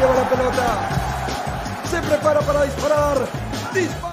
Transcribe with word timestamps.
Lleva 0.00 0.14
la 0.14 0.28
pelota. 0.30 0.88
Se 1.90 2.00
prepara 2.00 2.40
para 2.40 2.62
disparar. 2.62 3.18
¡Dispara! 3.74 4.09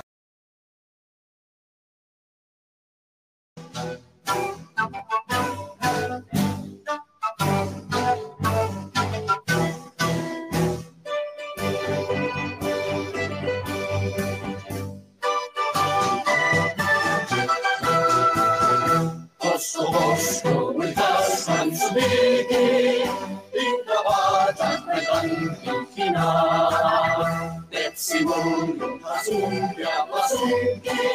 masimple, 30.27 31.07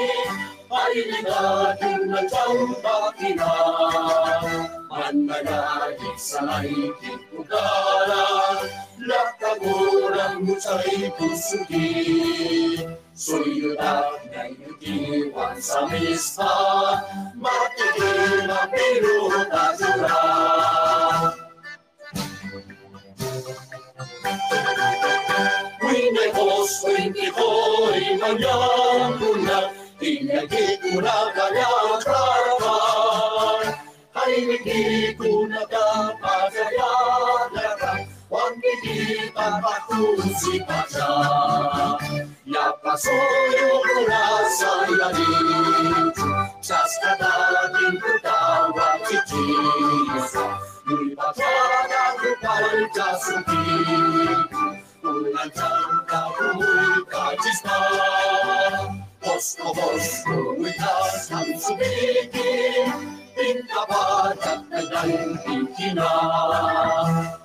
parinig 0.73 1.25
natin 1.29 2.01
na 2.09 2.21
siyang 2.25 2.73
makina. 2.81 3.53
Mananahit 4.93 6.17
sa 6.17 6.41
naipit 6.45 7.21
ugala, 7.37 8.25
lakaguran 8.97 10.49
mo 10.49 10.57
siya'y 10.57 11.13
pusugi. 11.17 11.89
Suyod 13.13 13.77
at 13.77 14.25
naiutiwan 14.33 15.61
sa 15.61 15.85
mispa, 15.93 16.53
matigil 17.37 18.49
na 18.49 18.65
pinuta 18.73 19.77
sila. 19.77 20.21
Είναι 25.97 26.25
φως, 26.37 26.73
είναι 26.99 27.27
χώρη, 27.37 28.03
είναι 28.11 28.31
μια 28.39 28.57
κουνά 29.19 29.59
Είναι 30.07 30.35
εκεί 30.43 30.67
που 30.81 31.01
να 31.07 31.17
καλιά 31.37 31.73
κράτα 32.05 32.77
Είναι 34.35 34.55
εκεί 34.59 34.83
που 35.19 35.31
να 35.51 35.63
τα 35.73 35.87
παζαλιά 36.23 36.93
κράτα 37.53 37.93
Ο 38.35 38.37
αγγελί 38.47 39.33
παπαχούσι 39.37 40.55
παζά 40.69 41.13
Για 42.51 42.67
πασόλιο 42.83 43.75
κουράσα 43.87 44.73
για 44.97 45.09
δίκη 45.17 46.27
Σας 46.69 46.93
κατά 47.03 47.35
την 47.75 47.93
κουτάβα 48.03 48.89
κοιτήσα 49.07 50.45
Μου 50.87 50.97
είπα 51.07 51.27
πια 51.37 51.57
να 51.93 52.05
κουπάλτια 52.21 53.09
σου 53.23 53.37
δίκη 53.49 54.82
Fırlatan 55.13 56.07
kavrulur 56.07 57.05
kartizdan 57.09 58.97
Bosna 59.27 59.65
bozdu 59.65 60.51
uyar 60.59 61.11
sansı 61.29 61.79
bilgin 61.79 63.22
pintapat 63.37 64.39
at 64.41 64.61
nagaling 64.71 65.69
kina. 65.77 66.13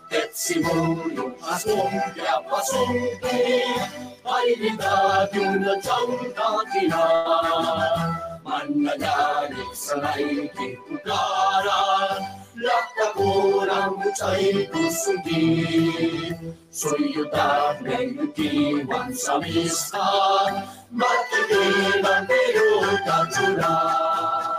Tetsimulong 0.08 1.36
asong 1.44 1.92
kaya 2.16 2.40
pasungki, 2.48 3.68
pailidad 4.24 5.28
yun 5.36 5.60
na 5.60 5.76
siyang 5.84 6.32
kakina. 6.32 7.06
Mananalik 8.48 9.76
sa 9.76 10.00
naiting 10.00 10.80
kuklaran, 10.88 12.24
lakakurang 12.56 14.00
sa'y 14.16 14.72
kusugin. 14.72 16.56
Suyutan 16.72 17.84
ng 17.84 18.32
iwan 18.32 19.12
sa 19.12 19.44
mistan, 19.44 20.64
matigilan 20.96 22.24
pero 22.24 22.88
katsulan. 23.04 24.57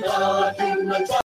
Lord, 0.00 0.54
in 0.60 0.88
the 0.88 1.27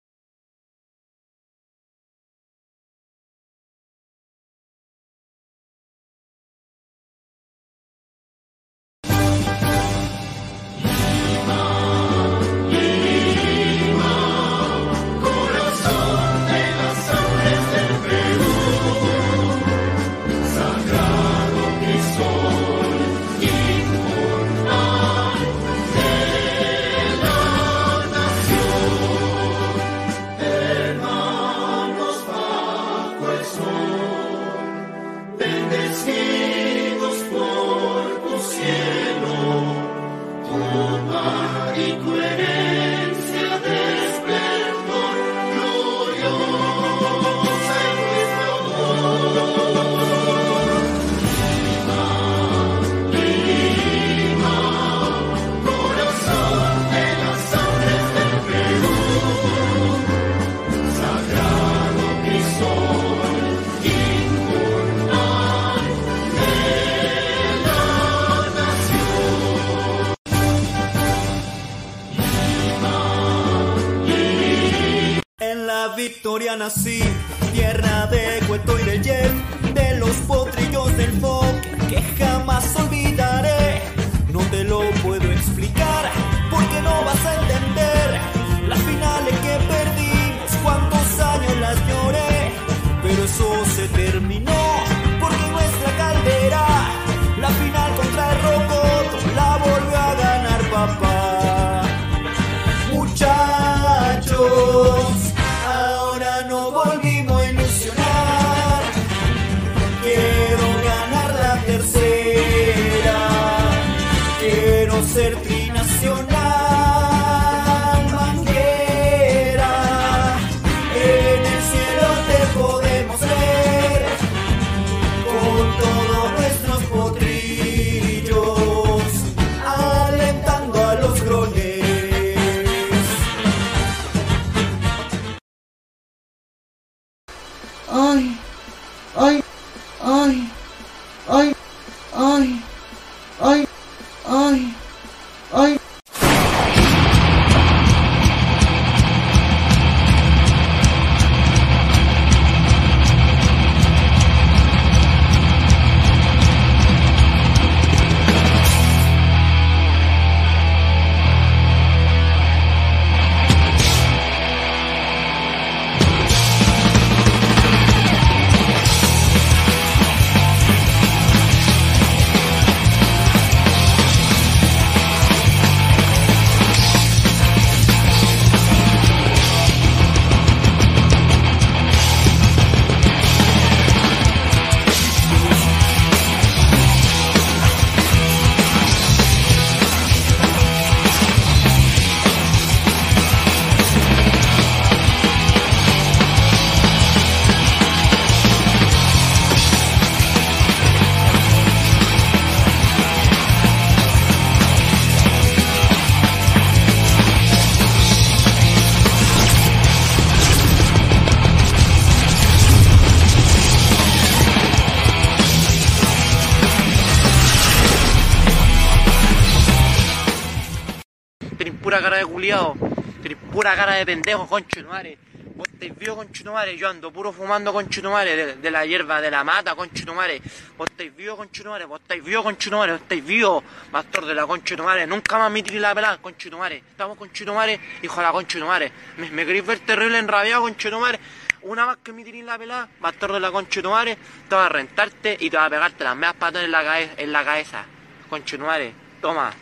pura 223.67 223.75
cara 223.75 223.95
de 223.97 224.07
pendejo, 224.07 224.47
concho 224.47 224.81
de 224.81 224.85
madre. 224.87 225.19
Vos 225.57 225.67
estáis 225.73 225.99
vivo, 225.99 226.15
concho 226.15 226.45
de 226.45 226.51
madre. 226.51 226.77
Yo 226.79 226.89
ando 226.89 227.11
puro 227.11 227.33
fumando, 227.33 227.73
concho 227.73 228.01
de. 228.01 228.37
De, 228.37 228.55
de 228.55 228.71
la 228.71 228.87
hierba, 228.87 229.21
de 229.21 229.29
la 229.29 229.43
mata, 229.43 229.75
concho 229.75 230.05
de 230.05 230.13
madre. 230.13 230.41
Vos 230.79 230.89
estáis 230.89 231.17
vivo, 231.17 231.37
concho 231.37 231.65
de 231.65 231.71
madre. 231.71 231.85
Vos 231.87 232.01
estáis 232.01 232.23
vivo, 232.23 232.45
concho 232.45 232.71
de 232.71 232.77
madre. 232.77 232.93
Vos 232.93 233.01
estáis 233.03 233.25
vivo, 233.27 233.65
pastor 233.91 234.25
de 234.27 234.35
la 234.37 234.47
concho 234.47 234.77
de 234.77 234.83
madre. 234.85 235.05
Nunca 235.09 235.37
más 235.39 235.51
me 235.51 235.65
tiré 235.65 235.81
la 235.81 235.93
pelada, 235.97 236.19
concho 236.19 236.49
de 236.49 236.55
madre. 236.57 236.77
Estamos, 236.89 237.19
concho 237.19 237.45
de 237.45 237.51
madre, 237.51 237.81
hijo 238.03 238.17
de 238.21 238.23
la 238.23 238.31
concho 238.33 238.59
de 238.61 238.65
madre. 238.65 238.93
Me, 239.17 239.31
me 239.31 239.45
queréis 239.45 239.67
ver 239.67 239.81
terrible 239.81 240.19
enrabiado, 240.19 240.63
concho 240.63 240.89
de 240.89 240.97
madre. 240.99 241.19
Una 241.63 241.87
vez 241.87 241.97
que 242.05 242.13
me 242.13 242.23
tiré 242.23 242.45
la 242.45 242.57
pelada, 242.57 242.89
pastor 243.01 243.33
de 243.33 243.41
la 243.41 243.51
concho 243.51 243.83
de 243.83 243.89
madre, 243.89 244.17
te 244.49 244.55
va 244.55 244.67
a 244.67 244.69
rentarte 244.69 245.37
y 245.41 245.51
te 245.51 245.57
va 245.57 245.65
a 245.65 245.71
pegarte 245.71 246.05
las 246.05 246.15
meas 246.15 246.35
patas 246.35 246.63
en 246.63 246.71
la, 246.71 246.85
cabe- 246.85 247.11
en 247.17 247.33
la 247.33 247.45
cabeza. 247.45 247.85
Concho 248.31 248.57
de 248.59 248.63
madre, 248.63 248.93
toma. 249.21 249.53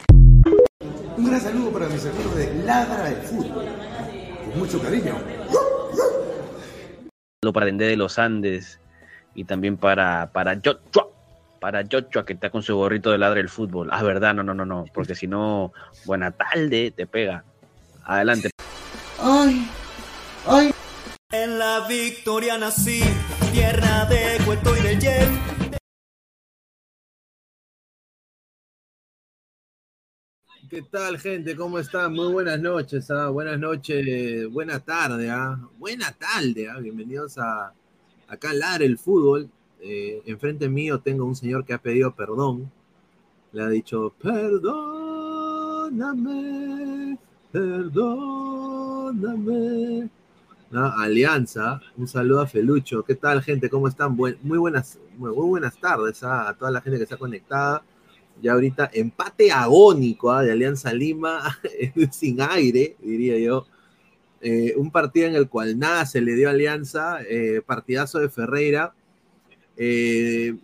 Un 1.17 1.27
gran 1.31 1.41
saludo 1.41 1.71
para 1.73 1.87
mis 1.87 2.05
amigos 2.05 2.35
de 2.35 2.53
Ladra 2.65 3.05
del 3.05 3.23
Fútbol. 3.23 3.44
Mucho 4.57 4.81
cariño. 4.81 5.17
saludo 7.43 7.53
para 7.53 7.67
Dende 7.67 7.87
de 7.87 7.97
los 7.97 8.19
Andes 8.19 8.79
y 9.35 9.45
también 9.45 9.77
para, 9.77 10.31
para 10.33 10.55
Joshua, 10.65 11.09
para 11.61 11.83
Joshua 11.91 12.25
que 12.25 12.35
está 12.35 12.51
con 12.51 12.63
su 12.63 12.77
gorrito 12.77 13.11
de 13.11 13.19
ladre 13.19 13.41
del 13.41 13.49
fútbol. 13.49 13.89
Ah, 13.91 14.03
verdad, 14.03 14.35
no, 14.35 14.43
no, 14.43 14.55
no, 14.55 14.65
no, 14.65 14.85
porque 14.95 15.15
si 15.15 15.27
no, 15.27 15.73
buena 16.05 16.31
tarde, 16.31 16.93
te 16.93 17.07
pega. 17.07 17.45
Adelante. 18.05 18.51
Ay, 19.21 19.69
ay. 20.47 20.71
En 21.33 21.59
la 21.59 21.87
victoria 21.89 22.57
nací, 22.57 23.03
tierra 23.53 24.05
de 24.05 24.39
Cueto 24.45 24.77
y 24.77 24.81
del 24.83 25.01
Jet. 25.01 25.54
¿Qué 30.75 30.83
tal, 30.83 31.19
gente? 31.21 31.55
¿Cómo 31.55 31.79
están? 31.79 32.13
Muy 32.15 32.33
buenas 32.33 32.59
noches, 32.59 33.09
¿ah? 33.09 33.29
Buenas 33.29 33.61
noches, 33.61 34.51
buena 34.51 34.81
tarde, 34.81 35.31
¿ah? 35.31 35.57
Buena 35.79 36.11
tarde, 36.11 36.69
¿ah? 36.69 36.81
Bienvenidos 36.81 37.39
a 37.39 37.73
acá 38.27 38.51
a 38.51 38.55
Ladre 38.55 38.87
el 38.87 38.99
Fútbol. 38.99 39.49
Eh, 39.81 40.21
enfrente 40.27 40.69
mío 40.69 40.99
tengo 40.99 41.27
un 41.27 41.37
señor 41.37 41.65
que 41.65 41.75
ha 41.75 41.79
pedido 41.79 42.13
perdón. 42.13 42.73
Le 43.53 43.63
ha 43.63 43.69
dicho, 43.69 44.13
perdóname, 44.21 44.59
perdóname. 47.53 48.91
¿No? 50.73 50.87
Alianza, 50.99 51.81
un 51.97 52.09
saludo 52.09 52.41
a 52.41 52.49
Felucho. 52.49 53.05
¿Qué 53.05 53.15
tal, 53.15 53.45
gente? 53.45 53.71
¿Cómo 53.71 53.87
están? 53.87 54.17
Muy, 54.17 54.37
buenas, 54.43 54.99
muy 55.19 55.31
buenas 55.31 55.79
tardes 55.79 56.25
¿ah? 56.25 56.49
a 56.49 56.55
toda 56.55 56.73
la 56.73 56.81
gente 56.81 56.97
que 56.99 57.05
está 57.05 57.17
conectada. 57.17 57.85
Ya 58.43 58.53
ahorita 58.53 58.91
empate 58.93 59.51
agónico 59.51 60.31
¿ah? 60.31 60.43
de 60.43 60.53
Alianza 60.53 60.93
Lima, 60.93 61.59
sin 62.11 62.41
aire, 62.41 62.97
diría 63.01 63.39
yo. 63.39 63.67
Eh, 64.41 64.75
un 64.77 64.91
partido 64.91 65.27
en 65.29 65.37
el 65.37 65.49
cual 65.49 65.79
nada 65.79 66.05
se 66.05 66.21
le 66.21 66.35
dio 66.35 66.49
a 66.49 66.53
Alianza, 66.53 67.19
eh, 67.29 67.63
partidazo 67.65 68.19
de 68.19 68.29
Ferreira. 68.29 68.95
eh, 69.77 70.55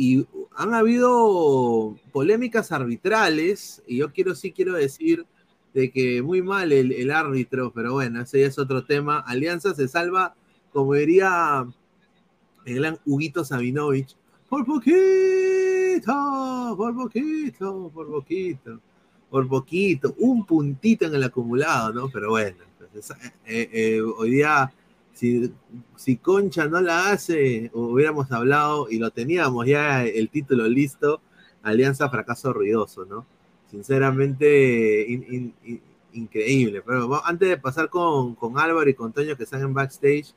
y 0.00 0.24
han 0.54 0.74
habido 0.74 1.96
polémicas 2.12 2.70
arbitrales, 2.70 3.82
y 3.84 3.96
yo 3.96 4.12
quiero 4.12 4.36
sí 4.36 4.52
quiero 4.52 4.74
decir 4.74 5.26
de 5.74 5.90
que 5.90 6.22
muy 6.22 6.40
mal 6.40 6.72
el, 6.72 7.10
árbitro, 7.10 7.72
pero 7.74 7.94
bueno, 7.94 8.22
ese 8.22 8.40
ya 8.40 8.46
es 8.46 8.58
otro 8.58 8.84
tema. 8.84 9.18
Alianza 9.18 9.74
se 9.74 9.88
salva, 9.88 10.36
como 10.72 10.94
diría 10.94 11.66
el 12.64 12.74
gran 12.76 12.98
Huguito 13.04 13.44
Sabinovich, 13.44 14.16
por 14.48 14.64
poquito, 14.64 14.96
por 16.04 16.94
poquito, 16.94 17.90
por 17.92 18.08
poquito, 18.08 18.80
por 19.30 19.48
poquito, 19.48 20.14
un 20.18 20.44
puntito 20.46 21.06
en 21.06 21.14
el 21.14 21.24
acumulado, 21.24 21.92
¿no? 21.92 22.08
Pero 22.08 22.30
bueno, 22.30 22.56
entonces, 22.80 23.16
eh, 23.46 23.68
eh, 23.72 24.00
hoy 24.00 24.30
día, 24.30 24.72
si, 25.12 25.52
si 25.96 26.16
Concha 26.16 26.66
no 26.66 26.80
la 26.80 27.10
hace, 27.10 27.70
hubiéramos 27.74 28.30
hablado 28.32 28.88
y 28.90 28.98
lo 28.98 29.10
teníamos 29.10 29.66
ya 29.66 30.04
el 30.04 30.28
título 30.30 30.66
listo, 30.68 31.20
Alianza 31.62 32.08
fracaso 32.08 32.52
ruidoso, 32.52 33.04
¿no? 33.04 33.26
Sinceramente, 33.70 35.04
in- 35.08 35.26
in- 35.28 35.54
in- 35.64 35.80
increíble. 36.12 36.82
Pero 36.82 37.24
antes 37.24 37.48
de 37.48 37.58
pasar 37.58 37.88
con, 37.90 38.34
con 38.34 38.58
Álvaro 38.58 38.88
y 38.88 38.94
con 38.94 39.12
Toño 39.12 39.36
que 39.36 39.42
están 39.44 39.62
en 39.62 39.74
backstage, 39.74 40.32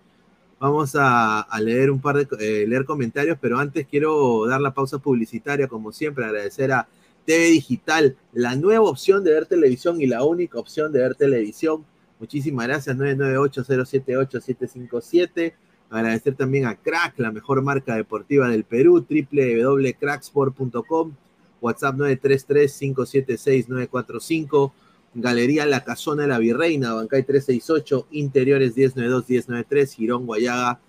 Vamos 0.61 0.93
a, 0.93 1.47
leer 1.59 1.89
un 1.89 1.99
par 1.99 2.17
de 2.17 2.27
eh, 2.39 2.67
leer 2.67 2.85
comentarios, 2.85 3.35
pero 3.41 3.57
antes 3.57 3.87
quiero 3.87 4.45
dar 4.45 4.61
la 4.61 4.75
pausa 4.75 4.99
publicitaria, 4.99 5.67
como 5.67 5.91
siempre, 5.91 6.23
agradecer 6.23 6.71
a 6.71 6.87
TV 7.25 7.45
Digital, 7.45 8.15
la 8.31 8.55
nueva 8.55 8.87
opción 8.87 9.23
de 9.23 9.33
ver 9.33 9.47
televisión 9.47 9.99
y 9.99 10.05
la 10.05 10.23
única 10.23 10.59
opción 10.59 10.91
de 10.91 10.99
ver 10.99 11.15
televisión. 11.15 11.83
Muchísimas 12.19 12.67
gracias, 12.67 12.95
998-078-757. 12.95 15.53
Agradecer 15.89 16.35
también 16.35 16.67
a 16.67 16.75
Crack, 16.75 17.17
la 17.17 17.31
mejor 17.31 17.63
marca 17.63 17.95
deportiva 17.95 18.47
del 18.47 18.63
Perú, 18.63 19.03
www.cracksport.com, 19.09 21.15
WhatsApp 21.59 21.95
933-576-945. 21.95 24.71
Galería 25.13 25.65
La 25.65 25.83
Casona 25.83 26.23
de 26.23 26.29
la 26.29 26.39
Virreina, 26.39 26.93
Bancay 26.93 27.23
368, 27.23 28.07
Interiores 28.11 28.75
1092-1093, 28.75 29.95
Girón 29.95 30.25
Guayaga 30.25 30.79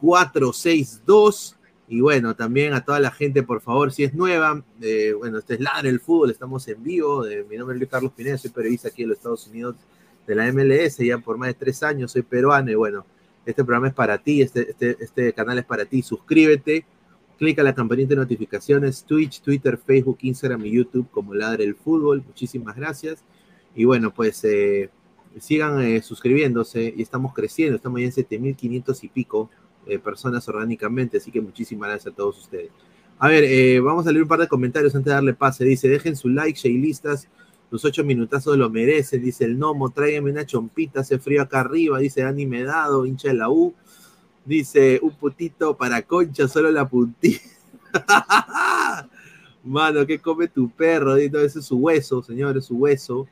462. 0.00 1.56
Y 1.88 2.00
bueno, 2.00 2.34
también 2.34 2.74
a 2.74 2.84
toda 2.84 3.00
la 3.00 3.10
gente, 3.10 3.42
por 3.42 3.60
favor, 3.60 3.92
si 3.92 4.04
es 4.04 4.14
nueva, 4.14 4.62
eh, 4.80 5.14
bueno, 5.16 5.38
este 5.38 5.54
es 5.54 5.60
Ladre 5.60 5.90
el 5.90 6.00
Fútbol, 6.00 6.30
estamos 6.30 6.66
en 6.68 6.82
vivo. 6.82 7.26
eh, 7.26 7.44
mi 7.48 7.56
nombre 7.56 7.74
es 7.74 7.80
Luis 7.80 7.90
Carlos 7.90 8.12
Pineda, 8.12 8.38
soy 8.38 8.50
periodista 8.50 8.88
aquí 8.88 9.02
en 9.02 9.10
los 9.10 9.18
Estados 9.18 9.46
Unidos 9.46 9.76
de 10.26 10.34
la 10.34 10.50
MLS, 10.52 10.98
ya 10.98 11.18
por 11.18 11.36
más 11.36 11.48
de 11.48 11.54
tres 11.54 11.82
años, 11.82 12.12
soy 12.12 12.22
peruano 12.22 12.70
y 12.70 12.74
bueno, 12.74 13.04
este 13.44 13.64
programa 13.64 13.88
es 13.88 13.94
para 13.94 14.18
ti, 14.18 14.40
este, 14.40 14.70
este, 14.70 14.96
este 15.00 15.32
canal 15.32 15.58
es 15.58 15.64
para 15.64 15.84
ti, 15.84 16.00
suscríbete, 16.00 16.86
clica 17.36 17.62
la 17.62 17.74
campanita 17.74 18.10
de 18.10 18.16
notificaciones, 18.16 19.04
Twitch, 19.04 19.42
Twitter, 19.42 19.76
Facebook, 19.76 20.18
Instagram 20.22 20.64
y 20.64 20.70
YouTube 20.70 21.10
como 21.10 21.34
Ladre 21.34 21.64
el 21.64 21.74
Fútbol, 21.74 22.22
muchísimas 22.24 22.76
gracias. 22.76 23.22
Y 23.74 23.84
bueno, 23.84 24.12
pues 24.12 24.44
eh, 24.44 24.90
sigan 25.40 25.80
eh, 25.80 26.02
suscribiéndose 26.02 26.92
y 26.96 27.02
estamos 27.02 27.32
creciendo, 27.32 27.76
estamos 27.76 28.00
ya 28.00 28.06
en 28.06 28.12
7500 28.12 29.04
y 29.04 29.08
pico 29.08 29.50
eh, 29.86 29.98
personas 29.98 30.46
orgánicamente, 30.48 31.16
así 31.16 31.30
que 31.30 31.40
muchísimas 31.40 31.88
gracias 31.88 32.12
a 32.12 32.16
todos 32.16 32.38
ustedes. 32.38 32.70
A 33.18 33.28
ver, 33.28 33.44
eh, 33.44 33.80
vamos 33.80 34.06
a 34.06 34.12
leer 34.12 34.22
un 34.22 34.28
par 34.28 34.40
de 34.40 34.48
comentarios 34.48 34.94
antes 34.94 35.06
de 35.06 35.14
darle 35.14 35.34
pase. 35.34 35.64
Dice, 35.64 35.88
dejen 35.88 36.16
su 36.16 36.28
like, 36.28 36.58
Shaylistas, 36.58 37.28
los 37.70 37.84
ocho 37.84 38.04
minutazos 38.04 38.56
lo 38.56 38.68
merecen. 38.68 39.22
Dice 39.22 39.44
el 39.44 39.58
Nomo, 39.58 39.90
tráigame 39.90 40.30
una 40.30 40.44
chompita, 40.44 41.00
hace 41.00 41.18
frío 41.18 41.42
acá 41.42 41.60
arriba. 41.60 41.98
Dice 42.00 42.22
Dani 42.22 42.46
Medado, 42.46 43.06
hincha 43.06 43.28
de 43.28 43.34
la 43.34 43.48
U. 43.48 43.74
Dice, 44.44 44.98
un 45.02 45.14
putito 45.14 45.76
para 45.76 46.02
concha, 46.02 46.48
solo 46.48 46.70
la 46.72 46.88
puntita. 46.88 47.42
Mano, 49.64 50.04
¿qué 50.04 50.18
come 50.18 50.48
tu 50.48 50.68
perro? 50.70 51.14
Dice, 51.14 51.44
ese 51.44 51.60
es 51.60 51.64
su 51.64 51.76
hueso, 51.76 52.22
señores, 52.22 52.64
su 52.64 52.76
hueso. 52.76 53.28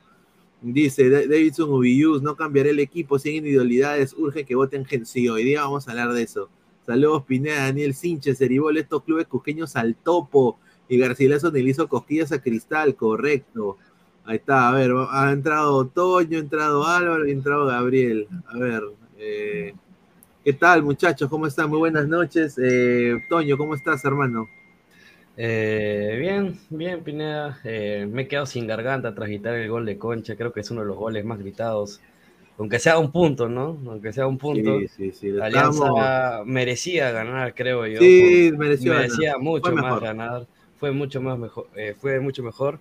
Dice 0.61 1.09
Da- 1.09 1.21
Davidson 1.21 1.71
Ubius, 1.71 2.21
no 2.21 2.35
cambiaré 2.35 2.69
el 2.69 2.79
equipo 2.79 3.17
sin 3.17 3.35
individualidades, 3.37 4.13
urge 4.17 4.45
que 4.45 4.55
voten 4.55 4.85
gente. 4.85 5.05
Sí, 5.05 5.27
hoy 5.27 5.43
día 5.43 5.61
vamos 5.63 5.87
a 5.87 5.91
hablar 5.91 6.13
de 6.13 6.21
eso. 6.23 6.49
Saludos 6.85 7.23
Pineda, 7.25 7.63
Daniel 7.65 7.93
Sinche, 7.95 8.35
Ceribol, 8.35 8.77
estos 8.77 9.03
clubes 9.03 9.27
cusqueños 9.27 9.75
al 9.75 9.95
topo. 9.95 10.59
Y 10.87 10.97
Garcilaso 10.97 11.51
ni 11.51 11.61
le 11.63 11.69
hizo 11.71 11.87
cosquillas 11.87 12.31
a 12.31 12.41
Cristal, 12.41 12.95
correcto. 12.95 13.77
Ahí 14.25 14.35
está, 14.37 14.69
a 14.69 14.73
ver, 14.73 14.91
ha 15.09 15.31
entrado 15.31 15.87
Toño, 15.87 16.37
ha 16.37 16.41
entrado 16.41 16.85
Álvaro, 16.85 17.23
ha 17.23 17.29
entrado 17.29 17.65
Gabriel. 17.65 18.27
A 18.47 18.57
ver, 18.59 18.83
eh, 19.17 19.73
¿qué 20.43 20.53
tal 20.53 20.83
muchachos? 20.83 21.29
¿Cómo 21.29 21.47
están? 21.47 21.69
Muy 21.69 21.79
buenas 21.79 22.07
noches. 22.07 22.55
Eh, 22.61 23.17
Toño, 23.29 23.57
¿cómo 23.57 23.75
estás, 23.75 24.05
hermano? 24.05 24.47
Eh, 25.37 26.17
bien, 26.19 26.59
bien, 26.69 27.03
Pineda. 27.03 27.59
Eh, 27.63 28.07
me 28.09 28.23
he 28.23 28.27
quedado 28.27 28.45
sin 28.45 28.67
garganta 28.67 29.15
tras 29.15 29.29
gritar 29.29 29.55
el 29.55 29.69
gol 29.69 29.85
de 29.85 29.97
Concha. 29.97 30.35
Creo 30.35 30.51
que 30.51 30.59
es 30.59 30.71
uno 30.71 30.81
de 30.81 30.87
los 30.87 30.97
goles 30.97 31.23
más 31.25 31.39
gritados. 31.39 32.01
Aunque 32.57 32.79
sea 32.79 32.99
un 32.99 33.11
punto, 33.11 33.47
¿no? 33.49 33.77
Aunque 33.87 34.13
sea 34.13 34.27
un 34.27 34.37
punto. 34.37 34.79
Sí, 34.81 34.87
sí, 34.87 35.11
sí. 35.11 35.29
Alianza 35.39 35.85
estamos- 35.87 36.45
merecía 36.47 37.11
ganar, 37.11 37.55
creo 37.55 37.87
yo. 37.87 37.99
Sí, 37.99 38.49
por- 38.51 38.59
mereció 38.59 38.93
ganar. 38.93 39.39
mucho 39.39 39.71
más 39.71 40.01
ganar. 40.01 40.47
Fue 40.77 40.91
mucho 40.91 41.21
más 41.21 41.37
mejor, 41.39 41.67
eh, 41.75 41.95
fue 41.99 42.19
mucho 42.19 42.43
mejor. 42.43 42.79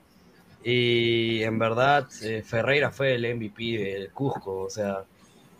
Y 0.65 1.43
en 1.43 1.59
verdad, 1.59 2.09
eh, 2.23 2.43
Ferreira 2.45 2.91
fue 2.91 3.15
el 3.15 3.25
MVP 3.25 3.79
del 3.79 4.11
Cusco. 4.11 4.61
O 4.63 4.71
sea, 4.71 5.05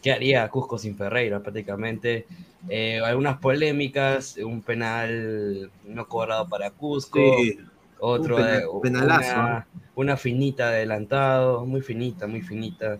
¿qué 0.03 0.13
haría 0.13 0.49
Cusco 0.49 0.79
sin 0.79 0.97
Ferreira 0.97 1.43
prácticamente? 1.43 2.27
Eh, 2.69 3.01
algunas 3.01 3.39
polémicas, 3.39 4.37
un 4.37 4.63
penal 4.63 5.73
no 5.85 6.07
cobrado 6.09 6.49
para 6.49 6.71
Cusco, 6.71 7.19
Sí, 7.21 7.59
otro 7.99 8.39
un 8.39 8.47
eh, 8.47 8.63
penalazo, 8.81 9.41
una, 9.41 9.69
una 9.95 10.17
finita 10.17 10.69
adelantado, 10.69 11.67
muy 11.67 11.81
finita, 11.83 12.27
muy 12.27 12.43
finita. 12.43 12.99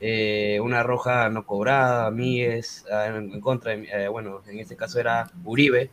Eh, 0.00 0.60
una 0.62 0.82
roja 0.82 1.28
no 1.28 1.44
cobrada, 1.44 2.10
Míguez, 2.10 2.84
ah, 2.90 3.06
en, 3.06 3.32
en 3.34 3.40
contra 3.40 3.76
de, 3.76 3.88
eh, 3.92 4.08
bueno, 4.08 4.42
en 4.46 4.58
este 4.60 4.76
caso 4.76 5.00
era 5.00 5.30
Uribe. 5.44 5.90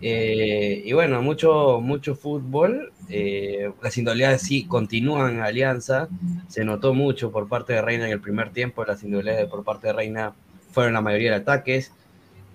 Eh, 0.00 0.82
y 0.84 0.92
bueno, 0.92 1.22
mucho, 1.22 1.80
mucho 1.80 2.14
fútbol. 2.14 2.92
eh, 3.08 3.70
las 3.82 3.96
individualidades 3.96 4.42
sí 4.42 4.64
continúan 4.64 5.34
en 5.34 5.40
Alianza. 5.40 6.08
Se 6.48 6.64
notó 6.64 6.92
mucho 6.94 7.30
por 7.30 7.48
parte 7.48 7.72
de 7.74 7.82
Reina 7.82 8.06
en 8.06 8.12
el 8.12 8.20
primer 8.20 8.50
tiempo. 8.50 8.84
Las 8.84 9.02
individualidades 9.02 9.48
por 9.48 9.64
parte 9.64 9.88
de 9.88 9.92
Reina 9.92 10.34
fueron 10.72 10.94
la 10.94 11.00
mayoría 11.00 11.30
de 11.30 11.36
ataques. 11.36 11.92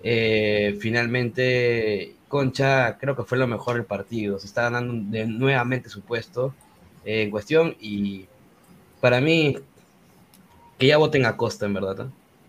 Eh, 0.02 0.76
finalmente, 0.80 2.14
Concha 2.28 2.98
creo 2.98 3.16
que 3.16 3.24
fue 3.24 3.38
lo 3.38 3.46
mejor 3.46 3.76
del 3.76 3.84
partido. 3.84 4.38
Se 4.38 4.46
está 4.46 4.62
ganando 4.64 5.26
nuevamente 5.26 5.88
su 5.88 6.02
puesto 6.02 6.54
en 7.04 7.30
cuestión. 7.30 7.76
Y 7.80 8.26
para 9.00 9.20
mí, 9.20 9.56
que 10.78 10.86
ya 10.86 10.98
voten 10.98 11.24
a 11.24 11.36
Costa, 11.36 11.66
en 11.66 11.74
verdad. 11.74 12.08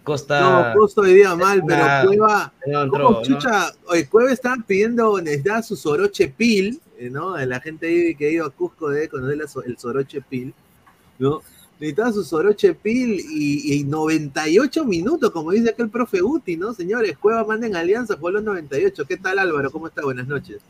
¿No? 0.10 0.74
Costa. 0.74 0.74
No, 0.74 1.04
hoy 1.04 1.14
día 1.14 1.36
mal, 1.36 1.64
pero 1.66 1.84
Cueva. 2.06 2.54
no 2.68 2.84
entró, 2.84 3.06
¿cómo 3.06 3.20
¿no? 3.20 3.26
chucha? 3.26 3.72
Oye, 3.88 4.08
Cueva 4.08 4.32
estaba 4.32 4.58
pidiendo, 4.66 5.22
necesitaba 5.22 5.62
su 5.62 5.76
soroche 5.76 6.28
pil, 6.28 6.80
eh, 6.98 7.10
¿no? 7.10 7.38
La 7.38 7.60
gente 7.60 7.88
ahí 7.88 8.16
que 8.16 8.28
ha 8.28 8.32
ido 8.32 8.46
a 8.46 8.50
Cusco 8.50 8.90
debe 8.90 9.10
conocer 9.10 9.38
la 9.38 9.46
el 9.66 9.78
soroche 9.78 10.22
pil, 10.22 10.54
¿no? 11.18 11.42
Necesitaba 11.80 12.12
su 12.12 12.24
soroche 12.24 12.74
pil 12.74 13.20
y, 13.20 13.80
y 13.80 13.84
98 13.84 14.84
minutos, 14.86 15.32
como 15.32 15.52
dice 15.52 15.70
aquel 15.70 15.90
profe 15.90 16.20
Guti, 16.20 16.58
¿no? 16.58 16.74
Señores, 16.74 17.18
Cueva 17.18 17.46
manda 17.46 17.68
en 17.68 17.76
alianza, 17.76 18.16
jugó 18.16 18.32
los 18.32 18.44
98. 18.44 19.06
¿Qué 19.06 19.18
tal, 19.18 19.40
Álvaro? 19.40 19.72
¿Cómo 19.72 19.88
está? 19.88 20.02
Buenas 20.04 20.28
noches. 20.28 20.62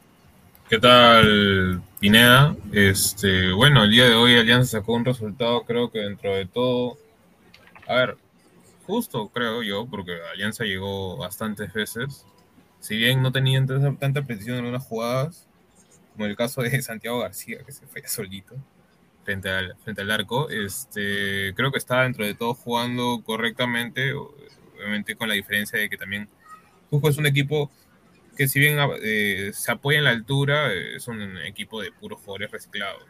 ¿Qué 0.69 0.77
tal, 0.77 1.81
Pineda? 1.99 2.55
Este, 2.71 3.51
bueno, 3.53 3.85
el 3.85 3.89
día 3.89 4.07
de 4.07 4.13
hoy 4.13 4.37
Alianza 4.37 4.77
sacó 4.77 4.93
un 4.93 5.03
resultado, 5.03 5.63
creo 5.63 5.89
que 5.89 5.97
dentro 5.97 6.35
de 6.35 6.45
todo, 6.45 6.95
a 7.87 7.95
ver, 7.95 8.17
justo 8.89 9.29
creo 9.29 9.61
yo, 9.61 9.85
porque 9.85 10.17
Alianza 10.33 10.63
llegó 10.63 11.15
bastantes 11.15 11.71
veces. 11.71 12.25
Si 12.79 12.97
bien 12.97 13.21
no 13.21 13.31
tenían 13.31 13.67
tanta, 13.67 14.23
precisión 14.23 14.57
en 14.57 14.65
algunas 14.65 14.83
jugadas, 14.83 15.47
como 16.13 16.25
el 16.25 16.35
caso 16.35 16.63
de 16.63 16.81
Santiago 16.81 17.19
García, 17.19 17.59
que 17.63 17.71
se 17.71 17.85
fue 17.85 18.01
solito 18.07 18.55
frente 19.23 19.49
al, 19.49 19.75
frente 19.83 20.01
al 20.01 20.09
arco, 20.09 20.49
este, 20.49 21.53
creo 21.55 21.71
que 21.71 21.77
está 21.77 22.01
dentro 22.01 22.25
de 22.25 22.33
todo 22.33 22.55
jugando 22.55 23.21
correctamente, 23.23 24.13
obviamente 24.13 25.15
con 25.15 25.27
la 25.27 25.35
diferencia 25.35 25.77
de 25.77 25.87
que 25.87 25.97
también 25.97 26.27
Cusco 26.89 27.09
es 27.09 27.17
un 27.17 27.27
equipo 27.27 27.69
que 28.35 28.47
si 28.47 28.59
bien 28.59 28.77
eh, 29.03 29.51
se 29.53 29.71
apoya 29.71 29.99
en 29.99 30.05
la 30.05 30.11
altura, 30.11 30.73
es 30.73 31.07
un 31.07 31.37
equipo 31.39 31.81
de 31.81 31.91
puros 31.91 32.19
jugadores 32.21 32.49
reciclados. 32.49 33.03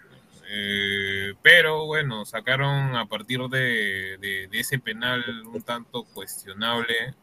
Eh, 0.51 1.35
pero 1.43 1.85
bueno, 1.85 2.25
sacaron 2.25 2.95
a 2.95 3.05
partir 3.05 3.39
de 3.49 4.49
ese 4.51 4.79
penal 4.79 5.23
un 5.45 5.61
tanto 5.61 6.05
cuestionable, 6.05 7.13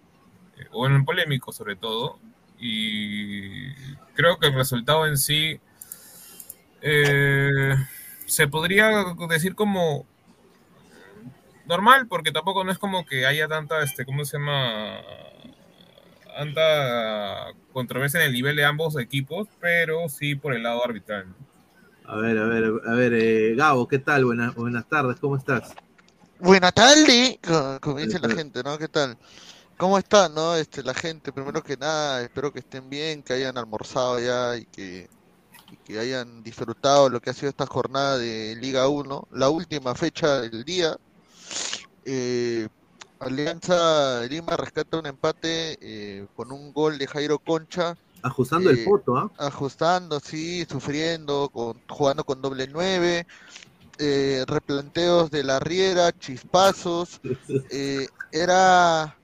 eh, 0.57 0.67
o 0.71 0.79
bueno, 0.79 1.05
polémico 1.05 1.51
sobre 1.51 1.75
todo, 1.75 2.21
y 2.59 3.73
creo 4.15 4.39
que 4.39 4.47
el 4.47 4.55
resultado 4.55 5.07
en 5.09 5.19
sí 5.19 5.61
eh, 6.83 7.75
se 8.27 8.47
podría 8.47 9.05
decir 9.29 9.57
como 9.57 10.07
normal, 11.67 12.07
porque 12.07 12.31
tampoco 12.31 12.63
no 12.63 12.71
es 12.71 12.79
como 12.79 13.05
que 13.05 13.27
haya 13.27 13.49
tanta, 13.49 13.83
este, 13.83 14.05
¿cómo 14.05 14.25
se 14.25 14.39
llama? 14.39 15.01
Tanta 16.37 17.53
controversia 17.73 18.21
en 18.21 18.27
el 18.27 18.33
nivel 18.35 18.55
de 18.55 18.65
ambos 18.65 18.97
equipos, 18.99 19.49
pero 19.61 20.09
sí 20.09 20.37
por 20.37 20.55
el 20.55 20.63
lado 20.63 20.85
arbitral. 20.85 21.27
A 22.09 22.17
ver, 22.17 22.39
a 22.39 22.47
ver, 22.47 22.65
a 22.87 22.95
ver, 22.95 23.13
eh, 23.15 23.55
Gabo, 23.55 23.87
¿qué 23.87 23.99
tal? 23.99 24.25
Buenas, 24.25 24.55
buenas 24.55 24.89
tardes, 24.89 25.19
¿cómo 25.21 25.37
estás? 25.37 25.75
Buena 26.39 26.71
tarde, 26.73 27.39
co- 27.43 27.79
como 27.81 27.99
dice 27.99 28.19
la 28.19 28.29
gente, 28.29 28.63
¿no? 28.63 28.79
¿Qué 28.79 28.89
tal? 28.89 29.17
¿Cómo 29.79 29.99
está, 29.99 30.29
no? 30.29 30.57
Este, 30.57 30.83
la 30.83 30.95
gente, 30.95 31.33
primero 31.33 31.63
que 31.63 31.77
nada, 31.77 32.23
espero 32.23 32.53
que 32.53 32.61
estén 32.61 32.89
bien, 32.91 33.23
que 33.23 33.35
hayan 33.35 33.59
almorzado 33.59 34.21
ya 34.21 34.57
y 34.57 34.67
que, 34.67 35.09
y 35.69 35.79
que 35.79 35.99
hayan 36.01 36.43
disfrutado 36.43 37.09
lo 37.11 37.21
que 37.21 37.31
ha 37.31 37.35
sido 37.35 37.51
esta 37.51 37.67
jornada 37.67 38.19
de 38.19 38.57
Liga 38.57 38.89
1, 38.89 39.27
la 39.31 39.51
última 39.51 39.95
fecha 39.95 40.41
del 40.43 40.65
día. 40.65 40.97
Eh, 42.05 42.69
Alianza 43.19 44.23
Lima 44.29 44.57
rescata 44.57 44.99
un 44.99 45.07
empate 45.07 45.77
eh, 45.81 46.27
con 46.35 46.53
un 46.53 46.73
gol 46.73 46.99
de 46.99 47.07
Jairo 47.07 47.39
Concha. 47.39 47.95
Ajustando 48.23 48.71
el 48.71 48.79
Eh, 48.79 48.85
poto, 48.85 49.17
¿ah? 49.17 49.31
Ajustando, 49.39 50.21
sí, 50.21 50.67
sufriendo, 50.69 51.49
con, 51.53 51.81
jugando 51.89 52.25
con 52.25 52.43
doble 52.43 52.67
nueve, 52.69 53.27
eh, 53.99 54.45
replanteos 54.47 55.31
de 55.31 55.45
la 55.45 55.59
Riera, 55.59 56.13
chispazos, 56.13 57.21
eh, 57.71 58.09
era, 58.33 59.17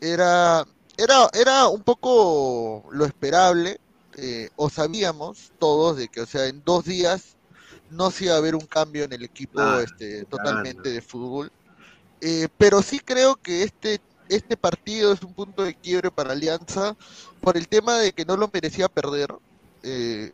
era, 0.00 0.66
era, 0.96 1.28
era 1.32 1.68
un 1.68 1.82
poco 1.82 2.88
lo 2.90 3.04
esperable, 3.04 3.80
eh, 4.16 4.50
o 4.56 4.68
sabíamos 4.68 5.52
todos 5.58 5.96
de 5.96 6.08
que, 6.08 6.20
o 6.22 6.26
sea, 6.26 6.46
en 6.46 6.62
dos 6.64 6.84
días 6.84 7.36
no 7.90 8.10
se 8.10 8.24
iba 8.24 8.34
a 8.34 8.38
haber 8.38 8.54
un 8.54 8.66
cambio 8.66 9.04
en 9.04 9.12
el 9.12 9.22
equipo 9.22 9.60
este, 9.78 10.24
totalmente 10.24 10.90
de 10.90 11.00
fútbol. 11.00 11.50
Eh, 12.20 12.48
pero 12.58 12.82
sí 12.82 12.98
creo 12.98 13.36
que 13.36 13.62
este, 13.62 14.00
este 14.28 14.56
partido 14.56 15.12
es 15.12 15.22
un 15.22 15.34
punto 15.34 15.64
de 15.64 15.74
quiebre 15.74 16.10
para 16.10 16.32
Alianza 16.32 16.96
por 17.40 17.56
el 17.56 17.68
tema 17.68 17.98
de 17.98 18.12
que 18.12 18.24
no 18.24 18.36
lo 18.36 18.50
merecía 18.52 18.88
perder 18.88 19.34
eh, 19.82 20.32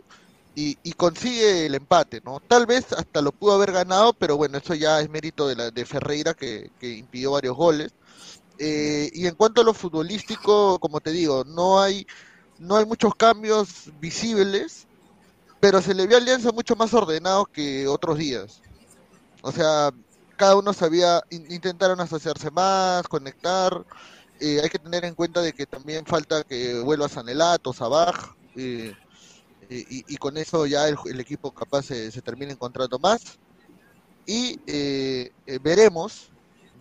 y, 0.56 0.92
consigue 0.92 1.66
el 1.66 1.74
empate, 1.74 2.22
¿no? 2.24 2.40
Tal 2.40 2.64
vez 2.66 2.92
hasta 2.92 3.20
lo 3.20 3.32
pudo 3.32 3.54
haber 3.54 3.72
ganado, 3.72 4.12
pero 4.12 4.36
bueno, 4.36 4.58
eso 4.58 4.74
ya 4.74 5.00
es 5.00 5.10
mérito 5.10 5.48
de, 5.48 5.56
la, 5.56 5.70
de 5.72 5.84
Ferreira 5.84 6.32
que, 6.34 6.70
que 6.78 6.90
impidió 6.90 7.32
varios 7.32 7.56
goles. 7.56 7.92
Eh, 8.58 9.10
y 9.12 9.26
en 9.26 9.34
cuanto 9.34 9.60
a 9.60 9.64
lo 9.64 9.74
futbolístico, 9.74 10.78
como 10.78 11.00
te 11.00 11.10
digo, 11.10 11.44
no 11.44 11.80
hay, 11.80 12.06
no 12.58 12.76
hay 12.76 12.86
muchos 12.86 13.14
cambios 13.16 13.90
visibles, 14.00 14.86
pero 15.60 15.82
se 15.82 15.94
le 15.94 16.06
vio 16.06 16.16
a 16.16 16.20
Alianza 16.20 16.52
mucho 16.52 16.76
más 16.76 16.94
ordenado 16.94 17.46
que 17.46 17.88
otros 17.88 18.18
días. 18.18 18.60
O 19.42 19.50
sea, 19.50 19.90
cada 20.36 20.56
uno 20.56 20.72
sabía, 20.72 21.22
in- 21.30 21.50
intentaron 21.50 22.00
asociarse 22.00 22.50
más, 22.50 23.06
conectar. 23.08 23.84
eh, 24.40 24.60
hay 24.62 24.68
que 24.68 24.78
tener 24.78 25.04
en 25.04 25.14
cuenta 25.14 25.40
de 25.40 25.52
que 25.52 25.64
también 25.66 26.04
falta 26.06 26.42
que 26.44 26.80
vuelva 26.80 27.08
Sanelato, 27.08 27.72
Sabaj, 27.72 28.34
eh, 28.56 28.92
y, 29.70 30.04
y 30.14 30.16
con 30.16 30.36
eso 30.36 30.66
ya 30.66 30.88
el, 30.88 30.96
el 31.06 31.20
equipo 31.20 31.50
capaz 31.52 31.82
se, 31.86 32.10
se 32.10 32.20
termina 32.22 32.52
encontrando 32.52 32.98
más. 32.98 33.38
Y 34.26 34.58
eh, 34.66 35.32
eh, 35.46 35.58
veremos, 35.62 36.28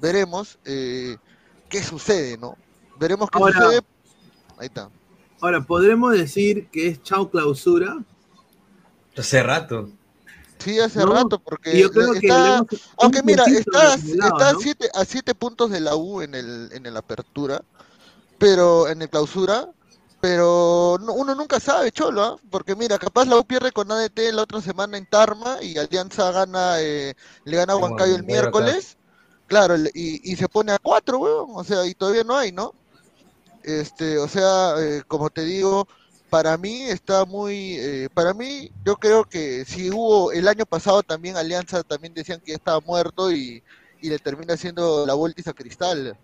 veremos 0.02 0.58
eh, 0.66 1.18
qué 1.70 1.82
sucede, 1.84 2.38
¿no? 2.38 2.58
Veremos 3.00 3.30
qué 3.30 3.38
Ahora- 3.38 3.62
sucede. 3.62 3.82
Ahí 4.58 4.68
está. 4.68 4.90
Ahora, 5.42 5.62
¿podremos 5.62 6.14
decir 6.14 6.68
que 6.70 6.88
es 6.88 7.04
chau 7.04 7.30
clausura? 7.30 7.98
Hace 9.18 9.44
rato. 9.44 9.90
Sí, 10.64 10.80
hace 10.80 11.06
No, 11.06 11.14
rato, 11.14 11.40
porque 11.40 11.80
yo 11.82 11.90
creo 11.92 12.14
está, 12.14 12.64
aunque 13.00 13.20
un 13.22 13.26
mira, 13.26 13.46
está, 13.46 13.96
está 13.96 14.50
a 14.50 14.54
¿no? 14.54 14.60
siete, 14.60 14.90
a 14.94 15.06
siete 15.06 15.36
puntos 15.36 15.70
de 15.72 15.80
la 15.82 15.96
U 15.96 16.22
en 16.22 16.36
el, 16.36 16.70
en 16.72 16.86
el 16.86 16.96
apertura, 16.96 17.62
pero 18.38 18.88
en 18.88 19.02
el 19.02 19.10
clausura, 19.10 19.70
pero 20.22 20.98
no- 21.02 21.14
uno 21.14 21.36
nunca 21.36 21.60
sabe, 21.60 21.92
Cholo, 21.92 22.24
¿ah? 22.24 22.38
porque 22.50 22.76
mira, 22.76 22.98
capaz 22.98 23.26
la 23.26 23.38
U 23.38 23.46
pierde 23.46 23.72
con 23.72 23.92
ADT 23.92 24.32
la 24.32 24.44
otra 24.44 24.62
semana 24.62 24.98
en 24.98 25.06
Tarma 25.06 25.58
y 25.62 25.78
Alianza 25.78 26.32
gana, 26.32 26.80
eh, 26.82 27.14
le 27.46 27.58
gana 27.58 27.74
a 27.74 27.78
Huancayo 27.78 28.16
el 28.16 28.24
miércoles, 28.24 28.98
claro, 29.48 29.76
y, 29.94 30.32
y 30.32 30.36
se 30.38 30.48
pone 30.50 30.72
a 30.72 30.80
cuatro, 30.80 31.20
weón, 31.20 31.48
o 31.56 31.64
sea, 31.64 31.86
y 31.86 31.94
todavía 31.96 32.24
no 32.24 32.38
hay, 32.38 32.52
¿no? 32.54 32.74
Este, 33.64 34.18
o 34.18 34.28
sea, 34.28 34.76
eh, 34.80 35.04
como 35.08 35.30
te 35.30 35.44
digo, 35.44 35.88
para 36.34 36.58
mí 36.58 36.82
está 36.90 37.26
muy, 37.26 37.76
eh, 37.78 38.10
para 38.12 38.34
mí, 38.34 38.72
yo 38.84 38.96
creo 38.96 39.24
que 39.24 39.66
si 39.66 39.92
hubo 39.92 40.32
el 40.32 40.48
año 40.48 40.66
pasado 40.66 41.04
también 41.04 41.38
Alianza 41.38 41.84
también 41.84 42.16
decían 42.16 42.42
que 42.42 42.54
ya 42.54 42.56
estaba 42.56 42.80
muerto 42.82 43.32
y, 43.32 43.62
y 44.02 44.10
le 44.10 44.18
termina 44.18 44.56
haciendo 44.56 45.06
la 45.06 45.14
vuelta 45.14 45.52
a 45.52 45.54
Cristal. 45.54 46.18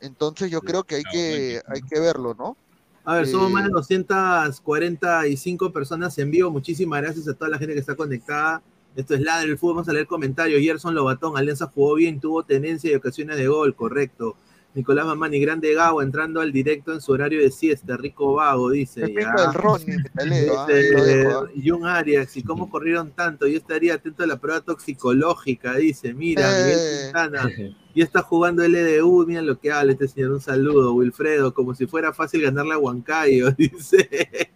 Entonces 0.00 0.52
yo 0.52 0.62
creo 0.62 0.84
que 0.84 0.94
hay 0.96 1.04
que, 1.04 1.60
hay 1.66 1.82
que 1.82 1.98
verlo, 1.98 2.32
¿no? 2.34 2.56
A 3.04 3.16
ver, 3.16 3.26
somos 3.26 3.48
Eh, 3.48 3.50
más 3.50 3.64
de 3.64 3.70
245 3.70 5.72
personas 5.72 6.16
en 6.18 6.30
vivo. 6.30 6.50
Muchísimas 6.52 7.02
gracias 7.02 7.26
a 7.28 7.34
toda 7.34 7.50
la 7.50 7.58
gente 7.58 7.74
que 7.74 7.80
está 7.80 7.96
conectada. 7.96 8.62
Esto 8.94 9.14
es 9.14 9.20
Ladre 9.20 9.48
el 9.50 9.58
Fútbol. 9.58 9.76
Vamos 9.76 9.88
a 9.88 9.92
leer 9.94 10.06
comentarios. 10.06 10.60
Gerson 10.62 10.94
Lobatón, 10.94 11.36
Alianza 11.36 11.66
jugó 11.66 11.96
bien, 11.96 12.20
tuvo 12.20 12.44
tenencia 12.44 12.92
y 12.92 12.94
ocasiones 12.94 13.36
de 13.36 13.48
gol, 13.48 13.74
correcto. 13.74 14.36
Nicolás 14.74 15.04
Mamani, 15.04 15.40
grande 15.40 15.74
Gago, 15.74 16.00
entrando 16.00 16.40
al 16.40 16.52
directo 16.52 16.92
en 16.92 17.00
su 17.00 17.12
horario 17.12 17.40
de 17.40 17.50
siesta. 17.50 17.96
Rico 17.96 18.34
Vago, 18.34 18.70
dice. 18.70 19.00
Ya. 19.12 19.34
el 19.46 19.54
Ronnie, 19.54 19.96
ah, 20.18 20.24
Dice, 20.24 21.26
ah. 21.26 21.42
Jun 21.64 21.86
Arias, 21.86 22.36
¿y 22.36 22.42
cómo 22.42 22.70
corrieron 22.70 23.10
tanto? 23.10 23.46
Yo 23.48 23.56
estaría 23.58 23.94
atento 23.94 24.22
a 24.22 24.26
la 24.26 24.38
prueba 24.38 24.60
toxicológica, 24.60 25.74
dice. 25.74 26.14
Mira, 26.14 26.42
Eh. 26.50 26.62
Miguel 26.62 27.02
Quintana. 27.04 27.74
Y 27.92 28.02
está 28.02 28.22
jugando 28.22 28.62
LDU, 28.66 29.26
mira 29.26 29.42
lo 29.42 29.58
que 29.58 29.72
habla 29.72 29.92
este 29.92 30.06
señor. 30.06 30.30
Un 30.30 30.40
saludo, 30.40 30.94
Wilfredo, 30.94 31.52
como 31.52 31.74
si 31.74 31.86
fuera 31.88 32.12
fácil 32.12 32.42
ganarle 32.42 32.74
a 32.74 32.78
Huancayo, 32.78 33.50
dice 33.58 34.08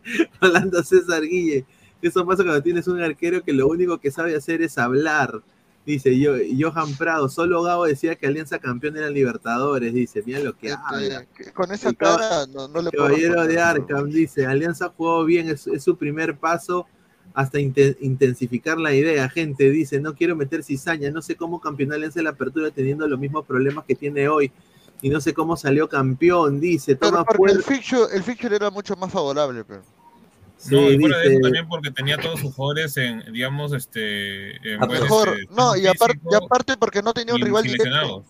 Rolando 0.40 0.82
César 0.84 1.22
Guille. 1.22 1.64
Eso 2.00 2.24
pasa 2.24 2.44
cuando 2.44 2.62
tienes 2.62 2.86
un 2.86 3.00
arquero 3.00 3.42
que 3.42 3.52
lo 3.52 3.66
único 3.66 3.98
que 3.98 4.10
sabe 4.12 4.36
hacer 4.36 4.62
es 4.62 4.78
hablar. 4.78 5.42
Dice 5.86 6.18
yo, 6.18 6.32
Johan 6.58 6.94
Prado, 6.94 7.28
solo 7.28 7.62
Gabo 7.62 7.84
decía 7.84 8.14
que 8.16 8.26
Alianza 8.26 8.58
campeón 8.58 8.96
era 8.96 9.10
Libertadores, 9.10 9.92
dice, 9.92 10.22
mira 10.24 10.40
lo 10.40 10.56
que 10.56 10.72
habla. 10.72 11.20
Este, 11.20 11.44
que 11.44 11.52
con 11.52 11.70
esa 11.72 11.90
El 11.90 11.96
cara 11.98 12.46
no, 12.46 12.68
no 12.68 12.80
le 12.80 12.90
puedo 12.90 13.04
Caballero 13.08 13.46
de. 13.46 13.60
Arkham 13.60 14.08
dice, 14.08 14.46
Alianza 14.46 14.92
jugó 14.96 15.24
bien, 15.26 15.50
es, 15.50 15.66
es 15.66 15.82
su 15.84 15.96
primer 15.96 16.38
paso 16.38 16.86
hasta 17.34 17.58
inte- 17.58 17.98
intensificar 18.00 18.78
la 18.78 18.94
idea. 18.94 19.28
Gente 19.28 19.68
dice, 19.68 20.00
no 20.00 20.14
quiero 20.14 20.34
meter 20.36 20.62
cizaña, 20.64 21.10
no 21.10 21.20
sé 21.20 21.36
cómo 21.36 21.60
campeonar 21.60 21.96
Alianza 21.96 22.20
en 22.20 22.24
la 22.24 22.30
apertura 22.30 22.70
teniendo 22.70 23.06
los 23.06 23.18
mismos 23.18 23.44
problemas 23.44 23.84
que 23.84 23.94
tiene 23.94 24.26
hoy. 24.28 24.50
Y 25.02 25.10
no 25.10 25.20
sé 25.20 25.34
cómo 25.34 25.54
salió 25.54 25.86
campeón, 25.86 26.60
dice. 26.60 26.96
Pero 26.96 27.10
Toma 27.12 27.24
porque 27.26 27.52
el 27.52 27.62
fixture, 27.62 28.06
el 28.14 28.22
fixture 28.22 28.56
era 28.56 28.70
mucho 28.70 28.96
más 28.96 29.12
favorable, 29.12 29.62
pero. 29.64 29.82
No, 30.70 30.90
y 30.90 30.98
fuera 30.98 31.18
de 31.18 31.26
eso 31.28 31.40
también 31.40 31.68
porque 31.68 31.90
tenía 31.90 32.16
todos 32.18 32.40
sus 32.40 32.54
jugadores 32.54 32.96
en, 32.96 33.32
digamos, 33.32 33.72
este... 33.72 34.56
En 34.74 34.82
A 34.82 34.86
mejor, 34.86 35.28
este, 35.38 35.54
no, 35.54 35.76
y, 35.76 35.86
aparte 35.86 36.76
porque 36.78 37.02
no 37.02 37.12
tenía 37.12 37.34
un 37.34 37.40
rival 37.40 37.62
directo. 37.64 38.24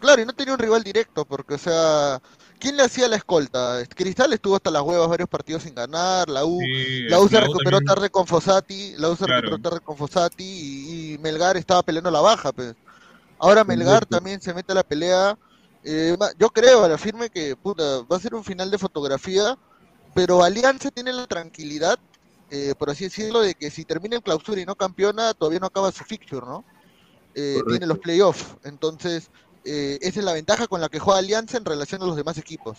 Claro, 0.00 0.22
y 0.22 0.24
no 0.24 0.32
tenía 0.32 0.54
un 0.54 0.58
rival 0.58 0.82
directo, 0.82 1.24
porque, 1.26 1.54
o 1.54 1.58
sea, 1.58 2.22
¿quién 2.58 2.76
le 2.76 2.84
hacía 2.84 3.06
la 3.06 3.16
escolta? 3.16 3.78
Cristal 3.94 4.32
estuvo 4.32 4.56
hasta 4.56 4.70
las 4.70 4.80
huevas 4.82 5.08
varios 5.08 5.28
partidos 5.28 5.62
sin 5.64 5.74
ganar, 5.74 6.28
la 6.30 6.44
U, 6.46 6.58
Sí, 6.60 7.02
la 7.08 7.20
U 7.20 7.28
se 7.28 7.34
la 7.34 7.40
U 7.40 7.42
recuperó 7.48 7.78
también- 7.78 7.84
tarde 7.94 8.10
con 8.10 8.26
Fossati, 8.26 8.94
la 8.96 9.10
U 9.10 9.16
se 9.16 9.26
Claro. 9.26 9.42
recuperó 9.42 9.70
tarde 9.70 9.84
con 9.84 9.96
Fossati 9.98 10.42
y, 10.44 11.12
y 11.14 11.18
Melgar 11.18 11.56
estaba 11.58 11.82
peleando 11.82 12.10
la 12.10 12.20
baja, 12.20 12.50
pues. 12.52 12.74
Ahora 13.38 13.62
Melgar 13.64 14.06
también 14.06 14.40
se 14.40 14.54
mete 14.54 14.72
a 14.72 14.76
la 14.76 14.82
pelea. 14.84 15.36
eh, 15.84 16.14
yo 16.38 16.48
creo, 16.50 16.84
a 16.84 16.88
la 16.88 16.98
firme, 16.98 17.28
que 17.30 17.56
puta, 17.56 17.82
va 18.10 18.16
a 18.16 18.20
ser 18.20 18.34
un 18.34 18.44
final 18.44 18.70
de 18.70 18.76
fotografía, 18.78 19.56
pero 20.14 20.42
Alianza 20.42 20.90
tiene 20.90 21.12
la 21.12 21.26
tranquilidad, 21.26 21.98
eh, 22.50 22.74
por 22.78 22.90
así 22.90 23.04
decirlo, 23.04 23.40
de 23.40 23.54
que 23.54 23.70
si 23.70 23.84
termina 23.84 24.16
en 24.16 24.22
clausura 24.22 24.60
y 24.60 24.66
no 24.66 24.74
campeona, 24.74 25.34
todavía 25.34 25.60
no 25.60 25.66
acaba 25.66 25.92
su 25.92 26.04
fixture, 26.04 26.44
¿no? 26.44 26.64
Eh, 27.34 27.60
tiene 27.68 27.86
los 27.86 27.98
playoffs, 27.98 28.56
entonces 28.64 29.30
eh, 29.64 29.98
esa 30.00 30.18
es 30.18 30.24
la 30.24 30.32
ventaja 30.32 30.66
con 30.66 30.80
la 30.80 30.88
que 30.88 30.98
juega 30.98 31.20
Alianza 31.20 31.58
en 31.58 31.64
relación 31.64 32.02
a 32.02 32.06
los 32.06 32.16
demás 32.16 32.38
equipos. 32.38 32.78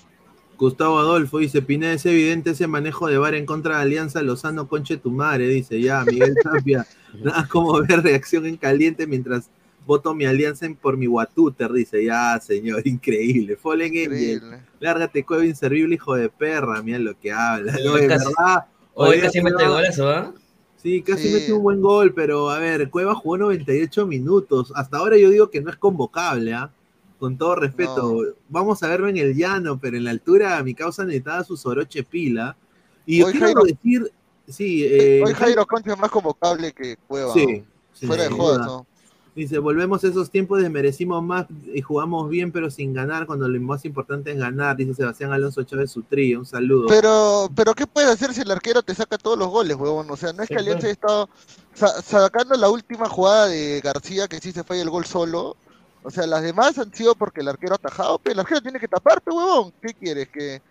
Gustavo 0.57 0.99
Adolfo 0.99 1.39
dice, 1.39 1.61
Pineda, 1.61 1.93
es 1.93 2.05
evidente 2.05 2.51
ese 2.51 2.67
manejo 2.67 3.07
de 3.07 3.17
VAR 3.17 3.33
en 3.33 3.45
contra 3.45 3.77
de 3.77 3.81
Alianza 3.81 4.21
Lozano 4.21 4.67
Conche 4.67 4.97
tu 4.97 5.09
madre, 5.09 5.47
dice 5.47 5.81
ya, 5.81 6.03
Miguel 6.05 6.35
Tapia. 6.43 6.85
Nada 7.23 7.47
como 7.47 7.81
ver 7.81 8.03
reacción 8.03 8.45
en 8.45 8.57
caliente 8.57 9.07
mientras 9.07 9.49
voto 9.85 10.13
mi 10.13 10.25
alianza 10.25 10.65
en- 10.65 10.75
por 10.75 10.97
mi 10.97 11.07
Watuter, 11.07 11.71
dice 11.71 12.03
ya, 12.05 12.39
señor, 12.39 12.81
increíble. 12.87 13.55
Fallen 13.57 13.87
Angel, 13.91 14.03
Increíble. 14.03 14.59
lárgate, 14.79 15.25
cueva 15.25 15.45
inservible, 15.45 15.95
hijo 15.95 16.15
de 16.15 16.29
perra, 16.29 16.81
mira 16.81 16.99
lo 16.99 17.17
que 17.19 17.31
habla. 17.31 17.73
Hoy 17.75 17.83
No, 17.85 17.93
de 17.95 18.07
casi- 18.07 18.25
verdad. 18.25 18.65
Hoy 18.93 19.09
oye, 19.09 19.21
casi 19.21 19.41
mete 19.41 19.67
golazo, 19.67 20.09
¿ah? 20.09 20.33
Sí, 20.77 21.01
casi 21.01 21.27
Sí. 21.27 21.33
mete 21.33 21.53
un 21.53 21.61
buen 21.63 21.79
gol, 21.81 22.13
pero 22.13 22.49
a 22.49 22.57
ver, 22.59 22.89
Cueva 22.89 23.13
jugó 23.15 23.37
98 23.37 24.05
minutos. 24.07 24.73
Hasta 24.75 24.97
ahora 24.97 25.17
yo 25.17 25.29
digo 25.29 25.49
que 25.49 25.61
no 25.61 25.69
es 25.69 25.77
convocable, 25.77 26.53
¿ah? 26.53 26.71
Con 27.19 27.37
todo 27.37 27.55
respeto. 27.55 28.19
Vamos 28.49 28.81
a 28.81 28.87
verlo 28.87 29.07
en 29.07 29.17
el 29.17 29.35
llano, 29.35 29.79
pero 29.79 29.95
en 29.95 30.05
la 30.05 30.11
altura 30.11 30.61
mi 30.63 30.73
causa 30.73 31.05
necesitaba 31.05 31.43
su 31.43 31.55
soroche 31.55 32.03
pila. 32.03 32.57
Y 33.05 33.19
yo 33.19 33.27
Hoy 33.27 33.31
quiero 33.33 33.45
Jairo- 33.47 33.63
decir, 33.63 34.11
sí, 34.47 34.83
eh, 34.85 35.21
Hoy 35.25 35.33
Jairo 35.35 35.65
Concha 35.67 35.93
es 35.93 35.99
más 35.99 36.09
convocable 36.09 36.71
que 36.73 36.97
Cueva. 37.07 37.31
Sí, 37.33 37.45
¿no? 37.59 37.65
sí, 37.93 38.07
Fuera 38.07 38.23
de 38.23 38.29
jodas. 38.29 38.65
¿no? 38.65 38.87
Dice, 39.33 39.59
volvemos 39.59 40.03
a 40.03 40.07
esos 40.09 40.29
tiempos, 40.29 40.61
desmerecimos 40.61 41.23
más 41.23 41.45
y 41.73 41.81
jugamos 41.81 42.29
bien, 42.29 42.51
pero 42.51 42.69
sin 42.69 42.93
ganar, 42.93 43.25
cuando 43.25 43.47
lo 43.47 43.61
más 43.61 43.85
importante 43.85 44.31
es 44.31 44.37
ganar, 44.37 44.75
dice 44.75 44.93
Sebastián 44.93 45.31
Alonso 45.31 45.63
Chávez 45.63 45.89
Sutría, 45.91 46.37
un 46.37 46.45
saludo. 46.45 46.87
Pero, 46.89 47.49
pero 47.55 47.73
¿qué 47.73 47.87
puedes 47.87 48.09
hacer 48.09 48.33
si 48.33 48.41
el 48.41 48.51
arquero 48.51 48.83
te 48.83 48.93
saca 48.93 49.17
todos 49.17 49.39
los 49.39 49.47
goles, 49.47 49.77
huevón? 49.77 50.11
O 50.11 50.17
sea, 50.17 50.33
no 50.33 50.43
es 50.43 50.49
que 50.49 50.55
Alianza 50.57 50.87
haya 50.87 50.91
estado 50.91 51.29
sa- 51.73 52.01
sacando 52.01 52.55
la 52.55 52.69
última 52.69 53.07
jugada 53.07 53.47
de 53.47 53.79
García, 53.81 54.27
que 54.27 54.39
sí 54.39 54.51
se 54.51 54.65
falla 54.65 54.81
el 54.81 54.89
gol 54.89 55.05
solo. 55.05 55.55
O 56.03 56.11
sea, 56.11 56.27
las 56.27 56.41
demás 56.43 56.77
han 56.77 56.93
sido 56.93 57.15
porque 57.15 57.39
el 57.39 57.47
arquero 57.47 57.73
ha 57.73 57.77
atajado, 57.77 58.19
pero 58.19 58.33
el 58.33 58.39
arquero 58.41 58.59
tiene 58.61 58.79
que 58.81 58.87
taparte, 58.89 59.31
huevón. 59.31 59.71
¿Qué 59.81 59.93
quieres? 59.93 60.27
Que, 60.27 60.61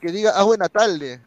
que 0.00 0.10
diga, 0.10 0.32
ah, 0.34 0.42
buena 0.42 0.68
tarde. 0.68 1.20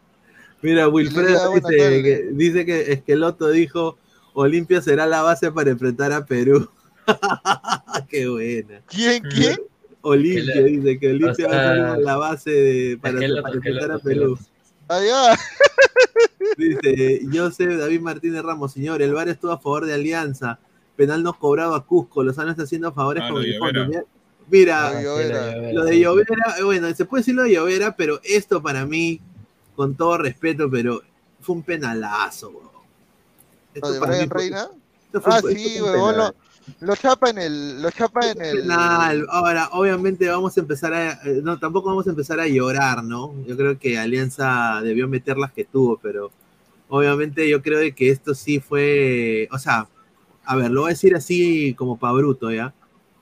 Mira, 0.61 0.89
Wilfredo 0.89 1.51
buena 1.51 1.69
dice 1.69 2.03
que, 2.03 2.29
dice 2.33 2.65
que 2.65 2.91
Esqueloto 2.91 3.47
dijo, 3.47 3.97
Olimpia 4.33 4.81
será 4.81 5.05
la 5.05 5.21
base 5.21 5.53
para 5.53 5.69
enfrentar 5.71 6.11
a 6.11 6.25
Perú. 6.25 6.67
Qué 8.09 8.27
buena. 8.27 8.81
¿Quién? 8.87 9.23
¿Quién? 9.23 9.57
Olimpia, 10.03 10.53
Que 10.53 10.63
dice 10.63 10.99
que 10.99 11.09
Olimpia 11.11 11.47
o 11.47 11.49
va 11.51 11.57
a 11.91 11.95
ser 11.95 12.03
la 12.03 12.17
base 12.17 12.49
de- 12.51 12.97
para, 12.97 13.23
enfrentar 13.23 13.91
a 13.91 13.99
Perú. 13.99 14.37
Allá. 14.87 15.37
Dice, 16.57 17.21
yo 17.31 17.49
sé, 17.51 17.67
David 17.77 18.01
Martínez 18.01 18.41
Ramos, 18.43 18.73
señor, 18.73 19.01
el 19.01 19.13
VAR 19.13 19.29
estuvo 19.29 19.51
a 19.51 19.57
favor 19.59 19.85
de 19.85 19.93
Alianza, 19.93 20.59
penal 20.95 21.23
no 21.23 21.33
cobrado 21.37 21.75
a 21.75 21.85
Cusco, 21.85 22.23
Lozano 22.23 22.51
está 22.51 22.63
haciendo 22.63 22.91
favores 22.91 23.23
Ah, 23.25 23.29
con 23.31 23.43
el 23.43 23.57
fondo. 23.57 23.87
Mira, 24.49 24.91
Lo 24.91 24.97
de 24.97 25.03
Llovera. 25.03 25.71
lo 25.73 25.83
de 25.85 25.99
Llovera, 25.99 26.55
eh, 26.59 26.63
bueno, 26.63 26.93
se 26.93 27.05
puede 27.05 27.21
decir 27.21 27.35
lo 27.35 27.43
de 27.43 27.51
Llovera, 27.53 27.95
pero 27.95 28.19
esto 28.23 28.61
para 28.61 28.85
mí, 28.85 29.21
con 29.75 29.95
todo 29.95 30.17
respeto, 30.17 30.69
pero 30.69 31.01
fue 31.39 31.55
un 31.55 31.63
penalazo, 31.63 32.49
weón. 32.49 32.69
Esto 33.73 33.87
¿Lo 33.87 33.93
de 33.93 33.99
Brian 33.99 34.29
fue- 34.29 34.41
Reina? 34.41 34.67
esto 35.05 35.21
fue- 35.21 35.33
Ah, 35.33 35.37
esto 35.37 35.49
sí, 35.49 35.81
huevón. 35.81 36.17
Lo, 36.17 36.35
lo 36.79 36.95
chapa 36.95 37.29
en 37.29 37.37
el. 37.37 37.81
Lo 37.81 37.91
chapa 37.91 38.31
en 38.31 38.41
el. 38.41 38.61
penal. 38.61 39.25
Ahora, 39.29 39.69
obviamente 39.73 40.27
vamos 40.27 40.57
a 40.57 40.61
empezar 40.61 40.93
a, 40.93 41.11
eh, 41.23 41.41
no, 41.43 41.59
tampoco 41.59 41.89
vamos 41.89 42.07
a 42.07 42.11
empezar 42.11 42.39
a 42.39 42.47
llorar, 42.47 43.03
¿no? 43.03 43.33
Yo 43.45 43.55
creo 43.57 43.77
que 43.77 43.97
Alianza 43.97 44.81
debió 44.81 45.07
meter 45.07 45.37
las 45.37 45.51
que 45.51 45.65
tuvo, 45.65 45.97
pero 45.97 46.31
obviamente 46.89 47.47
yo 47.49 47.61
creo 47.61 47.79
de 47.79 47.93
que 47.93 48.09
esto 48.09 48.35
sí 48.35 48.59
fue, 48.59 49.47
o 49.51 49.57
sea, 49.57 49.87
a 50.45 50.55
ver, 50.55 50.71
lo 50.71 50.81
voy 50.81 50.89
a 50.89 50.93
decir 50.93 51.15
así 51.15 51.73
como 51.75 51.97
pa' 51.97 52.11
bruto, 52.11 52.51
¿ya? 52.51 52.73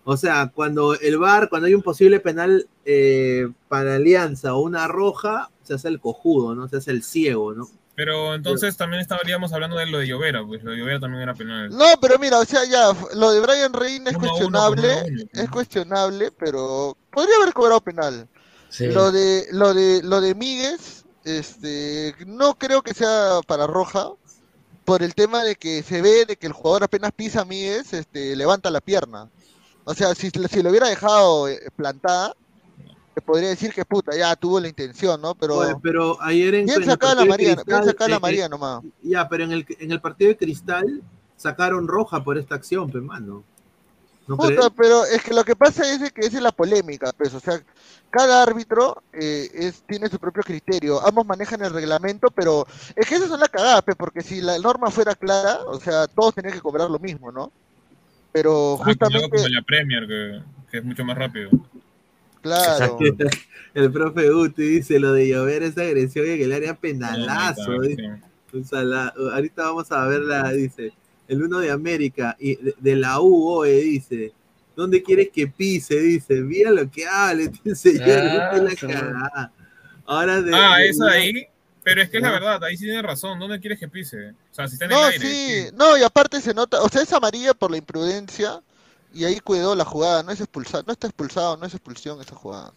O 0.03 0.17
sea, 0.17 0.51
cuando 0.53 0.99
el 0.99 1.17
VAR, 1.17 1.49
cuando 1.49 1.67
hay 1.67 1.75
un 1.75 1.83
posible 1.83 2.19
penal 2.19 2.67
eh, 2.85 3.47
para 3.67 3.95
Alianza 3.95 4.55
o 4.55 4.61
una 4.61 4.87
roja, 4.87 5.51
se 5.63 5.75
hace 5.75 5.87
el 5.87 5.99
cojudo, 5.99 6.55
¿no? 6.55 6.67
Se 6.67 6.77
hace 6.77 6.91
el 6.91 7.03
ciego, 7.03 7.53
¿no? 7.53 7.69
Pero 7.99 8.33
entonces 8.33 8.77
también 8.77 9.01
estaríamos 9.01 9.51
hablando 9.51 9.75
de 9.75 9.85
lo 9.85 9.97
de 9.97 10.07
Llovera, 10.07 10.41
pues 10.47 10.63
lo 10.63 10.71
de 10.71 10.77
Llovera 10.77 11.01
también 11.01 11.21
era 11.21 11.33
penal. 11.33 11.67
No, 11.69 11.85
pero 11.99 12.17
mira, 12.17 12.39
o 12.39 12.45
sea, 12.45 12.63
ya, 12.63 12.93
lo 13.13 13.31
de 13.33 13.41
Brian 13.41 13.73
Reina 13.73 14.09
es 14.09 14.15
Uno 14.15 14.29
a 14.29 14.29
uno, 14.29 14.37
cuestionable, 14.37 14.87
uno 14.87 15.01
a 15.01 15.03
uno. 15.03 15.29
es 15.33 15.49
cuestionable, 15.49 16.31
pero 16.31 16.95
podría 17.11 17.35
haber 17.41 17.53
cobrado 17.53 17.81
penal. 17.81 18.25
Sí. 18.69 18.87
Lo 18.87 19.11
de, 19.11 19.47
lo 19.51 19.73
de, 19.73 20.01
lo 20.01 20.21
de 20.21 20.33
Míguez, 20.33 21.03
este, 21.25 22.15
no 22.25 22.57
creo 22.57 22.81
que 22.83 22.93
sea 22.93 23.41
para 23.45 23.67
roja, 23.67 24.11
por 24.85 25.03
el 25.03 25.13
tema 25.13 25.43
de 25.43 25.57
que 25.57 25.83
se 25.83 26.01
ve 26.01 26.23
de 26.25 26.37
que 26.37 26.47
el 26.47 26.53
jugador 26.53 26.85
apenas 26.85 27.11
pisa 27.11 27.41
a 27.41 27.45
Míguez, 27.45 27.91
este, 27.91 28.33
levanta 28.37 28.71
la 28.71 28.79
pierna. 28.79 29.29
O 29.83 29.93
sea, 29.93 30.15
si, 30.15 30.29
si 30.29 30.63
lo 30.63 30.69
hubiera 30.69 30.87
dejado 30.87 31.49
eh, 31.49 31.69
plantada, 31.75 32.33
te 33.19 33.25
podría 33.25 33.49
decir 33.49 33.73
que 33.73 33.83
puta, 33.83 34.15
ya 34.15 34.33
tuvo 34.35 34.59
la 34.59 34.69
intención, 34.69 35.21
¿no? 35.21 35.35
Pero 35.35 35.57
Oye, 35.57 35.75
pero 35.83 36.21
ayer 36.21 36.55
en, 36.55 36.69
el 36.69 36.85
sacada 36.85 37.15
la 37.15 37.19
partido 37.19 37.23
de 37.23 37.29
María, 37.29 37.47
bien 37.47 37.55
Cristal, 37.57 37.85
sacada 37.85 38.09
la 38.09 38.15
eh, 38.15 38.19
María 38.19 38.45
eh, 38.45 38.49
nomás. 38.49 38.83
Ya, 39.03 39.27
pero 39.27 39.43
en 39.43 39.51
el, 39.51 39.65
en 39.79 39.91
el 39.91 39.99
partido 39.99 40.29
de 40.29 40.37
Cristal 40.37 41.01
sacaron 41.35 41.87
roja 41.87 42.23
por 42.23 42.37
esta 42.37 42.55
acción, 42.55 42.89
pues, 42.89 43.03
mano. 43.03 43.43
¿No 44.27 44.37
Puta, 44.37 44.47
crees? 44.47 44.69
pero 44.77 45.05
es 45.05 45.23
que 45.23 45.33
lo 45.33 45.43
que 45.43 45.55
pasa 45.55 45.91
es 45.91 46.13
que 46.13 46.21
esa 46.21 46.37
es 46.37 46.43
la 46.43 46.51
polémica, 46.51 47.11
pues, 47.17 47.33
o 47.33 47.39
sea, 47.39 47.61
cada 48.09 48.43
árbitro 48.43 49.03
eh, 49.11 49.49
es, 49.53 49.81
tiene 49.83 50.07
su 50.07 50.17
propio 50.19 50.43
criterio, 50.43 51.05
ambos 51.05 51.25
manejan 51.25 51.61
el 51.63 51.73
reglamento, 51.73 52.27
pero 52.29 52.65
es 52.95 53.07
que 53.07 53.15
esas 53.15 53.27
son 53.27 53.39
las 53.39 53.49
cagadas, 53.49 53.81
pues, 53.83 53.97
porque 53.97 54.21
si 54.21 54.39
la 54.41 54.57
norma 54.59 54.91
fuera 54.91 55.15
clara, 55.15 55.59
o 55.65 55.79
sea, 55.79 56.07
todos 56.07 56.35
tenían 56.35 56.53
que 56.53 56.61
cobrar 56.61 56.89
lo 56.89 56.99
mismo, 56.99 57.31
¿no? 57.31 57.51
Pero 58.31 58.77
Ah, 58.79 58.85
justamente, 58.85 59.29
como 59.29 59.47
la 59.49 59.61
Premier, 59.63 60.07
que, 60.07 60.41
que 60.71 60.77
es 60.77 60.85
mucho 60.85 61.03
más 61.03 61.17
rápido. 61.17 61.49
Claro, 62.41 62.97
El 63.73 63.91
profe 63.91 64.31
Uti 64.31 64.63
dice 64.63 64.99
lo 64.99 65.13
de 65.13 65.27
llover 65.27 65.63
es 65.63 65.77
agresión 65.77 66.25
y 66.27 66.31
en 66.31 66.41
el 66.41 66.51
área 66.53 66.73
penalazo. 66.75 67.71
No, 68.51 69.31
Ahorita 69.31 69.63
vamos 69.63 69.91
a 69.91 70.05
verla, 70.07 70.51
dice. 70.51 70.93
El 71.27 71.43
uno 71.43 71.59
de 71.59 71.69
América 71.69 72.35
y 72.39 72.55
de, 72.55 72.73
de 72.79 72.95
la 72.95 73.19
UOE 73.19 73.81
dice. 73.81 74.33
¿Dónde 74.75 75.03
quieres 75.03 75.29
que 75.33 75.45
pise? 75.47 75.99
Dice. 75.99 76.35
Mira 76.41 76.71
lo 76.71 76.89
que 76.89 77.05
hable, 77.05 77.51
señor. 77.75 78.07
Ah, 78.09 78.57
la 78.57 78.75
cagada. 78.75 79.51
Ahora 80.05 80.41
de, 80.41 80.51
Ah, 80.55 80.77
de 80.79 81.11
ahí. 81.11 81.33
Pero 81.83 82.01
es 82.01 82.09
que 82.09 82.17
es 82.17 82.23
la 82.23 82.31
verdad, 82.31 82.63
ahí 82.63 82.77
sí 82.77 82.85
tiene 82.85 83.01
razón. 83.01 83.39
¿Dónde 83.39 83.59
quieres 83.59 83.79
que 83.79 83.87
pise? 83.87 84.29
O 84.29 84.33
sea, 84.53 84.67
si 84.67 84.73
está 84.73 84.85
en 84.85 84.91
el 84.91 84.97
no, 84.97 85.03
aire. 85.05 85.19
sí, 85.27 85.65
no, 85.75 85.97
y 85.97 86.03
aparte 86.03 86.41
se 86.41 86.53
nota, 86.53 86.81
o 86.81 86.89
sea, 86.89 87.01
es 87.01 87.13
amarilla 87.13 87.53
por 87.53 87.71
la 87.71 87.77
imprudencia, 87.77 88.61
y 89.13 89.23
ahí 89.25 89.39
cuidó 89.39 89.75
la 89.75 89.85
jugada, 89.85 90.23
no 90.23 90.31
es 90.31 90.39
expulsado, 90.39 90.83
no 90.85 90.93
está 90.93 91.07
expulsado, 91.07 91.57
no 91.57 91.65
es 91.65 91.73
expulsión 91.73 92.19
esa 92.21 92.35
jugada. 92.35 92.73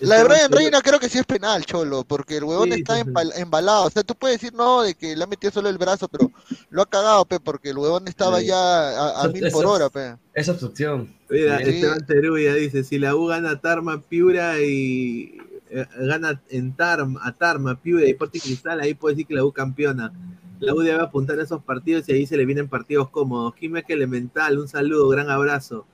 La 0.00 0.18
de 0.18 0.24
Brian 0.24 0.52
Reina 0.52 0.80
creo 0.80 1.00
que 1.00 1.08
sí 1.08 1.18
es 1.18 1.26
penal, 1.26 1.64
Cholo, 1.66 2.04
porque 2.04 2.36
el 2.36 2.44
huevón 2.44 2.70
Sí, 2.72 2.78
está 2.80 2.94
sí, 3.02 3.02
embalado. 3.34 3.86
O 3.86 3.90
sea, 3.90 4.04
tú 4.04 4.14
puedes 4.14 4.40
decir 4.40 4.54
no, 4.56 4.82
de 4.82 4.94
que 4.94 5.16
le 5.16 5.24
ha 5.24 5.26
metido 5.26 5.52
solo 5.52 5.68
el 5.68 5.76
brazo, 5.76 6.06
pero 6.06 6.30
lo 6.70 6.82
ha 6.82 6.86
cagado, 6.86 7.24
pe, 7.24 7.40
porque 7.40 7.70
el 7.70 7.78
huevón 7.78 8.06
estaba 8.06 8.38
Sí. 8.38 8.46
ya 8.46 8.56
a, 8.56 9.22
a 9.22 9.24
Eso- 9.24 9.32
mil 9.32 9.50
por 9.50 9.64
eso- 9.64 9.70
hora, 9.72 9.90
pe. 9.90 10.16
Es 10.34 10.48
obstrucción. 10.48 11.12
Mira, 11.28 11.58
Sí. 11.58 11.70
Esteban 11.70 12.06
Teruya 12.06 12.54
dice, 12.54 12.84
si 12.84 12.98
la 13.00 13.16
U 13.16 13.26
gana 13.26 13.60
Tarma, 13.60 14.00
Piura 14.00 14.60
y 14.60 15.36
eh, 15.70 15.84
gana 15.98 16.40
en 16.48 16.76
Tarma, 16.76 17.20
a 17.24 17.32
Tarma, 17.32 17.74
Piura 17.80 18.06
y 18.06 18.10
Sporting 18.10 18.38
Cristal, 18.40 18.80
ahí 18.80 18.94
puede 18.94 19.16
decir 19.16 19.26
que 19.26 19.34
la 19.34 19.44
U 19.44 19.50
campeona. 19.52 20.12
La 20.60 20.74
U 20.74 20.80
debe 20.80 21.00
apuntar 21.00 21.38
a 21.38 21.42
esos 21.44 21.62
partidos 21.62 22.08
y 22.08 22.12
ahí 22.12 22.26
se 22.26 22.36
le 22.36 22.44
vienen 22.44 22.68
partidos 22.68 23.10
cómodos. 23.10 23.54
Química 23.54 23.92
Elemental, 23.92 24.58
un 24.58 24.68
saludo, 24.68 25.08
gran 25.08 25.30
abrazo. 25.30 25.86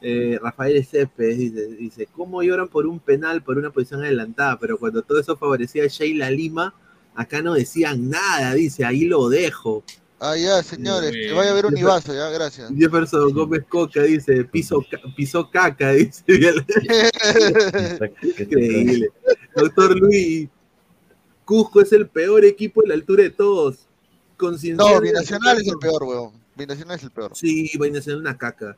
Eh, 0.00 0.38
Rafael 0.42 0.84
Céspedes 0.84 1.38
dice, 1.38 1.66
dice, 1.76 2.08
¿cómo 2.12 2.42
lloran 2.42 2.68
por 2.68 2.86
un 2.86 3.00
penal, 3.00 3.42
por 3.42 3.58
una 3.58 3.70
posición 3.70 4.02
adelantada? 4.02 4.58
Pero 4.58 4.78
cuando 4.78 5.02
todo 5.02 5.20
eso 5.20 5.36
favorecía 5.36 5.84
a 5.84 5.88
Sheila 5.88 6.30
Lima, 6.30 6.74
acá 7.14 7.42
no 7.42 7.54
decían 7.54 8.10
nada, 8.10 8.54
dice, 8.54 8.84
ahí 8.84 9.04
lo 9.04 9.28
dejo. 9.28 9.84
Ah, 10.20 10.36
ya, 10.36 10.62
señores, 10.64 11.12
que 11.12 11.32
vaya 11.32 11.52
a 11.52 11.54
ver 11.54 11.66
un 11.66 11.76
Ibazo, 11.76 12.12
ya, 12.12 12.28
gracias. 12.30 12.72
Jefferson 12.76 13.32
Gómez 13.32 13.64
Coca 13.68 14.02
dice, 14.02 14.44
piso, 14.44 14.84
pisó 15.16 15.48
caca, 15.48 15.90
dice. 15.92 16.24
Increíble. 18.22 19.10
Doctor 19.54 19.96
Luis, 19.96 20.48
Cusco 21.44 21.80
es 21.80 21.92
el 21.92 22.08
peor 22.08 22.44
equipo 22.44 22.82
a 22.84 22.88
la 22.88 22.94
altura 22.94 23.22
de 23.22 23.30
todos. 23.30 23.87
Conciencia 24.38 24.82
No, 24.82 25.00
de- 25.00 25.08
Binacional 25.08 25.60
es 25.60 25.68
el 25.68 25.78
peor, 25.78 26.02
huevón. 26.04 26.32
Binacional 26.56 26.96
es 26.96 27.02
el 27.04 27.10
peor. 27.10 27.32
Sí, 27.34 27.70
Binacional 27.78 28.20
una 28.22 28.38
caca. 28.38 28.76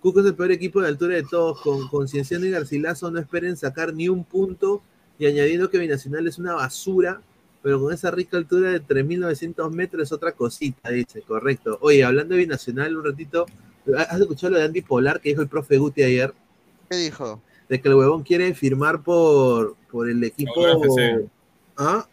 Cusco 0.00 0.20
es 0.20 0.26
el 0.26 0.34
peor 0.34 0.50
equipo 0.52 0.80
de 0.80 0.88
altura 0.88 1.14
de 1.16 1.24
todos. 1.24 1.60
Con 1.60 1.88
Concienciano 1.88 2.46
y 2.46 2.50
Garcilaso 2.50 3.10
no 3.10 3.20
esperen 3.20 3.56
sacar 3.56 3.92
ni 3.92 4.08
un 4.08 4.24
punto. 4.24 4.82
Y 5.18 5.26
añadiendo 5.26 5.68
que 5.70 5.78
Binacional 5.78 6.26
es 6.26 6.38
una 6.38 6.54
basura, 6.54 7.20
pero 7.62 7.80
con 7.80 7.92
esa 7.92 8.10
rica 8.10 8.36
altura 8.36 8.70
de 8.70 8.80
3.900 8.82 9.70
metros 9.70 10.02
es 10.04 10.12
otra 10.12 10.32
cosita, 10.32 10.90
dice, 10.90 11.22
correcto. 11.22 11.78
Oye, 11.82 12.02
hablando 12.02 12.34
de 12.34 12.40
Binacional, 12.40 12.96
un 12.96 13.04
ratito, 13.04 13.46
¿has 13.96 14.20
escuchado 14.20 14.52
lo 14.54 14.58
de 14.58 14.64
Andy 14.64 14.82
Polar 14.82 15.20
que 15.20 15.28
dijo 15.28 15.42
el 15.42 15.48
profe 15.48 15.78
Guti 15.78 16.02
ayer? 16.02 16.34
¿Qué 16.90 16.96
dijo? 16.96 17.40
De 17.68 17.80
que 17.80 17.88
el 17.88 17.94
huevón 17.94 18.22
quiere 18.24 18.52
firmar 18.54 19.02
por, 19.02 19.76
por 19.90 20.10
el 20.10 20.24
equipo... 20.24 20.50
Aurora 20.56 20.78
FC. 20.78 21.28
¿Ah? 21.76 22.08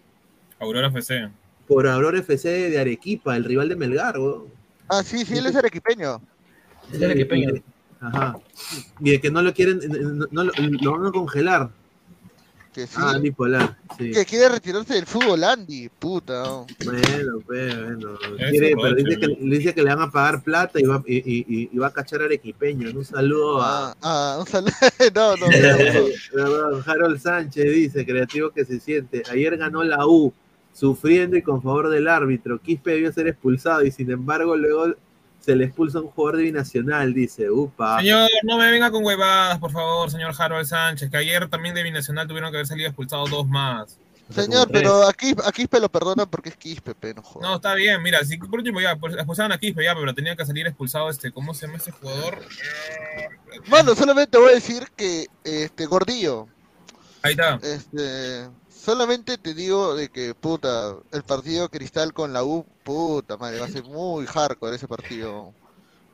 Aurora 0.59 0.87
FC. 0.89 1.29
Por 1.69 1.87
Aurora 1.87 2.17
FC 2.19 2.49
de 2.71 2.79
Arequipa, 2.79 3.37
el 3.37 3.45
rival 3.45 3.69
de 3.69 3.75
Melgar, 3.77 4.17
huevón. 4.19 4.45
Ah, 4.89 5.03
sí, 5.03 5.23
sí, 5.23 5.37
él 5.37 5.45
es 5.45 5.55
arequipeño. 5.55 6.19
Es 6.91 7.01
arequipeño. 7.01 7.51
Ajá. 8.01 8.37
Y 8.99 9.11
de 9.11 9.21
que 9.21 9.29
no 9.29 9.41
lo 9.43 9.53
quieren, 9.53 9.79
no, 9.87 10.25
no 10.31 10.43
lo, 10.45 10.51
lo 10.81 10.91
van 10.97 11.05
a 11.05 11.11
congelar. 11.11 11.69
Que 12.73 12.87
sí. 12.87 12.93
Ah, 12.97 13.11
Andy 13.11 13.29
Polar, 13.31 13.77
sí. 13.97 14.11
Que 14.11 14.25
quiere 14.25 14.49
retirarse 14.49 14.93
del 14.95 15.05
fútbol, 15.05 15.43
Andy, 15.43 15.89
puta. 15.89 16.43
oh. 16.51 16.67
Bueno, 16.85 17.39
pues, 17.45 17.75
bueno. 17.83 18.17
Quiere- 18.49 18.75
pero 18.75 18.95
dice 18.95 19.19
que, 19.19 19.27
¿no? 19.27 19.35
dice 19.55 19.73
que 19.75 19.83
le 19.83 19.89
van 19.95 20.01
a 20.07 20.11
pagar 20.11 20.41
plata 20.43 20.79
y 20.79 20.83
va, 20.85 21.03
y, 21.05 21.17
y- 21.17 21.45
y- 21.47 21.69
y 21.71 21.77
va 21.77 21.87
a 21.87 21.93
cachar 21.93 22.21
arequipeño. 22.23 22.89
Un 22.97 23.05
saludo 23.05 23.61
a, 23.61 23.91
Ah, 23.91 23.95
ah, 24.01 24.37
un 24.39 24.47
saludo. 24.47 24.71
no, 25.15 25.35
no, 25.37 25.45
no, 25.47 26.05
Perdón, 26.31 26.83
Harold 26.87 27.19
Sánchez 27.19 27.71
dice, 27.73 28.05
creativo 28.05 28.49
que 28.51 28.65
se 28.65 28.79
siente. 28.79 29.21
Ayer 29.31 29.57
ganó 29.57 29.83
la 29.83 30.05
U, 30.07 30.31
sufriendo 30.79 31.35
y 31.35 31.41
con 31.41 31.61
favor 31.61 31.89
del 31.89 32.07
árbitro. 32.07 32.61
Quispe 32.61 32.91
debió 32.91 33.11
ser 33.11 33.27
expulsado 33.27 33.83
y 33.83 33.91
sin 33.91 34.09
embargo 34.09 34.55
luego 34.55 34.95
se 35.39 35.55
le 35.55 35.65
expulsa 35.65 35.99
a 35.99 36.01
un 36.01 36.07
jugador 36.07 36.37
de 36.37 36.43
binacional, 36.43 37.13
dice. 37.13 37.49
Upa. 37.49 37.99
Señor, 37.99 38.29
no 38.43 38.57
me 38.57 38.71
venga 38.71 38.89
con 38.89 39.03
huevadas, 39.03 39.57
por 39.59 39.71
favor, 39.71 40.09
señor 40.09 40.33
Harold 40.37 40.65
Sánchez, 40.65 41.09
que 41.09 41.17
ayer 41.17 41.49
también 41.49 41.75
de 41.75 41.83
Binacional 41.83 42.27
tuvieron 42.27 42.51
que 42.51 42.57
haber 42.57 42.67
salido 42.67 42.87
expulsados 42.87 43.29
dos 43.29 43.47
más. 43.47 43.97
Señor, 44.29 44.69
pero 44.71 45.07
aquí, 45.07 45.33
a 45.43 45.51
Quispe 45.51 45.79
lo 45.79 45.89
perdonan 45.89 46.29
porque 46.29 46.49
es 46.49 46.55
Quispe, 46.55 46.93
pe, 46.93 47.15
no. 47.15 47.23
No, 47.41 47.55
está 47.55 47.73
bien, 47.73 48.01
mira, 48.03 48.23
si 48.23 48.37
por 48.37 48.59
último 48.59 48.79
ya, 48.79 48.95
pues, 48.95 49.15
expulsaban 49.15 49.51
a 49.51 49.57
Quispe 49.57 49.83
ya, 49.83 49.95
pero 49.95 50.13
tenía 50.13 50.35
que 50.35 50.45
salir 50.45 50.67
expulsado 50.67 51.09
este, 51.09 51.31
¿cómo 51.31 51.53
se 51.53 51.65
llama 51.65 51.79
este 51.79 51.91
jugador? 51.91 52.39
Mano, 53.67 53.95
solamente 53.95 54.37
voy 54.37 54.51
a 54.51 54.55
decir 54.55 54.83
que, 54.95 55.25
este, 55.43 55.87
Gordillo, 55.87 56.47
Ahí 57.23 57.31
está. 57.31 57.55
este, 57.63 58.49
solamente 58.83 59.37
te 59.37 59.53
digo 59.53 59.95
de 59.95 60.09
que, 60.09 60.33
puta, 60.33 60.95
el 61.11 61.23
partido 61.23 61.69
Cristal 61.69 62.13
con 62.13 62.33
la 62.33 62.43
U, 62.43 62.65
puta 62.83 63.37
madre, 63.37 63.59
va 63.59 63.65
a 63.65 63.69
ser 63.69 63.83
muy 63.83 64.25
hardcore 64.25 64.75
ese 64.75 64.87
partido. 64.87 65.53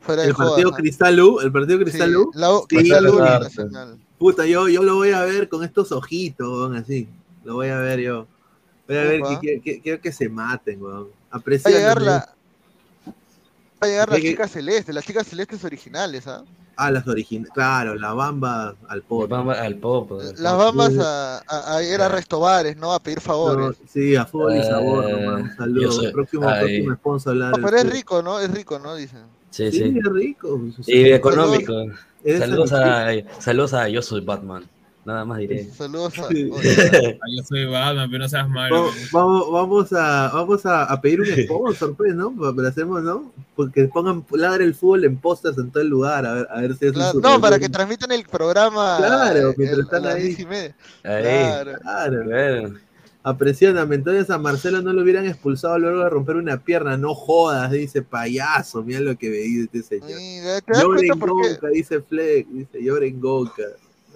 Fuera 0.02 0.24
de 0.24 0.30
El 0.30 0.36
partido 0.36 0.56
jodas, 0.56 0.72
¿no? 0.72 0.78
Cristal 0.78 1.20
U, 1.20 1.40
el 1.40 1.52
partido 1.52 1.80
Cristal 1.80 2.10
Sí, 2.10 2.16
U. 2.16 2.32
la 2.36 2.54
U- 2.54 2.66
Sí, 2.70 2.76
Cristal 2.78 3.08
U 3.08 3.12
puta. 3.14 3.40
Nacional. 3.40 4.00
Puta, 4.18 4.46
yo, 4.46 4.68
yo 4.70 4.84
lo 4.84 4.96
voy 4.96 5.12
a 5.12 5.22
ver 5.22 5.50
con 5.50 5.64
estos 5.64 5.92
ojitos, 5.92 6.48
weón, 6.48 6.76
así. 6.76 7.08
Lo 7.44 7.56
voy 7.56 7.68
a 7.70 7.78
ver 7.80 8.00
yo. 8.00 8.28
Voy 8.88 8.98
a 8.98 9.04
ver 9.04 9.22
que, 9.22 9.40
que- 9.42 9.62
que- 9.62 9.82
quiero 9.82 10.02
que 10.02 10.12
se 10.12 10.30
maten, 10.30 10.82
weón. 10.82 11.08
Va 11.34 11.42
a 11.44 11.70
llegar 11.70 12.02
la, 12.02 12.34
va 13.08 13.14
a 13.82 13.88
llegar 13.88 14.10
la 14.10 14.20
chica 14.22 14.48
celeste, 14.48 14.94
las 14.94 15.06
chicas 15.06 15.28
celestes 15.28 15.64
originales, 15.64 16.28
¿ah? 16.28 16.44
Ah, 16.78 16.92
las 16.92 17.08
originales. 17.08 17.52
Claro, 17.54 17.96
la 17.96 18.14
bamba 18.14 18.76
al 18.90 19.02
pop. 19.02 19.32
al 19.32 19.76
pop. 19.78 20.12
Las 20.38 20.58
bambas 20.58 20.98
a, 20.98 21.38
a, 21.48 21.78
a 21.78 21.84
ir 21.84 22.02
a 22.02 22.10
Restobares, 22.10 22.76
¿no? 22.78 22.94
A 22.94 23.00
pedir 23.00 23.22
favores. 23.22 23.78
No, 23.80 23.88
sí, 23.88 24.16
a 24.16 24.26
fútbol 24.26 24.58
y 24.58 24.64
sabor, 24.64 25.06
Eh, 25.10 25.12
nomás. 25.26 25.42
Un 25.42 25.48
yo 25.50 25.56
saludo. 25.56 25.92
soy- 25.92 26.12
próximo, 26.12 26.42
próximo 26.48 26.96
sponsor 26.96 27.32
hablar 27.32 27.52
No, 27.52 27.58
del 27.58 27.66
pero 27.66 27.78
es 27.78 27.90
rico, 27.94 28.22
¿no? 28.22 28.40
Es 28.40 28.52
rico, 28.52 28.80
¿no? 28.80 28.96
Dicen. 28.96 29.24
Sí, 29.50 29.72
Sí, 29.72 29.78
sí. 29.78 30.00
es 30.00 30.12
rico. 30.12 30.60
Y 30.86 31.12
económico. 31.12 31.74
Es 32.24 32.40
Saludos 32.40 32.74
a, 32.74 33.08
saludos 33.40 33.74
a 33.74 33.88
Yo 33.88 34.02
Soy 34.02 34.20
Batman. 34.22 34.66
Nada 35.06 35.24
más 35.24 35.38
diré. 35.38 35.66
Saludos 35.78 36.18
a. 36.20 36.28
Sí. 36.30 36.50
Yo 37.38 37.44
soy 37.48 37.66
Batman, 37.66 38.10
pero 38.10 38.24
no 38.24 38.30
seas 38.30 38.50
malo. 38.50 38.86
Va- 38.86 38.92
Vamos, 39.14 39.52
vamos, 39.52 39.94
a, 39.94 40.32
vamos 40.34 40.66
a, 40.66 40.84
a 40.86 41.00
pedir 41.00 41.22
un 41.22 41.28
sponsor, 41.46 41.96
pues, 41.96 42.16
¿no? 42.16 42.36
Para- 42.36 42.54
para 42.54 42.70
hacemos, 42.70 43.04
¿no? 43.04 43.32
Porque 43.56 43.86
pongan 43.86 44.26
ladre 44.32 44.66
el 44.66 44.74
fútbol 44.76 45.06
en 45.06 45.18
pósters 45.18 45.58
en 45.60 45.70
todo 45.72 45.84
el 45.84 45.90
lugar, 45.90 46.26
a 46.26 46.34
ver, 46.34 46.48
a 46.50 46.62
ver 46.62 46.76
si 46.76 46.88
es 46.88 46.92
Claro, 46.94 47.20
no, 47.20 47.40
para 47.40 47.60
que 47.60 47.70
transmitan 47.70 48.12
el 48.12 48.24
programa. 48.26 48.96
Claro, 48.98 49.54
mientras 49.58 49.78
el- 49.80 49.86
están 49.86 50.06
ahí. 50.08 50.36
Ahí. 51.04 51.24
Claro. 51.24 51.72
Claro. 51.82 52.74
Apresióname, 53.28 53.96
entonces 53.96 54.30
a 54.30 54.38
Marcelo 54.38 54.84
no 54.84 54.94
lo 54.94 55.02
hubieran 55.02 55.26
expulsado 55.26 55.80
luego 55.80 56.04
de 56.04 56.10
romper 56.12 56.36
una 56.36 56.62
pierna, 56.64 56.96
no 56.96 57.16
jodas, 57.16 57.72
dice 57.72 58.04
payaso, 58.04 58.84
mira 58.84 59.00
lo 59.00 59.18
que 59.18 59.30
dice 59.32 59.64
este 59.74 59.82
señor. 60.00 60.20
Mira, 60.20 60.62
¿Te 60.62 60.72
das 60.74 60.84
Lloren? 60.84 61.20
Gonca, 61.20 61.68
dice 61.74 62.02
Fleck, 62.02 62.48
dice 62.50 62.84
lloren 62.84 63.20
Gonca. 63.20 63.64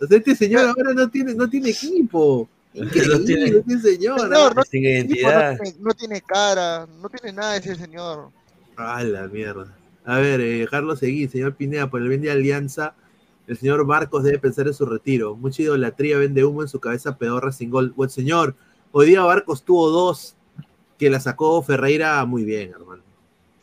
O 0.02 0.08
sea, 0.08 0.18
este 0.18 0.36
señor 0.36 0.66
ahora 0.68 0.94
no 0.94 1.10
tiene, 1.10 1.34
no 1.36 1.50
tiene 1.50 1.70
equipo. 1.70 2.48
Increíble, 2.74 3.20
tiene- 3.26 3.46
este 3.58 3.80
señor. 3.80 4.20
Señor, 4.22 4.56
no, 4.56 4.64
Sin 4.64 4.72
tipo, 4.82 4.88
identidad. 4.88 5.52
no 5.58 5.64
tiene, 5.64 5.78
no 5.80 5.94
tiene 5.94 6.22
cara, 6.22 6.88
no 7.02 7.10
tiene 7.10 7.36
nada 7.36 7.56
ese 7.58 7.76
señor. 7.76 8.30
A 8.78 9.04
la 9.04 9.28
mierda. 9.28 9.76
A 10.06 10.20
ver, 10.20 10.40
eh, 10.42 10.60
dejarlo 10.60 10.96
seguir, 10.96 11.30
señor 11.30 11.56
Pineda, 11.56 11.90
por 11.90 12.02
el 12.02 12.08
bien 12.08 12.22
de 12.22 12.32
Alianza, 12.32 12.94
el 13.48 13.58
señor 13.58 13.86
Barcos 13.86 14.24
debe 14.24 14.40
pensar 14.40 14.68
en 14.68 14.74
su 14.74 14.86
retiro. 14.86 15.36
Mucha 15.36 15.62
idolatría 15.64 16.18
vende 16.18 16.46
humo 16.46 16.62
en 16.62 16.68
su 16.68 16.80
cabeza 16.80 17.18
pedorra 17.18 17.52
sin 17.52 17.70
gol. 17.70 17.92
Buen 17.96 18.10
señor, 18.10 18.56
hoy 18.92 19.08
día 19.08 19.22
Barcos 19.24 19.64
tuvo 19.64 19.90
dos 19.90 20.36
que 20.98 21.10
la 21.10 21.20
sacó 21.20 21.62
Ferreira 21.64 22.24
muy 22.26 22.44
bien, 22.44 22.72
hermano. 22.72 23.02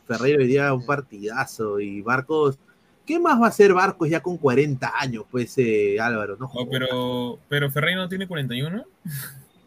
Ferreira 0.07 0.39
hoy 0.39 0.47
día 0.47 0.73
un 0.73 0.85
partidazo 0.85 1.79
y 1.79 2.01
Barcos, 2.01 2.59
¿qué 3.07 3.17
más 3.19 3.41
va 3.41 3.45
a 3.45 3.49
hacer 3.49 3.73
Barcos 3.73 4.07
ya 4.09 4.19
con 4.21 4.37
40 4.37 4.93
años, 4.99 5.23
pues, 5.31 5.53
eh, 5.57 5.99
Álvaro? 5.99 6.37
No, 6.37 6.51
pero, 6.69 7.39
pero 7.49 7.71
Ferreira 7.71 8.01
no 8.01 8.09
tiene 8.09 8.27
41. 8.27 8.85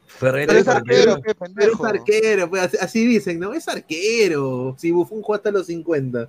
Ferreira 0.07 0.49
Pero 0.53 0.61
es 0.61 0.69
arquero, 0.69 1.23
qué 1.23 1.35
pero 1.35 1.73
es 1.73 1.81
arquero, 1.81 2.51
pues, 2.51 2.63
así, 2.63 2.77
así 2.81 3.07
dicen, 3.07 3.41
¿no? 3.41 3.55
Es 3.55 3.67
arquero. 3.69 4.77
Si 4.79 4.91
Buffon 4.91 5.23
jugó 5.23 5.35
hasta 5.35 5.51
los 5.51 5.67
50. 5.67 6.29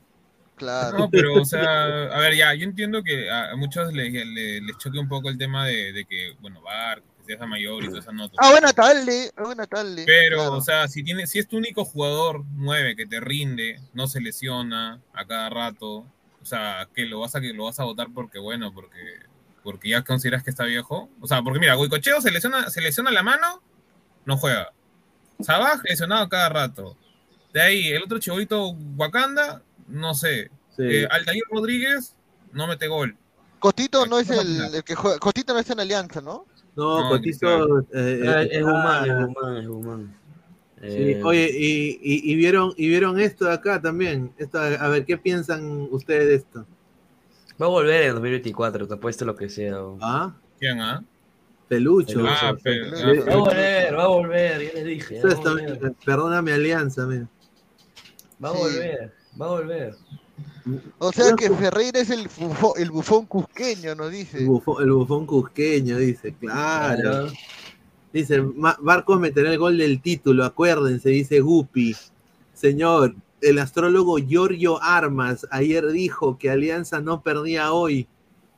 Claro. 0.56 0.98
No, 0.98 1.10
pero, 1.10 1.34
o 1.42 1.46
sea, 1.46 2.06
a 2.06 2.20
ver, 2.20 2.36
ya, 2.36 2.54
yo 2.54 2.64
entiendo 2.66 3.04
que 3.04 3.30
a 3.30 3.56
muchos 3.58 3.92
le- 3.94 4.10
le- 4.12 4.62
les 4.62 4.78
choque 4.78 5.00
un 5.00 5.10
poco 5.10 5.28
el 5.30 5.38
tema 5.38 5.66
de, 5.68 5.92
de 5.92 6.06
que, 6.06 6.34
bueno, 6.40 6.62
Barco, 6.62 7.06
que 7.28 7.36
sea 7.36 7.46
mayor 7.48 7.84
y 7.84 7.88
toda 7.88 8.00
esa 8.00 8.12
nota. 8.12 8.36
Ah, 8.38 8.52
buena 8.52 8.72
tarde, 8.72 9.32
ah, 9.36 9.44
buena 9.44 9.66
tarde. 9.68 10.04
Pero, 10.06 10.38
Claro. 10.38 10.54
o 10.54 10.62
sea, 10.62 10.88
si, 10.88 11.04
tiene, 11.04 11.26
si 11.28 11.40
es 11.40 11.48
tu 11.48 11.58
único 11.58 11.84
jugador 11.84 12.44
9 12.56 12.96
que 12.96 13.06
te 13.08 13.20
rinde, 13.20 13.80
no 13.94 14.08
se 14.08 14.22
lesiona 14.22 15.02
a 15.14 15.26
cada 15.26 15.50
rato, 15.50 16.06
o 16.42 16.46
sea, 16.46 16.88
que 16.94 17.06
lo 17.06 17.20
vas 17.20 17.36
a 17.36 17.42
que 17.42 17.54
lo 17.54 17.66
vas 17.66 17.80
a 17.80 17.84
votar 17.84 18.08
porque, 18.14 18.40
bueno, 18.40 18.74
porque, 18.74 19.20
porque 19.64 19.90
ya 19.90 20.04
consideras 20.04 20.44
que 20.44 20.50
está 20.50 20.64
viejo. 20.66 21.10
O 21.20 21.28
sea, 21.28 21.42
porque 21.42 21.60
mira, 21.60 21.76
Goicocheo 21.76 22.20
se 22.22 22.32
lesiona, 22.32 22.70
se 22.70 22.82
lesiona 22.82 23.12
la 23.12 23.24
mano, 23.24 23.62
no 24.26 24.38
juega. 24.38 24.72
Sabaj 25.40 25.82
lesionado 25.84 26.28
cada 26.30 26.50
rato. 26.50 26.98
De 27.54 27.62
ahí, 27.62 27.88
el 27.90 28.04
otro 28.04 28.20
chibolito 28.20 28.70
Wakanda, 28.96 29.62
no 29.88 30.14
sé. 30.14 30.50
Sí. 30.76 30.84
Eh, 30.84 31.08
Altair 31.10 31.44
Rodríguez, 31.50 32.16
no 32.54 32.68
mete 32.68 32.88
gol. 32.88 33.18
Cotito 33.60 34.06
no 34.06 34.18
es 34.20 34.30
el, 34.30 34.74
el 34.76 34.84
que 34.84 34.96
juega, 34.96 35.20
Cotito 35.20 35.54
no 35.54 35.60
está 35.60 35.74
en 35.74 35.82
Alianza, 35.82 36.22
¿no? 36.22 36.46
No, 36.76 37.04
No, 37.04 37.10
Cotito. 37.10 37.80
eh, 37.94 38.24
Ah, 38.28 38.42
eh, 38.44 38.50
es 38.52 38.64
humano, 38.64 39.06
es 39.06 39.28
humano, 39.28 39.58
es 39.60 39.68
humano. 39.68 40.14
Sí, 40.82 40.88
Eh, 40.90 41.22
oye, 41.24 41.50
y, 41.54 42.00
y- 42.02 42.32
y 42.32 42.36
vieron, 42.36 42.74
y 42.76 42.88
vieron 42.90 43.20
esto 43.20 43.46
de 43.46 43.54
acá 43.54 43.80
también. 43.82 44.32
Esto, 44.38 44.60
a 44.60 44.88
ver, 44.88 45.06
¿qué 45.06 45.18
piensan 45.18 45.88
ustedes 45.92 46.28
de 46.28 46.36
esto? 46.36 46.66
Va 47.62 47.68
a 47.68 47.70
volver 47.70 48.02
en 48.04 48.14
2024, 48.14 48.88
te 48.88 48.94
apuesto 48.96 49.24
lo 49.26 49.36
que 49.36 49.48
sea. 49.48 49.76
¿Ah? 50.02 50.34
¿Quién, 50.60 50.80
ah? 50.80 51.04
Pelucho. 51.68 52.26
Ah, 52.28 52.36
ah, 52.42 52.54
Va 52.54 53.34
a 53.34 53.36
volver, 53.38 53.96
va 53.98 54.04
a 54.04 54.08
volver, 54.08 54.62
ya 54.68 54.74
les 54.74 54.86
dije. 54.86 55.16
Esto 55.18 55.28
Va 55.28 55.34
a 55.34 55.38
está- 55.38 55.50
volver, 55.52 55.94
perdóname, 56.04 56.52
Alianza, 56.54 57.06
mira. 57.06 57.28
va 58.44 58.50
a 58.50 58.54
Sí. 58.54 58.60
volver, 58.60 59.14
va 59.40 59.46
a 59.46 59.50
volver. 59.50 59.96
O 61.00 61.12
sea 61.12 61.34
que 61.36 61.50
Ferreira 61.52 62.00
es 62.00 62.10
el, 62.10 62.28
bufón 62.90 63.26
cusqueño, 63.26 63.94
nos 63.96 64.08
El 64.08 64.12
dice. 64.14 64.44
bufón, 64.46 64.84
el 64.84 64.92
bufón 64.92 65.26
cusqueño, 65.28 65.98
dice, 65.98 66.34
claro. 66.40 67.02
Claro. 67.02 67.28
Dice, 68.14 68.42
"Ma- 68.42 68.78
Barcos 68.82 69.20
meterá 69.20 69.52
el 69.52 69.58
gol 69.58 69.78
del 69.78 70.02
título, 70.02 70.44
acuérdense, 70.44 71.10
dice 71.10 71.40
Guppy. 71.40 71.96
Señor, 72.54 73.16
el 73.42 73.58
astrólogo 73.60 74.18
Giorgio 74.18 74.82
Armas 74.84 75.48
ayer 75.50 75.88
dijo 75.88 76.38
que 76.38 76.50
Alianza 76.50 77.00
no 77.02 77.22
perdía 77.24 77.72
hoy 77.74 78.08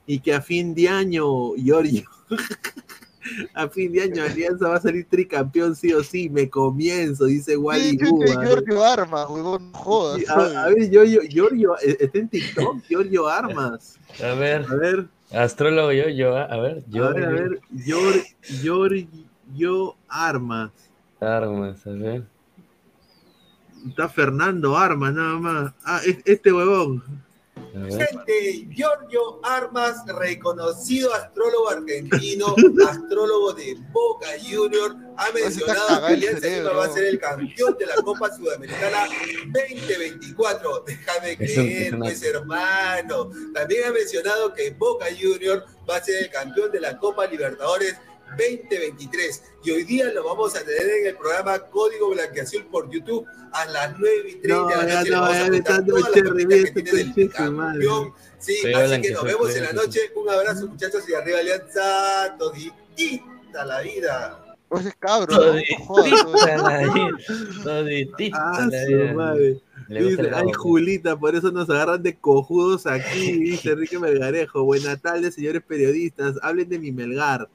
y 0.06 0.20
que 0.20 0.34
a 0.34 0.42
fin 0.42 0.74
de 0.74 0.90
año, 0.90 1.56
Giorgio, 1.56 2.04
a 3.54 3.70
fin 3.70 3.94
de 3.94 4.02
año 4.02 4.24
Alianza 4.24 4.68
va 4.68 4.76
a 4.78 4.82
salir 4.82 5.06
tricampeón 5.10 5.76
sí 5.76 5.94
o 5.94 6.04
sí, 6.04 6.30
me 6.30 6.50
comienzo, 6.50 7.26
dice 7.26 7.56
Wally 7.56 7.92
Sí. 7.92 7.98
Giorgio 8.00 8.84
Arma, 8.84 9.28
huevón, 9.30 9.72
no 9.72 9.78
jodas. 9.78 10.20
Sí, 10.20 10.26
A, 10.28 10.64
a 10.64 10.68
ver, 10.70 10.90
Giorgio, 10.90 11.22
Giorgio, 11.30 11.76
eh, 11.82 11.98
está 12.02 12.18
en 12.20 12.28
TikTok, 12.30 12.82
Giorgio 12.90 13.28
Armas. 13.28 13.98
A 14.22 14.34
ver, 14.34 14.66
A 14.70 14.76
ver, 14.76 15.08
astrólogo 15.32 15.92
yo, 15.94 16.10
yo, 16.10 16.36
a 16.36 16.58
ver, 16.60 16.84
yo. 16.90 17.06
a 17.06 17.14
ver, 17.14 17.26
a 17.26 17.30
ver, 17.30 17.62
Gior- 17.74 18.24
Giorgio 19.56 19.96
Armas. 20.08 20.72
Armas, 21.20 21.86
a 21.88 21.90
ver. 21.92 22.24
Está 23.88 24.08
Fernando 24.10 24.78
Armas, 24.78 25.14
nada 25.14 25.38
más. 25.40 25.74
Ah, 25.86 26.02
es- 26.06 26.18
este 26.26 26.52
huevón. 26.52 27.04
Gente, 27.74 28.68
Giorgio 28.72 29.40
Armas, 29.44 30.04
reconocido 30.08 31.12
astrólogo 31.14 31.70
argentino, 31.70 32.56
astrólogo 32.88 33.54
de 33.54 33.76
Boca 33.92 34.28
Junior, 34.40 34.96
ha 35.18 35.32
mencionado 35.34 35.88
que 36.08 36.14
el 36.14 36.20
Alianza. 36.20 36.48
Lima 36.48 36.72
va 36.72 36.86
a 36.86 36.90
ser 36.90 37.06
el 37.06 37.20
campeón 37.20 37.76
de 37.80 37.86
la 37.88 37.96
Copa 37.96 38.32
Sudamericana 38.36 39.08
2024. 39.48 40.84
Déjame 40.86 41.38
creer, 41.38 41.98
pues 41.98 42.24
hermano. 42.24 43.30
También 43.54 43.86
ha 43.88 43.92
mencionado 43.92 44.54
que 44.54 44.72
Boca 44.72 45.06
Junior 45.20 45.66
va 45.90 45.98
a 45.98 46.04
ser 46.04 46.24
el 46.26 46.30
campeón 46.30 46.72
de 46.72 46.80
la 46.80 46.98
Copa 46.98 47.26
Libertadores 47.26 47.98
2023. 48.38 49.44
Y 49.64 49.72
hoy 49.72 49.84
día 49.84 50.12
lo 50.14 50.24
vamos 50.24 50.56
a 50.56 50.64
tener 50.64 50.88
en 51.00 51.08
el 51.08 51.16
programa 51.18 51.60
Código 51.60 52.10
Blanqueazul 52.12 52.66
por 52.66 52.90
YouTube 52.90 53.26
a 53.52 53.66
las 53.66 53.98
9 54.00 54.16
y 54.30 54.36
30 54.36 54.48
No, 54.48 54.68
de 54.68 54.76
la 54.76 55.00
noche. 55.00 55.10
No, 55.12 55.22
vamos 55.22 55.36
a 55.38 55.50
contar 55.50 55.86
todas 55.86 56.16
las 56.16 56.34
mira 56.34 56.50
que 56.50 56.62
este 56.64 56.82
tiene 56.82 57.14
del 57.14 57.30
campeón. 57.32 58.14
Sí, 58.40 58.74
así 58.74 59.02
que 59.02 59.12
nos 59.12 59.24
vemos 59.24 59.56
en 59.56 59.64
la 59.64 59.74
noche. 59.74 60.00
Un 60.16 60.30
abrazo, 60.30 60.68
muchachos, 60.68 61.08
y 61.08 61.14
arriba 61.14 61.40
Alianza. 61.40 62.36
Toditita 62.38 63.66
la 63.66 63.82
vida. 63.82 64.40
Pues 64.68 64.88
es 64.88 64.96
cabro, 64.96 65.28
Toditita 65.28 66.58
la 66.58 66.94
vida, 66.94 67.10
toditita 67.64 68.38
Ah, 68.42 68.68
la 68.70 69.34
vida. 69.36 69.60
Dice, 69.88 70.32
ay. 70.34 70.52
Julita, 70.54 71.16
por 71.20 71.36
eso 71.36 71.52
nos 71.52 71.70
agarran 71.70 72.02
de 72.02 72.18
cojudos 72.18 72.88
aquí, 72.88 73.34
dice 73.34 73.72
Enrique 73.74 74.00
Melgarejo. 74.00 74.64
Buenas 74.64 75.00
tardes, 75.02 75.36
señores 75.36 75.62
periodistas. 75.62 76.38
Hablen 76.42 76.70
de 76.70 76.80
mi 76.80 76.92
Melgar, 76.92 77.48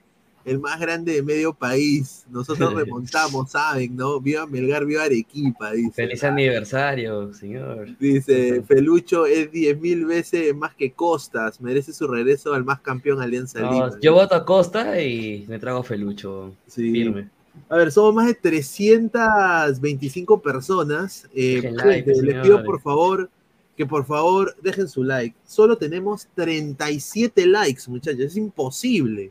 el 0.49 0.59
más 0.59 0.81
grande 0.81 1.15
de 1.15 1.23
medio 1.23 1.53
país. 1.53 2.25
Nosotros 2.31 2.75
remontamos, 2.87 3.51
saben, 3.51 3.97
¿no? 3.97 4.21
Viva 4.21 4.47
Melgar, 4.47 4.85
viva 4.85 5.05
Arequipa, 5.05 5.73
dice. 5.73 5.93
Feliz 5.93 6.25
aniversario, 6.25 7.33
señor. 7.35 7.89
Dice, 7.99 8.63
Felucho 8.63 9.27
es 9.27 9.51
10 9.51 9.81
mil 9.81 10.07
veces 10.07 10.55
más 10.55 10.75
que 10.75 10.93
Costas. 10.93 11.61
Merece 11.61 11.93
su 11.93 12.07
regreso 12.07 12.55
al 12.55 12.65
más 12.65 12.81
campeón 12.81 13.21
Alianza 13.21 13.61
No, 13.61 13.73
Lima. 13.73 13.91
yo 14.01 14.15
voto 14.15 14.35
a 14.35 14.45
Costa 14.45 15.01
y 15.01 15.45
me 15.49 15.59
trago 15.59 15.83
Felucho. 15.83 16.53
Sí. 16.67 16.91
Firme. 16.91 17.29
A 17.69 17.77
ver, 17.77 17.91
somos 17.91 18.15
más 18.15 18.27
de 18.27 18.35
325 18.35 20.41
personas. 20.41 21.29
Eh, 21.35 21.61
gente, 21.63 21.85
like, 21.85 22.11
les 22.23 22.43
pido 22.43 22.65
por 22.65 22.81
favor 22.81 23.31
que 23.77 23.87
por 23.87 24.05
favor 24.05 24.57
dejen 24.61 24.89
su 24.89 25.05
like. 25.05 25.37
Solo 25.47 25.79
tenemos 25.79 26.27
37 26.35 27.47
likes, 27.47 27.83
muchachos. 27.87 28.21
Es 28.21 28.37
imposible. 28.37 29.31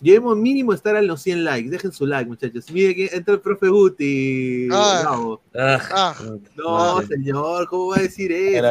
Llevemos 0.00 0.36
mínimo 0.36 0.74
estar 0.74 0.94
a 0.94 1.00
los 1.00 1.22
100 1.22 1.42
likes. 1.44 1.70
Dejen 1.70 1.90
su 1.90 2.04
like, 2.06 2.28
muchachos. 2.28 2.70
Mire 2.70 2.94
que 2.94 3.06
entra 3.14 3.32
el 3.34 3.40
profe 3.40 3.68
Guti. 3.68 4.68
Ah. 4.70 4.98
Bravo. 5.02 5.40
Ah, 5.58 5.78
Ah, 5.90 6.14
No, 6.56 6.98
Ah. 6.98 7.02
señor, 7.08 7.66
¿cómo 7.68 7.88
va 7.88 7.96
a 7.96 8.00
decir 8.02 8.30
eso? 8.30 8.66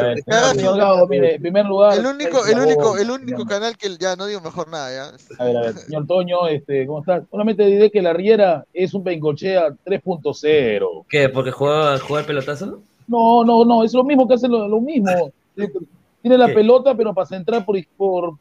Señor 0.54 1.10
mire, 1.10 1.36
en 1.36 1.42
primer 1.42 1.66
lugar. 1.66 1.98
el 1.98 2.06
único, 2.06 2.46
el 2.46 2.60
único, 2.60 2.98
el 2.98 3.10
único 3.10 3.44
canal 3.46 3.76
que 3.76 3.98
ya 4.00 4.16
no 4.16 4.28
digo 4.28 4.40
mejor 4.42 4.68
nada, 4.70 4.92
ya. 4.92 5.18
A 5.40 5.46
ver, 5.46 5.58
a 5.58 5.62
ver, 5.62 5.74
señor 5.74 6.06
Toño, 6.06 6.48
este, 6.48 6.86
¿cómo 6.86 7.00
estás? 7.00 7.24
Solamente 7.32 7.66
diré 7.66 7.90
que 7.90 8.04
la 8.04 8.14
Riera 8.14 8.64
es 8.72 8.94
un 8.94 9.04
Bengochea 9.04 9.70
3.0. 9.84 11.06
¿Qué? 11.10 11.30
¿Porque 11.30 11.50
juega, 11.52 11.98
juega 12.00 12.22
el 12.22 12.28
pelotazo? 12.28 12.82
No, 13.08 13.44
no, 13.44 13.66
no, 13.66 13.84
es 13.84 13.94
lo 13.94 14.04
mismo 14.04 14.28
que 14.28 14.36
hace 14.36 14.48
lo, 14.48 14.68
lo 14.68 14.80
mismo. 14.80 15.32
Tiene 16.22 16.38
la 16.38 16.48
¿Qué? 16.48 16.54
pelota, 16.54 16.96
pero 16.96 17.14
para 17.14 17.26
centrar 17.28 17.66
por, 17.66 17.78
por, 17.98 18.34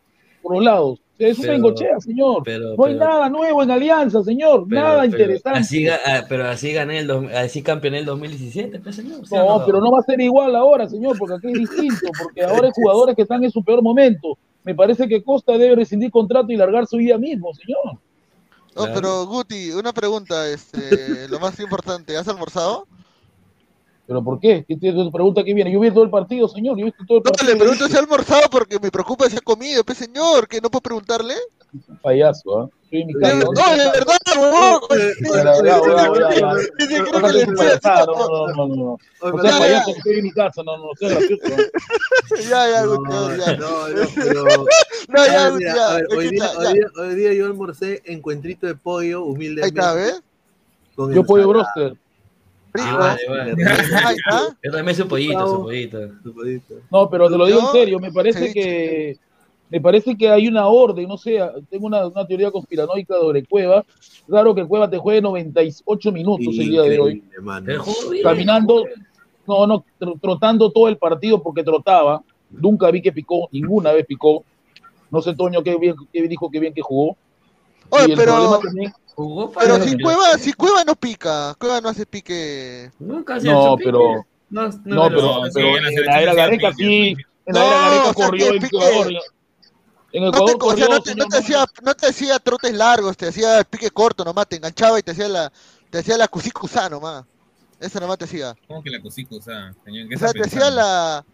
por 0.42 0.54
los 0.54 0.64
lados. 0.64 1.00
Sea, 1.16 1.28
es 1.28 1.38
un 1.38 1.42
Pero- 1.42 1.52
Bengochea, 1.54 2.00
señor. 2.00 2.42
pero- 2.44 2.74
no 2.76 2.84
hay 2.86 2.94
pero- 2.94 3.06
nada 3.08 3.28
nuevo 3.28 3.62
en 3.62 3.70
Alianza, 3.70 4.22
señor. 4.24 4.64
Pero- 4.68 4.80
nada 4.80 5.02
pero 5.02 5.12
interesante. 5.12 5.58
Así, 5.60 5.88
ah, 5.88 6.24
pero 6.28 6.48
así 6.48 6.72
gané 6.72 6.98
el, 6.98 7.06
dos- 7.06 7.32
así 7.32 7.62
campeoné 7.62 7.98
el 8.00 8.04
2017, 8.04 8.80
pues, 8.80 8.96
señor. 8.96 9.26
¿sí 9.26 9.34
o 9.36 9.58
No, 9.58 9.64
pero 9.64 9.80
no 9.80 9.92
va 9.92 10.00
a 10.00 10.02
ser 10.02 10.20
igual 10.20 10.56
ahora, 10.56 10.88
señor, 10.88 11.16
porque 11.18 11.34
aquí 11.36 11.46
es 11.52 11.70
distinto, 11.70 12.06
porque 12.20 12.42
ahora 12.62 12.66
hay 12.66 12.72
jugadores 12.74 13.14
que 13.14 13.22
están 13.22 13.44
en 13.44 13.50
su 13.52 13.62
peor 13.62 13.80
momento. 13.82 14.36
Me 14.64 14.74
parece 14.74 15.06
que 15.06 15.22
Costa 15.22 15.52
debe 15.58 15.76
rescindir 15.76 16.10
contrato 16.10 16.50
y 16.50 16.56
largar 16.56 16.86
su 16.86 16.96
día 16.96 17.16
mismo, 17.18 17.52
señor. 17.54 17.98
No, 18.74 18.82
Claro. 18.82 18.92
pero 18.94 19.26
Guti, 19.26 19.70
una 19.70 19.92
pregunta, 19.92 20.48
este, 20.48 21.28
lo 21.28 21.38
más 21.38 21.60
importante, 21.60 22.16
¿has 22.16 22.26
almorzado? 22.26 22.88
¿Pero 24.06 24.22
por 24.22 24.38
qué? 24.38 24.64
¿Qué 24.68 24.76
tiene 24.76 25.02
tu 25.02 25.10
pregunta 25.10 25.42
que 25.42 25.54
viene? 25.54 25.72
Yo 25.72 25.80
vi 25.80 25.90
todo 25.90 26.04
el 26.04 26.10
partido, 26.10 26.46
señor. 26.48 26.76
Yo 26.76 26.82
he 26.82 26.84
visto 26.86 27.02
todo 27.06 27.18
el 27.18 27.24
No, 27.24 27.30
partido. 27.30 27.52
le 27.52 27.58
pregunto 27.58 27.88
si 27.88 27.96
ha 27.96 28.00
almorzado 28.00 28.42
porque 28.50 28.78
me 28.78 28.90
preocupa 28.90 29.30
si 29.30 29.36
ha 29.36 29.40
comido, 29.40 29.82
pues 29.82 29.96
señor, 29.98 30.46
que 30.46 30.60
no 30.60 30.70
puedo 30.70 30.82
preguntarle. 30.82 31.34
Payaso, 32.02 32.60
¿ah? 32.60 32.68
Estoy 32.84 33.00
en 33.00 33.06
mi 33.08 33.14
De 33.14 33.20
casa. 33.20 33.34
ver- 33.34 33.44
No, 33.44 33.70
de 33.70 33.90
verdad, 33.90 34.16
No, 34.34 34.42
no 34.42 34.50
No, 37.14 38.54
no, 38.54 38.66
no, 38.66 38.66
no. 38.76 38.98
No 39.22 39.40
seas 39.40 39.54
ya, 39.54 39.58
payaso, 39.58 39.90
estoy 39.90 40.18
en 40.18 40.22
mi 40.22 40.32
casa. 40.32 40.62
No, 40.62 40.76
no, 40.76 40.84
gracioso. 41.00 41.42
¿ah? 41.44 41.62
Ya, 42.48 42.68
ya, 42.70 42.84
No, 42.84 43.36
ya. 43.36 43.56
no, 43.56 43.88
no, 43.88 44.08
pero. 44.16 44.44
No, 45.08 45.26
ya, 45.26 45.50
ya. 45.58 45.98
hoy, 46.10 47.14
día, 47.14 47.32
yo 47.32 47.46
almorcé 47.46 48.02
encuentrito 48.04 48.66
de 48.66 48.74
pollo 48.74 49.18
Ahí 49.24 49.30
humildemente. 49.30 49.80
está, 49.80 49.94
¿ves? 49.94 50.22
Yo 50.96 51.24
pollo 51.24 51.48
broster. 51.48 51.94
Rico. 52.74 52.88
Ah, 52.90 52.96
vale, 52.98 53.22
vale. 53.28 53.64
Ahí 54.04 54.16
está. 54.16 54.56
Yo 54.62 54.70
también 54.72 54.96
su 54.96 55.06
pollito, 55.08 55.34
Bravo. 55.38 55.56
su 55.56 55.62
pollito. 55.62 55.98
Su 56.22 56.34
pollito. 56.34 56.74
No, 56.90 57.08
pero 57.08 57.30
te 57.30 57.36
lo 57.38 57.46
digo 57.46 57.60
en 57.60 57.66
serio. 57.68 57.98
Me 58.00 58.12
parece 58.12 58.52
que 58.52 59.16
me 59.70 59.80
parece 59.80 60.16
que 60.16 60.28
hay 60.28 60.46
una 60.46 60.66
orden, 60.68 61.08
no 61.08 61.16
sé, 61.16 61.40
tengo 61.70 61.86
una, 61.86 62.06
una 62.06 62.26
teoría 62.26 62.50
conspiranoica 62.50 63.14
sobre 63.16 63.44
Cueva. 63.44 63.84
Claro 64.26 64.54
que 64.54 64.64
Cueva 64.66 64.88
te 64.90 64.98
juegue 64.98 65.20
98 65.22 66.12
minutos 66.12 66.46
el 66.58 66.68
día 66.70 66.82
de 66.82 67.00
hoy. 67.00 67.24
Caminando, 68.22 68.84
no, 69.46 69.66
no, 69.66 69.84
tr- 70.00 70.20
trotando 70.20 70.70
todo 70.70 70.88
el 70.88 70.96
partido 70.96 71.42
porque 71.42 71.62
trotaba. 71.62 72.22
Nunca 72.50 72.90
vi 72.90 73.02
que 73.02 73.10
picó, 73.12 73.48
ninguna 73.50 73.92
vez 73.92 74.06
picó. 74.06 74.44
No 75.10 75.20
sé, 75.22 75.34
Toño, 75.34 75.62
qué 75.62 75.76
bien, 75.76 75.94
qué 76.12 76.28
dijo, 76.28 76.50
qué 76.50 76.60
bien 76.60 76.72
que 76.74 76.82
jugó. 76.82 77.16
Oye, 77.90 78.06
y 78.08 78.10
el 78.12 78.16
pero- 78.18 78.32
problema 78.34 78.58
también, 78.60 78.92
Jugó 79.14 79.50
para 79.52 79.66
Pero 79.66 79.84
si 79.84 79.96
Cueva, 79.98 80.38
si 80.38 80.52
Cueva 80.52 80.84
no 80.84 80.96
pica, 80.96 81.54
Cueva 81.58 81.80
no 81.80 81.88
hace 81.88 82.06
pique. 82.06 82.90
Nunca 82.98 83.36
hace 83.36 83.48
no, 83.48 83.76
el 83.76 83.84
pero 83.84 84.26
No, 84.50 84.68
No, 84.84 85.08
pero, 85.08 85.22
no, 85.22 85.44
sí, 85.46 85.50
pero 85.54 85.66
en 85.66 85.72
la 85.72 85.78
en 85.78 85.84
la 85.84 85.90
selección 85.90 86.22
era 86.22 86.34
Gareca 86.34 86.72
sí. 86.72 87.16
En 87.46 87.54
la 87.54 87.60
No, 87.60 87.66
era 87.66 87.78
Gareca 87.78 88.02
o 88.02 88.14
sea, 88.14 88.26
corrió 88.26 88.46
en 88.48 88.64
Ecuador. 88.64 89.12
En 90.12 90.24
No 90.24 90.30
te, 90.30 90.54
o 90.60 90.76
sea, 90.76 90.88
no 90.88 91.00
te, 91.00 91.14
no 91.14 91.26
te 91.26 91.38
hacía, 91.38 91.64
no 91.82 91.94
te 91.94 92.06
hacía 92.06 92.38
trotes 92.38 92.72
largos, 92.72 93.16
te 93.16 93.28
hacía 93.28 93.58
el 93.58 93.64
pique 93.64 93.90
corto 93.90 94.24
nomás, 94.24 94.48
te 94.48 94.56
enganchaba 94.56 94.98
y 94.98 95.02
te 95.02 95.12
hacía 95.12 95.28
la, 95.28 95.52
te 95.90 95.98
hacía 95.98 96.16
la 96.16 96.28
cusicusa 96.28 96.88
nomás. 96.88 97.24
Eso 97.80 98.00
nomás 98.00 98.18
te 98.18 98.24
hacía. 98.24 98.54
¿Cómo 98.66 98.82
que 98.82 98.90
la 98.90 99.00
cosica, 99.00 99.34
o 99.34 99.40
sea, 99.42 99.72
señor? 99.84 100.08
¿qué 100.08 100.14
O 100.14 100.18
sea, 100.18 100.32
te 100.32 100.42
hacía 100.42 100.70
la, 100.70 101.24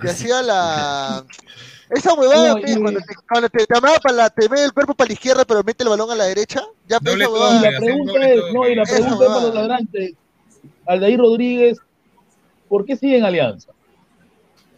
te 0.00 0.10
hacía 0.10 0.42
la, 0.42 1.24
esa 1.90 2.14
huevada, 2.14 2.54
No, 2.54 2.58
y- 2.58 2.80
cuando 2.80 3.00
te, 3.00 3.14
cuando 3.28 3.48
te, 3.48 3.66
te 3.66 3.78
amaba 3.78 3.98
para 3.98 4.14
la, 4.14 4.30
te 4.30 4.48
ve 4.48 4.64
el 4.64 4.72
cuerpo 4.72 4.94
para 4.94 5.08
la 5.08 5.12
izquierda 5.14 5.44
pero 5.44 5.62
mete 5.62 5.82
el 5.84 5.90
balón 5.90 6.10
a 6.10 6.14
la 6.14 6.24
derecha, 6.24 6.62
ya 6.88 6.98
Doble 7.00 7.24
esa 7.24 7.32
toque, 7.32 7.38
Y 7.38 7.42
huevada. 7.42 7.70
la 7.70 7.78
pregunta 7.78 8.28
es, 8.28 8.40
no, 8.54 8.68
y 8.68 8.74
la 8.74 8.82
Esa 8.82 8.92
pregunta 8.94 9.12
es 9.12 9.18
para 9.18 9.28
huevada. 9.30 9.46
los 9.46 9.54
ladrantes. 9.54 10.12
Aldair 10.86 11.18
Rodríguez, 11.18 11.78
¿por 12.68 12.84
qué 12.84 12.96
sigue 12.96 13.18
en 13.18 13.24
Alianza? 13.24 13.72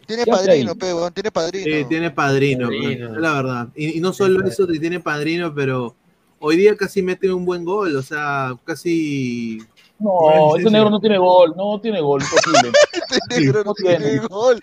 Tiene 0.05 0.25
¿Qué 0.25 0.31
hace 0.31 0.45
padrino, 0.47 0.71
ahí? 0.71 0.77
pe, 0.77 0.93
weón, 0.93 1.13
tiene 1.13 1.31
padrino. 1.31 1.63
Sí, 1.77 1.85
tiene 1.87 2.11
padrino, 2.11 2.67
Padrino. 2.67 3.07
pues, 3.09 3.21
la 3.21 3.33
verdad. 3.33 3.67
Y, 3.75 3.97
y 3.97 4.01
no 4.01 4.11
solo 4.13 4.45
eso, 4.45 4.67
que 4.67 4.77
tiene 4.79 4.99
padrino, 4.99 5.55
pero 5.55 5.95
hoy 6.39 6.57
día 6.57 6.75
casi 6.75 7.01
mete 7.01 7.31
un 7.31 7.45
buen 7.45 7.63
gol, 7.63 7.95
o 7.95 8.01
sea, 8.03 8.53
casi... 8.65 9.59
No, 10.03 10.09
Bueno, 10.19 10.55
ese 10.57 10.67
sí. 10.67 10.73
negro 10.73 10.89
no 10.89 10.99
tiene 10.99 11.17
gol, 11.17 11.53
no 11.55 11.79
tiene 11.79 12.01
gol, 12.01 12.21
imposible. 12.23 12.71
Este 12.91 13.39
negro 13.39 13.59
no 13.59 13.63
no 13.69 13.73
tiene. 13.73 13.97
tiene 14.03 14.27
gol. 14.27 14.59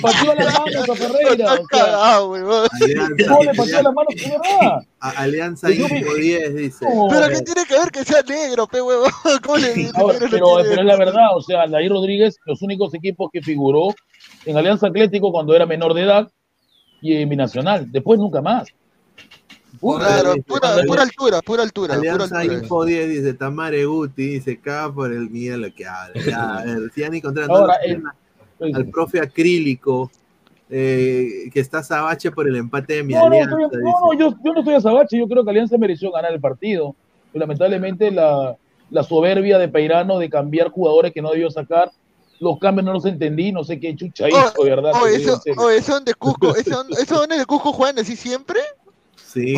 Pateó 0.00 0.34
las 0.34 0.58
manos 0.58 0.88
a 0.90 0.94
Ferreira, 0.96 1.54
Está 1.54 2.22
o 2.22 2.66
sea, 2.66 3.08
no 3.28 3.42
le 3.42 3.54
pateó 3.54 3.82
las 3.82 3.94
manos, 3.94 4.14
es 4.16 4.30
verdad. 4.30 4.78
a- 5.00 5.10
Alianza 5.10 5.70
Info 5.70 6.14
10, 6.14 6.54
dice. 6.56 6.84
No. 6.92 7.06
Pero 7.10 7.28
¿qué 7.28 7.42
tiene 7.42 7.64
que 7.66 7.74
ver 7.78 7.90
que 7.92 8.04
sea 8.04 8.22
negro, 8.22 8.66
pe, 8.66 8.82
huevón? 8.82 9.10
¿Cómo 9.44 9.56
le 9.58 9.72
dice 9.72 9.92
Ahora, 9.94 10.18
negro 10.18 10.38
no 10.38 10.56
pero, 10.62 10.80
es 10.80 10.84
la 10.84 10.96
verdad, 10.96 11.36
o 11.36 11.40
sea, 11.40 11.62
Aldair 11.62 11.90
Rodríguez, 11.92 12.36
los 12.44 12.60
únicos 12.62 12.92
equipos 12.94 13.30
que 13.32 13.40
figuró 13.40 13.94
en 14.46 14.56
Alianza 14.56 14.88
Atlético 14.88 15.30
cuando 15.30 15.54
era 15.54 15.64
menor 15.66 15.94
de 15.94 16.02
edad 16.02 16.28
y 17.00 17.14
en 17.22 17.28
Binacional, 17.28 17.90
después 17.92 18.18
nunca 18.18 18.42
más. 18.42 18.68
Claro, 19.80 20.34
pura, 20.46 20.76
pura 20.86 21.02
altura, 21.02 21.42
pura 21.42 21.62
altura, 21.62 21.94
pura 21.94 21.94
Alianza 21.98 22.40
altura. 22.40 22.58
Info 22.58 22.84
10 22.84 23.08
dice 23.08 23.34
Tamare 23.34 23.84
Guti, 23.84 24.26
dice 24.34 24.60
caga 24.60 24.92
por 24.92 25.12
el 25.12 25.30
miedo 25.30 25.56
lo 25.58 25.72
que 25.74 25.86
habla. 25.86 26.20
Ya, 26.26 26.58
a 26.58 26.64
ver, 26.64 26.90
si 26.94 27.00
ya 27.00 27.08
ni 27.08 27.18
encontraron 27.18 27.50
Ahora, 27.50 27.74
no, 27.88 27.94
el- 27.94 28.02
pues, 28.58 28.74
al 28.74 28.86
profe 28.86 29.20
acrílico 29.20 30.10
eh, 30.70 31.50
que 31.52 31.60
está 31.60 31.82
sabache 31.82 32.30
por 32.30 32.48
el 32.48 32.56
empate 32.56 32.94
de 32.94 33.02
mi 33.02 33.12
No, 33.14 33.20
no, 33.20 33.26
alianza. 33.26 33.56
no, 33.56 34.18
yo, 34.18 34.34
yo 34.44 34.52
no 34.52 34.60
estoy 34.60 34.74
a 34.74 34.80
Sabache, 34.80 35.18
yo 35.18 35.28
creo 35.28 35.44
que 35.44 35.50
Alianza 35.50 35.76
mereció 35.76 36.10
ganar 36.12 36.32
el 36.32 36.40
partido. 36.40 36.94
Y 37.34 37.38
lamentablemente 37.38 38.10
la, 38.10 38.56
la 38.90 39.02
soberbia 39.02 39.58
de 39.58 39.68
Peirano 39.68 40.18
de 40.18 40.30
cambiar 40.30 40.70
jugadores 40.70 41.12
que 41.12 41.20
no 41.20 41.30
debió 41.30 41.50
sacar, 41.50 41.90
los 42.40 42.58
cambios 42.58 42.86
no 42.86 42.92
los 42.92 43.04
entendí, 43.04 43.52
no 43.52 43.64
sé 43.64 43.78
qué 43.80 43.94
chucha 43.96 44.28
hizo, 44.28 44.64
de 44.64 44.70
verdad. 44.70 44.92
Oh, 44.94 45.06
eso, 45.06 45.40
oh, 45.58 45.68
eso 45.70 45.92
donde 45.92 46.14
Cusco, 46.14 46.54
eso, 46.56 46.84
eso 46.98 47.16
donde 47.16 47.38
de 47.38 47.46
Cusco 47.46 47.72
juegan 47.72 47.98
así 47.98 48.16
siempre. 48.16 48.60
Sí, 49.32 49.54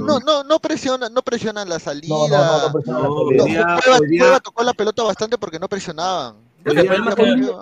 no, 0.00 0.20
no, 0.20 0.44
no 0.44 0.58
presionan, 0.58 1.12
no 1.12 1.22
presionan 1.22 1.68
la 1.68 1.78
salida. 1.78 2.08
No, 2.08 2.28
no, 2.28 2.38
no, 2.38 2.66
no 2.68 2.72
presiona 2.72 2.98
la 3.00 3.06
No, 3.08 3.18
salida. 3.18 3.42
hoy 3.44 3.50
día- 3.50 3.78
Cueva, 3.84 3.98
hoy 4.00 4.08
día- 4.08 4.20
Cueva 4.22 4.40
tocó 4.40 4.62
la 4.62 4.72
pelota 4.72 5.02
bastante 5.02 5.36
porque 5.38 5.58
no 5.58 5.68
presionaban. 5.68 6.36
Hoy 6.66 6.76
día-. 7.40 7.54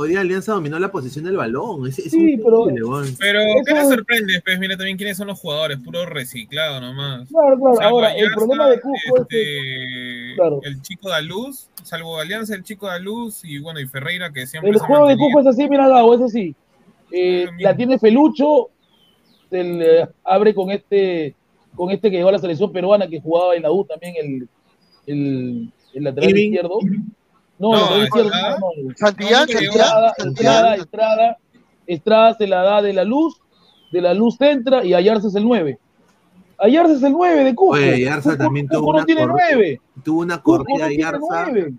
Hoy 0.00 0.14
Alianza 0.14 0.52
dominó 0.52 0.78
la 0.78 0.92
posición 0.92 1.24
del 1.24 1.36
balón. 1.36 1.88
Es, 1.88 1.98
es 1.98 2.12
Sí, 2.12 2.36
pero- 2.44 2.66
¿qué 2.68 3.62
te 3.64 3.84
sorprende? 3.84 4.40
Pues 4.44 4.58
mira 4.60 4.76
también 4.76 4.96
quiénes 4.96 5.16
son 5.16 5.26
los 5.26 5.40
jugadores, 5.40 5.78
puro 5.78 6.06
reciclado 6.06 6.80
nomás. 6.80 7.28
Claro, 7.28 7.58
claro, 7.58 7.80
ahora, 7.82 8.14
el 8.14 8.30
problema 8.32 8.68
de 8.68 8.80
Cusco 8.80 9.16
es 9.22 9.26
que, 9.28 9.52
este, 10.28 10.36
claro. 10.36 10.60
el 10.62 10.80
chico 10.82 11.10
de 11.10 11.22
Luz, 11.22 11.66
salvo 11.82 12.16
Alianza, 12.18 12.54
el 12.54 12.62
chico 12.62 12.88
de 12.88 13.00
Luz 13.00 13.40
y 13.44 13.58
bueno, 13.58 13.80
y 13.80 13.88
Ferreira 13.88 14.30
que 14.32 14.46
siempre 14.46 14.70
el 14.70 14.78
se 14.78 14.84
ha 14.84 14.86
juego 14.86 15.08
de. 15.08 15.16
Cusco 15.16 15.40
es 15.40 15.46
así, 15.48 15.68
mira, 15.68 15.88
Gabo, 15.88 16.14
es 16.14 16.20
así. 16.20 16.54
Eh, 17.10 17.48
la 17.58 17.74
tiene 17.74 17.98
Felucho, 17.98 18.68
se 19.50 19.64
le 19.64 20.08
abre 20.24 20.54
con 20.54 20.70
este, 20.70 21.34
con 21.74 21.90
este 21.90 22.10
que 22.10 22.16
llevó 22.18 22.28
a 22.30 22.32
la 22.32 22.38
selección 22.38 22.72
peruana 22.72 23.06
que 23.08 23.20
jugaba 23.20 23.54
en 23.54 23.62
la 23.62 23.72
U 23.72 23.84
también, 23.84 24.14
el, 24.20 24.48
el, 25.06 25.72
el 25.94 26.04
lateral 26.04 26.30
Irving. 26.30 26.52
izquierdo. 26.52 26.78
No, 27.58 27.72
No, 27.72 27.74
el 27.74 27.80
lateral 27.80 28.04
izquierdo, 28.04 28.30
no, 28.30 28.58
no, 28.88 28.94
Santillán, 28.96 29.46
No, 29.48 29.52
no, 29.54 29.60
Estrada, 29.60 30.14
Santillán, 30.16 30.54
Estrada. 30.54 30.74
Estrada, 30.76 31.36
Estrada 31.86 32.34
se 32.34 32.46
la 32.46 32.62
da 32.62 32.82
de 32.82 32.92
la 32.92 33.04
luz, 33.04 33.40
de 33.92 34.00
la 34.02 34.12
luz 34.14 34.40
entra 34.40 34.84
y 34.84 34.92
Ayarza 34.94 35.28
es 35.28 35.34
el 35.34 35.44
9. 35.44 35.78
Ayarza 36.58 36.92
es 36.94 37.02
el 37.02 37.12
9 37.12 37.44
de 37.44 37.54
Cusco. 37.54 37.74
Oye, 37.76 37.94
Ayarza 37.94 38.30
Cusco- 38.30 38.38
también 38.38 38.68
tuvo 38.68 38.80
Cusco 38.80 38.90
una 38.90 39.00
no 39.00 39.06
tiene 39.06 39.20
cor- 39.22 39.40
9. 39.50 39.80
Tuvo 40.04 40.20
una 40.20 40.42
Cusco 40.42 40.64
corrida 40.64 40.84
no 40.84 40.88
tiene 40.88 41.04
Ayarza. 41.04 41.44
9. 41.50 41.70
No, 41.70 41.78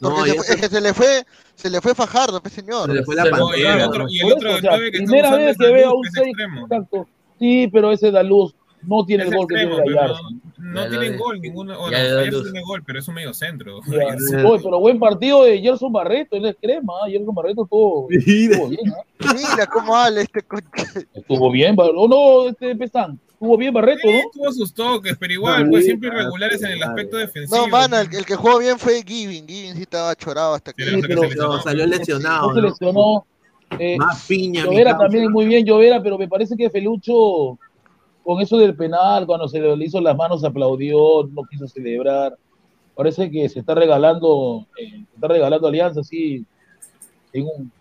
Porque 0.00 0.30
se, 0.30 0.36
Ayarza 0.36 0.36
fue, 0.36 0.54
es 0.54 0.60
que 0.60 0.68
se 0.68 0.80
le 0.80 0.94
fue, 0.94 1.26
se 1.54 1.70
le 1.70 1.80
fue 1.80 1.94
Fajardo, 1.94 2.40
pues 2.40 2.54
señor. 2.54 2.88
se 2.88 2.94
le 2.94 3.04
fue 3.04 3.16
la 3.16 3.24
Se 3.24 3.30
No, 3.30 3.56
y 3.56 3.60
el 3.60 3.66
pantalla. 3.66 3.88
otro, 3.88 4.06
y 4.08 4.20
el 4.20 4.32
otro 4.32 4.48
eso, 4.50 4.58
o 4.58 4.60
sea, 4.60 4.78
que 4.78 4.90
primera 4.92 5.36
vez 5.36 5.56
que 5.58 5.72
veo 5.72 5.90
a 5.90 5.94
un 5.94 6.02
que 6.02 6.08
es 6.08 6.14
6 6.14 6.26
extremo. 6.28 6.60
exacto. 6.62 7.08
Sí, 7.38 7.68
pero 7.72 7.92
ese 7.92 8.10
Daluz 8.10 8.54
no 8.82 9.04
tiene 9.04 9.24
Es 9.24 9.30
el 9.30 9.36
gol 9.36 9.46
que 9.48 9.54
tiene 9.56 9.80
Ayarza. 9.80 10.20
No, 10.58 10.72
no 10.72 10.84
Ya 10.84 10.90
tienen 10.90 11.18
gol 11.18 11.40
ninguno. 11.40 11.86
Ayarza 11.86 12.30
luz. 12.30 12.42
tiene 12.44 12.62
gol, 12.62 12.82
pero 12.84 12.98
es 12.98 13.08
un 13.08 13.14
medio 13.14 13.32
centro. 13.32 13.80
Ya. 13.86 14.46
Oye, 14.48 14.62
pero 14.62 14.80
buen 14.80 14.98
partido 14.98 15.44
de 15.44 15.60
Gerson 15.60 15.92
Barreto, 15.92 16.36
él 16.36 16.46
es 16.46 16.56
crema, 16.60 16.92
¿ah? 17.04 17.08
Gerson 17.08 17.34
Barreto 17.34 17.62
estuvo, 17.64 18.06
bien, 18.08 18.52
¿ah? 18.92 19.32
Mira 19.34 19.66
cómo 19.66 19.94
habla 19.96 20.20
este 20.22 20.42
coche. 20.42 20.66
Estuvo 21.14 21.50
bien, 21.50 21.74
o 21.78 22.08
no, 22.08 22.48
este 22.48 22.74
Pesán, 22.76 23.18
estuvo 23.30 23.56
bien 23.56 23.72
Barreto, 23.72 24.00
Sí, 24.02 24.12
¿no? 24.12 24.30
tuvo 24.32 24.52
sus 24.52 24.74
toques, 24.74 25.16
pero 25.18 25.32
igual, 25.32 25.64
Sí, 25.64 25.70
pues 25.70 25.84
siempre 25.84 26.08
irregulares 26.08 26.62
en 26.62 26.72
el 26.72 26.82
aspecto 26.82 27.16
defensivo. 27.16 27.56
No, 27.56 27.68
mano, 27.68 27.98
el, 27.98 28.14
el 28.14 28.24
que 28.26 28.34
jugó 28.34 28.58
bien 28.58 28.78
fue 28.78 29.02
Giving. 29.06 29.46
Giving 29.46 29.74
sí 29.76 29.82
estaba 29.82 30.14
chorado 30.16 30.54
hasta 30.54 30.72
que. 30.72 30.84
Sí, 30.84 31.00
pero- 31.02 31.22
se 31.22 31.28
lesionó. 31.28 31.52
No, 31.56 31.62
salió 31.62 31.86
lesionado. 31.86 32.48
No 32.48 32.54
se 32.54 32.60
¿no? 32.60 32.68
lesionó. 32.68 33.26
Eh, 33.78 33.96
Más 33.98 34.24
piña, 34.26 34.64
Llovera 34.64 34.96
también 34.96 35.30
muy 35.30 35.44
bien, 35.44 35.62
Llovera, 35.66 36.02
pero 36.02 36.16
me 36.16 36.26
parece 36.26 36.56
que 36.56 36.70
Felucho, 36.70 37.58
con 38.28 38.42
eso 38.42 38.58
del 38.58 38.76
penal, 38.76 39.24
cuando 39.24 39.48
se 39.48 39.58
le 39.58 39.82
hizo 39.82 40.02
las 40.02 40.14
manos, 40.14 40.44
aplaudió, 40.44 41.26
no 41.32 41.44
quiso 41.44 41.66
celebrar. 41.66 42.36
Parece 42.94 43.30
que 43.30 43.48
se 43.48 43.60
está 43.60 43.74
regalando, 43.74 44.66
eh, 44.78 44.90
se 44.90 45.14
está 45.14 45.28
regalando 45.28 45.66
alianza 45.66 46.00
así, 46.00 46.44
en 47.32 47.44
un, 47.46 47.72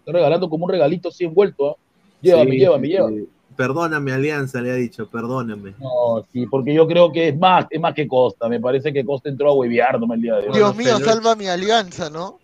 está 0.00 0.12
regalando 0.12 0.50
como 0.50 0.66
un 0.66 0.72
regalito 0.72 1.08
así 1.08 1.24
envuelto, 1.24 1.70
¿ah? 1.70 1.76
Llévame, 2.20 2.50
Sí, 2.50 2.58
llévame, 2.58 2.86
sí, 2.86 2.92
llévame. 2.92 3.24
Perdóname, 3.56 4.12
Alianza, 4.12 4.60
le 4.60 4.72
ha 4.72 4.74
dicho, 4.74 5.08
perdóname. 5.08 5.72
No, 5.80 6.22
sí, 6.30 6.44
porque 6.44 6.74
yo 6.74 6.86
creo 6.86 7.10
que 7.10 7.28
es 7.28 7.38
más, 7.38 7.64
es 7.70 7.80
más 7.80 7.94
que 7.94 8.06
Costa. 8.06 8.50
Me 8.50 8.60
parece 8.60 8.92
que 8.92 9.06
Costa 9.06 9.30
entró 9.30 9.48
a 9.48 9.54
huevear 9.54 9.98
nomás 9.98 10.16
el 10.16 10.22
día 10.22 10.34
de 10.34 10.48
hoy. 10.48 10.52
Dios 10.54 10.76
mío, 10.76 10.98
salva 10.98 11.34
mi 11.34 11.46
alianza, 11.46 12.10
¿no? 12.10 12.40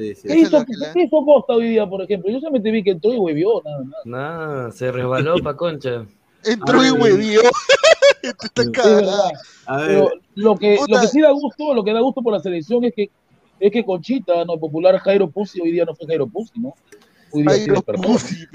Sí, 0.00 0.14
sí. 0.14 0.28
¿Qué 0.28 0.34
hizo, 0.40 0.58
lo 0.58 0.64
que 0.64 0.72
le- 0.78 0.92
qué 0.94 1.02
hizo 1.04 1.24
Costa 1.24 1.52
hoy 1.54 1.68
día, 1.68 1.86
por 1.86 2.00
ejemplo? 2.02 2.30
Yo 2.30 2.38
solamente 2.40 2.70
vi 2.70 2.82
que 2.82 2.90
entró 2.92 3.12
y 3.12 3.18
huevió, 3.18 3.60
nada 3.64 3.84
más. 3.84 3.94
Nah, 4.04 4.70
se 4.70 4.90
resbaló 4.90 5.36
pa' 5.42 5.56
concha. 5.56 6.06
Entró 6.44 6.82
y 6.82 6.86
Ay. 6.86 6.92
huevió. 6.92 7.40
Esto 8.22 8.46
está 8.46 8.62
Es 8.62 8.70
cagado. 8.70 8.96
verdad. 8.96 9.30
A 9.66 9.76
ver, 9.76 9.86
Pero 9.88 10.10
lo 10.36 10.56
que, 10.56 10.76
Puta. 10.78 10.92
lo 10.94 11.00
que 11.00 11.08
sí 11.08 11.20
da 11.20 11.30
gusto, 11.32 11.74
lo 11.74 11.84
que 11.84 11.92
da 11.92 12.00
gusto 12.00 12.22
por 12.22 12.32
la 12.32 12.40
selección 12.40 12.84
es 12.84 12.94
que 12.94 13.10
es 13.58 13.70
que 13.70 13.84
Conchita, 13.84 14.42
no, 14.46 14.54
el 14.54 14.58
popular 14.58 14.96
Jairo 15.00 15.28
Pusi, 15.30 15.60
hoy 15.60 15.70
día 15.70 15.84
no 15.84 15.94
fue 15.94 16.06
Jairo 16.06 16.26
Pusi, 16.26 16.58
¿no? 16.60 16.72
Ay, 17.34 17.66
los 17.66 17.76
despertó. 17.76 18.02
pussy. 18.02 18.46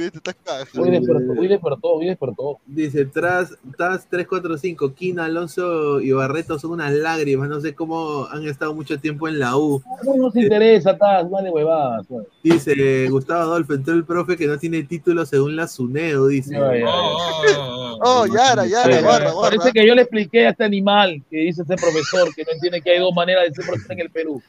Hoy 0.78 0.92
despertó, 0.92 1.32
hoy 1.40 1.48
despertó, 1.48 1.88
hoy 1.94 2.06
despertó. 2.08 2.60
dice, 2.66 3.06
tras, 3.06 3.50
tras 3.78 4.08
345, 4.10 4.94
Quina, 4.94 5.26
Alonso 5.26 6.00
y 6.02 6.12
Barreto 6.12 6.60
son 6.60 6.72
unas 6.72 6.92
lágrimas. 6.94 7.50
No 7.50 7.60
sé 7.62 7.74
cómo 7.74 8.26
han 8.28 8.46
estado 8.48 8.74
mucho 8.74 9.00
tiempo 9.00 9.28
en 9.28 9.40
la 9.40 9.58
U. 9.58 9.82
No 10.04 10.16
nos 10.16 10.36
interesa, 10.36 10.98
Taz, 10.98 11.30
vale 11.30 11.50
huevadas. 11.50 12.06
pues. 12.08 12.28
Dice 12.44 13.08
Gustavo 13.10 13.42
Adolfo, 13.42 13.74
entró 13.74 13.94
el 13.94 14.06
profe 14.06 14.38
que 14.38 14.48
no 14.48 14.58
tiene 14.58 14.84
título 14.84 15.26
según 15.26 15.56
la 15.56 15.68
SUNEO, 15.68 16.28
dice. 16.28 16.56
Ay, 16.56 16.82
ay, 16.82 16.84
Oh, 16.86 17.18
ay. 17.48 17.54
oh, 17.58 17.62
oh, 17.62 17.98
oh. 18.02 18.22
Oh, 18.22 18.26
Yara, 18.28 18.66
Yara, 18.68 19.02
guarda, 19.02 19.32
guarda. 19.32 19.58
Parece 19.58 19.72
que 19.72 19.88
yo 19.88 19.96
le 19.96 20.02
expliqué 20.02 20.46
a 20.48 20.50
este 20.52 20.64
animal 20.66 21.24
que 21.30 21.38
dice 21.38 21.62
ese 21.64 21.76
profesor 21.76 22.34
que 22.36 22.44
no 22.44 22.52
entiende 22.52 22.82
que 22.82 22.92
hay 22.92 23.00
dos 23.00 23.14
maneras 23.16 23.46
de 23.48 23.54
ser 23.56 23.66
profesor 23.66 23.94
en 23.94 24.00
el 24.02 24.10
Perú. 24.12 24.42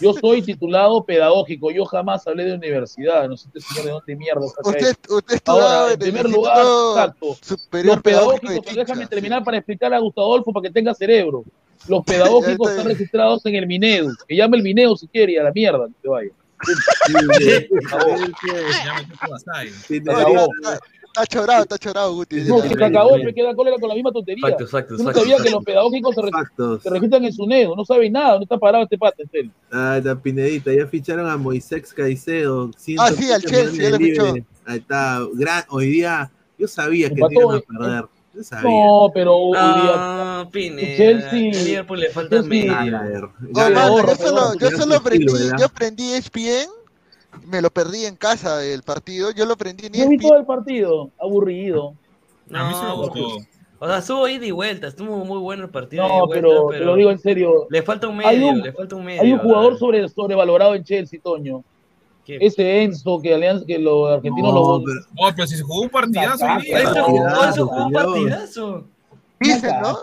Yo 0.00 0.12
soy 0.12 0.42
titulado 0.42 1.04
pedagógico, 1.04 1.70
yo 1.70 1.84
jamás 1.84 2.26
hablé 2.26 2.44
de 2.44 2.54
universidad, 2.54 3.28
no 3.28 3.36
sé 3.36 3.48
este 3.48 3.60
señor 3.60 3.84
de 3.84 3.90
dónde 3.92 4.16
mierda 4.16 4.40
Usted, 4.40 4.96
usted 5.08 5.40
Ahora, 5.46 5.92
en 5.92 5.98
primer 5.98 6.28
lugar, 6.28 6.58
exacto, 6.58 7.36
los 7.70 7.96
de 7.96 8.02
pedagógicos, 8.02 8.74
déjame 8.74 9.06
terminar 9.06 9.44
para 9.44 9.58
explicarle 9.58 9.96
a 9.96 10.00
Gustavo 10.00 10.34
Adolfo 10.34 10.52
para 10.52 10.68
que 10.68 10.70
tenga 10.72 10.94
cerebro. 10.94 11.44
Los 11.88 12.04
pedagógicos 12.06 12.70
están 12.70 12.86
registrados 12.86 13.44
en 13.46 13.54
el 13.54 13.66
Minedu, 13.66 14.12
que 14.26 14.36
llame 14.36 14.56
el 14.58 14.62
Minedu 14.62 14.96
si 14.96 15.08
quiere 15.08 15.32
y 15.32 15.36
a 15.36 15.44
la 15.44 15.52
mierda, 15.52 15.86
que 15.86 15.94
te 16.02 16.08
vaya. 16.08 16.30
No, 21.16 21.22
está, 21.22 21.26
chorado, 21.26 21.62
está 21.62 21.78
chorado, 21.78 22.14
Guti. 22.14 22.36
No, 22.42 22.60
si 22.60 22.68
se 22.68 22.84
acabó, 22.84 23.16
me 23.16 23.32
queda 23.32 23.54
cólera 23.54 23.78
con 23.78 23.88
la 23.88 23.94
misma 23.94 24.12
tontería. 24.12 24.42
Facto, 24.48 24.66
facto, 24.66 24.96
Yo 24.98 25.04
no 25.04 25.12
sabía 25.12 25.36
que 25.38 25.50
los 25.50 25.64
pedagógicos 25.64 26.14
se, 26.14 26.22
re- 26.22 26.30
Factos. 26.30 26.82
se 26.82 26.90
registran 26.90 27.24
en 27.24 27.32
su 27.32 27.46
Nedo, 27.46 27.74
no 27.74 27.84
saben 27.84 28.12
nada, 28.12 28.32
¿dónde 28.32 28.44
está 28.44 28.58
parado 28.58 28.84
este 28.84 28.98
pata? 28.98 29.22
en 29.22 29.30
serio? 29.30 29.50
Ah, 29.72 29.98
la 30.02 30.14
Pinedita, 30.20 30.72
ya 30.74 30.86
ficharon 30.86 31.26
a 31.28 31.36
Moisés 31.38 31.92
Caicedo. 31.94 32.68
Ah, 32.68 32.78
sí, 32.78 32.96
al 32.98 33.14
115 33.16 33.48
Chelsea, 33.48 33.82
ya 33.82 33.90
lo 33.90 33.96
fichó. 33.96 34.34
Ahí 34.66 34.78
está. 34.78 35.20
Gran, 35.34 35.64
hoy 35.70 35.86
día, 35.86 36.30
yo 36.58 36.68
sabía 36.68 37.08
que 37.08 37.14
iban 37.20 37.34
a 37.34 37.60
perder. 37.60 38.04
sabía. 38.42 38.68
No, 38.68 39.10
pero 39.14 39.34
hoy 39.36 39.52
día- 39.56 39.92
Ah, 39.94 40.48
Pineda. 40.52 40.96
Chelsea- 40.98 41.64
Liverpool 41.64 42.00
le 42.00 42.10
falta 42.10 42.36
Chelsea- 42.42 42.50
medio. 42.82 42.96
A 42.98 43.02
ver, 43.04 43.20
No, 43.22 43.28
ya- 43.54 43.70
mano, 43.70 43.80
ahorro, 43.80 44.08
yo 44.08 44.16
solo, 44.16 44.54
yo 44.58 44.94
aprendí, 44.96 45.26
yo 45.58 45.64
aprendí 45.64 46.12
ESPN, 46.12 46.68
me 47.44 47.60
lo 47.62 47.70
perdí 47.70 48.04
en 48.06 48.16
casa 48.16 48.64
el 48.64 48.82
partido, 48.82 49.30
yo 49.32 49.44
lo 49.46 49.54
aprendí 49.54 49.86
en 49.86 49.92
Yo 49.92 50.08
vi 50.08 50.14
ESPN. 50.16 50.28
todo 50.28 50.38
el 50.38 50.46
partido, 50.46 51.10
aburrido. 51.20 51.94
A 52.52 52.68
mí 52.68 52.74
me 52.74 52.82
No, 52.88 52.96
gustó. 52.96 53.38
O 53.78 53.86
sea, 53.86 53.98
estuvo 53.98 54.26
ida 54.26 54.46
y 54.46 54.50
vuelta, 54.52 54.86
estuvo 54.86 55.24
muy 55.24 55.38
bueno 55.38 55.64
el 55.64 55.70
partido. 55.70 56.08
No, 56.08 56.26
vuelta, 56.26 56.34
pero 56.34 56.66
te 56.68 56.78
lo 56.80 56.94
digo 56.94 57.10
en 57.10 57.18
serio. 57.18 57.66
Le 57.68 57.82
falta 57.82 58.08
un 58.08 58.18
Hay 58.24 58.38
medio, 58.38 58.52
un- 58.52 58.60
le 58.62 58.72
falta 58.72 58.96
un 58.96 59.04
medio. 59.04 59.20
Hay 59.22 59.32
un 59.32 59.38
jugador 59.40 59.78
sobre, 59.78 60.08
sobrevalorado 60.08 60.74
en 60.74 60.82
Chelsea, 60.84 61.20
Toño. 61.22 61.62
¿Quién? 62.24 62.40
Ese 62.42 62.82
Enzo 62.82 63.20
que 63.20 63.34
Alianza, 63.34 63.66
que 63.66 63.78
los 63.78 64.10
argentinos 64.10 64.52
No, 64.54 64.78
lo. 64.78 64.82
pero- 64.84 65.00
Oh, 65.18 65.30
pero 65.34 65.46
si 65.46 65.56
se 65.56 65.62
jugó 65.62 65.82
un 65.82 65.88
partidazo 65.90 66.44
hoy 66.44 66.70
caca. 66.72 67.02
jugó, 67.02 67.86
un 67.86 67.92
partidazo. 67.92 68.84
Dicen, 69.38 69.74
¿no? 69.82 69.98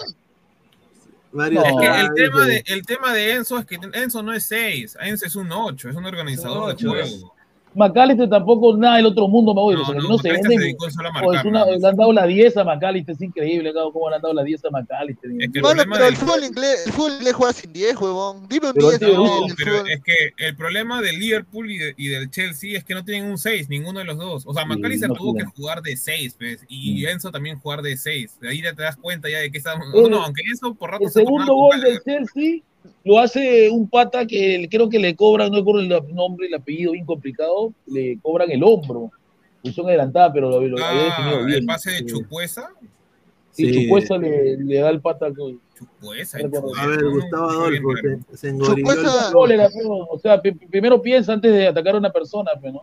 Mario 1.34 1.62
No. 1.62 1.82
Es 1.82 1.90
que 1.90 2.02
el 2.02 2.14
tema, 2.14 2.46
de, 2.46 2.64
el 2.68 2.86
tema 2.86 3.14
de 3.14 3.34
Enzo 3.34 3.60
es 3.60 3.66
que 3.66 3.80
Enzo 3.94 4.24
no 4.24 4.34
es 4.34 4.46
6, 4.46 4.98
Enzo 5.02 5.26
es 5.26 5.36
un 5.36 5.52
8, 5.52 5.90
es 5.90 5.96
un 5.96 6.06
organizador 6.06 6.76
de 6.76 6.76
es. 6.76 6.90
juego. 6.90 7.33
McAllister 7.76 8.30
tampoco 8.30 8.76
nada 8.78 8.98
del 8.98 9.06
otro 9.08 9.28
mundo, 9.28 9.54
me 9.54 9.62
voy. 9.62 9.76
No, 9.76 9.82
o 9.82 9.86
sea, 9.86 9.96
que 9.96 10.02
no, 10.02 10.10
no 10.10 10.18
se 10.18 10.32
vende. 10.32 10.50
se 10.50 11.04
marcar, 11.04 11.36
es 11.36 11.46
una- 11.46 11.66
le 11.66 11.88
han 11.88 11.96
dado 11.96 12.14
la 12.14 12.26
10 12.26 12.58
a 12.58 12.64
McAllister, 12.64 13.16
es 13.16 13.22
increíble, 13.22 13.74
cómo 13.74 14.10
le 14.10 14.16
han 14.18 14.22
dado 14.22 14.34
la 14.34 14.44
10 14.44 14.64
a 14.66 14.70
McAllister. 14.70 15.32
Es 15.32 15.38
que 15.52 15.60
el 15.60 15.62
problema 15.62 15.96
pero 15.96 16.06
el 16.08 16.14
del- 16.14 16.20
fútbol 16.20 16.44
inglés, 16.44 16.84
el 16.88 16.94
fútbol 16.94 17.12
inglés 17.14 17.34
juega 17.34 17.54
sin 17.54 17.74
10, 17.74 17.98
huevón. 17.98 18.48
Dime 18.50 18.68
un 18.68 18.74
Pero 18.74 18.88
10 18.90 19.00
tío, 19.00 19.10
en 19.10 19.16
No, 19.16 19.46
el 19.48 19.56
pero 19.56 19.86
es 19.88 20.02
que 20.04 20.14
el 20.38 20.56
problema 20.56 21.02
del 21.02 21.20
Liverpool 21.20 21.72
y, 21.72 21.78
de- 21.78 21.94
y 21.98 22.08
del 22.08 22.30
Chelsea 22.30 22.78
es 22.78 22.84
que 22.84 22.94
no 22.94 23.04
tienen 23.04 23.30
un 23.30 23.38
6, 23.38 23.70
ninguno 23.70 24.00
de 24.00 24.06
los 24.06 24.18
dos. 24.18 24.44
O 24.46 24.54
sea, 24.54 24.64
Sí, 24.64 24.70
McAllister 24.70 25.10
no 25.10 25.16
tuvo 25.16 25.34
que 25.34 25.38
tienen. 25.40 25.54
jugar 25.56 25.82
de 25.82 25.98
6, 25.98 26.36
pues, 26.38 26.66
y 26.68 27.06
Enzo 27.06 27.32
también 27.32 27.60
jugar 27.60 27.82
de 27.82 27.98
6. 27.98 28.40
De 28.40 28.50
ahí 28.50 28.62
ya 28.62 28.74
te 28.74 28.84
das 28.84 28.96
cuenta 28.98 29.30
ya 29.30 29.40
de 29.40 29.52
que 29.52 29.58
estamos. 29.58 29.88
El- 29.94 30.10
no, 30.10 30.24
aunque 30.24 30.42
Enzo 30.50 30.74
por 30.76 30.92
rato 30.92 31.04
El 31.06 31.12
se 31.12 31.20
segundo 31.22 31.54
gol 31.54 31.82
del 31.82 32.00
Gallagher. 32.00 32.28
Chelsea 32.34 32.62
lo 33.04 33.20
hace 33.20 33.70
un 33.70 33.90
pata 33.90 34.26
que 34.26 34.68
creo 34.70 34.90
que 34.90 35.00
le 35.00 35.16
cobran, 35.16 35.52
no 35.52 35.58
recuerdo 35.60 35.82
el 35.82 36.16
nombre, 36.16 36.48
el 36.48 36.54
apellido 36.54 36.94
bien 36.94 37.06
complicado, 37.06 37.74
le 37.88 38.18
cobran 38.22 38.50
el 38.52 38.64
hombro. 38.64 39.12
Posición 39.62 39.88
adelantada, 39.88 40.32
pero 40.34 40.50
lo, 40.50 40.62
lo 40.68 40.84
había 40.86 41.04
definido 41.06 41.38
Ah, 41.40 41.46
bien. 41.46 41.60
el 41.60 41.66
pase 41.66 41.92
de. 41.92 42.06
Chupuesa. 42.06 42.70
Sí, 43.52 43.72
Sí. 43.72 43.84
Chupuesa 43.84 44.18
le, 44.18 44.58
le 44.58 44.76
da 44.80 44.90
el 44.90 45.00
pata. 45.00 45.32
con- 45.34 45.60
Chupuesa. 45.78 46.38
A 46.40 46.88
ver, 46.88 47.04
Gustavo 47.10 47.50
Adolfo, 47.50 47.90
se, 48.32 48.38
se 48.38 48.50
engorilló 48.50 48.88
pero, 48.88 49.98
O 50.10 50.20
sea, 50.20 50.42
primero 50.42 51.02
piensa 51.02 51.34
antes 51.34 51.52
de 51.54 51.68
atacar 51.68 51.96
a 51.96 51.98
una 52.00 52.12
persona, 52.12 52.52
pues, 52.60 52.74
¿no? 52.74 52.82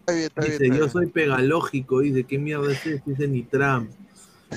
Está 0.00 0.12
bien, 0.12 0.24
está 0.26 0.40
bien, 0.42 0.52
Dice, 0.52 0.64
está 0.64 0.76
yo 0.76 0.80
bien. 0.84 0.90
soy 0.92 1.06
pegalógico, 1.06 2.00
dice, 2.00 2.24
¿qué 2.24 2.38
mierda 2.38 2.70
es 2.72 2.86
esto? 2.86 3.10
Dice 3.10 3.26
ni 3.28 3.42
Trump. 3.42 3.90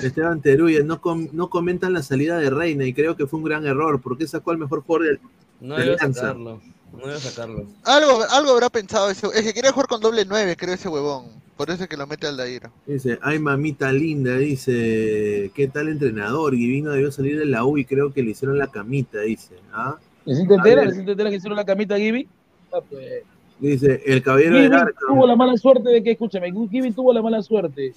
Esteban 0.02 0.40
Teruya, 0.40 0.82
no, 0.82 1.00
com- 1.00 1.28
no 1.32 1.48
comentan 1.50 1.92
la 1.92 2.02
salida 2.02 2.38
de 2.38 2.50
Reina 2.50 2.84
y 2.84 2.92
creo 2.94 3.16
que 3.16 3.26
fue 3.26 3.38
un 3.38 3.44
gran 3.44 3.66
error, 3.66 4.00
porque 4.00 4.26
sacó 4.26 4.50
al 4.52 4.58
mejor 4.58 4.82
jugador 4.82 5.06
del... 5.08 5.20
No 5.60 5.74
de 5.76 5.82
debe 5.82 5.94
Alianza. 5.96 6.20
sacarlo. 6.20 6.60
No 6.92 7.06
debe 7.06 7.18
sacarlo. 7.20 7.66
Algo, 7.84 8.22
algo 8.30 8.50
habrá 8.52 8.70
pensado 8.70 9.10
ese. 9.10 9.26
Es 9.34 9.42
que 9.42 9.52
quería 9.52 9.72
jugar 9.72 9.88
con 9.88 10.00
doble 10.00 10.24
9, 10.26 10.56
creo, 10.56 10.74
ese 10.74 10.88
huevón. 10.88 11.26
Por 11.56 11.70
eso 11.70 11.82
es 11.82 11.88
que 11.88 11.96
lo 11.96 12.06
mete 12.06 12.26
al 12.28 12.36
Daira. 12.36 12.70
Dice, 12.86 13.18
ay 13.20 13.40
mamita 13.40 13.90
linda, 13.90 14.36
dice, 14.36 15.50
¿qué 15.54 15.66
tal 15.66 15.88
entrenador? 15.88 16.54
Guivino 16.54 16.92
debió 16.92 17.10
salir 17.10 17.36
de 17.38 17.46
la 17.46 17.64
U 17.64 17.76
y 17.78 17.84
creo 17.84 18.12
que 18.12 18.22
le 18.22 18.30
hicieron 18.30 18.56
la 18.58 18.68
camita, 18.68 19.20
dice. 19.22 19.54
¿ah? 19.72 19.96
¿Les 20.24 20.38
entera? 20.38 20.60
A 20.60 20.64
ver. 20.64 20.86
¿Les 20.86 20.98
entera 20.98 21.28
que 21.30 21.36
hicieron 21.36 21.56
la 21.56 21.64
camita 21.64 21.96
a 21.96 21.98
Gibi? 21.98 22.28
Ah, 22.72 22.78
pues. 22.88 23.22
Dice, 23.58 24.00
el 24.06 24.22
caballero 24.22 24.76
arco. 24.76 25.06
tuvo 25.08 25.26
la 25.26 25.34
mala 25.34 25.56
suerte 25.56 25.88
de 25.88 26.00
que, 26.00 26.12
escúchame, 26.12 26.52
Gibi 26.70 26.92
tuvo 26.92 27.12
la 27.12 27.20
mala 27.22 27.42
suerte 27.42 27.92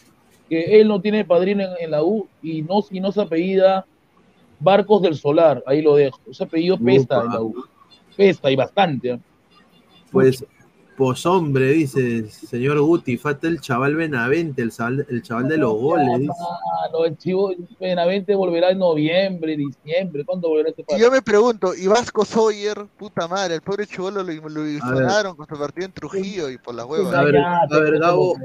que 0.52 0.82
él 0.82 0.90
no 0.90 1.00
tiene 1.00 1.24
padrino 1.24 1.64
en, 1.64 1.70
en 1.80 1.92
la 1.92 2.04
U 2.04 2.28
y 2.44 2.62
no, 2.62 2.84
y 2.92 3.00
no 3.00 3.14
se 3.14 3.22
apellida 3.22 3.86
Barcos 4.60 5.02
del 5.02 5.16
Solar, 5.16 5.64
ahí 5.66 5.82
lo 5.82 5.96
dejo. 5.96 6.20
Ese 6.30 6.44
apellido 6.44 6.78
pesta 6.78 7.20
Upa. 7.20 7.26
en 7.26 7.32
la 7.32 7.42
U. 7.42 7.66
Pesta 8.18 8.52
y 8.52 8.58
bastante. 8.58 9.12
¿eh? 9.12 9.20
Pues, 10.12 10.44
pues 10.98 11.26
hombre, 11.26 11.72
dice, 11.72 12.30
señor 12.30 12.82
Guti, 12.82 13.16
falta 13.18 13.48
el 13.48 13.62
chaval 13.62 13.96
Benavente, 13.96 14.62
el 14.62 14.72
chaval, 14.74 15.06
el 15.10 15.24
chaval 15.24 15.48
de 15.48 15.58
los 15.58 15.74
goles, 15.74 16.20
dice. 16.20 16.34
Ah, 16.38 16.90
no, 16.92 17.06
el 17.06 17.18
chivo 17.18 17.54
Benavente 17.80 18.36
volverá 18.36 18.72
en 18.72 18.80
noviembre, 18.80 19.56
diciembre. 19.56 20.26
¿Cuándo 20.26 20.50
volverá 20.50 20.70
este 20.72 20.82
Y 20.82 20.86
partido? 20.86 21.08
yo 21.08 21.12
me 21.14 21.22
pregunto, 21.22 21.74
y 21.74 21.88
Vasco 21.88 22.26
Sawyer, 22.26 22.88
puta 22.98 23.26
madre, 23.30 23.56
el 23.56 23.62
pobre 23.62 23.88
chivolo 23.88 24.22
lo, 24.22 24.34
lo 24.34 25.36
con 25.38 25.48
su 25.48 25.58
partido 25.58 25.86
en 25.86 25.94
Trujillo 25.94 26.50
y 26.50 26.58
por 26.58 26.76
las 26.76 26.86
huevas. 26.86 27.14
A 27.14 27.24
ver, 27.24 27.38
a 27.38 27.66
Gabo, 28.00 28.36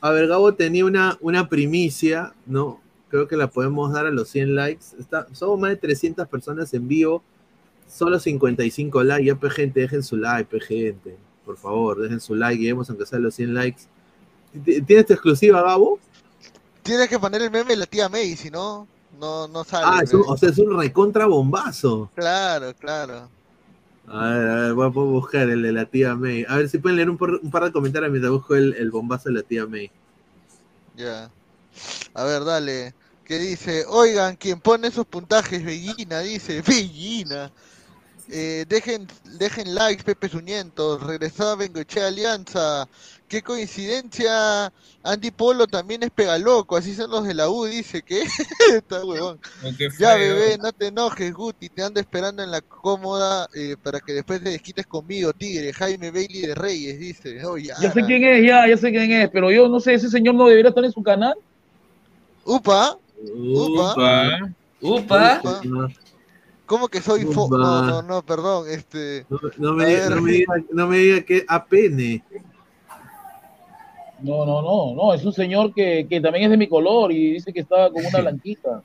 a 0.00 0.10
ver, 0.10 0.26
Gabo 0.28 0.54
tenía 0.54 0.84
una, 0.84 1.16
una 1.20 1.48
primicia, 1.48 2.32
¿no? 2.46 2.80
Creo 3.10 3.26
que 3.28 3.36
la 3.36 3.48
podemos 3.50 3.92
dar 3.92 4.06
a 4.06 4.10
los 4.10 4.28
100 4.28 4.54
likes. 4.54 4.84
Está, 4.98 5.26
somos 5.32 5.58
más 5.58 5.70
de 5.70 5.76
300 5.76 6.28
personas 6.28 6.72
en 6.74 6.86
vivo, 6.88 7.22
solo 7.88 8.18
55 8.18 9.02
likes. 9.02 9.24
Ya, 9.26 9.34
pe, 9.34 9.50
gente, 9.50 9.80
dejen 9.80 10.02
su 10.02 10.16
like, 10.16 10.44
pe, 10.50 10.60
gente. 10.64 11.16
Por 11.44 11.56
favor, 11.56 12.00
dejen 12.00 12.20
su 12.20 12.34
like, 12.34 12.60
lleguemos 12.60 12.88
aunque 12.88 13.06
sea 13.06 13.18
los 13.18 13.34
100 13.34 13.54
likes. 13.54 13.82
¿T- 14.64 14.82
¿Tienes 14.82 15.06
tu 15.06 15.12
exclusiva, 15.14 15.62
Gabo? 15.62 15.98
Tienes 16.82 17.08
que 17.08 17.18
poner 17.18 17.42
el 17.42 17.50
meme 17.50 17.70
de 17.70 17.76
la 17.76 17.86
tía 17.86 18.08
May, 18.08 18.36
si 18.36 18.50
no, 18.50 18.86
no, 19.18 19.48
no 19.48 19.64
sale. 19.64 19.84
Ah, 19.86 20.00
es 20.02 20.14
un- 20.14 20.22
pe. 20.22 20.28
o 20.28 20.36
sea, 20.36 20.48
es 20.50 20.58
un 20.58 20.78
recontra 20.78 21.26
bombazo. 21.26 22.10
Claro, 22.14 22.72
claro. 22.78 23.28
A 24.12 24.28
ver, 24.28 24.48
a 24.48 24.54
ver, 24.56 24.72
voy 24.74 24.86
a 24.86 24.88
buscar 24.88 25.48
el 25.48 25.62
de 25.62 25.72
la 25.72 25.86
tía 25.86 26.16
May. 26.16 26.44
A 26.48 26.56
ver 26.56 26.68
si 26.68 26.78
pueden 26.78 26.96
leer 26.96 27.10
un 27.10 27.16
par, 27.16 27.30
un 27.30 27.50
par 27.50 27.64
de 27.64 27.70
comentarios 27.70 28.10
mientras 28.10 28.32
busco 28.32 28.56
el, 28.56 28.74
el 28.74 28.90
bombazo 28.90 29.28
de 29.28 29.36
la 29.36 29.42
tía 29.42 29.66
May. 29.66 29.90
Ya. 30.96 31.30
A 32.14 32.24
ver, 32.24 32.44
dale. 32.44 32.94
Que 33.24 33.38
dice, 33.38 33.84
oigan, 33.86 34.34
quien 34.34 34.60
pone 34.60 34.88
esos 34.88 35.06
puntajes, 35.06 35.64
Bellina, 35.64 36.18
dice, 36.20 36.60
Bellina. 36.66 37.52
Eh, 38.28 38.64
dejen, 38.68 39.06
dejen 39.38 39.74
likes, 39.74 40.02
Pepe 40.02 40.28
Suñentos, 40.28 41.02
regresaba 41.04 41.54
Bengochea 41.56 42.08
Alianza. 42.08 42.88
Qué 43.30 43.42
coincidencia, 43.42 44.72
Andy 45.04 45.30
Polo 45.30 45.68
también 45.68 46.02
es 46.02 46.10
pegaloco, 46.10 46.76
así 46.76 46.92
son 46.94 47.12
los 47.12 47.24
de 47.24 47.32
la 47.32 47.48
U, 47.48 47.64
dice 47.64 48.02
que 48.02 48.22
está 48.74 49.04
huevón. 49.04 49.38
Ya, 50.00 50.16
bebé, 50.16 50.58
no 50.60 50.72
te 50.72 50.88
enojes, 50.88 51.32
Guti, 51.32 51.68
te 51.68 51.84
ando 51.84 52.00
esperando 52.00 52.42
en 52.42 52.50
la 52.50 52.60
cómoda 52.60 53.46
eh, 53.54 53.76
para 53.80 54.00
que 54.00 54.14
después 54.14 54.42
te 54.42 54.50
desquites 54.50 54.84
conmigo, 54.84 55.32
Tigre, 55.32 55.72
Jaime 55.72 56.10
Bailey 56.10 56.40
de 56.42 56.54
Reyes, 56.56 56.98
dice. 56.98 57.44
Oh, 57.46 57.56
ya. 57.56 57.76
Ya 57.80 57.92
sé 57.92 58.02
quién 58.04 58.24
es, 58.24 58.44
ya, 58.44 58.66
ya 58.66 58.76
sé 58.76 58.90
quién 58.90 59.12
es, 59.12 59.30
pero 59.30 59.52
yo 59.52 59.68
no 59.68 59.78
sé, 59.78 59.94
ese 59.94 60.10
señor 60.10 60.34
no 60.34 60.48
debería 60.48 60.70
estar 60.70 60.84
en 60.84 60.90
su 60.90 61.02
canal. 61.04 61.34
Upa, 62.44 62.98
Upa. 63.52 63.94
Upa. 64.80 65.60
No, 65.64 65.88
¿cómo 66.66 66.88
que 66.88 67.00
soy 67.00 67.26
fo... 67.26 67.44
Upa. 67.44 67.58
No, 67.58 67.82
no, 67.86 68.02
no, 68.02 68.22
perdón, 68.22 68.68
este... 68.68 69.24
no, 69.30 69.38
no 69.58 69.74
me, 69.74 69.84
diga- 69.86 70.08
no 70.10 70.20
me 70.20 70.32
diga, 70.32 70.54
no 70.72 70.86
me 70.88 70.98
diga 70.98 71.20
que 71.22 71.44
apene. 71.46 72.24
No, 74.22 74.44
no, 74.44 74.60
no, 74.62 74.94
no, 74.94 75.14
es 75.14 75.24
un 75.24 75.32
señor 75.32 75.72
que, 75.74 76.06
que 76.08 76.20
también 76.20 76.44
es 76.44 76.50
de 76.50 76.56
mi 76.56 76.68
color 76.68 77.10
y 77.12 77.32
dice 77.32 77.52
que 77.52 77.60
estaba 77.60 77.90
con 77.90 78.04
una 78.04 78.18
blanquita. 78.20 78.82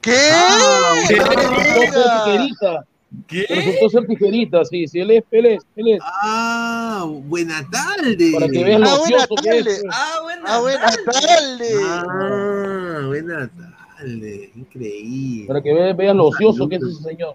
¿Qué? 0.00 0.16
Ah, 0.32 0.94
Pero 1.08 1.24
¡No 1.24 1.30
resultó 1.30 1.80
ser 1.80 1.84
digas! 1.84 2.24
tijerita. 2.24 2.84
¿Qué? 3.28 3.46
Resultó 3.48 3.88
ser 3.90 4.06
tijerita, 4.06 4.64
sí, 4.64 4.88
sí, 4.88 5.00
él 5.00 5.10
es, 5.12 5.24
él 5.30 5.46
es, 5.46 5.62
él 5.76 5.88
es. 5.92 6.00
Ah, 6.02 7.06
buena 7.08 7.64
tarde. 7.70 8.32
Para 8.34 8.48
que 8.48 8.64
veas 8.64 8.80
lo 8.80 8.86
Ah, 8.88 8.98
buena 8.98 9.16
ocioso 9.16 9.34
que 9.42 9.48
es. 9.58 9.64
tarde. 9.64 9.80
pues. 9.82 9.94
Ah, 9.96 10.18
buena. 10.22 10.42
Ah, 10.46 10.60
buenas 10.60 10.96
tardes. 11.04 11.76
Ah, 11.82 13.02
buena 13.06 13.50
tarde. 13.96 14.50
Increíble. 14.56 15.46
Para 15.46 15.62
que 15.62 15.72
veas, 15.72 15.96
veas 15.96 16.16
lo 16.16 16.26
ocioso 16.26 16.68
que 16.68 16.76
es 16.76 16.82
ese 16.82 17.02
señor. 17.02 17.34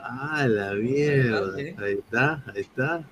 Ah, 0.00 0.46
la 0.48 0.72
mierda. 0.74 1.54
Ahí 1.56 1.92
está, 1.94 2.42
ahí 2.54 2.60
está. 2.60 3.02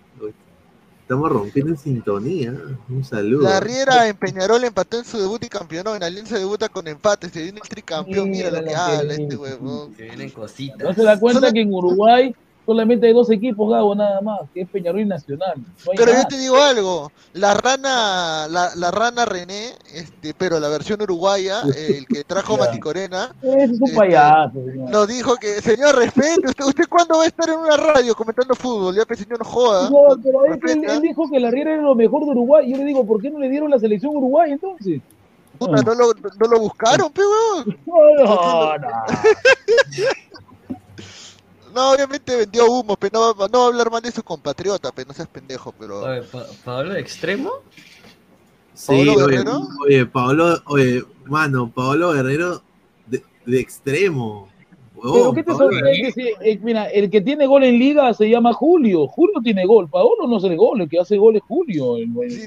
Estamos 1.09 1.33
rompiendo 1.33 1.73
en 1.73 1.79
sintonía. 1.79 2.55
Un 2.91 3.03
saludo. 3.03 3.45
La 3.49 3.61
Riera 3.61 4.07
en 4.09 4.15
Peñarol 4.19 4.63
empató 4.65 4.99
en 4.99 5.07
su 5.07 5.19
debut 5.19 5.43
y 5.43 5.49
campeonó. 5.49 5.97
En 5.97 6.03
Alianza 6.03 6.39
debuta 6.39 6.69
con 6.69 6.87
empate. 6.87 7.31
Se 7.31 7.41
viene 7.45 7.61
el 7.63 7.67
tricampeón. 7.67 8.29
Mira 8.29 8.51
lo 8.51 8.59
que 8.59 8.65
Mira 8.67 8.83
lo 8.83 8.91
que 8.93 8.99
habla 8.99 9.15
este 9.15 9.37
huevón. 9.39 9.95
Que 9.95 10.03
vienen 10.03 10.29
cositas. 10.29 10.79
No 10.81 10.93
se 10.93 11.03
da 11.03 11.19
cuenta 11.19 11.41
Solo- 11.41 11.53
que 11.55 11.63
en 11.63 11.73
Uruguay 11.73 12.37
solamente 12.69 13.07
hay 13.07 13.15
dos 13.15 13.31
equipos, 13.31 13.71
Gabo, 13.71 13.95
nada 13.95 14.21
más, 14.21 14.41
que 14.53 14.61
es 14.61 14.69
Peñarol 14.69 15.01
y 15.01 15.07
Nacional. 15.07 15.55
No 15.57 15.93
Pero 15.97 16.13
yo 16.13 16.27
te 16.29 16.37
digo 16.37 16.57
algo, 16.63 17.11
la 17.33 17.55
rana, 17.55 18.47
la, 18.51 18.75
la 18.77 18.91
rana 18.91 19.25
René, 19.25 19.71
este, 19.95 20.35
pero 20.37 20.61
la 20.61 20.69
versión 20.69 21.01
uruguaya, 21.01 21.63
el 21.89 22.07
que 22.07 22.25
trajo. 22.25 22.59
Maticorena, 22.59 23.35
Ese 23.41 23.65
es 23.65 23.71
un 23.81 23.85
Este, 23.85 23.97
payaso, 23.97 24.53
señor. 24.53 24.91
nos 24.91 25.09
dijo 25.09 25.37
que, 25.37 25.63
señor, 25.63 25.97
respete, 25.97 26.47
usted, 26.47 26.65
usted 26.67 26.85
cuándo 26.91 27.17
va 27.17 27.25
a 27.25 27.27
estar 27.29 27.49
en 27.49 27.59
una 27.59 27.77
radio 27.79 28.15
comentando 28.15 28.55
fútbol, 28.55 28.95
ya 28.95 29.07
pues 29.07 29.21
señor, 29.21 29.39
no 29.39 29.45
joda. 29.47 29.89
No, 29.89 30.21
pero 30.23 30.45
es 30.45 30.61
que 30.61 30.73
él, 30.73 30.81
Respeta. 30.83 30.93
él 30.95 31.01
dijo 31.01 31.31
que 31.31 31.41
la 31.41 31.51
Riera 31.51 31.73
era 31.73 31.83
lo 31.83 31.95
mejor 31.95 32.27
de 32.27 32.33
Uruguay. 32.33 32.71
Yo 32.71 32.77
le 32.77 32.85
digo, 32.85 33.07
¿por 33.07 33.23
qué 33.23 33.31
no 33.31 33.39
le 33.39 33.49
dieron 33.49 33.71
la 33.71 33.79
selección 33.79 34.15
Uruguay 34.15 34.53
entonces? 34.53 35.01
Puta, 35.59 35.83
no 35.83 35.95
lo, 35.95 36.13
no 36.13 36.47
lo 36.47 36.61
buscaron, 36.61 37.11
pe 37.15 37.23
huevón. 37.23 37.79
No, 37.87 38.25
no, 38.25 38.79
no. 38.79 38.89
No, 41.75 41.93
obviamente 41.93 42.37
vendió 42.37 42.67
humo, 42.71 42.97
pero 42.97 43.19
no, 43.19 43.35
va- 43.35 43.49
no 43.49 43.59
va 43.59 43.65
a 43.65 43.69
hablar 43.69 43.91
mal 43.91 44.03
de 44.03 44.11
su 44.13 44.23
compatriota, 44.23 44.91
pero 44.95 45.09
no 45.09 45.15
seas 45.15 45.29
pendejo, 45.29 45.73
pero... 45.79 46.01
Oye, 46.01 46.23
Pa- 46.23 46.47
¿Pablo 46.65 46.95
de 46.95 47.01
extremo? 47.01 47.51
Sí, 48.75 48.87
¿Paolo 48.87 49.13
oye, 49.13 49.37
Guerrero? 49.37 49.61
Oye, 49.85 50.07
Paolo, 50.07 50.63
oye, 50.67 51.05
mano, 51.27 51.71
Paolo 51.75 52.13
Guerrero 52.13 52.63
de, 53.07 53.23
de 53.45 53.61
extremo. 53.61 54.49
Pero 55.01 55.13
Huevón, 55.13 55.35
¿qué 55.37 55.43
te 55.45 55.53
Paolo 55.53 55.73
sorprende? 55.73 56.13
si- 56.13 56.33
eh, 56.41 56.59
mira, 56.63 56.87
el 56.87 57.09
que 57.11 57.21
tiene 57.21 57.47
gol 57.47 57.63
en 57.65 57.79
liga 57.79 58.13
se 58.15 58.29
llama 58.29 58.53
Julio. 58.53 59.07
Julio 59.07 59.41
tiene 59.43 59.65
gol. 59.65 59.89
Paolo 59.89 60.27
no 60.27 60.37
hace 60.37 60.55
gol. 60.57 60.81
El 60.81 60.89
que 60.89 60.99
hace 60.99 61.17
gol 61.17 61.37
es 61.37 61.43
Julio. 61.43 61.97
El, 61.97 62.11
el 62.23 62.47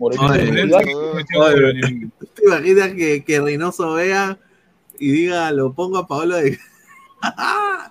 ¿Te 2.33 2.45
imaginas 2.45 2.93
que, 2.93 3.23
que 3.23 3.41
Reynoso 3.41 3.93
vea 3.93 4.37
y 4.99 5.11
diga, 5.11 5.51
lo 5.51 5.73
pongo 5.73 5.97
a 5.97 6.07
Paolo 6.07 6.35
de... 6.37 6.57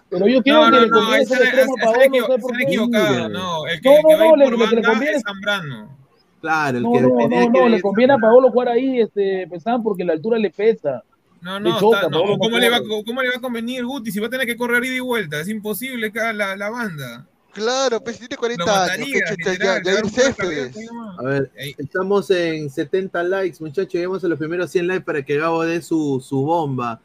Pero 0.08 0.26
yo 0.26 0.42
quiero 0.42 0.58
No, 0.60 0.64
que 0.66 0.70
no, 0.72 0.80
le 0.80 0.88
no, 0.88 0.96
conviene 0.98 1.26
se 1.26 1.34
ese 1.34 1.42
le- 1.42 1.48
extremo 1.50 1.72
a 1.72 1.76
se 1.76 1.80
le 1.80 1.84
Paolo, 1.84 1.98
no 1.98 2.04
equivo- 2.04 2.26
sé 2.26 2.32
se 2.32 2.38
por 2.40 2.52
le 2.52 2.58
qué. 2.58 2.64
equivocado, 2.64 3.28
no, 3.28 3.66
el 3.66 3.80
que- 3.80 3.88
No, 3.88 3.94
el 3.96 4.02
que 4.02 4.02
no, 4.02 4.08
va 4.08 4.14
a 4.14 4.18
no, 4.18 4.32
ir 4.32 4.38
le, 4.38 4.44
por 4.44 4.52
lo 4.52 4.58
que 4.58 4.74
le 4.76 4.82
banda 4.82 4.88
conviene 4.90 5.16
es 5.16 5.22
Zambrano. 5.22 5.98
Claro, 6.40 6.78
el 6.78 6.82
No, 6.84 6.92
que 6.92 7.00
no, 7.02 7.08
tenía 7.16 7.40
no, 7.46 7.52
que 7.52 7.58
no, 7.60 7.68
le 7.68 7.80
conviene 7.82 8.12
a 8.14 8.18
Paolo 8.18 8.50
jugar 8.50 8.68
ahí, 8.68 9.00
este, 9.00 9.46
Pesán, 9.48 9.82
porque 9.82 10.04
la 10.04 10.14
altura 10.14 10.38
le 10.38 10.50
pesa. 10.50 11.02
No, 11.42 11.60
no, 11.60 11.78
choca, 11.78 11.96
está- 11.98 12.08
no, 12.10 12.18
Paolo 12.18 12.32
no 12.32 12.38
¿cómo, 12.38 12.58
le 12.58 12.70
va. 12.70 12.80
¿cómo 13.06 13.22
le 13.22 13.28
va 13.30 13.36
a 13.36 13.40
convenir 13.40 13.84
Guti 13.84 14.10
si 14.10 14.18
va 14.20 14.26
a 14.26 14.30
tener 14.30 14.46
que 14.46 14.56
correr 14.56 14.84
ida 14.84 14.96
y 14.96 15.00
vuelta? 15.00 15.40
Es 15.40 15.48
imposible 15.48 16.08
acá 16.08 16.32
la, 16.32 16.56
la 16.56 16.70
banda. 16.70 17.26
Claro, 17.52 18.02
pues 18.02 18.18
tiene 18.18 18.34
Lo 18.36 18.40
40 18.40 18.62
años. 18.64 18.76
mataría, 18.98 19.06
¿qué 19.14 19.34
chucha? 19.36 19.50
literal, 19.52 19.58
Ya, 19.58 19.78
le 19.78 19.84
ya 19.84 19.92
da 19.92 19.98
ir 19.98 20.04
un 20.04 20.10
paro 20.10 20.24
Céspedes. 20.26 20.76
A 21.18 21.22
ver, 21.24 21.50
estamos 21.78 22.30
en 22.30 22.70
70 22.70 23.22
likes, 23.24 23.56
muchachos. 23.60 23.92
Llegamos 23.92 24.22
a 24.24 24.28
los 24.28 24.38
primeros 24.38 24.70
100 24.70 24.86
likes 24.86 25.04
para 25.04 25.22
que 25.22 25.36
Gabo 25.36 25.64
dé 25.64 25.82
su, 25.82 26.24
su 26.26 26.42
bomba. 26.42 27.00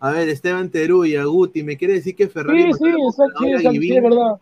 A 0.00 0.12
ver, 0.12 0.30
Esteban 0.30 0.70
Teruya, 0.70 1.24
Guti, 1.24 1.62
¿me 1.62 1.76
quiere 1.76 1.94
decir 1.94 2.16
que 2.16 2.26
Ferrari... 2.26 2.72
Sí, 2.72 2.78
sí, 2.78 2.88
a 2.88 3.06
exacto, 3.06 3.38
sí, 3.38 3.50
exacto, 3.52 3.80
es 3.82 4.02
verdad. 4.02 4.40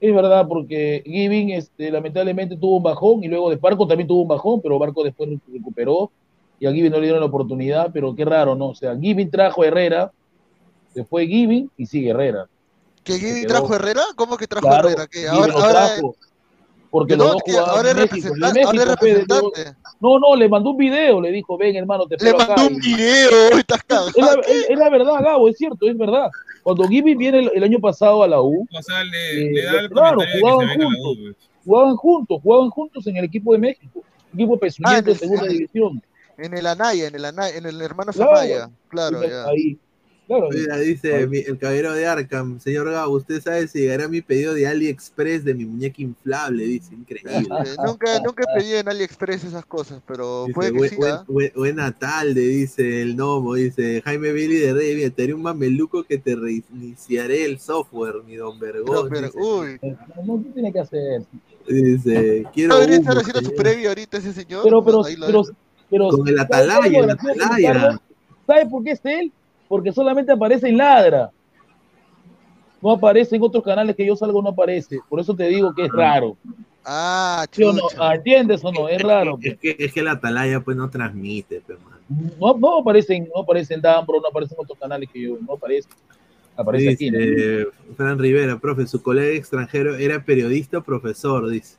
Es 0.00 0.14
verdad, 0.14 0.46
porque 0.48 1.02
Giving 1.04 1.50
este, 1.50 1.90
lamentablemente 1.90 2.56
tuvo 2.56 2.76
un 2.76 2.82
bajón 2.82 3.22
y 3.22 3.28
luego 3.28 3.50
de 3.50 3.56
Barco 3.56 3.86
también 3.86 4.08
tuvo 4.08 4.22
un 4.22 4.28
bajón, 4.28 4.62
pero 4.62 4.78
Barco 4.78 5.04
después 5.04 5.28
recuperó 5.52 6.10
y 6.60 6.66
a 6.66 6.72
Giving 6.72 6.90
no 6.90 6.98
le 6.98 7.04
dieron 7.04 7.20
la 7.20 7.26
oportunidad, 7.26 7.90
pero 7.92 8.14
qué 8.14 8.24
raro, 8.24 8.54
¿no? 8.54 8.68
O 8.68 8.74
sea, 8.74 8.96
Giving 8.96 9.30
trajo 9.30 9.62
a 9.62 9.66
Herrera, 9.66 10.12
se 10.94 11.04
fue 11.04 11.26
Giving 11.26 11.70
y 11.76 11.86
sigue 11.86 12.10
Herrera. 12.10 12.46
¿Que 13.04 13.18
Giving 13.18 13.46
trajo 13.46 13.74
Herrera? 13.74 14.02
¿Cómo 14.16 14.36
que 14.36 14.46
trajo 14.46 14.66
Claro, 14.66 14.88
Herrera? 14.88 15.06
¿Que 15.08 15.20
Giving 15.20 15.34
ahora, 15.34 15.52
ahora, 15.54 15.70
trajo, 15.72 16.16
porque 16.90 17.12
¿De 17.14 17.18
los 17.18 17.32
dos 17.32 17.42
jugaban 17.44 17.70
Ahora 17.70 17.94
México, 17.94 18.14
representante- 18.16 18.44
ahora 18.46 18.60
es 18.60 18.66
México, 18.66 18.84
representante. 18.90 19.76
No, 20.00 20.18
no, 20.18 20.36
le 20.36 20.48
mandó 20.48 20.70
un 20.70 20.76
video, 20.76 21.20
le 21.20 21.30
dijo, 21.32 21.56
ven 21.58 21.76
hermano, 21.76 22.06
te 22.06 22.16
Le 22.22 22.30
acá. 22.30 22.46
mandó 22.48 22.66
un 22.68 22.76
video, 22.80 23.30
estás 23.58 23.82
cagado. 23.84 24.08
es 24.08 24.16
la, 24.16 24.32
es- 24.46 24.70
es 24.70 24.78
la 24.78 24.88
verdad, 24.90 25.14
Gabo, 25.22 25.48
es 25.48 25.56
cierto, 25.56 25.88
es 25.88 25.96
verdad. 25.98 26.30
Cuando 26.62 26.86
Giving 26.88 27.16
viene 27.18 27.38
el, 27.40 27.50
el 27.54 27.62
año 27.64 27.78
pasado 27.80 28.22
a 28.22 28.28
la 28.28 28.40
U, 28.42 28.66
O 28.76 28.82
sea, 28.82 29.02
le, 29.04 29.42
eh, 29.42 29.50
le 29.52 29.62
da 29.64 29.80
el 29.80 29.88
claro, 29.90 30.18
jugaban 30.40 30.68
juntos, 30.68 31.16
U. 31.16 31.16
pues. 31.24 31.36
jugaban 31.64 31.96
juntos, 31.96 32.40
jugaban 32.42 32.70
juntos 32.70 33.06
en 33.06 33.16
el 33.16 33.24
equipo 33.24 33.52
de 33.52 33.58
México, 33.58 34.02
equipo 34.34 34.54
Ah, 34.54 34.58
pezuñento 34.60 34.98
en 34.98 35.04
de 35.04 35.12
el- 35.12 35.18
segunda 35.18 35.46
división. 35.46 36.02
En 36.36 36.54
el 36.56 36.66
Anaya, 36.66 37.06
en 37.08 37.14
el 37.16 37.24
Anaya, 37.24 37.56
en 37.56 37.66
el 37.66 37.80
hermano 37.82 38.12
Claro. 38.12 38.30
Samaya. 38.36 38.70
Claro, 38.88 39.20
Ahí, 39.20 39.28
ya. 39.30 39.44
ahí, 39.46 39.78
claro. 40.28 40.48
Mira, 40.52 40.76
dice 40.76 41.26
mi- 41.26 41.38
el 41.38 41.58
caballero 41.58 41.92
de 41.94 42.06
Arkham, 42.06 42.60
señor 42.60 42.88
Gabo, 42.90 43.16
¿usted 43.16 43.40
sabe 43.42 43.66
si 43.66 43.80
llegará 43.80 44.06
mi 44.06 44.20
pedido 44.20 44.54
de 44.54 44.68
AliExpress 44.68 45.42
de 45.44 45.54
mi 45.54 45.64
muñeca 45.64 46.00
inflable? 46.00 46.64
Dice, 46.64 46.94
increíble. 46.94 47.48
Eh, 47.64 47.74
nunca, 47.84 48.20
nunca 48.20 48.44
he 48.44 48.58
pedido 48.60 48.78
en 48.78 48.88
AliExpress 48.88 49.42
esas 49.44 49.66
cosas, 49.66 50.00
pero 50.06 50.44
Dice, 50.46 50.54
puede 50.54 50.72
que 50.72 50.78
buen, 50.78 50.90
sí, 50.90 50.96
buen- 50.96 51.12
¿ah? 51.14 51.24
buen- 51.26 51.52
buena 51.56 51.90
tarde, 51.92 52.40
dice 52.40 53.02
el 53.02 53.16
Nomo, 53.16 53.54
dice 53.54 54.00
Jaime 54.04 54.30
Billy 54.32 54.56
de 54.58 54.72
Rey, 54.74 55.10
te 55.10 55.22
haré 55.24 55.34
un 55.34 55.42
mameluco 55.42 56.04
que 56.04 56.18
te 56.18 56.36
reiniciaré 56.36 57.44
el 57.44 57.58
software, 57.58 58.22
mi 58.24 58.36
don 58.36 58.60
Vergón. 58.60 59.04
No, 59.04 59.08
pero, 59.08 59.26
dice, 59.26 59.38
uy. 59.38 59.80
No, 60.24 60.42
¿qué 60.44 60.50
tiene 60.52 60.72
que 60.72 60.80
hacer? 60.80 61.22
dice, 61.66 62.44
quiero 62.54 62.74
¿No 62.74 62.80
debería 62.80 62.96
estar 63.00 63.16
haciendo 63.18 63.40
su 63.40 63.46
señor". 63.46 63.62
previo 63.62 63.88
ahorita 63.90 64.18
ese 64.18 64.32
señor? 64.32 64.62
Pero, 64.64 64.84
pero, 64.84 65.02
pero, 65.02 65.26
dejo. 65.42 65.50
pero, 65.90 66.08
Con 66.10 66.28
el 66.28 66.36
¿sabes 66.36 66.48
cuál 66.48 66.60
es 66.60 66.66
lo 66.66 66.72
atalaya, 66.74 66.98
el 67.04 67.10
atalaya. 67.10 68.00
¿Sabe 68.46 68.66
por 68.66 68.84
qué 68.84 68.90
es 68.92 69.00
él? 69.04 69.32
Porque 69.68 69.92
solamente 69.92 70.32
aparece 70.32 70.68
en 70.68 70.78
Ladra. 70.78 71.30
No 72.80 72.92
aparece 72.92 73.36
en 73.36 73.42
otros 73.42 73.64
canales 73.64 73.96
que 73.96 74.06
yo 74.06 74.16
salgo, 74.16 74.40
no 74.40 74.50
aparece. 74.50 75.00
Por 75.08 75.20
eso 75.20 75.34
te 75.34 75.48
digo 75.48 75.74
que 75.74 75.86
es 75.86 75.92
raro. 75.92 76.36
Ah, 76.84 77.44
¿Sí 77.50 77.64
o 77.64 77.72
no? 77.72 77.80
chucha. 77.82 77.96
Ah, 78.00 78.14
¿Entiendes 78.14 78.64
o 78.64 78.72
no? 78.72 78.88
Es 78.88 79.02
raro. 79.02 79.36
pues. 79.36 79.52
Es 79.52 79.58
que, 79.58 79.76
es 79.78 79.92
que 79.92 80.00
el 80.00 80.08
atalaya 80.08 80.60
pues 80.60 80.76
no 80.76 80.88
transmite, 80.88 81.60
pues, 81.66 81.78
man. 81.80 81.98
No, 82.40 82.56
no 82.56 82.78
aparecen, 82.78 83.28
no 83.34 83.42
aparece 83.42 83.74
en 83.74 83.82
Dambro, 83.82 84.20
no 84.20 84.28
aparece 84.28 84.54
en 84.54 84.60
otros 84.60 84.78
canales 84.78 85.08
que 85.12 85.20
yo 85.20 85.36
no 85.46 85.54
aparece. 85.54 85.88
Aparece 86.56 86.90
aquí. 86.90 87.10
¿no? 87.10 87.18
Dice 87.18 87.66
Fran 87.96 88.18
Rivera, 88.18 88.58
profe, 88.58 88.86
su 88.86 89.02
colega 89.02 89.36
extranjero 89.36 89.96
era 89.96 90.24
periodista 90.24 90.78
o 90.78 90.82
profesor, 90.82 91.48
dice. 91.50 91.76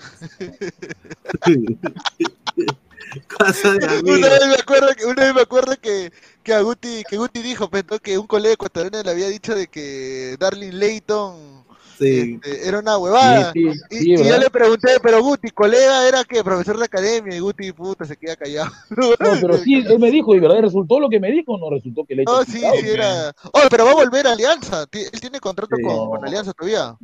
Una 4.04 4.28
vez 4.28 4.46
me 4.48 4.54
acuerdo 4.54 4.88
que, 4.96 5.04
una 5.04 5.24
vez 5.24 5.34
me 5.34 5.40
acuerdo 5.40 5.74
que, 5.80 6.12
que 6.42 6.52
a 6.54 6.60
Guti, 6.62 7.02
que 7.08 7.16
Guti 7.16 7.42
dijo, 7.42 7.68
pues, 7.68 7.84
¿no? 7.90 7.98
que 7.98 8.18
un 8.18 8.26
colega 8.26 8.54
ecuatoriano 8.54 9.02
le 9.02 9.10
había 9.10 9.28
dicho 9.28 9.54
de 9.54 9.66
que 9.68 10.36
Darling 10.38 10.72
Layton 10.72 11.60
Sí. 11.98 12.40
este, 12.42 12.66
era 12.66 12.78
una 12.78 12.96
huevada. 12.96 13.52
Sí, 13.52 13.62
sí, 13.72 13.78
y, 13.90 13.98
sí, 13.98 14.12
y 14.14 14.24
yo 14.26 14.38
le 14.38 14.48
pregunté, 14.48 14.88
pero 15.02 15.22
Guti, 15.22 15.50
colega 15.50 16.08
era 16.08 16.24
que 16.24 16.42
profesor 16.42 16.78
de 16.78 16.86
academia, 16.86 17.36
y 17.36 17.40
Guti, 17.40 17.72
puta, 17.72 18.06
se 18.06 18.16
queda 18.16 18.36
callado. 18.36 18.70
No, 18.96 19.10
pero 19.38 19.58
sí, 19.58 19.74
él 19.86 19.98
me 19.98 20.10
dijo, 20.10 20.34
y 20.34 20.40
verdad, 20.40 20.60
resultó 20.62 20.98
lo 20.98 21.10
que 21.10 21.20
me 21.20 21.30
dijo, 21.30 21.58
no 21.58 21.68
resultó 21.68 22.06
que 22.06 22.14
le 22.14 22.24
No, 22.24 22.42
sí, 22.44 22.58
sí 22.60 22.88
era. 22.88 23.34
Oh, 23.52 23.60
pero 23.70 23.84
va 23.84 23.90
a 23.90 23.94
volver 23.96 24.26
a 24.26 24.32
Alianza. 24.32 24.86
Él 24.92 25.20
tiene 25.20 25.40
contrato 25.40 25.76
Sí. 25.76 25.82
con, 25.82 26.08
con 26.08 26.24
Alianza 26.24 26.54
todavía. 26.54 26.96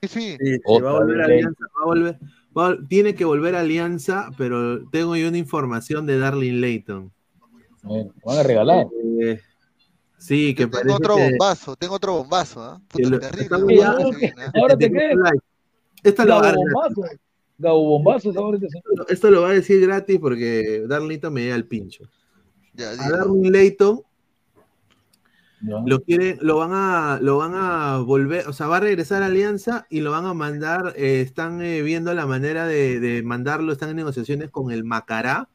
Sí, 0.00 0.08
sí. 0.08 0.36
Sí, 0.40 0.54
sí, 0.54 0.60
Otra 0.64 0.90
va 0.90 0.96
a 0.96 1.00
volver 1.00 1.20
a. 1.20 1.24
Alianza, 1.26 1.64
va 1.78 1.82
a 1.82 1.86
volver, 1.86 2.18
va 2.56 2.68
a- 2.68 2.76
tiene 2.88 3.14
que 3.14 3.24
volver 3.26 3.56
a 3.56 3.60
Alianza, 3.60 4.30
pero 4.38 4.88
tengo 4.88 5.16
yo 5.16 5.28
una 5.28 5.36
información 5.38 6.06
de 6.06 6.18
Darling 6.18 6.62
Layton. 6.62 7.12
Bueno, 7.88 8.14
van 8.24 8.38
a 8.38 8.42
regalar. 8.42 8.86
Eh, 9.22 9.40
sí, 10.16 10.54
que 10.54 10.64
Tengo 10.66 10.72
parece 10.72 10.94
otro 10.94 11.16
que, 11.16 11.30
bombazo, 11.30 11.76
tengo 11.76 11.94
otro 11.94 12.12
bombazo, 12.14 12.62
¿ah? 12.62 12.80
que 12.88 13.02
Puta, 13.02 13.08
lo- 13.10 13.18
terrible. 13.20 13.42
estamos 13.42 13.68
Sí, 13.68 13.76
ya- 13.76 13.90
bombazo 13.92 14.06
ahora 14.06 14.18
¿ah? 14.46 14.52
¿Ahora 14.54 14.76
te 14.76 14.84
75 14.84 15.20
crees? 15.22 15.42
Esto 16.04 16.24
lo, 16.24 16.30
va 16.30 16.36
a 16.38 16.42
Gabo 16.42 16.46
dar 16.46 16.56
Bombazo. 16.56 17.02
Gabo 17.58 17.88
Bombazo, 17.88 18.32
ahora 18.36 18.58
señor. 18.58 19.06
esto 19.08 19.30
lo 19.30 19.42
va 19.42 19.50
a 19.50 19.52
decir 19.54 19.80
gratis 19.80 20.18
porque 20.20 20.84
Darling 20.86 21.08
Layton 21.08 21.32
me 21.32 21.40
llega 21.42 21.54
al 21.56 21.64
pincho. 21.64 22.04
Ya, 22.74 22.90
A 22.90 23.24
Layton 23.42 24.02
Ya. 25.60 25.82
lo 25.84 25.98
quieren, 26.04 26.38
lo 26.40 26.56
van 26.58 26.70
a, 26.72 27.18
lo 27.20 27.38
van 27.38 27.52
a 27.56 27.98
volver, 27.98 28.46
o 28.46 28.52
sea, 28.52 28.68
va 28.68 28.76
a 28.76 28.80
regresar 28.80 29.24
a 29.24 29.26
Alianza 29.26 29.86
y 29.90 30.02
lo 30.02 30.12
van 30.12 30.24
a 30.26 30.32
mandar, 30.34 30.94
eh, 30.96 31.20
están 31.20 31.60
eh, 31.62 31.82
viendo 31.82 32.14
la 32.14 32.26
manera 32.26 32.64
de, 32.68 33.00
de 33.00 33.24
mandarlo, 33.24 33.72
están 33.72 33.88
en 33.90 33.96
negociaciones 33.96 34.50
con 34.50 34.70
el 34.70 34.84
Macará, 34.84 35.48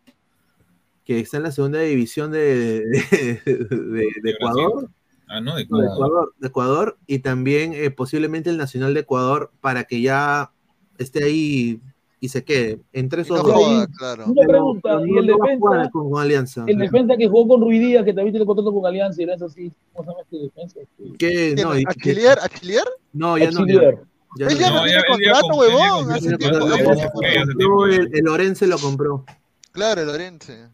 que 1.06 1.20
está 1.20 1.38
en 1.38 1.44
la 1.44 1.52
segunda 1.52 1.80
división 1.80 2.32
de, 2.32 2.82
de- 2.86 3.42
de- 3.46 4.08
de 4.22 4.30
Ecuador, 4.32 4.90
Ah, 5.28 5.42
no, 5.42 5.56
de 5.56 5.64
Ecuador. 5.64 5.90
Ecuador, 5.96 6.34
de 6.38 6.48
Ecuador, 6.48 6.98
y 7.08 7.20
también 7.20 7.74
eh, 7.74 7.90
posiblemente 7.90 8.50
el 8.52 8.58
Nacional 8.58 8.94
de 8.94 9.00
Ecuador 9.00 9.52
para 9.62 9.86
que 9.86 10.00
ya 10.02 10.52
esté 11.00 11.24
ahí 11.24 11.80
y 12.20 12.30
se 12.30 12.44
quede. 12.44 12.82
Entre 12.94 13.24
esos 13.24 13.38
no 13.42 13.44
dos. 13.44 13.54
joda, 13.56 13.88
claro. 13.98 14.26
Una 14.28 14.44
pregunta, 14.48 14.90
pero 15.02 15.06
¿y 15.08 15.18
el 15.18 15.26
defensa? 15.28 15.90
con, 15.92 16.12
con 16.12 16.22
Alianza. 16.22 16.64
El 16.68 16.78
defensa 16.78 17.16
que 17.18 17.28
jugó 17.28 17.48
con 17.48 17.62
Ruidía, 17.62 18.06
que 18.06 18.14
también 18.14 18.34
tiene 18.34 18.46
contrato 18.46 18.72
con 18.74 18.86
Alianza, 18.86 19.22
y 19.22 19.24
era 19.24 19.34
así. 19.34 19.72
¿Cómo 19.94 20.06
se 20.06 20.12
llama 20.12 20.22
este 20.24 20.38
defensa? 20.38 20.80
¿Qué? 21.18 21.56
No, 21.58 21.74
no, 23.14 23.38
ya 23.40 23.50
no. 23.52 23.66
ya- 23.66 23.74
no- 23.74 23.82
ya 24.38 24.48
No, 24.70 24.76
no 24.76 24.86
ya- 24.86 24.86
tiene 24.86 25.04
contrato, 25.08 25.48
huevón. 25.58 26.12
el 28.14 28.28
Orense 28.28 28.68
lo 28.68 28.78
compró. 28.78 29.26
Claro, 29.72 30.02
el 30.02 30.10
Orense. 30.10 30.68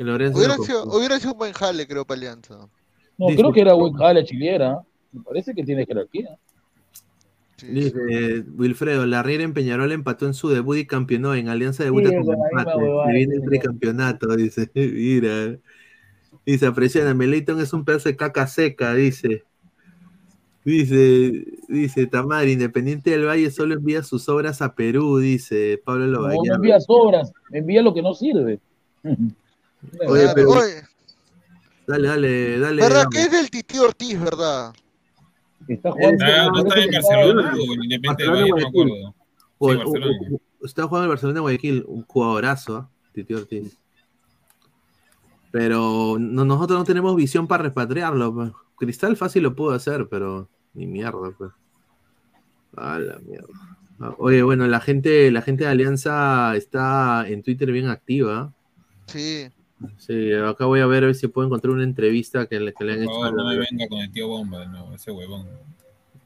Hubiera 0.00 0.56
sido, 0.56 0.84
hubiera 0.84 1.18
sido 1.18 1.32
un 1.32 1.38
buen 1.38 1.52
jale, 1.52 1.86
creo, 1.86 2.04
para 2.06 2.18
Alianza. 2.18 2.68
No, 3.18 3.26
Dice- 3.26 3.38
creo 3.38 3.52
que 3.52 3.60
era 3.60 3.74
buen 3.74 3.92
jale 3.94 4.24
chiliera. 4.24 4.80
Me 5.12 5.22
parece 5.22 5.54
que 5.54 5.62
tiene 5.64 5.84
jerarquía. 5.84 6.38
Sí, 7.56 7.66
Dice 7.66 8.44
Wilfredo, 8.56 9.04
la 9.04 9.22
Riera 9.22 9.44
en 9.44 9.52
Peñarol 9.52 9.92
empató 9.92 10.24
en 10.26 10.32
su 10.32 10.48
debut 10.48 10.78
y 10.78 10.86
campeonó. 10.86 11.34
En 11.34 11.48
Alianza 11.48 11.84
debuta 11.84 12.08
Sí, 12.08 12.14
con 12.16 12.34
empate. 12.34 12.72
Se 13.06 13.12
viene 13.12 13.34
el 13.34 13.42
tricampeonato, 13.42 14.26
dice. 14.36 14.70
Mira. 14.74 15.58
Dice, 16.46 16.66
aprecian, 16.66 17.14
Melitón 17.18 17.60
es 17.60 17.72
un 17.74 17.84
pedazo 17.84 18.08
de 18.08 18.16
caca 18.16 18.46
seca, 18.46 18.94
dice. 18.94 19.44
Dice, 20.64 21.44
dice 21.68 22.06
Tamar, 22.06 22.48
Independiente 22.48 23.10
del 23.10 23.26
Valle 23.26 23.50
solo 23.50 23.74
envía 23.74 24.02
sus 24.02 24.28
obras 24.28 24.60
a 24.62 24.74
Perú, 24.74 25.18
dice 25.18 25.80
Pablo 25.84 26.06
No, 26.06 26.12
no 26.12 26.18
Lobaña. 26.28 26.54
envía 26.54 26.80
sobras, 26.80 27.32
envía 27.50 27.82
lo 27.82 27.92
que 27.94 28.02
no 28.02 28.14
sirve. 28.14 28.60
Oye, 30.06 30.22
Claro, 30.22 30.32
pero- 30.34 30.50
oye, 30.50 30.82
Dale, 31.86 32.06
dale, 32.08 32.58
dale. 32.60 32.82
¿verdad 32.82 33.06
que 33.10 33.22
es 33.22 33.30
del 33.32 33.50
Titi 33.50 33.78
Ortiz, 33.78 34.20
verdad? 34.20 34.72
Está 35.66 35.90
jugando. 35.90 36.24
Ese- 36.24 36.34
Ah, 36.34 36.48
¿No 36.52 36.58
está 36.60 36.80
en 36.80 36.90
Barcelona 36.92 37.52
o 37.54 37.74
en 37.74 37.82
Independiente 37.84 38.22
del 38.22 38.30
Barcelona, 38.30 38.40
Valle? 38.40 38.50
No 38.50 38.56
me 38.56 38.62
Guayaquil. 38.62 38.68
acuerdo. 38.68 39.14
O- 39.58 39.68
Sí, 39.70 39.74
o- 39.74 39.78
Barcelona. 39.78 40.18
o- 40.60 40.66
está 40.66 40.82
jugando 40.86 41.04
el 41.04 41.08
Barcelona 41.08 41.34
de 41.34 41.40
Guayaquil, 41.40 41.84
un 41.88 42.02
jugadorazo, 42.04 42.76
¿ah? 42.76 42.90
Titi 43.12 43.34
Ortiz. 43.34 43.76
Pero 45.50 46.16
no- 46.18 46.44
nosotros 46.44 46.78
no 46.78 46.84
tenemos 46.84 47.16
visión 47.16 47.46
para 47.48 47.64
repatriarlo. 47.64 48.34
pues. 48.34 48.52
Cristal 48.76 49.16
fácil 49.16 49.42
lo 49.42 49.54
pudo 49.54 49.72
hacer, 49.72 50.08
pero 50.08 50.48
ni 50.74 50.86
mierda, 50.86 51.32
pues. 51.36 51.50
A 52.76 52.98
la 52.98 53.18
mierda. 53.18 53.48
Oye, 54.18 54.42
bueno, 54.42 54.66
la 54.68 54.80
gente, 54.80 55.30
la 55.30 55.42
gente 55.42 55.64
de 55.64 55.70
Alianza 55.70 56.56
está 56.56 57.28
en 57.28 57.42
Twitter 57.42 57.70
bien 57.72 57.88
activa. 57.88 58.52
Sí. 59.06 59.48
Sí, 59.98 60.32
acá 60.32 60.66
voy 60.66 60.80
a 60.80 60.86
ver, 60.86 61.04
a 61.04 61.06
ver 61.06 61.14
si 61.14 61.28
puedo 61.28 61.46
encontrar 61.46 61.72
una 61.72 61.84
entrevista 61.84 62.46
que 62.46 62.60
le, 62.60 62.72
que 62.74 62.84
le 62.84 62.92
han 62.94 63.02
hecho. 63.02 63.10
favor, 63.12 63.26
a 63.28 63.30
no 63.32 63.44
me 63.48 63.54
la- 63.56 63.66
venga 63.70 63.88
con 63.88 63.98
el 64.00 64.10
tío 64.12 64.28
Bomba, 64.28 64.64
no, 64.66 64.94
ese 64.94 65.10
huevón. 65.10 65.46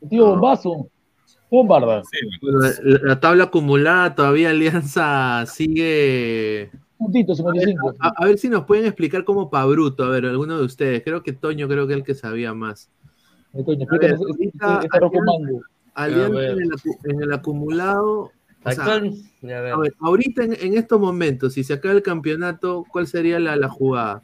Tío 0.08 0.26
Bombazo. 0.26 0.88
Bombarda. 1.50 2.02
Bueno, 2.42 2.58
la, 2.82 2.98
la 3.02 3.20
tabla 3.20 3.44
acumulada 3.44 4.14
todavía 4.14 4.50
Alianza 4.50 5.44
sigue. 5.46 6.70
Puntito, 6.98 7.34
55. 7.34 7.94
A, 8.00 8.12
a 8.16 8.24
ver 8.26 8.38
si 8.38 8.48
nos 8.48 8.64
pueden 8.64 8.86
explicar 8.86 9.24
cómo 9.24 9.50
pa' 9.50 9.64
bruto, 9.66 10.04
a 10.04 10.08
ver, 10.08 10.26
alguno 10.26 10.58
de 10.58 10.64
ustedes. 10.64 11.02
Creo 11.04 11.22
que 11.22 11.32
Toño 11.32 11.68
creo 11.68 11.86
que 11.86 11.92
es 11.92 11.98
el 11.98 12.04
que 12.04 12.14
sabía 12.14 12.54
más. 12.54 12.90
Toño, 13.52 13.86
A 13.88 13.98
ver, 13.98 14.14
ahorita 14.14 14.80
este 14.82 14.98
con 14.98 15.10
Alianza- 15.12 15.64
A 15.94 16.08
ver. 16.08 16.50
el, 16.58 16.70
en 17.12 17.22
el 17.22 17.32
acumulado. 17.32 18.32
O 18.64 18.72
sea, 18.72 18.84
Actual, 18.84 19.14
ya 19.42 19.60
ver. 19.60 19.72
a 19.72 19.76
ver, 19.78 19.94
ahorita 20.00 20.42
en, 20.44 20.54
en 20.60 20.76
estos 20.78 21.00
momentos, 21.00 21.52
si 21.54 21.64
se 21.64 21.74
acaba 21.74 21.94
el 21.94 22.02
campeonato, 22.02 22.84
¿cuál 22.90 23.06
sería 23.06 23.38
la, 23.38 23.56
la 23.56 23.68
jugada? 23.68 24.22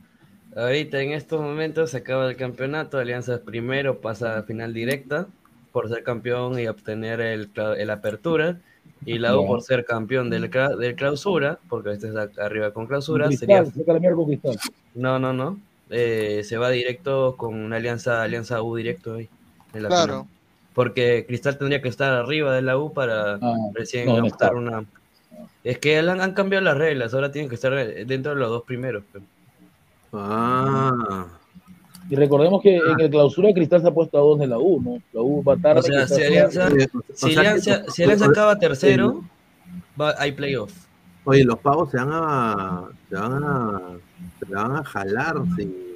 Ahorita 0.57 1.01
en 1.01 1.12
estos 1.12 1.41
momentos 1.41 1.91
se 1.91 1.99
acaba 1.99 2.28
el 2.28 2.36
campeonato, 2.36 2.99
Alianza 2.99 3.34
es 3.34 3.41
primero, 3.41 4.01
pasa 4.01 4.38
a 4.38 4.43
final 4.43 4.72
directa 4.74 5.28
por 5.72 5.88
ser 5.88 6.03
campeón 6.03 6.59
y 6.59 6.66
obtener 6.66 7.20
el, 7.20 7.51
el 7.78 7.91
apertura. 7.91 8.59
Y 9.07 9.18
la 9.18 9.34
U 9.38 9.47
por 9.47 9.62
ser 9.62 9.86
campeón 9.86 10.28
del, 10.28 10.51
del 10.51 10.95
clausura, 10.95 11.59
porque 11.70 11.93
este 11.93 12.09
está 12.09 12.28
arriba 12.45 12.72
con 12.74 12.86
clausura, 12.86 13.28
Cristal, 13.28 13.49
sería... 13.49 13.64
con. 14.43 14.57
No, 14.95 15.18
no, 15.18 15.32
no. 15.32 15.59
Eh, 15.88 16.43
se 16.45 16.59
va 16.59 16.68
directo 16.68 17.34
con 17.38 17.55
una 17.55 17.76
alianza, 17.76 18.22
alianza 18.22 18.62
U 18.62 18.76
directo 18.76 19.14
ahí. 19.14 19.28
en 19.72 19.82
la 19.84 19.88
Claro. 19.88 20.12
final. 20.24 20.39
Porque 20.81 21.26
Cristal 21.28 21.59
tendría 21.59 21.83
que 21.83 21.91
estar 21.91 22.11
arriba 22.11 22.55
de 22.55 22.62
la 22.62 22.78
U 22.78 22.91
para 22.95 23.35
Ah, 23.35 23.55
recién 23.74 24.07
no, 24.07 24.14
optar 24.14 24.55
una... 24.55 24.83
Es 25.62 25.76
que 25.76 25.99
han, 25.99 26.22
han 26.22 26.33
cambiado 26.33 26.64
las 26.64 26.78
reglas, 26.78 27.12
ahora 27.12 27.31
tienen 27.31 27.51
que 27.51 27.57
estar 27.57 27.74
eh, 27.74 28.07
dentro 28.07 28.33
de 28.33 28.41
los 28.41 28.49
dos 28.49 28.62
primeros. 28.62 29.03
Ah. 30.14 31.26
Y 32.09 32.16
recordemos 32.16 32.62
que 32.62 32.76
en 32.78 32.99
el 32.99 33.11
clausura 33.11 33.53
Cristal 33.53 33.83
se 33.83 33.89
ha 33.89 33.91
puesto 33.93 34.16
a 34.16 34.22
dos 34.22 34.39
de 34.39 34.47
la 34.47 34.57
U, 34.57 34.81
¿no? 34.81 35.03
La 35.12 35.20
U 35.20 35.45
va 35.45 35.55
tarde. 35.59 35.81
O 35.81 35.83
sea, 35.83 36.09
si 36.09 36.22
Alianza, 36.22 36.70
si 37.12 37.37
Alianza, 37.37 37.85
si 37.91 38.03
Alianza 38.03 38.24
acaba 38.24 38.59
tercero, 38.59 39.22
va, 40.01 40.14
hay 40.16 40.33
playoff. 40.33 40.72
Oye, 41.24 41.45
los 41.45 41.59
pavos 41.59 41.91
se 41.91 41.99
van 41.99 42.09
a. 42.11 42.89
Se 43.11 43.16
van 43.16 43.45
a. 43.45 43.83
Se 44.39 44.55
van 44.55 44.76
a 44.76 44.85
jalar 44.85 45.43
si, 45.59 45.89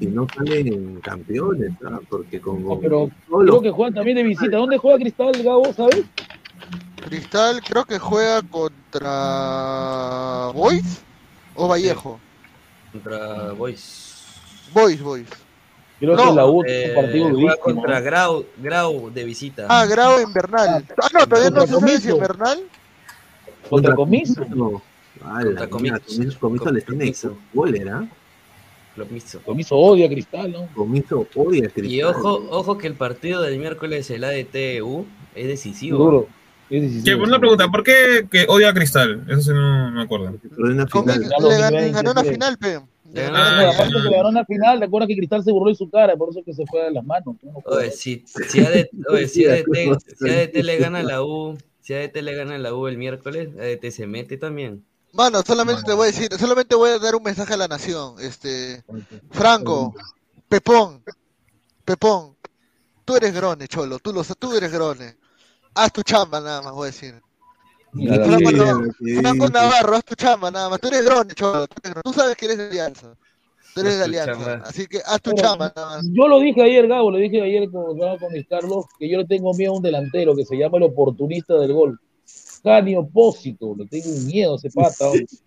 si 0.00 0.06
no 0.06 0.26
salen 0.34 1.00
campeones, 1.00 1.70
¿ah? 1.86 2.00
Porque 2.08 2.40
con. 2.40 2.64
No, 2.64 2.78
pero 2.80 3.10
todos 3.28 3.44
los- 3.44 3.50
creo 3.50 3.62
que 3.62 3.70
juegan 3.70 3.94
también 3.94 4.16
de 4.16 4.22
visita. 4.24 4.56
¿Dónde 4.56 4.78
juega 4.78 4.98
Cristal, 4.98 5.32
Gabo, 5.42 5.72
sabes? 5.74 6.04
Cristal 7.06 7.60
creo 7.62 7.84
que 7.84 7.98
juega 7.98 8.40
contra 8.42 10.50
Boys 10.54 11.02
o 11.54 11.68
Vallejo. 11.68 12.18
Contra 12.92 13.52
Boys. 13.52 14.24
Boys, 14.72 15.02
Boys. 15.02 15.26
Creo 15.98 16.16
No, 16.16 16.28
que 16.30 16.34
la 16.34 16.46
U 16.46 16.62
Eh, 16.66 16.94
un 16.96 17.02
partido 17.04 17.30
juega 17.34 17.56
contra 17.56 18.00
Grau, 18.00 18.46
Grau 18.56 19.10
de 19.10 19.24
visita. 19.24 19.66
Ah, 19.68 19.84
Grau 19.84 20.18
Invernal. 20.20 20.86
Ah, 21.02 21.08
no, 21.12 21.26
todavía 21.26 21.50
no 21.50 21.66
se 21.66 21.74
sabe 21.78 21.98
si. 22.00 22.08
Invernal. 22.10 22.58
Contra 23.68 23.94
Comiso. 23.94 24.42
Contra 24.46 25.68
Comiso. 25.68 26.38
Comiso, 26.40 26.70
le 26.72 26.80
tiene 26.80 27.04
Comiso. 27.04 27.36
cólera. 27.54 28.08
Lo 29.00 29.06
mismo. 29.06 29.40
Comiso 29.40 29.76
odia 29.76 30.06
a 30.06 30.08
Cristal, 30.10 30.52
¿no? 30.52 30.68
Comiso 30.74 31.26
odia 31.34 31.68
a 31.68 31.70
Cristal. 31.70 31.86
Y 31.86 32.02
ojo, 32.02 32.46
ojo 32.50 32.76
que 32.76 32.86
el 32.86 32.94
partido 32.94 33.40
del 33.40 33.58
miércoles, 33.58 34.10
el 34.10 34.24
ADTU, 34.24 35.06
es 35.34 35.48
decisivo. 35.48 35.96
Duro. 35.98 36.28
Es 36.68 36.82
decisivo. 36.82 37.24
una 37.24 37.38
pregunta, 37.38 37.68
¿por 37.68 37.82
qué 37.82 38.26
que 38.30 38.44
odia 38.46 38.68
a 38.68 38.74
Cristal? 38.74 39.24
Eso 39.26 39.40
sí 39.40 39.50
no 39.54 39.90
me 39.90 40.02
acuerdo. 40.02 40.34
Pero 40.42 40.66
en 40.66 40.72
una 40.74 40.86
final. 40.86 41.20
Le 41.20 41.90
ganó 41.92 42.10
una 42.10 42.22
sí. 42.22 42.28
final, 42.28 42.58
pe. 42.58 42.78
Le 43.12 43.22
ganó 43.22 43.38
Ah, 43.38 43.72
que 43.88 43.98
le 43.98 44.16
ganó 44.16 44.28
una 44.28 44.44
final, 44.44 44.80
recuerda 44.80 45.06
que 45.06 45.16
Cristal 45.16 45.42
se 45.42 45.50
burló 45.50 45.70
en 45.70 45.76
su 45.76 45.88
cara, 45.88 46.14
por 46.14 46.28
eso 46.28 46.42
que 46.44 46.52
se 46.52 46.66
fue 46.66 46.84
de 46.84 46.90
las 46.90 47.04
manos. 47.04 47.36
¿no? 47.42 47.54
Oye, 47.64 47.90
si, 47.90 48.22
si, 48.26 48.60
ADT, 48.60 48.90
oye, 49.08 49.28
si, 49.28 49.46
ADT, 49.46 49.98
si 50.18 50.28
ADT 50.28 50.56
le 50.56 50.76
gana 50.76 50.98
a 50.98 51.02
la 51.02 51.24
U, 51.24 51.56
si 51.80 51.94
ADT 51.94 52.16
le 52.16 52.34
gana 52.34 52.56
a 52.56 52.58
la 52.58 52.74
U 52.74 52.86
el 52.86 52.98
miércoles, 52.98 53.48
ADT 53.58 53.90
se 53.90 54.06
mete 54.06 54.36
también. 54.36 54.84
Mano, 55.12 55.42
solamente 55.42 55.82
te 55.82 55.92
voy 55.92 56.04
a 56.04 56.12
decir, 56.12 56.32
solamente 56.38 56.74
voy 56.74 56.90
a 56.90 56.98
dar 56.98 57.16
un 57.16 57.22
mensaje 57.22 57.54
a 57.54 57.56
la 57.56 57.68
nación. 57.68 58.14
Este, 58.20 58.84
Franco, 59.30 59.94
Pepón, 60.48 61.02
Pepón, 61.84 62.36
tú 63.04 63.16
eres 63.16 63.34
grone, 63.34 63.66
cholo, 63.66 63.98
tú 63.98 64.12
lo 64.12 64.22
tú 64.22 64.52
eres 64.52 64.72
grone. 64.72 65.16
Haz 65.74 65.92
tu 65.92 66.02
chamba 66.02 66.40
nada 66.40 66.62
más, 66.62 66.72
voy 66.72 66.84
a 66.84 66.86
decir. 66.86 67.20
Franco, 67.92 68.52
no. 68.52 69.48
Navarro, 69.48 69.96
haz 69.96 70.04
tu 70.04 70.14
chamba 70.14 70.50
nada 70.50 70.68
más. 70.68 70.80
Tú 70.80 70.88
eres 70.88 71.04
grone, 71.04 71.34
cholo. 71.34 71.66
Tú, 71.66 71.74
eres 71.82 71.92
grone. 71.94 72.02
Tú 72.04 72.12
sabes 72.12 72.36
que 72.36 72.44
eres 72.46 72.58
de 72.58 72.68
Alianza. 72.68 73.16
Tú 73.74 73.80
eres 73.80 73.94
Haz 73.94 73.98
de 73.98 74.04
Alianza. 74.04 74.32
chamba. 74.32 74.68
Así 74.68 74.86
que 74.86 74.98
haz 75.04 75.20
tu 75.20 75.30
Pero, 75.30 75.42
chamba 75.42 75.72
nada 75.74 75.96
más. 75.96 76.06
Yo 76.12 76.28
lo 76.28 76.38
dije 76.38 76.62
ayer, 76.62 76.86
Gabo, 76.86 77.10
lo 77.10 77.18
dije 77.18 77.42
ayer 77.42 77.68
con, 77.70 77.98
con 77.98 78.32
Luis 78.32 78.46
Carlos, 78.48 78.84
que 78.98 79.08
yo 79.08 79.18
le 79.18 79.26
tengo 79.26 79.52
miedo 79.54 79.72
a 79.72 79.76
un 79.76 79.82
delantero 79.82 80.36
que 80.36 80.44
se 80.44 80.56
llama 80.56 80.78
el 80.78 80.84
oportunista 80.84 81.54
del 81.54 81.72
gol. 81.72 82.00
Cani 82.62 82.94
Opósito, 82.96 83.74
le 83.76 83.86
tengo 83.86 84.08
un 84.10 84.26
miedo 84.26 84.52
a 84.52 84.56
ese 84.56 84.70
pata. 84.70 85.06
hombre. 85.08 85.26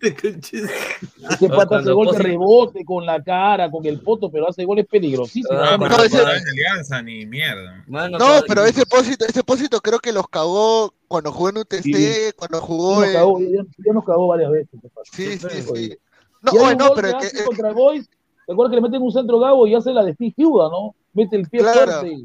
Ese 1.30 1.48
pata 1.48 1.66
cuando 1.66 1.76
hace 1.78 1.92
gol 1.92 2.10
de 2.12 2.18
rebote 2.18 2.84
con 2.84 3.06
la 3.06 3.22
cara, 3.22 3.70
con 3.70 3.84
el 3.86 4.00
poto, 4.00 4.30
pero 4.30 4.48
hace 4.48 4.64
goles 4.64 4.86
peligrosísimos. 4.90 5.56
Ah, 5.60 5.76
no, 5.78 5.86
ese- 6.02 6.18
alianza 6.18 7.02
ni 7.02 7.24
mierda. 7.26 7.84
Mano, 7.86 8.18
No, 8.18 8.26
pero 8.46 8.64
ese 8.64 8.84
pósito, 8.86 9.24
ese 9.26 9.42
pósito 9.42 9.80
creo 9.80 9.98
que 10.00 10.12
los 10.12 10.28
cagó 10.28 10.92
cuando 11.08 11.32
jugó 11.32 11.50
en 11.50 11.58
UTC, 11.58 11.82
Sí. 11.82 12.32
cuando 12.36 12.60
jugó 12.60 12.96
nos 13.00 13.08
en... 13.08 13.12
cagó, 13.14 13.40
ya, 13.40 13.62
ya 13.86 13.92
nos 13.92 14.04
cagó 14.04 14.26
varias 14.28 14.50
veces. 14.50 14.80
Sí, 15.12 15.38
sí, 15.38 15.46
Oye. 15.46 15.62
sí. 15.62 15.96
No, 16.42 16.52
Y 16.52 16.56
hay 16.58 16.62
oye, 16.64 16.72
un 16.72 16.78
no, 16.78 16.88
gol 16.88 16.96
pero 16.96 17.18
que 17.18 17.26
hace 17.26 17.44
contra 17.44 17.72
Boys, 17.72 18.08
recuerda 18.46 18.70
que 18.70 18.76
le 18.76 18.82
meten 18.82 19.02
un 19.02 19.12
centro 19.12 19.38
Gabo 19.38 19.66
y 19.66 19.74
hace 19.74 19.92
la 19.92 20.04
de 20.04 20.14
Steve 20.14 20.34
Huda, 20.38 20.68
¿no? 20.68 20.94
Mete 21.14 21.36
el 21.36 21.48
pie 21.48 21.60
Claro. 21.60 22.00
fuerte 22.00 22.24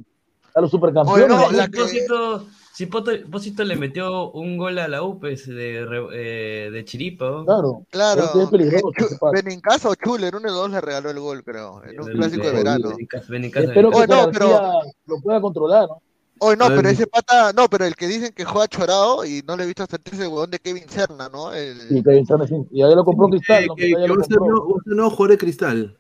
a 0.56 0.62
los 0.62 0.72
supercampeones. 0.72 1.26
Oye, 1.26 1.36
no, 1.36 1.52
la 1.52 1.68
que- 1.68 1.78
Si 2.80 2.86
Pósito 2.86 3.66
le 3.66 3.76
metió 3.76 4.32
un 4.32 4.58
gol 4.58 4.80
a 4.80 4.88
la 4.88 5.04
U, 5.04 5.20
pues, 5.20 5.46
de, 5.46 5.86
eh, 6.14 6.70
de 6.72 6.86
chiripa. 6.86 7.26
¿no? 7.26 7.44
Claro, 7.46 7.86
claro, 7.90 8.30
Pero. 8.50 9.32
Benincasa 9.34 9.90
o 9.90 9.96
Chuler, 9.96 10.34
uno 10.34 10.48
de 10.48 10.54
dos 10.56 10.72
le 10.72 10.80
regaló 10.80 11.10
el 11.10 11.20
gol, 11.20 11.44
creo, 11.44 11.84
en 11.84 12.00
un 12.00 12.10
El- 12.10 12.16
clásico 12.16 12.46
de 12.46 12.54
verano. 12.54 12.92
Espero 12.98 13.92
que 13.92 13.98
Oye, 13.98 14.08
no, 14.08 14.26
García 14.28 14.72
lo 15.08 15.20
pueda 15.22 15.42
controlar, 15.42 15.90
¿no? 15.90 16.02
Oye, 16.40 16.56
no, 16.56 16.68
pero 16.70 16.88
ese 16.88 17.06
pata, 17.06 17.52
no, 17.52 17.68
pero 17.70 17.84
el 17.84 17.98
que 17.98 18.08
dicen 18.08 18.32
que 18.34 18.46
juega 18.46 18.66
chorado 18.70 19.26
y 19.26 19.44
no 19.46 19.58
le 19.58 19.64
he 19.64 19.68
visto 19.68 19.84
hasta 19.84 19.98
ese 20.06 20.22
huevón 20.30 20.50
de 20.50 20.60
Kevin 20.60 20.88
Serna, 20.88 21.28
¿no? 21.28 21.52
El- 21.54 21.82
Sí, 21.82 22.02
Kevin 22.02 22.26
Sánchez, 22.26 22.48
sí. 22.48 22.56
Y 22.72 22.82
ahí 22.82 22.96
lo 22.96 23.04
compró 23.04 23.28
Cristal, 23.28 23.64
Eh, 23.64 23.68
¿no? 23.68 23.76
que, 23.76 23.88
que 23.88 24.08
lo 24.08 24.16
compró. 24.16 24.24
ser 24.24 24.38
nuevo 24.86 25.10
jugador 25.10 25.32
de 25.32 25.38
Cristal. 25.38 25.98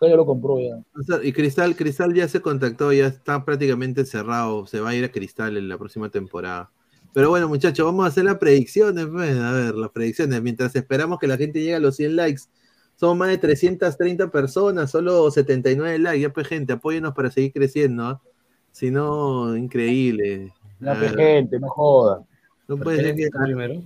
Ya 0.00 0.14
lo 0.16 0.24
compró 0.26 0.58
ya. 0.60 0.80
Y 1.22 1.32
Cristal, 1.32 1.74
Cristal 1.74 2.14
ya 2.14 2.28
se 2.28 2.40
contactó, 2.40 2.92
ya 2.92 3.06
está 3.08 3.44
prácticamente 3.44 4.04
cerrado. 4.04 4.66
Se 4.66 4.80
va 4.80 4.90
a 4.90 4.94
ir 4.94 5.04
a 5.04 5.10
Cristal 5.10 5.56
en 5.56 5.68
la 5.68 5.76
próxima 5.78 6.08
temporada. 6.08 6.70
Pero 7.12 7.30
bueno, 7.30 7.48
muchachos, 7.48 7.84
vamos 7.84 8.04
a 8.04 8.08
hacer 8.08 8.24
las 8.24 8.36
predicciones. 8.38 9.06
pues, 9.06 9.36
A 9.36 9.52
ver, 9.52 9.74
las 9.74 9.90
predicciones. 9.90 10.40
Mientras 10.42 10.76
esperamos 10.76 11.18
que 11.18 11.26
la 11.26 11.36
gente 11.36 11.58
llegue 11.60 11.74
a 11.74 11.80
los 11.80 11.96
100 11.96 12.14
likes. 12.16 12.42
Somos 12.94 13.16
más 13.16 13.28
de 13.28 13.38
330 13.38 14.30
personas, 14.30 14.90
solo 14.90 15.30
79 15.30 15.98
likes. 15.98 16.20
Ya, 16.20 16.32
pues, 16.32 16.46
gente, 16.48 16.74
apóyenos 16.74 17.14
para 17.14 17.30
seguir 17.30 17.52
creciendo. 17.52 18.04
¿ah? 18.04 18.22
Si 18.70 18.90
no, 18.90 19.56
increíble. 19.56 20.52
No, 20.78 20.94
pues, 20.96 21.14
gente, 21.16 21.58
no 21.58 21.68
joda. 21.70 22.24
no 22.68 22.76
¿Por 22.76 22.84
puede 22.84 23.02
ser 23.02 23.16
que, 23.16 23.28
primero? 23.44 23.82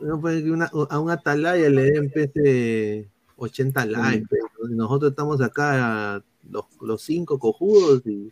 no 0.00 0.20
puede 0.20 0.36
ser 0.36 0.44
que 0.44 0.50
una- 0.50 0.70
a 0.90 0.98
un 0.98 1.10
Atalaya 1.10 1.68
le 1.68 1.82
den 1.90 2.10
pese 2.10 3.08
80 3.42 3.86
likes. 3.86 4.36
Nosotros 4.70 5.10
estamos 5.10 5.40
acá, 5.40 6.22
los, 6.48 6.64
los 6.80 7.02
cinco 7.02 7.38
cojudos, 7.38 8.06
y 8.06 8.30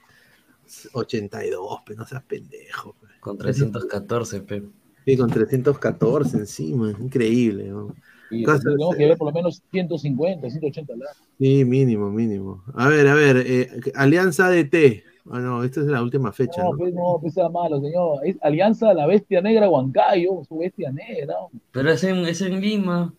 82, 0.92 1.80
pero 1.84 1.98
no 1.98 2.06
seas 2.06 2.22
pendejo. 2.22 2.94
Con 3.20 3.36
314, 3.36 4.40
pe. 4.42 4.62
Sí, 5.04 5.16
con 5.16 5.30
314 5.30 6.36
encima, 6.36 6.90
increíble. 6.90 7.68
¿no? 7.68 7.94
Tenemos 8.30 8.96
que 8.96 9.06
ver 9.06 9.18
por 9.18 9.28
lo 9.28 9.34
menos 9.34 9.62
150, 9.70 10.48
180 10.48 10.92
likes. 10.92 11.14
Sí, 11.38 11.64
mínimo, 11.64 12.10
mínimo. 12.10 12.62
A 12.74 12.88
ver, 12.88 13.08
a 13.08 13.14
ver, 13.14 13.42
eh, 13.44 13.68
Alianza 13.94 14.46
ADT. 14.46 15.04
Ah, 15.32 15.38
no, 15.38 15.62
esta 15.64 15.80
es 15.80 15.86
la 15.86 16.02
última 16.02 16.32
fecha. 16.32 16.62
No, 16.62 16.72
¿no? 16.72 16.78
pues 16.78 16.94
no, 16.94 17.18
pues 17.20 17.34
sea 17.34 17.48
malo, 17.48 17.80
señor. 17.80 18.20
Es 18.24 18.36
Alianza 18.42 18.94
La 18.94 19.06
Bestia 19.06 19.40
Negra 19.40 19.68
Huancayo, 19.68 20.42
su 20.48 20.58
bestia 20.58 20.90
negra. 20.92 21.34
Pero 21.72 21.90
es 21.90 22.02
en, 22.04 22.18
es 22.18 22.40
en 22.40 22.60
Lima. 22.60 23.12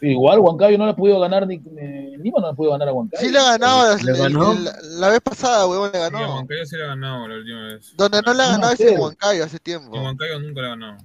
Igual 0.00 0.38
Huancayo 0.40 0.76
no 0.78 0.84
le 0.86 0.90
ha 0.92 0.96
podido 0.96 1.20
ganar 1.20 1.46
ni, 1.46 1.58
ni 1.58 2.16
Lima 2.18 2.40
no 2.40 2.46
le 2.48 2.52
ha 2.52 2.54
podido 2.54 2.72
ganar 2.72 2.88
a 2.88 2.92
Huancayo. 2.92 3.22
Sí 3.24 3.30
le 3.32 3.38
ha 3.38 3.44
ganado, 3.52 3.96
¿Le 3.96 4.10
el- 4.12 4.18
ganó? 4.18 4.52
el- 4.52 4.64
la, 4.64 4.72
la 4.82 5.08
vez 5.10 5.20
pasada, 5.20 5.66
huevón, 5.66 5.90
le 5.92 5.98
Sí, 5.98 6.04
a 6.04 6.10
ganó. 6.10 6.34
Huancayo 6.34 6.66
sí 6.66 6.76
le 6.76 6.82
ha 6.82 6.86
ganado 6.88 7.28
la 7.28 7.34
última 7.36 7.62
vez. 7.68 7.94
Donde 7.96 8.22
no 8.22 8.34
le 8.34 8.42
ha 8.42 8.46
ganado 8.50 8.72
es 8.72 8.80
en. 8.80 8.98
Huancayo 9.00 9.44
hace 9.44 9.58
tiempo. 9.60 9.96
A 9.96 10.02
Huancayo 10.02 10.40
nunca 10.40 10.60
le 10.60 10.66
ha 10.66 10.70
ganado. 10.70 10.96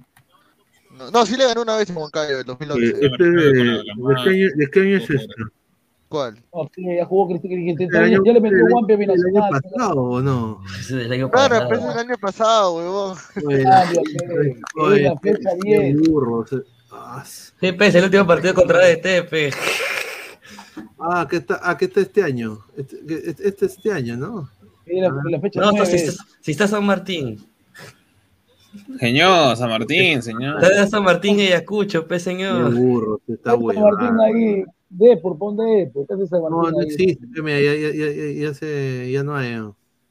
No, 0.90 1.10
no, 1.10 1.26
sí 1.26 1.36
le 1.36 1.46
ganó 1.46 1.62
una 1.62 1.76
vez 1.76 1.88
en 1.90 1.96
Huancayo, 1.96 2.34
en 2.34 2.40
Eh, 2.40 2.44
2011. 2.44 2.86
este 2.86 3.06
es 3.06 3.18
de, 3.18 3.24
¿de 3.24 3.82
qué 4.24 4.30
año, 4.30 4.46
de 4.56 4.70
qué 4.70 4.80
año 4.80 4.96
es 4.96 5.10
esto? 5.10 5.34
¿Cuál? 6.08 6.34
No, 6.52 6.68
sí, 6.74 6.84
ya 6.96 7.04
jugó 7.06 7.28
Cristian 7.28 7.52
El 7.78 7.96
año- 7.96 8.22
ya 8.24 8.32
le 8.32 8.40
metió 8.40 8.58
el- 8.66 8.72
Juanpi 8.72 8.92
a 8.92 8.96
el 8.96 9.02
año 9.02 9.12
Binacional. 9.12 9.60
pasado 9.62 10.02
o 10.02 10.20
no? 10.20 10.60
El 10.90 11.12
año 11.12 11.30
Claro, 11.30 11.48
pasado. 11.54 11.68
pero 11.68 11.80
es 11.80 11.86
el 11.94 11.98
año 12.00 12.14
pasado, 12.20 12.76
huevón. 12.76 13.16
Cambio, 13.34 14.98
la- 14.98 15.20
fecha 15.20 15.50
qué 15.62 15.78
10. 15.94 16.10
burro, 16.10 16.44
se- 16.48 16.56
ah, 16.56 16.58
s- 16.58 16.66
Sí, 17.24 17.72
pe, 17.72 17.86
es 17.86 17.94
el 17.94 18.04
último 18.04 18.26
partido 18.26 18.54
contra 18.54 18.88
el 18.88 19.00
Tepe. 19.00 19.50
Ah, 20.98 21.26
¿qué 21.28 21.36
está, 21.36 21.60
ah, 21.62 21.76
¿qué 21.76 21.86
está 21.86 22.00
este 22.00 22.22
año? 22.22 22.58
Este, 22.76 22.96
que- 23.06 23.14
este, 23.30 23.48
este 23.48 23.66
este 23.66 23.92
año, 23.92 24.16
¿no? 24.16 24.50
Sí, 24.86 25.00
la, 25.00 25.10
la 25.30 25.40
fecha 25.40 25.60
No, 25.60 25.72
9. 25.72 25.86
si 25.86 25.96
está, 25.96 26.24
si 26.40 26.50
está 26.52 26.68
San 26.68 26.84
Martín. 26.84 27.38
Señor, 28.98 29.56
San 29.56 29.68
Martín, 29.68 30.22
señor. 30.22 30.62
Está 30.62 30.86
San 30.86 31.02
Martín 31.02 31.38
y 31.40 31.46
Ayacucho, 31.46 32.06
pe, 32.06 32.16
Qué 32.16 32.20
señor. 32.20 32.74
burro, 32.74 33.20
se 33.26 33.32
está 33.34 33.52
San 33.52 33.62
huevando. 33.62 33.90
Martín 33.96 34.20
ahí, 34.20 34.64
de 34.90 35.16
por 35.16 35.38
pon 35.38 35.56
de 35.56 35.90
por 35.92 36.06
¿qué 36.06 36.14
San 36.26 36.40
No, 36.42 36.50
Martín 36.50 36.72
no 36.78 36.82
existe, 36.82 37.26
mira, 37.42 37.60
ya, 37.60 37.74
ya, 37.74 37.90
ya, 37.90 38.10
ya, 38.12 38.30
ya 38.48 38.54
se, 38.54 39.10
ya 39.10 39.22
no 39.22 39.34
hay. 39.36 39.56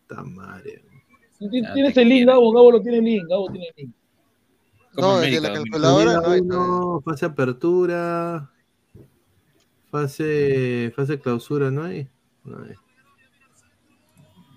Puta 0.08 0.24
madre. 0.24 0.84
Tienes 1.38 1.74
tienes 1.74 1.98
el 1.98 2.10
link, 2.10 2.28
Gabo, 2.28 2.52
Gabo 2.52 2.72
lo 2.72 2.82
tiene 2.82 2.98
el 2.98 3.06
link, 3.06 3.24
Gabo 3.30 3.50
tiene 3.50 3.68
el 3.68 3.74
link. 3.86 3.96
No, 4.98 5.20
desde 5.20 5.42
la 5.42 5.54
calculadora 5.54 6.22
no 6.22 6.28
hay. 6.28 6.42
No, 6.42 7.02
fase 7.02 7.26
apertura, 7.26 8.50
fase, 9.90 10.92
fase 10.96 11.20
clausura, 11.20 11.72
¿no 11.72 11.84
hay? 11.84 12.08
No 12.44 12.58
hay. 12.64 12.74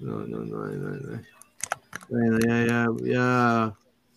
No, 0.01 0.27
no, 0.27 0.45
no 0.45 0.65
hay, 0.65 0.77
no 0.77 0.89
hay, 0.89 1.01
no 1.01 1.15
hay. 1.15 1.21
Bueno, 2.09 2.39
ya, 2.47 2.67
ya, 2.67 2.87
ya. 3.05 3.65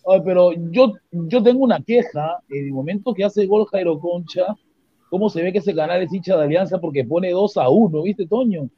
Ay, 0.08 0.20
pero 0.24 0.52
yo, 0.70 0.94
yo 1.10 1.42
tengo 1.42 1.64
una 1.64 1.80
queja. 1.80 2.38
En 2.48 2.66
el 2.66 2.72
momento 2.72 3.14
que 3.14 3.24
hace 3.24 3.46
gol 3.46 3.66
Jairo 3.66 3.98
Concha, 3.98 4.56
¿cómo 5.10 5.28
se 5.30 5.42
ve 5.42 5.52
que 5.52 5.58
ese 5.58 5.74
canal 5.74 6.02
es 6.02 6.12
hincha 6.12 6.36
de 6.36 6.44
Alianza 6.44 6.80
porque 6.80 7.04
pone 7.04 7.30
2 7.30 7.56
a 7.56 7.68
1? 7.68 8.02
¿Viste, 8.02 8.26
Toño? 8.26 8.68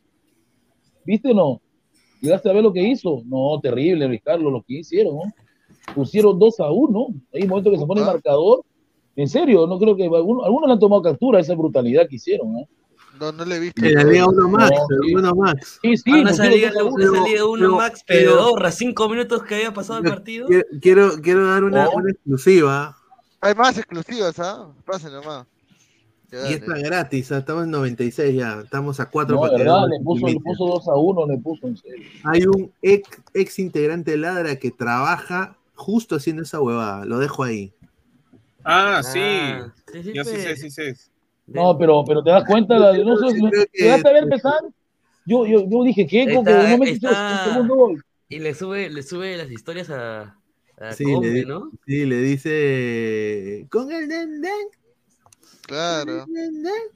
¿Viste 1.05 1.30
o 1.30 1.34
no? 1.34 1.61
¿Llegaste 2.20 2.51
a 2.51 2.53
ver 2.53 2.62
lo 2.62 2.72
que 2.72 2.82
hizo? 2.82 3.22
No, 3.26 3.59
terrible, 3.61 4.09
Luis 4.09 4.22
Carlos, 4.22 4.53
lo 4.53 4.62
que 4.62 4.78
hicieron, 4.80 5.16
¿no? 5.16 5.22
Pusieron 5.95 6.39
2 6.39 6.61
a 6.61 6.70
1. 6.70 7.07
Hay 7.34 7.43
un 7.43 7.49
momento 7.49 7.70
que 7.70 7.78
se 7.78 7.86
pone 7.86 8.01
el 8.01 8.07
marcador. 8.07 8.62
En 9.16 9.28
serio, 9.28 9.66
no 9.66 9.78
creo 9.78 9.97
que 9.97 10.05
algunos, 10.05 10.45
algunos 10.45 10.68
le 10.68 10.72
han 10.74 10.78
tomado 10.78 11.03
captura 11.03 11.39
a 11.39 11.41
esa 11.41 11.55
brutalidad 11.55 12.07
que 12.09 12.16
hicieron, 12.16 12.57
¿eh? 12.59 12.68
No, 13.18 13.32
no 13.32 13.45
le 13.45 13.57
he 13.57 13.61
visto. 13.61 13.84
En 13.84 13.95
la 13.95 14.05
Liga 14.05 14.26
1 14.28 14.49
Max, 14.49 14.70
No, 14.70 14.86
la 14.97 15.07
Liga 15.07 15.18
1 15.18 15.34
Max. 15.34 15.78
Sí, 15.82 15.97
sí, 15.97 16.11
Ah, 16.14 16.22
no, 16.22 16.30
esa 16.30 16.45
pusieron 16.45 16.53
liga, 16.55 16.70
2 16.70 16.78
a 16.78 16.84
1. 16.84 17.03
esa 17.16 17.24
liga 17.26 17.45
uno 17.47 17.59
pero- 17.61 17.76
Max 17.76 18.05
pero- 18.07 18.30
Pedorra, 18.30 18.70
cinco 18.70 19.09
minutos 19.09 19.43
que 19.43 19.55
había 19.57 19.74
pasado 19.74 19.99
el 19.99 20.05
partido. 20.09 20.47
Quiero, 20.47 20.64
quiero, 20.80 21.11
quiero 21.20 21.47
dar 21.49 21.64
una, 21.64 21.84
No. 21.86 21.91
una 21.97 22.11
exclusiva. 22.12 22.97
Hay 23.41 23.55
más 23.57 23.76
exclusivas, 23.76 24.39
¿ah? 24.39 24.68
Pasen 24.86 25.12
nomás. 25.12 25.47
Ya, 26.30 26.51
Y 26.51 26.55
está 26.55 26.76
gratis, 26.78 27.32
¿ah? 27.32 27.39
estamos 27.39 27.64
en 27.64 27.70
96 27.72 28.36
ya, 28.36 28.61
estamos 28.62 29.01
a 29.01 29.09
4 29.11 29.34
No, 29.34 29.41
para 29.41 29.57
verdad, 29.57 29.86
le 29.89 29.99
puso, 30.05 30.26
le 30.26 30.34
puso 30.39 30.66
2 30.66 30.86
a 30.89 30.95
1, 30.95 31.26
le 31.26 31.39
puso 31.39 31.66
en 31.66 31.76
serio. 31.78 32.07
Hay 32.22 32.45
un 32.47 32.70
ex, 32.82 33.09
ex 33.34 33.59
integrante 33.59 34.11
de 34.12 34.18
Ladra 34.18 34.57
que 34.57 34.70
trabaja 34.70 35.57
justo 35.79 36.16
haciendo 36.16 36.43
esa 36.43 36.61
huevada, 36.61 37.07
lo 37.07 37.18
dejo 37.18 37.45
ahí. 37.45 37.74
Ah, 38.64 39.03
sí. 39.03 39.18
Ah, 39.20 39.72
sí, 39.93 40.03
sí, 40.03 40.12
Yo 40.12 40.24
sí 40.24 40.39
sé, 40.39 40.57
sí 40.57 40.70
sé. 40.70 40.95
No, 41.47 41.79
pero, 41.79 42.05
pero 42.07 42.22
te 42.22 42.31
das 42.31 42.45
cuenta, 42.45 42.79
la, 42.79 42.93
no 42.93 43.16
sé, 43.16 43.26
que- 43.35 43.66
¿llegaste 43.79 44.09
a 44.09 44.12
ver 44.12 44.22
empezar? 44.24 44.61
Yo, 45.24 45.47
yo, 45.47 45.64
yo 45.68 45.83
dije, 45.85 46.07
¿qué? 46.07 46.29
Como 46.29 46.45
que 46.45 46.53
no 46.55 46.79
me 46.79 46.87
el 46.87 46.93
está. 46.93 47.55
Y 48.29 48.41
le 48.41 48.55
sube, 48.55 48.91
le 48.91 49.03
sube 49.03 49.37
las 49.37 49.51
historias 49.51 49.91
a, 49.91 50.39
a 50.79 50.97
Sí, 50.97 51.05
Combe, 51.05 51.45
le, 51.45 51.45
¿no? 51.47 51.72
sí, 51.87 52.07
le 52.07 52.16
dice 52.22 53.66
con 53.70 53.93
el 53.93 54.09
den 54.09 54.41
den, 54.41 54.68
Claro. 55.66 56.26
den, 56.35 56.62
den. 56.64 56.89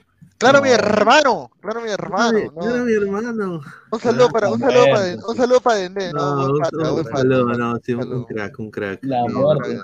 Claro, 0.42 0.62
mi 0.62 0.68
hermano. 0.70 1.50
Claro, 1.60 1.80
mi 1.80 1.90
hermano. 1.90 2.38
No. 2.54 2.84
mi 2.84 2.92
hermano. 2.92 3.60
Un 3.90 4.00
saludo 4.00 4.28
para, 4.30 4.50
un 4.50 4.58
saludo 4.60 4.84
para, 4.92 5.14
un 5.28 5.36
saludo 5.36 5.60
para 5.60 5.76
Dendé, 5.78 6.12
No, 6.12 6.46
un, 6.52 6.64
saludo, 6.64 7.44
no, 7.56 7.76
sí, 7.82 7.94
un, 7.94 8.00
saludo. 8.02 8.18
un 8.18 8.24
crack, 8.24 8.58
un 8.58 8.70
crack. 8.70 8.98
La 9.04 9.22
No, 9.28 9.40
muerte. 9.40 9.78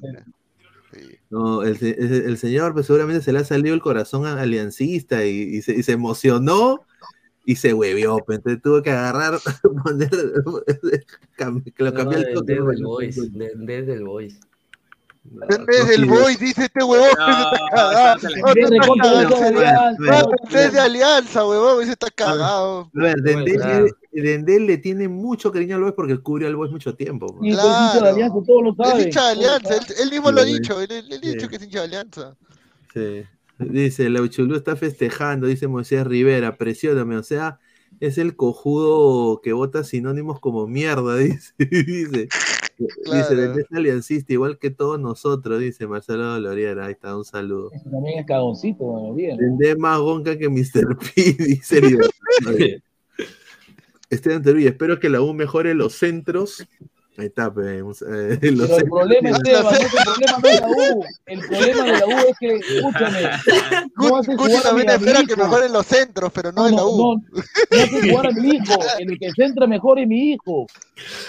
No, 1.31 1.63
el, 1.63 1.77
el- 1.83 2.13
el 2.27 2.39
señor 2.39 2.73
pues, 2.73 2.87
seguramente 2.87 3.23
se 3.23 3.33
le 3.33 3.41
ha 3.41 3.45
salido 3.45 3.75
el 3.75 3.83
corazón 3.83 4.25
aliancista 4.27 5.25
y, 5.25 5.43
y 5.57 5.63
se, 5.63 5.73
y 5.75 5.83
se 5.83 5.93
emocionó 5.93 6.81
y 7.45 7.57
se 7.57 7.75
huevió. 7.75 8.17
pues, 8.27 8.39
Entonces 8.39 8.63
tuvo 8.63 8.83
que 8.83 8.91
agarrar, 8.91 9.39
poner, 9.85 10.11
cam- 11.37 11.63
que 11.75 11.85
lo 11.85 11.91
No, 11.91 11.97
cambió 11.97 12.19
el 12.19 12.33
toque. 12.35 12.53
desde 12.55 12.65
¿no? 12.65 12.71
el 12.73 12.83
Boys, 12.83 13.33
de- 13.33 13.53
desde 13.57 13.93
el 13.95 14.05
Boys. 14.05 14.41
Dendé 15.49 15.79
es 15.79 15.91
el 15.91 16.07
boy, 16.07 16.37
dice 16.37 16.65
este 16.65 16.83
huevón. 16.85 17.09
No, 17.19 18.13
ese 18.17 18.77
está 18.77 18.89
cagado. 19.01 20.35
está 20.45 20.65
es 20.65 20.73
de 20.73 20.81
alianza, 20.81 21.47
huevón. 21.47 21.83
Ese 21.83 21.93
está 21.93 22.11
cagado. 22.11 22.91
Claro. 22.93 23.87
Dendé 24.13 24.61
le 24.61 24.79
tiene 24.79 25.09
mucho 25.09 25.53
cariño 25.53 25.77
al 25.77 25.83
Boys 25.83 25.95
porque 25.95 26.13
él 26.13 26.23
cubrió 26.23 26.49
al 26.49 26.57
Boys 26.57 26.71
mucho 26.73 26.95
tiempo. 26.95 27.27
pues. 27.27 27.43
Y 27.43 27.51
hincha 27.51 27.63
de 27.63 27.99
Claro. 27.99 28.07
Alianza, 28.15 28.37
todos 28.47 28.63
lo 28.63 28.71
Es 28.71 28.77
saben. 28.89 29.07
hincha 29.07 29.25
de 29.27 29.31
alianza. 29.33 29.77
Él, 29.77 29.83
él 30.03 30.11
mismo 30.11 30.33
lo 30.33 30.41
ha 30.41 30.45
dicho. 30.45 30.81
Él, 30.81 30.91
él 30.91 31.13
ha 31.13 31.19
dicho 31.19 31.49
que 31.49 31.57
es 31.57 31.63
hincha 31.63 31.79
de 31.81 31.85
alianza. 31.85 32.37
Sí. 32.95 33.23
Dice, 33.59 34.09
la 34.09 34.23
Uchulú 34.23 34.55
está 34.55 34.77
festejando, 34.77 35.47
dice 35.49 35.67
Moisés 35.67 36.07
Rivera, 36.07 36.57
presióname, 36.57 37.17
o 37.17 37.25
sea, 37.25 37.59
es 37.99 38.17
el 38.17 38.37
cojudo 38.37 39.41
que 39.41 39.53
vota 39.53 39.83
sinónimos 39.83 40.39
como 40.39 40.69
mierda, 40.69 41.17
dice. 41.19 41.53
dice, 41.59 42.29
Claro. 43.05 43.29
dice, 43.55 43.61
es 43.61 43.67
aliancista, 43.77 44.33
igual 44.33 44.59
que 44.59 44.71
todos 44.71 45.01
nosotros, 45.01 45.59
dice 45.61 45.87
Marcelo 45.87 46.39
Loriera, 46.39 46.87
ahí 46.87 46.93
está, 46.93 47.17
un 47.17 47.25
saludo. 47.25 47.71
Ese 47.73 47.91
También 47.91 48.21
es 48.21 48.27
cagoncito, 48.27 48.85
bueno, 48.85 49.15
bien. 49.15 49.37
Dendé 49.37 49.71
es 49.71 49.79
más 49.79 49.99
gonca 49.99 50.39
que 50.39 50.49
Mr. 50.49 50.97
P, 50.97 51.33
dice. 51.39 51.81
Esteban 54.11 54.43
Teruya, 54.43 54.71
espero 54.71 54.99
que 54.99 55.09
la 55.09 55.21
U 55.21 55.35
mejore 55.35 55.75
los 55.75 55.95
centros. 55.95 56.67
Ahí 57.19 57.27
está, 57.27 57.53
pe, 57.53 57.83
un- 57.83 57.93
eh, 57.93 58.39
los 58.53 58.69
Pero 58.69 58.77
el 58.77 58.81
centros 58.81 58.89
problema, 58.89 59.31
Esteban, 59.31 59.65
no 59.65 59.71
es 59.71 59.81
el 59.81 59.89
problema 59.91 60.39
no 60.39 60.49
es 60.49 60.61
la 60.61 60.69
U. 60.69 61.05
El 61.27 61.41
problema 61.41 61.85
de 61.85 61.93
la 61.93 62.07
U 62.07 62.11
es 62.11 62.39
que, 62.39 62.55
escúchame, 62.77 63.23
no 63.97 64.23
mi, 64.23 64.63
también 64.63 64.91
espera 64.91 65.23
que 65.27 65.37
mejoren 65.37 65.73
los 65.73 65.87
centros, 65.87 66.33
pero 66.33 66.53
no 66.53 66.69
en 66.69 66.77
la 66.77 66.85
U. 66.87 66.97
No, 66.97 67.15
no 67.17 67.43
hace 67.83 68.09
jugar 68.11 68.27
a 68.29 68.31
mi 68.31 68.51
hijo. 68.51 68.79
El 69.01 69.19
que 69.19 69.31
centra 69.33 69.67
mejor 69.67 69.99
es 69.99 70.07
mi 70.07 70.31
hijo. 70.35 70.67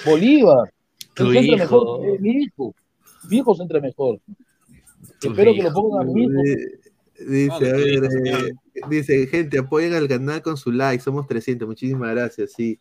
Bolívar. 0.06 0.72
Tu 1.20 1.34
hijo. 1.34 1.58
mejor 1.58 2.20
mi 2.20 2.30
hijo. 2.30 2.76
Mi 3.30 3.38
hijo 3.38 3.56
centra 3.56 3.80
mejor. 3.82 4.20
Tu 5.20 5.30
Espero 5.30 5.54
que 5.54 5.64
lo 5.64 5.74
pongan 5.74 6.08
a 6.08 6.12
mi 6.12 6.24
hijo. 6.24 6.32
Dice, 7.20 7.70
a 7.70 7.74
ver, 7.74 8.06
eh, 8.06 8.52
dice, 8.90 9.28
gente, 9.28 9.60
apoyen 9.60 9.94
al 9.94 10.08
canal 10.08 10.42
con 10.42 10.56
su 10.56 10.72
like, 10.72 11.04
somos 11.04 11.28
300, 11.28 11.68
muchísimas 11.68 12.12
gracias, 12.12 12.54
sí. 12.54 12.80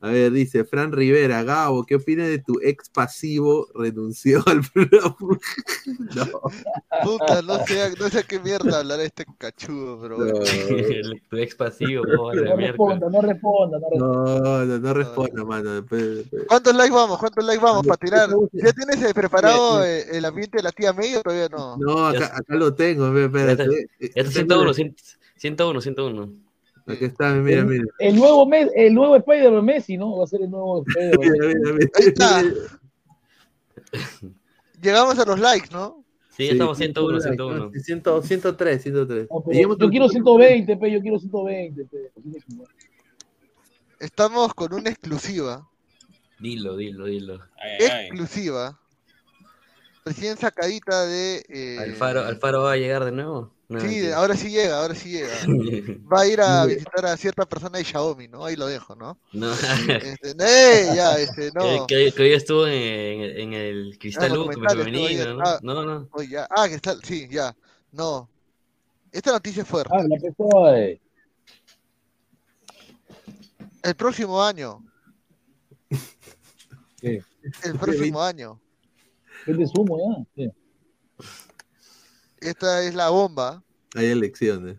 A 0.00 0.08
ver, 0.10 0.30
dice 0.30 0.64
Fran 0.64 0.92
Rivera, 0.92 1.42
Gabo, 1.42 1.84
¿qué 1.86 1.94
opinas 1.94 2.28
de 2.28 2.38
tu 2.38 2.60
ex 2.62 2.90
pasivo 2.90 3.66
renunció 3.74 4.42
al 4.46 4.60
programa? 4.72 5.16
no, 6.14 6.40
Puta, 7.02 7.40
no 7.42 7.64
sé, 7.64 7.94
no 7.98 8.08
sé 8.10 8.18
a 8.18 8.22
qué 8.22 8.38
mierda 8.38 8.80
hablará 8.80 9.02
este 9.04 9.24
cachudo, 9.38 9.96
bueno. 9.96 10.16
El- 10.42 11.22
tu 11.30 11.36
ex 11.38 11.54
pasivo, 11.54 12.04
¿cómo 12.04 12.26
vale 12.26 12.42
No 12.44 12.56
responda, 12.56 13.08
no 13.10 13.20
responda, 13.22 13.78
no 13.78 13.88
responda. 13.90 14.40
no, 14.40 14.64
no, 14.66 14.78
no 14.78 14.94
responda, 14.94 15.44
mano. 15.44 15.70
después- 15.80 16.16
después- 16.18 16.44
¿Cuántos 16.46 16.76
likes 16.76 16.94
vamos? 16.94 17.18
¿Cuántos 17.18 17.44
likes 17.44 17.64
vamos 17.64 17.86
para 17.86 17.96
tirar? 17.96 18.30
¿Ya 18.52 18.72
tienes 18.74 19.02
eh, 19.02 19.14
preparado 19.14 19.82
eh, 19.82 20.04
el 20.12 20.24
ambiente 20.26 20.58
de 20.58 20.62
la 20.62 20.72
tía 20.72 20.92
May 20.92 21.14
o 21.16 21.22
todavía 21.22 21.48
no? 21.48 21.78
No, 21.78 22.06
acá, 22.08 22.26
acá 22.36 22.54
lo 22.54 22.74
tengo, 22.74 23.06
espérate. 23.18 23.64
Ya 23.98 24.08
está 24.22 24.30
101, 24.30 24.74
101, 25.36 25.80
101. 25.80 26.45
Aquí 26.88 27.04
está, 27.06 27.32
mira, 27.34 27.64
mira. 27.64 27.84
El 27.98 28.14
nuevo, 28.16 28.46
Mes- 28.46 28.70
el 28.76 28.94
nuevo 28.94 29.16
Spider-Man 29.16 29.64
Messi, 29.64 29.96
¿no? 29.96 30.18
Va 30.18 30.24
a 30.24 30.26
ser 30.28 30.42
el 30.42 30.50
nuevo 30.50 30.84
Spider-Man. 31.18 31.32
mira, 31.32 31.72
mira. 31.74 31.90
Ahí 31.94 32.06
está. 32.06 32.42
Llegamos 34.82 35.18
a 35.18 35.24
los 35.24 35.40
likes, 35.40 35.68
¿no? 35.72 36.04
Sí, 36.30 36.46
ya 36.46 36.52
estamos 36.52 36.76
101, 36.76 37.20
101. 37.20 37.70
100, 37.72 37.82
103, 38.22 38.82
103. 38.82 39.28
No, 39.30 39.52
yo 39.52 39.72
a- 39.86 39.90
quiero 39.90 40.08
120, 40.08 40.76
pe, 40.76 40.92
yo 40.92 41.00
quiero 41.00 41.18
120, 41.18 41.84
pe. 41.86 42.12
Estamos 43.98 44.52
con 44.54 44.74
una 44.74 44.90
exclusiva. 44.90 45.66
Dilo, 46.38 46.76
dilo, 46.76 47.06
dilo. 47.06 47.40
Ay, 47.58 47.70
ay, 47.80 47.86
ay. 47.90 48.06
Exclusiva. 48.08 48.78
Recién 50.04 50.36
sacadita 50.36 51.06
de. 51.06 51.42
eh, 51.48 51.78
¿Alfaro, 51.80 52.20
¿Alfaro 52.20 52.62
va 52.64 52.72
a 52.72 52.76
llegar 52.76 53.04
de 53.06 53.12
nuevo? 53.12 53.55
No, 53.68 53.80
Sí, 53.80 53.86
mentira. 53.86 54.16
ahora 54.18 54.36
sí 54.36 54.48
llega, 54.50 54.78
ahora 54.80 54.94
sí 54.94 55.10
llega. 55.10 55.34
Va 56.12 56.20
a 56.20 56.26
ir 56.28 56.40
a 56.40 56.64
visitar 56.66 57.04
a 57.06 57.16
cierta 57.16 57.44
persona 57.46 57.78
de 57.78 57.84
Xiaomi, 57.84 58.28
¿no? 58.28 58.44
Ahí 58.44 58.54
lo 58.54 58.66
dejo, 58.68 58.94
¿no? 58.94 59.18
No. 59.32 59.50
Este, 60.04 60.30
¡eh! 60.38 60.92
Ya, 60.94 61.16
este, 61.18 61.50
no. 61.52 61.84
Que, 61.86 61.96
que- 62.06 62.12
que 62.12 62.22
hoy 62.22 62.32
estuvo 62.32 62.66
en, 62.68 63.22
en 63.22 63.52
el 63.54 63.98
Cristal 63.98 64.24
Ah, 64.24 64.26
estuvo 64.50 64.68
femenino. 64.68 65.34
¿no? 65.34 65.42
Ah. 65.44 65.58
No, 65.62 65.84
no. 65.84 66.08
Oye, 66.12 66.28
ya. 66.28 66.46
Ah, 66.48 66.68
que 66.68 66.76
está, 66.76 66.94
sí, 67.02 67.26
ya. 67.28 67.56
No. 67.90 68.28
Esta 69.10 69.32
noticia 69.32 69.62
es 69.62 69.68
fuerte. 69.68 69.92
Ah, 69.92 70.02
la 70.06 70.16
pesó, 70.20 70.74
eh. 70.74 71.00
El 73.82 73.94
próximo 73.96 74.42
año. 74.42 74.84
¿Qué? 77.00 77.22
El 77.64 77.78
próximo 77.78 78.22
año. 78.22 78.60
Vende 79.46 79.66
sumo 79.66 79.98
ya. 79.98 80.24
Sí. 80.44 80.50
Esta 82.46 82.82
es 82.82 82.94
la 82.94 83.08
bomba. 83.10 83.62
Hay 83.94 84.06
elecciones. 84.06 84.78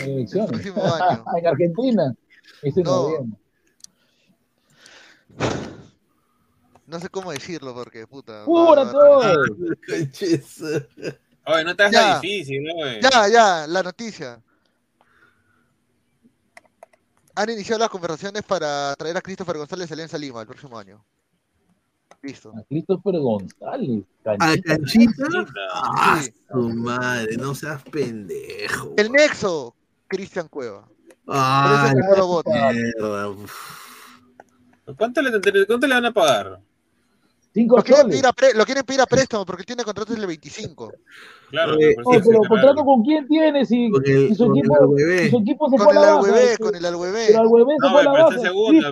En 0.00 0.10
elecciones. 0.10 0.50
próximo 0.50 0.82
año. 0.82 1.24
en 1.38 1.46
Argentina. 1.46 2.14
No. 6.86 7.00
sé 7.00 7.08
cómo 7.08 7.32
decirlo 7.32 7.74
porque, 7.74 8.06
puta. 8.06 8.44
¡Fútbol 8.44 8.78
a 8.78 8.84
va- 8.84 8.92
todos! 8.92 9.48
Oye, 11.44 11.64
no 11.64 11.74
te 11.74 11.82
hagas 11.82 11.92
Ya. 11.92 12.20
difícil, 12.20 12.62
¿no? 12.62 12.74
güey? 12.74 13.00
Ya, 13.00 13.28
ya, 13.28 13.66
la 13.66 13.82
noticia. 13.82 14.40
Han 17.34 17.50
iniciado 17.50 17.78
las 17.80 17.88
conversaciones 17.88 18.42
para 18.42 18.94
traer 18.96 19.16
a 19.16 19.20
Christopher 19.22 19.56
González 19.56 19.90
a 19.90 19.94
Alianza 19.94 20.18
Lima 20.18 20.42
el 20.42 20.46
próximo 20.46 20.78
año. 20.78 21.02
Listo. 22.22 22.52
A 22.56 22.62
Christopher 22.68 23.18
González. 23.18 24.04
¿A 24.24 24.36
Canchita. 24.64 25.24
Ah, 25.74 26.20
Sí. 26.22 26.32
su 26.52 26.68
madre, 26.70 27.36
no 27.36 27.52
seas 27.54 27.82
pendejo. 27.82 28.94
El 28.96 29.10
nexo, 29.10 29.74
Cristian 30.06 30.46
Cueva. 30.48 30.86
Ah, 31.26 31.92
no. 31.96 33.34
¿Cuánto 34.96 35.22
le, 35.22 35.66
cuánto 35.66 35.86
le 35.86 35.94
van 35.94 36.04
a 36.06 36.12
pagar? 36.12 36.60
Cinco 37.54 37.76
Lo 37.76 37.82
quieren, 37.82 38.08
pedir 38.08 38.26
a 38.26 38.32
pre- 38.32 38.54
lo 38.54 38.64
quieren 38.64 38.82
pedir 38.84 39.00
a 39.02 39.06
préstamo 39.06 39.44
porque 39.44 39.62
tiene 39.64 39.84
contrato 39.84 40.10
desde 40.12 40.22
el 40.22 40.26
25. 40.28 40.90
Claro, 41.50 41.74
Oh, 41.74 42.10
parece 42.10 42.30
pero 42.48 42.74
con 42.84 43.02
quién 43.02 43.28
tiene 43.28 43.66
si, 43.66 43.90
Con 43.90 44.02
el- 44.06 44.28
si 44.28 44.34
su 44.36 44.46
con 44.46 44.56
el 44.56 44.64
equipo, 44.64 44.96
si 44.96 45.30
su 45.30 45.38
equipo 45.38 45.68
se 45.70 45.76
Con 45.76 45.84
fue 45.86 45.92
a 45.94 45.98
el 45.98 46.02
la 46.02 46.14
baja. 46.14 46.18
Alhuevé, 46.18 46.44
este, 46.44 46.62
con 46.62 46.74
el. 46.74 46.80
Pero 46.82 46.88
Alhuevé 46.88 47.26
se 47.26 47.32
No, 47.32 47.90
fue 47.90 48.00
a 48.00 48.04
la 48.04 48.12
está 48.20 48.34
en 48.34 48.40
segunda. 48.40 48.88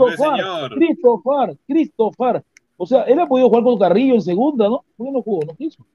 O 2.82 2.86
sea, 2.86 3.02
él 3.02 3.20
ha 3.20 3.26
podido 3.26 3.48
jugar 3.48 3.62
con 3.62 3.78
Carrillo 3.78 4.14
en 4.14 4.22
segunda, 4.22 4.66
¿no? 4.66 4.82
¿Por 4.96 5.06
qué 5.06 5.12
no 5.12 5.20
jugó? 5.20 5.40
No 5.46 5.54
quiso. 5.54 5.86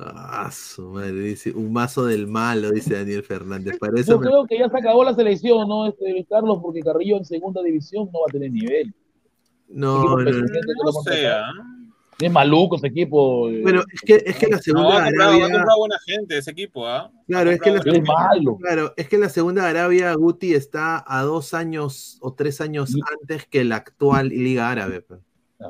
Ah, 0.00 0.48
su 0.50 0.88
madre, 0.88 1.12
dice, 1.12 1.50
un 1.52 1.70
mazo 1.70 2.06
del 2.06 2.26
malo, 2.26 2.70
dice 2.70 2.94
Daniel 2.94 3.22
Fernández. 3.22 3.78
Para 3.78 4.00
eso 4.00 4.12
Yo 4.12 4.18
me- 4.20 4.26
creo 4.26 4.46
que 4.46 4.58
ya 4.58 4.70
se 4.70 4.78
acabó 4.78 5.04
la 5.04 5.14
selección, 5.14 5.68
¿no? 5.68 5.86
Este, 5.86 6.24
Carlos, 6.30 6.60
porque 6.62 6.80
Carrillo 6.80 7.18
en 7.18 7.26
segunda 7.26 7.62
división 7.62 8.08
no 8.10 8.20
va 8.20 8.24
a 8.26 8.32
tener 8.32 8.50
nivel. 8.50 8.94
No, 9.68 10.16
no, 10.16 10.16
no. 10.24 10.92
sea. 11.04 11.44
Es 12.18 12.32
maluco 12.32 12.76
ese 12.76 12.86
equipo. 12.86 13.50
eh. 13.50 13.60
Bueno, 13.62 13.82
es 13.92 14.00
que, 14.00 14.22
es 14.24 14.36
que 14.38 14.46
la 14.46 14.58
segunda 14.58 15.04
Arabia. 15.04 15.42
comprado 15.42 15.78
buena 15.78 15.98
gente 16.06 16.38
ese 16.38 16.52
equipo, 16.52 16.86
¿ah? 16.86 17.10
Claro, 17.26 17.50
es 17.50 17.60
que 17.60 17.70
la, 17.70 17.82
gente. 17.82 18.00
malo. 18.00 18.56
claro, 18.56 18.94
es 18.96 19.08
que 19.10 19.18
la 19.18 19.28
segunda 19.28 19.68
Arabia, 19.68 20.14
Guti, 20.14 20.54
está 20.54 21.04
a 21.06 21.22
dos 21.22 21.52
años 21.52 22.16
o 22.22 22.32
tres 22.32 22.62
años 22.62 22.94
antes 23.20 23.46
que 23.46 23.62
la 23.64 23.76
actual 23.76 24.28
Liga 24.30 24.70
Árabe. 24.70 25.02
pues. 25.02 25.20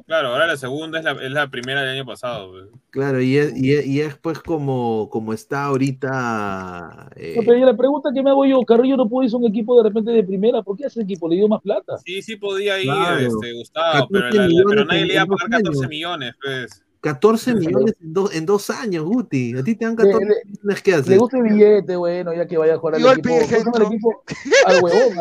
Claro, 0.06 0.28
ahora 0.28 0.46
la 0.46 0.56
segunda 0.56 0.98
es 0.98 1.04
la, 1.04 1.12
es 1.12 1.30
la 1.30 1.48
primera 1.48 1.82
del 1.82 1.90
año 1.96 2.06
pasado. 2.06 2.50
pues. 2.52 2.64
Claro, 2.90 3.20
y 3.20 3.36
es, 3.36 3.56
y 3.56 3.74
es, 3.74 3.86
y 3.86 4.00
es, 4.00 4.16
pues 4.16 4.38
como, 4.40 5.08
como 5.10 5.32
está 5.32 5.64
ahorita. 5.64 7.10
eh, 7.16 7.34
No, 7.36 7.42
pero 7.44 7.64
la 7.66 7.76
pregunta 7.76 8.10
que 8.14 8.22
me 8.22 8.30
hago 8.30 8.44
yo, 8.46 8.60
Carrillo 8.62 8.96
no 8.96 9.08
pudo 9.08 9.24
irse 9.24 9.36
a 9.36 9.38
un 9.38 9.46
equipo 9.46 9.76
de 9.82 9.88
repente 9.88 10.10
de 10.10 10.24
primera, 10.24 10.62
¿por 10.62 10.76
qué 10.76 10.86
ese 10.86 11.02
equipo 11.02 11.28
le 11.28 11.36
dio 11.36 11.48
más 11.48 11.60
plata? 11.62 11.98
Sí, 12.04 12.22
sí 12.22 12.36
podía 12.36 12.78
ir, 12.78 12.84
Claro. 12.84 13.18
este, 13.18 13.52
Gustavo, 13.52 14.08
pero, 14.10 14.24
14 14.24 14.36
la- 14.38 14.42
la- 14.42 14.48
millones 14.48 14.66
pero 14.68 14.84
nadie 14.84 15.04
le 15.06 15.12
iba 15.14 15.22
a 15.22 15.26
pagar 15.26 15.50
14 15.50 15.78
años. 15.78 15.88
millones, 15.88 16.34
pues. 16.42 16.82
14 17.00 17.54
millones 17.56 17.96
en, 18.00 18.12
dos- 18.12 18.32
en 18.32 18.46
dos 18.46 18.70
años, 18.70 19.04
Guti. 19.04 19.58
A 19.58 19.64
ti 19.64 19.74
te 19.74 19.84
dan 19.84 19.96
14 19.96 20.24
Le- 20.24 20.34
millones, 20.46 20.82
¿qué 20.82 20.90
Le 20.92 20.96
haces? 20.98 21.18
gusta 21.18 21.36
el 21.38 21.42
billete, 21.42 21.96
bueno, 21.96 22.32
ya 22.32 22.46
que 22.46 22.56
vaya 22.56 22.74
a 22.74 22.78
jugar 22.78 22.94
al 22.94 23.00
Igual 23.00 23.18
equipo. 23.18 23.34
pide 23.34 23.40
¿Cómo 23.40 23.48
se 23.48 23.56
llama 23.58 23.70
el 23.72 23.88
centro. 23.88 23.92
equipo? 23.92 24.22
Al 24.66 24.82
huevón. 24.84 25.18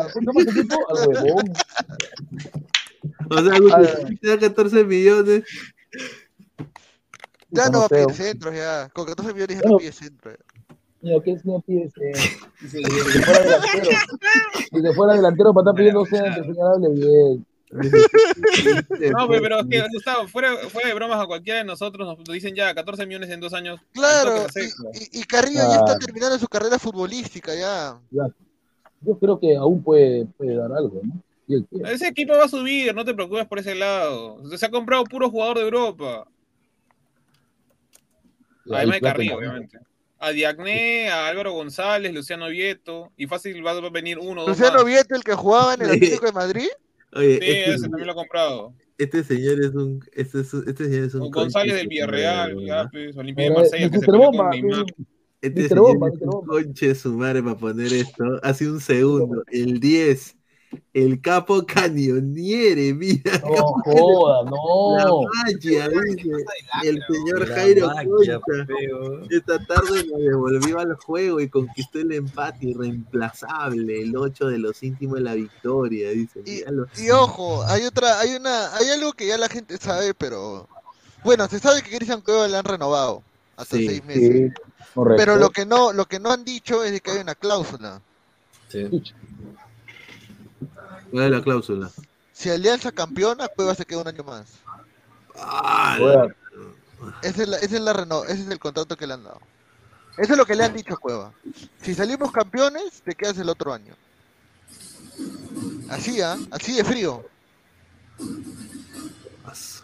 Al 0.88 1.08
huevón. 1.08 1.44
O 3.30 3.38
sea, 3.42 3.58
Guti, 3.58 3.72
Ah. 3.74 4.08
te 4.20 4.28
dan 4.28 4.38
14 4.40 4.84
millones. 4.84 5.44
Ya 7.50 7.68
no 7.68 7.80
va 7.80 7.86
a 7.86 7.88
pedir 7.88 8.10
centros, 8.12 8.54
ya. 8.54 8.88
Con 8.92 9.04
14 9.06 9.34
millones 9.34 9.60
ya 9.62 9.68
no 9.68 9.76
pide 9.76 9.92
centro. 9.92 10.32
Mira, 11.02 11.20
¿qué 11.22 11.32
es 11.32 11.44
no 11.44 11.60
pide? 11.60 11.90
Dice, 12.60 12.78
Ni 12.78 12.82
que 12.88 13.22
fuera 13.22 13.42
delantero. 13.42 14.94
Fuera 14.94 15.14
delantero 15.14 15.52
para 15.52 15.62
estar 15.64 15.74
pidiendo 15.74 16.06
centro, 16.06 16.44
señor, 16.44 16.74
hable 16.74 16.88
bien. 16.94 17.46
No, 19.12 19.28
pe- 19.28 19.40
pero 19.40 19.60
es 19.60 19.66
que, 19.68 19.82
Gustavo, 19.92 20.28
fuera, 20.28 20.56
fuera 20.68 20.88
de 20.88 20.94
bromas 20.94 21.20
a 21.20 21.26
cualquiera 21.26 21.58
de 21.58 21.64
nosotros 21.64 22.06
nos 22.06 22.24
dicen 22.28 22.54
ya 22.54 22.74
14 22.74 23.04
millones 23.06 23.30
en 23.30 23.40
dos 23.40 23.52
años. 23.54 23.80
Claro, 23.92 24.46
y, 24.94 25.20
y 25.20 25.24
Carrillo 25.24 25.60
ya 25.60 25.72
está 25.72 25.84
Claro. 25.84 25.98
terminando 25.98 26.38
su 26.38 26.46
carrera 26.48 26.78
futbolística, 26.78 27.54
ya. 27.54 27.98
Ya. 28.10 28.28
Yo 29.00 29.18
creo 29.18 29.40
que 29.40 29.56
aún 29.56 29.82
puede, 29.82 30.26
puede 30.38 30.54
dar 30.56 30.70
algo, 30.72 31.00
¿no? 31.02 31.12
Ese 31.84 32.08
equipo 32.08 32.34
va 32.34 32.44
a 32.44 32.48
subir, 32.48 32.94
no 32.94 33.04
te 33.04 33.14
preocupes 33.14 33.46
por 33.46 33.58
ese 33.58 33.74
lado. 33.74 34.42
Se 34.56 34.66
ha 34.66 34.70
comprado 34.70 35.04
puro 35.04 35.30
jugador 35.30 35.58
de 35.58 35.64
Europa. 35.64 36.26
Además 38.70 38.96
de 38.96 39.00
Carrillo, 39.00 39.36
obviamente. 39.36 39.78
A 40.18 40.30
Diagné, 40.30 41.08
a 41.10 41.26
Álvaro 41.26 41.52
González, 41.52 42.14
Luciano 42.14 42.48
Vieto. 42.48 43.12
Y 43.16 43.26
fácil 43.26 43.64
va 43.66 43.72
a 43.72 43.90
venir 43.90 44.18
uno 44.18 44.42
dos 44.42 44.50
Luciano 44.50 44.78
más. 44.78 44.84
Vieto, 44.84 45.14
el 45.16 45.24
que 45.24 45.34
jugaba 45.34 45.74
en 45.74 45.82
el. 45.82 45.90
Atlético 45.90 46.26
de 46.26 46.32
Madrid. 46.32 46.68
Oye, 47.14 47.26
Sí, 47.26 47.32
este, 47.42 47.70
ese 47.74 47.82
también 47.82 48.06
lo 48.06 48.12
ha 48.12 48.16
comprado. 48.16 48.74
este 48.98 49.24
señor 49.24 49.60
es 49.60 49.74
un. 49.74 50.04
Este, 50.12 50.40
este 50.40 50.84
señor 50.84 51.04
es 51.04 51.14
un. 51.14 51.30
González 51.30 51.74
del 51.74 51.88
Villarreal, 51.88 52.54
Olimpia 53.16 53.44
de 53.44 53.50
Marsella, 53.50 53.90
que 53.90 53.98
se 53.98 54.06
con 54.06 54.50
Neymar. 54.50 54.86
Este 55.42 55.68
señor 55.68 55.98
Bomba, 55.98 56.08
es 56.08 56.20
un 56.20 56.46
conche 56.46 56.88
de 56.88 56.94
su 56.94 57.12
madre 57.14 57.42
para 57.42 57.56
poner 57.56 57.92
esto. 57.92 58.24
Hace 58.44 58.70
un 58.70 58.80
segundo. 58.80 59.42
El 59.50 59.80
10. 59.80 60.36
El 60.94 61.20
capo 61.20 61.64
Cañoniere, 61.66 62.92
mira. 62.94 63.38
No 63.40 63.74
joda, 63.84 64.44
La 64.44 64.50
no. 65.04 65.22
magia, 65.22 65.88
dice 65.88 66.30
el 66.82 67.02
señor 67.10 67.48
La 67.48 67.54
Jairo 67.54 67.86
magia. 67.88 68.40
Esta 69.30 69.64
tarde 69.66 70.04
nos 70.06 70.20
devolvió 70.20 70.78
al 70.80 70.94
juego 70.96 71.40
y 71.40 71.48
conquistó 71.48 71.98
el 72.00 72.12
empate 72.12 72.66
irreemplazable, 72.66 74.02
el 74.02 74.16
8 74.16 74.48
de 74.48 74.58
los 74.58 74.82
íntimos 74.82 75.16
de 75.16 75.22
la 75.22 75.34
victoria, 75.34 76.10
dice. 76.10 76.42
Y, 76.46 77.10
ojo, 77.10 77.62
hay 77.64 77.84
otra, 77.84 78.20
hay 78.20 78.34
una, 78.34 78.74
hay 78.76 78.88
algo 78.90 79.12
que 79.12 79.26
ya 79.26 79.38
la 79.38 79.48
gente 79.48 79.76
sabe, 79.78 80.14
pero 80.14 80.68
bueno, 81.24 81.48
se 81.48 81.58
sabe 81.58 81.82
que 81.82 81.96
Cristian 81.96 82.20
Cueva 82.20 82.48
le 82.48 82.56
han 82.56 82.64
renovado 82.64 83.22
hasta 83.56 83.76
Sí, 83.76 83.86
seis 83.88 84.04
meses. 84.04 84.52
Sí, 84.52 84.62
correcto. 84.94 85.16
Pero 85.22 85.36
lo 85.36 85.50
que 85.50 85.64
no, 85.64 85.92
lo 85.92 86.06
que 86.06 86.18
no 86.18 86.30
han 86.30 86.44
dicho 86.44 86.84
es 86.84 86.92
de 86.92 87.00
que 87.00 87.12
hay 87.12 87.18
una 87.18 87.34
cláusula. 87.34 88.00
¿Cuál 91.12 91.24
es 91.26 91.30
la 91.30 91.42
cláusula? 91.42 91.90
Si 92.32 92.50
Alianza 92.50 92.90
campeona, 92.90 93.46
Cueva 93.48 93.74
se 93.74 93.84
queda 93.84 94.00
un 94.00 94.08
año 94.08 94.24
más. 94.24 94.46
Ah. 95.36 96.26
Ese 97.22 97.42
es, 97.42 97.48
la, 97.48 97.58
ese 97.58 97.76
es, 97.76 97.82
la 97.82 97.92
reno- 97.92 98.24
ese 98.24 98.42
es 98.42 98.48
el 98.48 98.58
contrato 98.58 98.96
que 98.96 99.06
le 99.06 99.14
han 99.14 99.22
dado. 99.22 99.40
Eso 100.18 100.32
es 100.32 100.38
lo 100.38 100.44
que 100.46 100.54
le 100.56 100.64
han 100.64 100.72
dicho 100.74 100.94
a 100.94 100.96
Cueva. 100.96 101.32
Si 101.82 101.94
salimos 101.94 102.32
campeones, 102.32 103.02
te 103.04 103.14
quedas 103.14 103.38
el 103.38 103.48
otro 103.48 103.72
año. 103.72 103.94
Así, 105.90 106.20
¿ah? 106.20 106.36
Así 106.50 106.74
de 106.74 106.84
frío. 106.84 107.24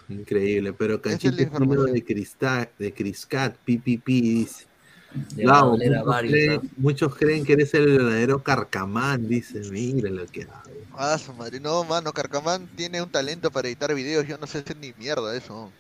Increíble, 0.08 0.72
pero 0.72 1.02
Canchita 1.02 1.42
es 1.42 1.92
de 1.92 2.04
Cristat, 2.04 2.70
de 2.78 2.94
Criscat, 2.94 3.54
PPP, 3.56 4.06
dice. 4.06 4.67
Muchos, 5.14 6.04
varios, 6.04 6.32
creen, 6.32 6.70
muchos 6.76 7.14
creen 7.16 7.44
que 7.44 7.54
eres 7.54 7.72
el 7.74 7.86
verdadero 7.86 8.42
carcamán, 8.42 9.26
dice. 9.28 9.60
Mira 9.70 10.10
lo 10.10 10.26
que 10.26 10.42
hago. 10.42 10.68
Ah, 11.00 11.16
su 11.16 11.32
madre. 11.32 11.60
No, 11.60 11.84
mano, 11.84 12.12
Carcamán 12.12 12.68
tiene 12.74 13.00
un 13.00 13.08
talento 13.08 13.52
para 13.52 13.68
editar 13.68 13.94
videos. 13.94 14.26
Yo 14.26 14.36
no 14.36 14.48
sé 14.48 14.58
hacer 14.58 14.76
ni 14.78 14.92
mierda 14.98 15.34
eso. 15.36 15.70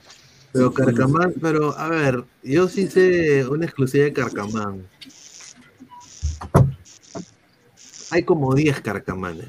Pero 0.52 0.72
Carcamán, 0.72 1.34
pero 1.42 1.76
a 1.76 1.88
ver, 1.88 2.24
yo 2.44 2.68
sí 2.68 2.86
sé 2.86 3.44
una 3.46 3.66
exclusiva 3.66 4.04
de 4.04 4.12
Carcamán. 4.12 4.86
Hay 8.10 8.22
como 8.22 8.54
10 8.54 8.80
Carcamanes. 8.80 9.48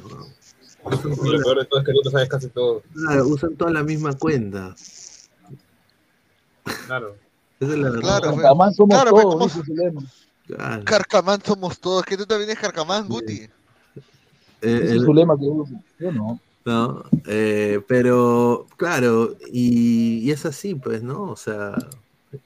Usan 0.84 1.16
toda 1.16 1.34
lo 1.34 1.44
peor 1.44 1.60
de 1.60 1.66
todo 1.66 1.80
es 1.82 1.86
que 1.86 1.94
tú 1.94 2.02
te 2.02 2.10
sabes 2.10 2.30
casi 2.30 2.48
todo. 2.48 2.82
claro, 2.94 3.28
usan 3.28 3.56
toda 3.56 3.72
la 3.72 3.84
misma 3.84 4.14
cuenta. 4.18 4.76
Claro. 6.88 7.16
Esa 7.60 7.74
es 7.74 7.78
la 7.80 7.90
verdad. 7.90 8.02
Claro, 8.02 8.36
Carcamán 8.36 8.74
somos 8.74 8.96
Claro, 8.96 9.12
todos, 9.12 9.34
¿cómo- 9.34 9.46
dice 9.46 9.62
su 9.66 9.76
lema. 9.76 10.02
Claro. 10.48 10.84
Carcamán 10.86 11.42
somos 11.46 11.80
todos. 11.80 12.04
Que 12.04 12.18
tú 12.18 12.26
también 12.26 12.50
eres 12.50 12.62
Carcamán, 12.62 13.08
Guti. 13.08 13.34
Eh, 13.42 13.50
Ese 14.62 14.84
es 14.86 14.92
el- 14.92 15.06
su 15.06 15.14
lema 15.14 15.38
que. 15.38 15.46
Yo 15.46 16.12
no. 16.12 16.40
¿no? 16.66 17.04
Eh, 17.26 17.82
pero, 17.88 18.68
claro, 18.78 19.36
y, 19.52 20.20
y 20.20 20.32
es 20.32 20.46
así, 20.46 20.76
pues, 20.76 21.02
¿no? 21.02 21.24
O 21.24 21.36
sea, 21.36 21.74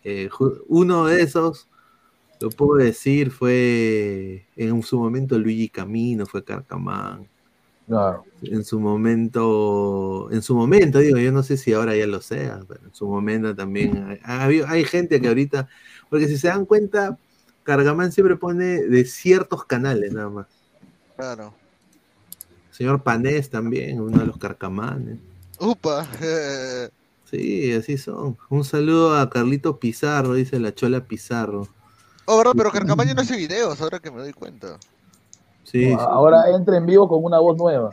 eh, 0.03 0.29
uno 0.67 1.05
de 1.05 1.21
esos, 1.23 1.67
lo 2.39 2.49
puedo 2.49 2.75
decir, 2.83 3.31
fue 3.31 4.45
en 4.55 4.81
su 4.83 4.97
momento 4.99 5.37
Luigi 5.37 5.67
Camino, 5.69 6.25
fue 6.25 6.43
Carcamán. 6.43 7.27
Claro. 7.87 8.23
En 8.41 8.63
su 8.63 8.79
momento, 8.79 10.29
en 10.31 10.41
su 10.41 10.55
momento, 10.55 10.99
digo, 10.99 11.17
yo 11.17 11.31
no 11.31 11.43
sé 11.43 11.57
si 11.57 11.73
ahora 11.73 11.95
ya 11.95 12.07
lo 12.07 12.21
sea, 12.21 12.61
pero 12.67 12.81
en 12.85 12.93
su 12.93 13.07
momento 13.07 13.55
también 13.55 14.19
hay, 14.23 14.61
hay 14.65 14.85
gente 14.85 15.19
que 15.19 15.27
ahorita, 15.27 15.67
porque 16.09 16.27
si 16.27 16.37
se 16.37 16.47
dan 16.47 16.65
cuenta, 16.65 17.17
Cargamán 17.63 18.11
siempre 18.11 18.35
pone 18.35 18.83
de 18.83 19.05
ciertos 19.05 19.65
canales 19.65 20.13
nada 20.13 20.29
más. 20.29 20.47
Claro. 21.15 21.53
Señor 22.71 23.03
Panés 23.03 23.49
también, 23.49 23.99
uno 24.01 24.19
de 24.19 24.25
los 24.25 24.37
carcamanes. 24.37 25.17
Upa. 25.59 26.07
Sí, 27.33 27.73
así 27.73 27.97
son. 27.97 28.37
Un 28.51 28.63
saludo 28.63 29.17
a 29.17 29.27
Carlito 29.27 29.79
Pizarro, 29.79 30.35
dice 30.35 30.59
la 30.59 30.75
Chola 30.75 31.03
Pizarro. 31.05 31.67
Oh, 32.25 32.37
verdad, 32.37 32.51
pero 32.55 32.71
Carcamán 32.71 33.07
ya 33.07 33.15
no 33.15 33.21
hace 33.21 33.35
videos, 33.35 33.81
ahora 33.81 33.97
que 33.97 34.11
me 34.11 34.19
doy 34.19 34.33
cuenta. 34.33 34.77
Sí, 35.73 35.85
sí. 35.87 35.95
Ahora 35.99 36.51
entra 36.55 36.77
en 36.77 36.85
vivo 36.85 37.09
con 37.09 37.23
una 37.23 37.39
voz 37.39 37.57
nueva. 37.57 37.89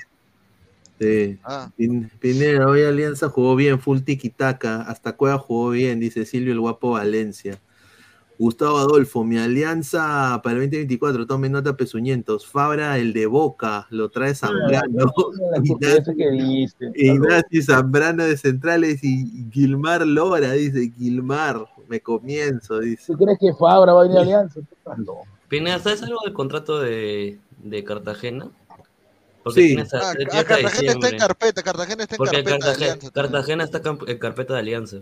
Sí. 1.00 1.38
Pin- 1.78 2.10
Pineda, 2.20 2.68
hoy 2.68 2.82
Alianza 2.82 3.30
jugó 3.30 3.56
bien, 3.56 3.80
full 3.80 4.00
tiki-taka. 4.00 4.82
Hasta 4.82 5.16
Cueva 5.16 5.38
jugó 5.38 5.70
bien, 5.70 5.98
dice 5.98 6.26
Silvio 6.26 6.52
el 6.52 6.60
Guapo 6.60 6.90
Valencia. 6.90 7.58
Gustavo 8.38 8.78
Adolfo, 8.78 9.22
mi 9.24 9.36
alianza 9.38 10.40
para 10.42 10.56
el 10.56 10.62
2024, 10.62 11.26
tomen 11.26 11.52
nota 11.52 11.76
pezuñentos. 11.76 12.46
Fabra, 12.46 12.96
el 12.98 13.12
de 13.12 13.26
Boca, 13.26 13.86
lo 13.90 14.08
trae 14.10 14.34
Zambrano. 14.34 15.12
Que 16.16 16.30
viste. 16.30 16.90
Ignacio 16.94 17.62
Zambrano 17.62 18.24
de 18.24 18.38
Centrales 18.38 19.04
y 19.04 19.46
Gilmar 19.50 20.06
Lora, 20.06 20.52
dice 20.52 20.90
Gilmar, 20.96 21.66
me 21.88 22.00
comienzo, 22.00 22.78
dice. 22.80 23.12
¿Tú 23.12 23.18
crees 23.18 23.38
que 23.38 23.52
Fabra 23.52 23.92
va 23.92 24.00
a 24.00 24.02
venir 24.04 24.18
a 24.18 24.22
Alianza? 24.22 24.60
No. 24.96 25.16
Pineda, 25.48 25.78
¿sabes 25.78 26.02
algo 26.02 26.20
del 26.24 26.32
contrato 26.32 26.80
de, 26.80 27.38
de 27.62 27.84
Cartagena? 27.84 28.48
Porque 29.42 29.60
Sí. 29.62 29.66
tiene 29.68 29.82
hasta, 29.82 30.10
Ah, 30.10 30.14
tiene 30.14 30.30
ah, 30.32 30.44
Cartagena 30.44 30.92
está 30.92 31.08
en 31.08 31.18
carpeta, 31.18 31.62
Cartagena 31.62 32.02
está 32.02 32.14
en 32.14 32.18
Porque 32.18 32.30
carpeta 32.36 32.54
de 32.56 32.60
Cartagena, 32.60 32.92
Alianza. 32.92 33.10
Cartagena 33.12 33.64
está 33.64 33.80
en 34.06 34.18
carpeta 34.18 34.54
de 34.54 34.60
Alianza. 34.60 34.96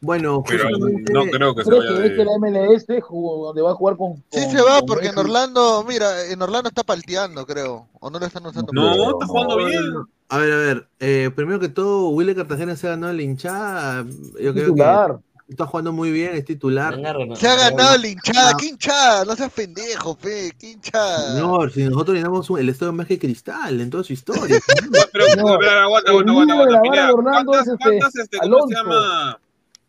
Bueno, 0.00 0.42
Pero 0.44 0.68
no 0.68 1.26
creo 1.30 1.54
que 1.54 1.62
se 1.62 1.70
¿Crees 1.70 1.84
vaya 1.84 2.02
que 2.02 2.08
de... 2.16 2.24
la 2.24 2.32
MLS 2.38 3.00
jugó- 3.02 3.46
donde 3.46 3.62
va 3.62 3.70
a 3.70 3.74
jugar 3.74 3.96
con. 3.96 4.16
Sí 4.32 4.42
con- 4.42 4.50
se 4.50 4.60
va 4.62 4.78
con 4.78 4.86
porque 4.86 5.06
en 5.06 5.14
Messi? 5.14 5.20
Orlando, 5.28 5.84
mira, 5.88 6.26
en 6.26 6.42
Orlando 6.42 6.70
está 6.70 6.82
palteando, 6.82 7.46
creo. 7.46 7.86
O 8.00 8.10
no 8.10 8.18
lo 8.18 8.26
están 8.26 8.44
usando. 8.44 8.72
No, 8.72 9.10
está 9.12 9.26
jugando 9.26 9.56
bien. 9.58 9.80
A 10.28 10.38
ver, 10.38 10.52
a 10.52 10.56
ver, 10.56 10.88
eh, 10.98 11.30
primero 11.36 11.60
que 11.60 11.68
todo, 11.68 12.08
Willy 12.08 12.34
Cartagena 12.34 12.74
se 12.74 12.88
ha 12.88 12.90
ganado 12.90 13.12
la 13.12 13.22
hinchada. 13.22 14.02
Yo 14.40 14.52
creo 14.52 14.66
Titular. 14.70 15.18
que 15.18 15.31
está 15.52 15.66
jugando 15.66 15.92
muy 15.92 16.10
bien, 16.10 16.34
es 16.34 16.44
titular. 16.44 16.94
Se 17.36 17.46
ha 17.48 17.56
ganado 17.56 17.96
la 17.98 18.08
hinchada. 18.08 18.52
¿Qué 18.58 18.66
hinchada? 18.66 19.24
No 19.24 19.34
seas 19.36 19.52
pendejo, 19.52 20.16
fe. 20.16 20.52
¿Qué 20.58 20.70
hinchada? 20.72 21.38
No, 21.40 21.68
si 21.70 21.84
nosotros 21.84 22.16
llenamos 22.16 22.48
el 22.58 22.68
estadio 22.68 22.92
más 22.92 23.06
que 23.06 23.18
cristal 23.18 23.80
en 23.80 23.88
toda 23.90 24.04
su 24.04 24.12
historia. 24.12 24.58
Pero, 25.12 25.24
aguanta, 25.26 25.82
aguanta, 25.84 26.10
aguanta, 26.10 26.32
líder 26.32 26.46
de 26.46 26.46
la 26.46 26.52
aguanta. 26.52 26.64
vara 26.66 26.82
Pineda, 26.82 27.06
de 27.06 27.12
Orlando 27.12 27.52
¿Cuántas, 27.52 27.66
es 27.66 27.72
este, 27.72 27.98
cuántas, 27.98 28.16
este, 28.16 28.38
cómo 28.38 28.68
se 28.68 28.74
Alonso. 28.76 28.76
llama? 28.82 29.40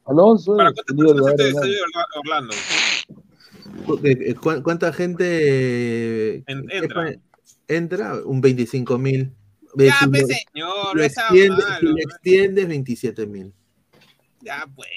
Alonso 0.06 0.58
¿Para 0.58 0.72
cuántas 0.74 0.96
personas 1.38 2.06
Orlando. 2.24 2.54
Eh, 4.04 4.18
eh, 4.30 4.36
¿cu- 4.36 4.62
¿Cuánta 4.64 4.94
gente 4.94 6.36
En- 6.46 6.68
qué 6.68 6.78
entra. 6.78 7.14
entra? 7.68 8.16
Un 8.26 8.42
25 8.42 8.98
mil. 8.98 9.32
Ya, 9.76 9.96
pues, 10.10 10.28
señor, 10.28 10.92
si 10.92 10.98
lo 10.98 11.04
es 11.04 11.18
extiendes, 11.18 11.66
malo, 11.66 11.80
si 11.80 11.86
lo 11.86 11.92
¿no? 11.94 11.98
extiendes, 11.98 12.68
27 12.68 13.26
mil. 13.26 13.54
Ya, 14.44 14.68
pues. 14.76 14.88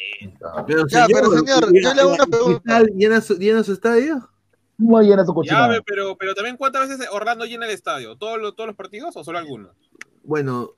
Pero, 0.67 0.87
Ya, 0.89 1.07
pero, 1.07 1.31
señor, 1.31 1.73
yo 1.73 1.95
le 1.95 2.01
hago 2.01 2.15
una 2.15 2.27
pregunta. 2.27 2.61
¿Cristal 2.63 2.87
llena 2.97 3.21
su, 3.21 3.35
llena 3.39 3.63
su 3.63 3.73
estadio? 3.73 4.29
No 4.79 5.01
llena 5.01 5.25
su 5.25 5.31
Ya, 5.31 5.35
cochinada. 5.35 5.69
ve, 5.69 5.83
pero, 5.87 6.17
pero 6.19 6.35
también 6.35 6.57
¿cuántas 6.57 6.89
veces 6.89 7.09
Orlando 7.13 7.45
llena 7.45 7.67
el 7.67 7.73
estadio? 7.73 8.17
¿Todos 8.17 8.39
los, 8.41 8.55
todos 8.57 8.67
los 8.69 8.77
partidos 8.77 9.17
o 9.17 9.25
solo 9.25 9.39
algunos? 9.39 9.71
Bueno, 10.25 10.73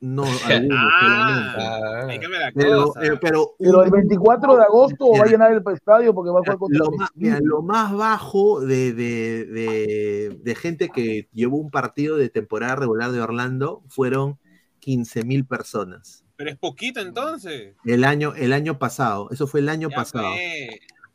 no, 0.00 0.24
algunos, 0.46 0.78
Ah, 0.80 2.06
cambia 2.20 2.40
la 2.40 2.52
Pero, 2.54 2.86
cosa. 2.86 3.04
eh, 3.04 3.18
pero 3.20 3.54
Pero 3.58 3.82
el 3.82 3.90
24 3.90 4.56
de 4.56 4.62
agosto 4.62 5.10
va 5.18 5.24
a 5.24 5.28
llenar 5.28 5.52
el 5.52 5.62
estadio 5.74 6.14
porque 6.14 6.30
va 6.30 6.38
a 6.38 6.42
jugar 6.42 6.58
contra 6.58 6.78
lo 6.78 6.90
más, 6.92 7.10
mira, 7.14 7.38
lo 7.42 7.62
más 7.62 7.92
bajo 7.92 8.60
de, 8.60 8.92
de- 8.94 9.44
de- 9.46 10.38
de 10.42 10.54
gente 10.54 10.88
que 10.88 11.28
llevó 11.32 11.56
un 11.58 11.70
partido 11.70 12.16
de 12.16 12.30
temporada 12.30 12.76
regular 12.76 13.10
de 13.12 13.20
Orlando 13.20 13.82
fueron 13.88 14.38
15 14.80 15.24
mil 15.24 15.44
personas. 15.46 16.24
Pero 16.42 16.50
es 16.54 16.58
poquito 16.58 16.98
entonces. 17.00 17.76
El 17.84 18.02
año, 18.02 18.34
el 18.34 18.52
año 18.52 18.76
pasado, 18.76 19.28
eso 19.30 19.46
fue 19.46 19.60
el 19.60 19.68
año 19.68 19.88
Ya, 19.90 19.94
pasado, 19.96 20.26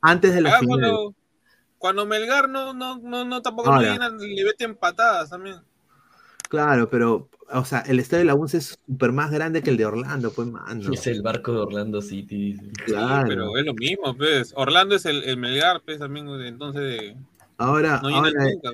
antes 0.00 0.34
de 0.34 0.40
la 0.40 0.56
Ah, 0.56 0.58
final. 0.60 0.78
cuando, 0.80 1.14
cuando 1.76 2.06
Melgar 2.06 2.48
no, 2.48 2.72
no, 2.72 2.96
no, 2.98 3.26
no 3.26 3.42
tampoco 3.42 3.70
Ahora. 3.70 3.82
le 3.88 3.92
llenan, 3.92 4.16
le 4.18 4.44
meten 4.44 4.74
patadas 4.74 5.28
también. 5.28 5.56
Claro, 6.48 6.88
pero, 6.88 7.28
o 7.52 7.64
sea, 7.66 7.80
el 7.80 8.00
estadio 8.00 8.20
de 8.20 8.24
la 8.24 8.34
UNCE 8.34 8.56
es 8.56 8.78
súper 8.86 9.12
más 9.12 9.30
grande 9.30 9.62
que 9.62 9.68
el 9.68 9.76
de 9.76 9.84
Orlando, 9.84 10.32
pues, 10.32 10.48
mano. 10.48 10.90
Es 10.94 11.06
el 11.06 11.20
barco 11.20 11.52
de 11.52 11.58
Orlando 11.58 12.00
City. 12.00 12.54
dice. 12.54 12.72
Claro. 12.86 13.28
Pero 13.28 13.58
es 13.58 13.66
lo 13.66 13.74
mismo, 13.74 14.16
pues. 14.16 14.54
Orlando 14.56 14.94
es 14.94 15.04
el, 15.04 15.24
el 15.24 15.36
Melgar, 15.36 15.82
pues, 15.84 15.98
también, 15.98 16.26
entonces 16.40 16.80
de- 16.82 17.16
Ahora, 17.58 18.00
no 18.02 18.08
llenan 18.08 18.24
ahora, 18.34 18.50
nunca. 18.50 18.70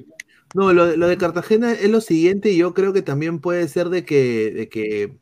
No, 0.54 0.72
lo, 0.72 0.86
de- 0.86 0.96
lo 0.96 1.08
de 1.08 1.16
Cartagena 1.18 1.72
es 1.72 1.90
lo 1.90 2.00
siguiente, 2.00 2.50
y 2.52 2.58
yo 2.58 2.74
creo 2.74 2.92
que 2.92 3.02
también 3.02 3.40
puede 3.40 3.66
ser 3.66 3.88
de 3.88 4.04
que, 4.04 4.52
de 4.54 4.68
que 4.68 5.16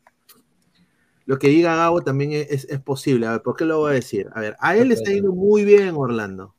lo 1.27 1.39
que 1.39 1.49
diga 1.49 1.77
Gabo 1.77 2.03
también 2.03 2.33
es, 2.33 2.65
es- 2.65 2.81
posible. 2.81 3.27
A 3.27 3.33
ver, 3.33 3.43
¿por 3.43 3.57
qué 3.57 3.65
lo 3.65 3.79
voy 3.79 3.93
a 3.93 3.95
decir? 3.95 4.29
A 4.35 4.41
ver, 4.41 4.57
a 4.61 4.77
él 4.77 4.89
le 4.89 4.95
está 4.95 5.13
yendo 5.13 5.33
muy 5.33 5.65
bien 5.65 5.89
en 5.89 5.95
Orlando. 5.97 6.55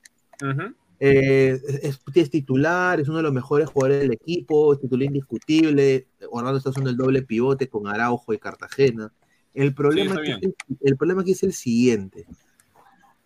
Eh, 1.00 1.60
es, 1.82 2.00
es 2.14 2.30
titular, 2.30 3.00
es 3.00 3.08
uno 3.10 3.18
de 3.18 3.24
los 3.24 3.34
mejores 3.34 3.70
jugadores 3.70 4.02
del 4.02 4.14
equipo, 4.14 4.74
es 4.74 4.80
titular 4.80 5.08
indiscutible. 5.08 6.08
Orlando 6.30 6.58
está 6.58 6.70
haciendo 6.70 6.90
el 6.92 6.98
doble 6.98 7.24
pivote 7.24 7.68
con 7.68 7.88
Araujo 7.88 8.34
y 8.34 8.40
Cartagena. 8.40 9.12
El 9.54 9.74
problema, 9.74 10.12
está 10.12 10.22
aquí 10.22 10.40
bien. 10.40 10.56
es 10.58 10.78
el, 10.82 10.88
el 10.90 10.98
problema 10.98 11.22
aquí 11.22 11.32
es 11.32 11.44
el 11.44 11.54
siguiente: 11.54 12.26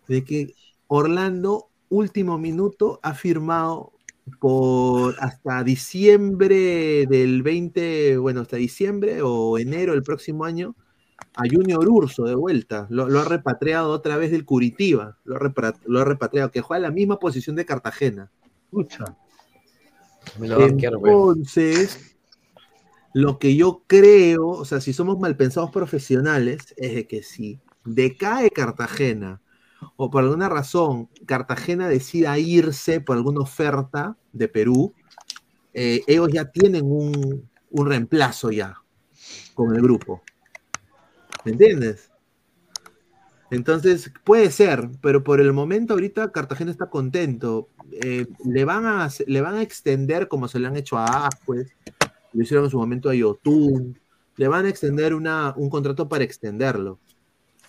de 0.08 0.24
que 0.24 0.54
Orlando, 0.88 1.68
último 1.88 2.36
minuto, 2.38 2.98
ha 3.02 3.14
firmado 3.14 3.92
por 4.40 5.14
hasta 5.20 5.62
diciembre 5.64 7.06
del 7.06 7.42
20, 7.42 8.18
bueno, 8.18 8.40
hasta 8.42 8.56
diciembre 8.56 9.20
o 9.22 9.56
enero 9.58 9.92
del 9.92 10.02
próximo 10.02 10.44
año, 10.44 10.74
a 11.34 11.42
Junior 11.50 11.88
Urso 11.88 12.24
de 12.24 12.34
vuelta. 12.34 12.86
Lo, 12.90 13.08
lo 13.08 13.20
ha 13.20 13.24
repatriado 13.24 13.90
otra 13.90 14.16
vez 14.16 14.30
del 14.30 14.44
Curitiba. 14.44 15.18
Lo 15.24 15.36
ha, 15.36 15.38
repra- 15.38 15.78
lo 15.86 16.00
ha 16.00 16.04
repatriado, 16.04 16.50
que 16.50 16.60
juega 16.60 16.78
en 16.78 16.82
la 16.82 16.90
misma 16.90 17.18
posición 17.18 17.56
de 17.56 17.64
Cartagena. 17.64 18.30
Me 20.38 20.48
lo 20.48 20.58
va 20.58 20.64
a 20.64 20.68
banquear, 20.68 20.96
güey. 20.96 21.12
Entonces, 21.12 22.16
lo 23.14 23.38
que 23.38 23.56
yo 23.56 23.82
creo, 23.86 24.48
o 24.48 24.64
sea, 24.64 24.80
si 24.80 24.92
somos 24.92 25.18
malpensados 25.18 25.70
profesionales, 25.70 26.74
es 26.76 26.94
de 26.94 27.06
que 27.06 27.22
si 27.22 27.60
decae 27.84 28.50
Cartagena 28.50 29.40
o 29.96 30.10
por 30.10 30.24
alguna 30.24 30.48
razón 30.48 31.08
Cartagena 31.24 31.88
decida 31.88 32.38
irse 32.38 33.00
por 33.00 33.16
alguna 33.16 33.40
oferta 33.40 34.16
de 34.32 34.48
Perú, 34.48 34.92
eh, 35.72 36.02
ellos 36.06 36.28
ya 36.32 36.50
tienen 36.50 36.84
un, 36.84 37.48
un 37.70 37.86
reemplazo 37.86 38.50
ya 38.50 38.74
con 39.54 39.74
el 39.74 39.80
grupo. 39.80 40.22
¿Me 41.44 41.52
entiendes? 41.52 42.10
Entonces, 43.50 44.12
puede 44.24 44.50
ser, 44.50 44.90
pero 45.00 45.24
por 45.24 45.40
el 45.40 45.52
momento 45.52 45.94
ahorita 45.94 46.32
Cartagena 46.32 46.70
está 46.70 46.90
contento. 46.90 47.68
Eh, 47.92 48.26
le, 48.44 48.64
van 48.64 48.84
a, 48.86 49.08
le 49.26 49.40
van 49.40 49.54
a 49.54 49.62
extender 49.62 50.28
como 50.28 50.48
se 50.48 50.58
le 50.58 50.66
han 50.66 50.76
hecho 50.76 50.98
a 50.98 51.26
Ascuez, 51.26 51.68
lo 52.32 52.42
hicieron 52.42 52.66
en 52.66 52.70
su 52.70 52.78
momento 52.78 53.08
a 53.08 53.14
Yotun, 53.14 53.98
le 54.36 54.48
van 54.48 54.66
a 54.66 54.68
extender 54.68 55.14
una, 55.14 55.54
un 55.56 55.70
contrato 55.70 56.08
para 56.08 56.24
extenderlo, 56.24 56.98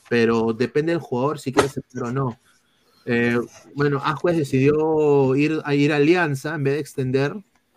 pero 0.09 0.53
depende 0.53 0.91
del 0.91 1.01
jugador 1.01 1.39
si 1.39 1.53
quiere 1.53 1.69
aceptar 1.69 2.03
o 2.03 2.11
no. 2.11 2.39
Eh, 3.05 3.39
bueno, 3.73 4.01
Ascuez 4.03 4.37
decidió 4.37 5.33
ir 5.35 5.61
a 5.63 5.73
ir 5.73 5.93
a 5.93 5.95
Alianza 5.95 6.55
en 6.55 6.63
vez 6.63 6.73
de 6.73 6.79
extender, 6.81 7.33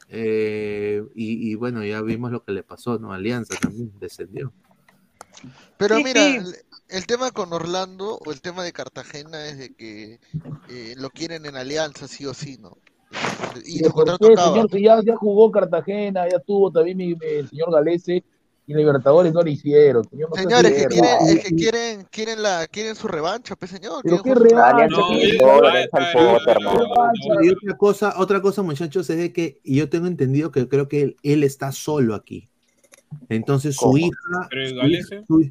eh, 0.08 1.02
y, 1.14 1.52
y 1.52 1.54
bueno, 1.54 1.84
ya 1.84 2.02
vimos 2.02 2.32
lo 2.32 2.44
que 2.44 2.52
le 2.52 2.64
pasó, 2.64 2.98
¿no? 2.98 3.12
Alianza 3.12 3.54
también 3.60 3.92
descendió. 4.00 4.52
Pero 5.76 6.00
Sí, 6.00 6.02
mira, 6.02 6.36
sí. 6.36 6.36
el, 6.36 6.56
el 6.88 7.06
tema 7.06 7.30
con 7.32 7.52
Orlando 7.52 8.18
o 8.18 8.32
el 8.32 8.40
tema 8.40 8.64
de 8.64 8.72
Cartagena 8.72 9.46
es 9.46 9.58
de 9.58 9.70
que 9.70 10.20
eh, 10.66 10.94
lo 10.96 11.10
quieren 11.10 11.46
en 11.46 11.56
alianza 11.56 12.08
sí 12.08 12.26
o 12.26 12.34
sí, 12.34 12.58
¿no? 12.58 12.78
Y 13.64 13.78
¿Pero 13.78 13.84
su 13.84 13.92
por 13.92 14.04
contrato 14.04 14.28
acaba. 14.28 14.38
señor? 14.38 14.70
Si 14.70 14.82
ya, 14.82 15.00
ya 15.04 15.16
jugó 15.16 15.50
Cartagena, 15.50 16.28
ya 16.30 16.38
tuvo 16.40 16.70
también 16.72 16.96
mi, 16.98 17.14
mi- 17.16 17.26
el 17.26 17.48
señor 17.48 17.72
Galese 17.72 18.24
y 18.66 18.74
Libertadores 18.74 19.32
no 19.34 19.42
lo 19.42 19.50
hicieron. 19.50 20.04
Señor, 20.08 20.30
no 20.30 20.38
sea 20.38 20.50
Señores, 20.50 20.72
que 20.74 20.86
quieren, 20.86 21.20
es 21.26 21.38
que 21.38 21.52
quieren, 21.52 22.04
quieren 22.10 22.42
la, 22.42 22.66
quieren 22.66 22.96
su 22.96 23.06
revancha, 23.08 23.54
pues 23.56 23.70
señor. 23.70 24.02
Pero 24.02 24.20
qué 24.20 24.34
revancha, 24.34 25.02
Y 27.42 27.50
otra 27.50 27.76
cosa, 27.76 28.14
otra 28.18 28.40
cosa, 28.42 28.62
muchachos, 28.62 29.08
es 29.10 29.16
de 29.18 29.32
que 29.32 29.60
yo 29.64 29.88
tengo 29.88 30.06
entendido 30.08 30.50
que 30.50 30.68
creo 30.68 30.88
que 30.88 31.02
él, 31.02 31.16
él 31.22 31.44
está 31.44 31.72
solo 31.72 32.14
aquí. 32.14 32.50
Entonces 33.28 33.76
su 33.76 33.86
¿Cómo? 33.86 33.96
hija, 33.98 34.48
¿Pero 34.50 34.68
su 34.68 34.74
Galese? 34.76 35.14
hija- 35.16 35.24
su- 35.26 35.50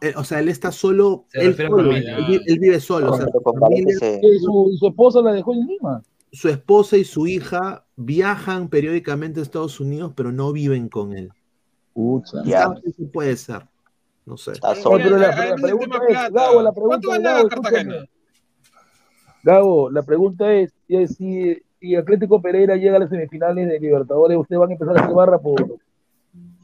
eh, 0.00 0.12
o 0.16 0.24
sea, 0.24 0.40
él 0.40 0.48
está 0.48 0.70
solo, 0.70 1.24
Se 1.28 1.40
él, 1.40 1.46
refiere 1.48 1.68
a 1.68 1.70
solo, 1.70 1.90
él 1.96 2.42
él 2.46 2.58
vive 2.58 2.80
solo, 2.80 3.12
o 3.12 3.16
sea, 3.16 3.26
su, 3.26 3.40
familia- 3.40 4.20
Y 4.22 4.38
su, 4.38 4.86
esposa 4.88 5.22
la 5.22 5.32
dejó 5.32 5.54
en 5.54 5.66
Lima. 5.66 6.02
su 6.32 6.48
esposa 6.48 6.96
y 6.96 7.04
su 7.04 7.26
hija 7.26 7.84
viajan 7.96 8.68
periódicamente 8.68 9.40
a 9.40 9.42
Estados 9.44 9.80
Unidos, 9.80 10.12
pero 10.16 10.30
no 10.32 10.52
viven 10.52 10.88
con 10.88 11.16
él. 11.16 11.30
Pucha. 11.94 12.42
Eso 12.44 13.08
puede 13.12 13.36
ser, 13.36 13.62
no 14.26 14.36
sé. 14.36 14.52
No, 14.84 14.90
pero 14.96 15.16
la, 15.16 15.28
la 15.28 15.54
pregunta 15.56 15.98
es, 16.08 16.32
Gabo, 16.32 16.60
la 16.60 16.72
pregunta 16.72 17.16
es, 17.16 18.08
Gabo, 19.42 19.90
la 19.90 20.02
pregunta 20.02 20.52
es, 20.54 20.72
si, 20.88 21.06
si, 21.06 21.62
si 21.80 21.94
Atlético 21.96 22.40
Pereira 22.42 22.76
llega 22.76 22.96
a 22.96 23.00
las 23.00 23.10
semifinales 23.10 23.68
de 23.68 23.78
Libertadores, 23.78 24.36
¿ustedes 24.38 24.58
van 24.58 24.70
a 24.70 24.72
empezar 24.72 24.96
a 24.98 25.02
hacer 25.02 25.14
barra 25.14 25.38
por, 25.38 25.78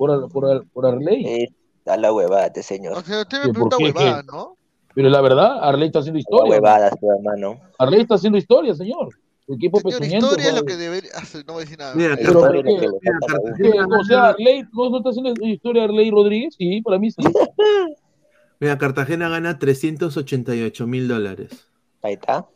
por, 0.01 0.28
por, 0.32 0.66
por 0.68 0.86
Arley? 0.86 1.47
A 1.85 1.97
la 1.98 2.10
huevada, 2.12 2.51
señor. 2.62 2.97
O 2.97 3.02
sea, 3.02 3.20
usted 3.20 3.36
me 3.39 3.43
¿Pero 3.43 3.52
pregunta 3.52 3.77
qué? 3.78 3.85
huevada. 3.85 4.22
¿no? 4.22 4.56
Pero 4.94 5.09
la 5.10 5.20
verdad, 5.20 5.59
Arley 5.62 5.86
está 5.89 5.98
haciendo 5.98 6.16
La 6.16 6.20
historia. 6.20 6.51
huevada, 6.52 6.90
su 6.98 7.10
hermano. 7.10 7.60
Arley 7.78 8.01
está 8.01 8.14
haciendo 8.14 8.39
historia, 8.39 8.74
señor. 8.74 9.10
Su 9.47 9.55
equipo 9.55 9.78
Señor, 9.81 10.05
historia 10.05 10.48
es 10.48 10.55
lo 10.55 10.62
que 10.64 10.77
debería. 10.77 11.10
ah, 11.16 11.22
No 11.47 11.52
voy 11.55 11.62
a 11.62 11.64
decir 11.64 11.78
nada. 11.78 11.94
Mira, 11.97 12.16
Pero, 12.16 12.51
mira, 12.52 12.62
¿Qué? 12.62 13.70
Cartagena 13.70 13.98
O 14.01 14.05
sea, 14.05 14.16
gana- 14.22 14.35
Ley, 14.39 14.62
¿no, 14.72 14.90
no 14.90 14.97
está 14.98 15.10
haciendo 15.10 15.32
historia 15.47 15.82
de 15.86 15.93
Ley 15.93 16.10
Rodríguez? 16.10 16.55
Sí, 16.56 16.81
para 16.82 16.98
mí 16.98 17.10
sí. 17.10 17.16
mira, 18.60 18.78
Cartagena 18.78 19.28
gana 19.28 19.59
388 19.59 20.86
mil 20.86 21.09
dólares. 21.09 21.66
Ahí 22.02 22.14
está. 22.14 22.47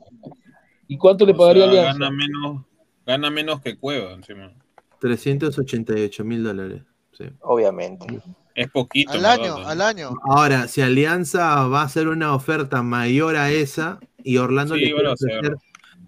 ¿Y 0.89 0.97
cuánto 0.99 1.27
le 1.27 1.33
O 1.33 1.37
pagaría 1.37 1.65
sea, 1.65 1.71
Alianza? 1.73 1.93
gana 1.99 2.11
menos, 2.11 2.65
gana 3.07 3.31
menos 3.31 3.61
que 3.61 3.77
Cueva 3.77 4.13
encima. 4.13 4.53
388 5.01 6.25
mil 6.25 6.45
dólares. 6.45 6.83
Sí. 7.17 7.25
Obviamente. 7.41 8.07
Es 8.55 8.71
poquito. 8.71 9.13
Al 9.13 9.25
año, 9.27 9.57
al 9.57 9.81
año. 9.81 10.11
Ahora, 10.25 10.69
si 10.69 10.81
Alianza 10.81 11.67
va 11.67 11.81
a 11.81 11.85
hacer 11.85 12.07
una 12.09 12.35
oferta 12.35 12.83
mayor 12.83 13.37
a 13.37 13.51
esa 13.51 13.99
y 14.23 14.37
Orlando 14.37 14.75
Sí, 14.77 14.83
le 14.83 14.93
quiere 14.93 15.09
ofrecer- 15.09 15.57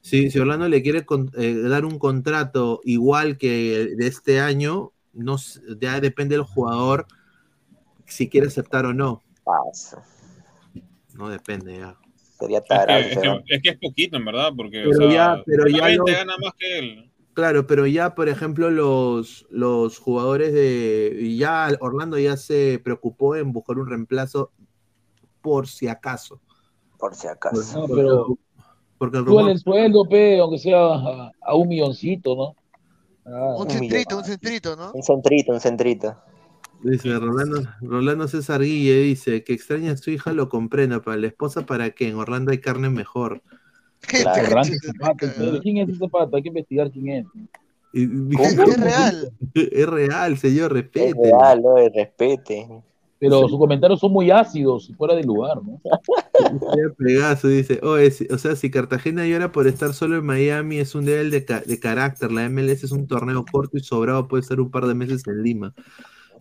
si, 0.03 0.31
si 0.31 0.39
Orlando 0.39 0.69
le 0.69 0.83
quiere 0.83 1.05
con- 1.05 1.31
eh, 1.37 1.55
dar 1.55 1.85
un 1.85 1.99
contrato 1.99 2.81
igual 2.85 3.37
que 3.39 3.95
de 3.97 4.07
este 4.07 4.39
año, 4.41 4.93
no 5.12 5.37
ya 5.81 6.01
depende 6.01 6.37
del 6.37 6.45
jugador 6.45 7.07
si 8.05 8.28
quiere 8.28 8.47
aceptar 8.47 8.87
o 8.87 8.95
no. 8.95 9.23
Paso. 9.43 10.01
No 11.15 11.28
depende 11.28 11.78
ya. 11.78 11.97
Sería 12.39 12.59
Es 12.59 12.65
que, 12.65 12.69
tarado. 12.69 13.01
es, 13.01 13.19
que, 13.19 13.55
es 13.57 13.62
que 13.62 13.69
es 13.70 13.78
poquito, 13.78 14.16
en 14.19 14.24
verdad, 14.27 14.53
porque 14.57 14.85
Pero 14.89 15.07
o 15.07 15.11
sea, 15.11 15.37
ya- 15.37 15.43
pero 15.45 15.66
ya 15.69 15.89
gana 15.89 16.35
más 16.41 16.53
que 16.59 16.78
él. 16.78 17.11
Claro, 17.37 17.67
pero 17.67 17.87
ya, 17.87 18.15
por 18.15 18.31
ejemplo, 18.31 18.71
los, 18.71 19.47
los 19.51 19.99
jugadores 19.99 20.55
de. 20.55 21.37
Ya 21.37 21.69
Orlando 21.81 22.19
ya 22.19 22.35
se 22.39 22.81
preocupó 22.83 23.37
en 23.37 23.53
buscar 23.53 23.77
un 23.77 23.87
reemplazo 23.87 24.53
por 25.43 25.69
si 25.69 25.87
acaso. 25.87 26.41
Por 26.99 27.15
si 27.15 27.27
acaso. 27.27 27.79
No, 27.79 27.95
pero 27.95 28.39
Porque 28.97 29.19
el 29.19 29.25
suele 29.25 29.39
rumor. 29.39 29.51
el 29.51 29.59
sueldo, 29.59 30.09
pe, 30.09 30.41
aunque 30.41 30.57
sea 30.59 30.79
a, 30.79 31.31
a 31.43 31.55
un 31.55 31.69
milloncito, 31.69 32.35
¿no? 32.35 32.57
Ah, 33.27 33.55
Un 33.59 33.69
centrito, 33.69 34.17
un 34.17 34.25
centrito, 34.25 34.75
¿no? 34.75 34.93
Un 34.95 35.03
centrito, 35.03 35.53
un 35.53 35.61
centrito. 35.61 36.17
Dice 36.83 37.19
Rolando, 37.19 37.69
Rolando 37.83 38.29
César 38.29 38.63
Guille 38.63 39.01
dice 39.01 39.45
que 39.45 39.53
extraña 39.53 39.93
a 39.93 39.97
su 39.99 40.11
hija, 40.11 40.33
lo 40.33 40.49
comprendo, 40.49 41.03
para 41.03 41.19
la 41.19 41.27
esposa 41.27 41.67
para 41.67 41.91
qué, 41.91 42.09
en 42.09 42.15
Orlando 42.17 42.53
hay 42.53 42.63
carne 42.63 42.89
mejor. 42.89 43.43
Pero 44.10 45.60
¿quién 45.62 45.78
es 45.78 45.89
ese 45.89 45.98
Zapata? 45.98 46.36
Hay 46.36 46.43
que 46.43 46.48
investigar 46.48 46.90
quién 46.90 47.09
es. 47.09 47.27
Y- 47.93 48.09
Es 48.40 48.56
real. 48.81 49.31
Es 49.55 49.86
real, 49.89 50.36
señor, 50.39 50.70
Es 50.77 50.82
respete. 50.82 51.12
real, 51.23 51.62
¿no? 51.62 51.77
Respete. 51.94 52.68
Pero 53.18 53.48
sus 53.48 53.59
comentarios 53.59 53.98
son 53.98 54.12
muy 54.12 54.31
ácidos, 54.31 54.93
fuera 54.98 55.14
de 55.14 55.24
lugar, 55.24 55.56
¿no? 55.62 55.81
Pegaso 56.98 57.48
dice, 57.48 57.81
"Oh, 57.82 57.97
es- 57.97 58.27
o 58.31 58.36
sea, 58.36 58.55
si 58.56 58.70
Cartagena 58.70 59.27
llora 59.27 59.52
por 59.52 59.66
estar 59.66 59.94
solo 59.94 60.16
en 60.18 60.27
Miami 60.27 60.78
es 60.78 60.94
un 60.94 61.06
nivel 61.06 61.31
de, 61.31 61.44
ca- 61.47 61.62
de 61.62 61.81
carácter, 61.81 62.31
la 62.31 62.44
MLS 62.44 62.85
es 62.85 62.93
un 62.93 63.06
torneo 63.06 63.44
corto 63.51 63.78
y 63.78 63.81
sobrado, 63.81 64.28
puede 64.28 64.43
estar 64.43 64.60
un 64.60 64.70
par 64.70 64.86
de 64.86 64.94
meses 64.94 65.23
en 65.27 65.43
Lima. 65.43 65.74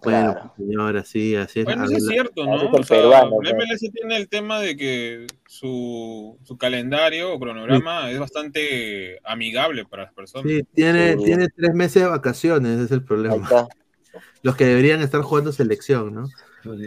Bueno, 0.05 0.31
Claro. 0.33 0.53
pues, 0.55 0.67
señor, 0.67 0.97
así, 0.97 1.35
así 1.35 1.59
es. 1.59 1.65
Bueno, 1.65 1.83
eso 1.85 1.97
es 1.97 2.05
cierto, 2.07 2.45
¿no? 2.45 2.53
O 2.69 2.83
sea, 2.83 2.97
peruano, 2.97 3.41
la 3.41 3.51
¿no? 3.51 3.57
MLS 3.57 3.89
tiene 3.91 4.15
el 4.17 4.29
tema 4.29 4.59
de 4.61 4.77
que 4.77 5.27
su, 5.47 6.37
su 6.43 6.57
calendario 6.57 7.33
o 7.33 7.39
cronograma 7.39 8.09
es 8.09 8.17
bastante 8.19 9.19
amigable 9.25 9.83
para 9.85 10.03
las 10.03 10.13
personas. 10.13 10.49
Sí, 10.49 10.61
tiene, 10.73 11.17
Sí. 11.17 11.23
tiene 11.25 11.47
tres 11.55 11.73
meses 11.73 12.03
de 12.03 12.09
vacaciones, 12.09 12.75
ese 12.75 12.83
es 12.85 12.91
el 12.91 12.99
Ahí 12.99 13.05
problema. 13.05 13.35
está. 13.43 13.67
Los 14.43 14.55
que 14.55 14.65
deberían 14.65 15.01
estar 15.01 15.21
jugando 15.21 15.51
selección, 15.51 16.13
¿no? 16.13 16.27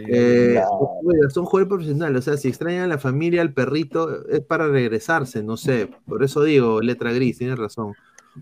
Eh, 0.09 0.53
Claro. 0.53 1.29
son 1.29 1.45
jugadores 1.45 1.69
profesionales, 1.69 2.19
o 2.19 2.21
sea, 2.21 2.37
si 2.37 2.47
extrañan 2.49 2.83
a 2.83 2.87
la 2.87 2.97
familia, 2.97 3.41
al 3.41 3.53
perrito, 3.53 4.27
es 4.27 4.41
para 4.41 4.67
regresarse, 4.67 5.41
no 5.43 5.55
sé. 5.57 5.89
Por 6.05 6.23
eso 6.23 6.43
digo, 6.43 6.81
letra 6.81 7.11
gris, 7.13 7.37
tiene 7.37 7.55
razón. 7.55 7.93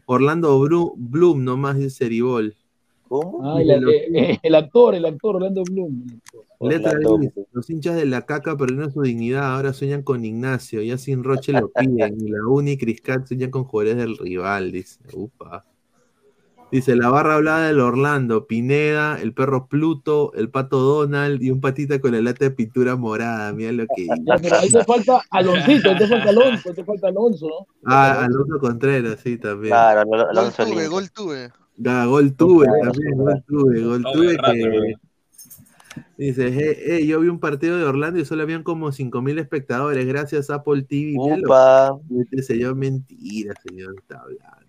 Orlando 0.05 0.59
Bru- 0.59 0.93
Bloom, 0.95 1.43
nomás 1.43 1.77
dice 1.77 2.05
Ceribol. 2.05 2.55
¿Cómo? 3.07 3.39
Ah, 3.43 3.61
el, 3.61 3.71
el- 3.71 4.39
el 4.41 4.55
actor, 4.55 4.95
el 4.95 5.05
actor 5.05 5.35
Orlando 5.37 5.63
Bloom. 5.63 6.19
Letra 6.59 6.91
Orlando 6.91 7.17
gris, 7.17 7.31
los 7.51 7.69
hinchas 7.69 7.95
de 7.95 8.05
la 8.05 8.25
caca 8.25 8.57
perdieron 8.57 8.91
su 8.91 9.01
dignidad, 9.01 9.55
ahora 9.55 9.73
sueñan 9.73 10.01
con 10.03 10.25
Ignacio, 10.25 10.81
ya 10.81 10.97
sin 10.97 11.23
Roche 11.23 11.53
lo 11.53 11.69
piden, 11.69 12.19
y 12.19 12.29
la 12.29 12.39
Uni 12.47 12.71
y 12.71 12.77
Criscat 12.77 13.25
sueñan 13.27 13.51
con 13.51 13.63
jugadores 13.63 13.97
del 13.97 14.17
rival, 14.17 14.71
dice. 14.71 14.99
Upa. 15.13 15.63
Dice, 16.69 16.97
la 16.97 17.09
barra 17.09 17.35
hablada 17.35 17.67
del 17.67 17.79
Orlando, 17.79 18.45
Pineda, 18.45 19.21
el 19.21 19.33
perro 19.33 19.67
Pluto, 19.67 20.33
el 20.33 20.49
pato 20.49 20.79
Donald 20.79 21.41
y 21.41 21.49
un 21.49 21.61
patita 21.61 22.01
con 22.01 22.11
la 22.11 22.19
lata 22.19 22.43
de 22.43 22.51
pintura 22.51 22.97
morada. 22.97 23.53
Mira 23.53 23.71
lo 23.71 23.85
que 23.87 24.05
Ya, 24.25 24.37
pero 24.37 24.57
ahí 24.57 24.69
te 24.69 24.83
falta 24.83 25.21
Aloncito, 25.31 25.89
ahí 25.91 25.97
te 25.97 26.07
falta 26.07 26.29
Alonso, 26.29 26.69
ahí 26.69 26.75
te 26.75 26.83
falta 26.83 27.07
Alonso, 27.07 27.47
¿no? 27.47 27.67
Ah, 27.85 28.25
Alonso 28.25 28.59
Contreras, 28.59 29.19
sí, 29.23 29.37
también. 29.37 29.71
Claro, 29.75 30.01
Al- 30.01 30.07
Gol 30.07 30.19
Alonso 30.29 30.65
tuve, 30.65 30.87
gol 30.87 31.11
tuve. 31.11 31.51
Ah, 31.85 32.05
gol 32.07 32.35
tuve 32.35 32.65
también, 32.81 33.17
gol 33.17 33.43
tuve, 33.47 33.81
gol 33.81 34.03
tuve 34.13 34.37
que... 34.37 34.93
Dice, 36.17 36.47
eh, 36.47 36.97
eh, 36.97 37.05
yo 37.05 37.19
vi 37.19 37.27
un 37.27 37.39
partido 37.39 37.77
de 37.77 37.83
Orlando 37.83 38.19
y 38.19 38.25
solo 38.25 38.41
habían 38.43 38.63
como 38.63 38.91
5.000 38.91 39.39
espectadores, 39.39 40.05
gracias 40.05 40.49
a 40.49 40.55
Apple 40.55 40.83
TV. 40.83 41.13
Upa, 41.17 41.97
este 42.21 42.41
señor, 42.41 42.75
mentira, 42.75 43.53
señor, 43.67 43.95
está 43.97 44.19
hablando. 44.21 44.67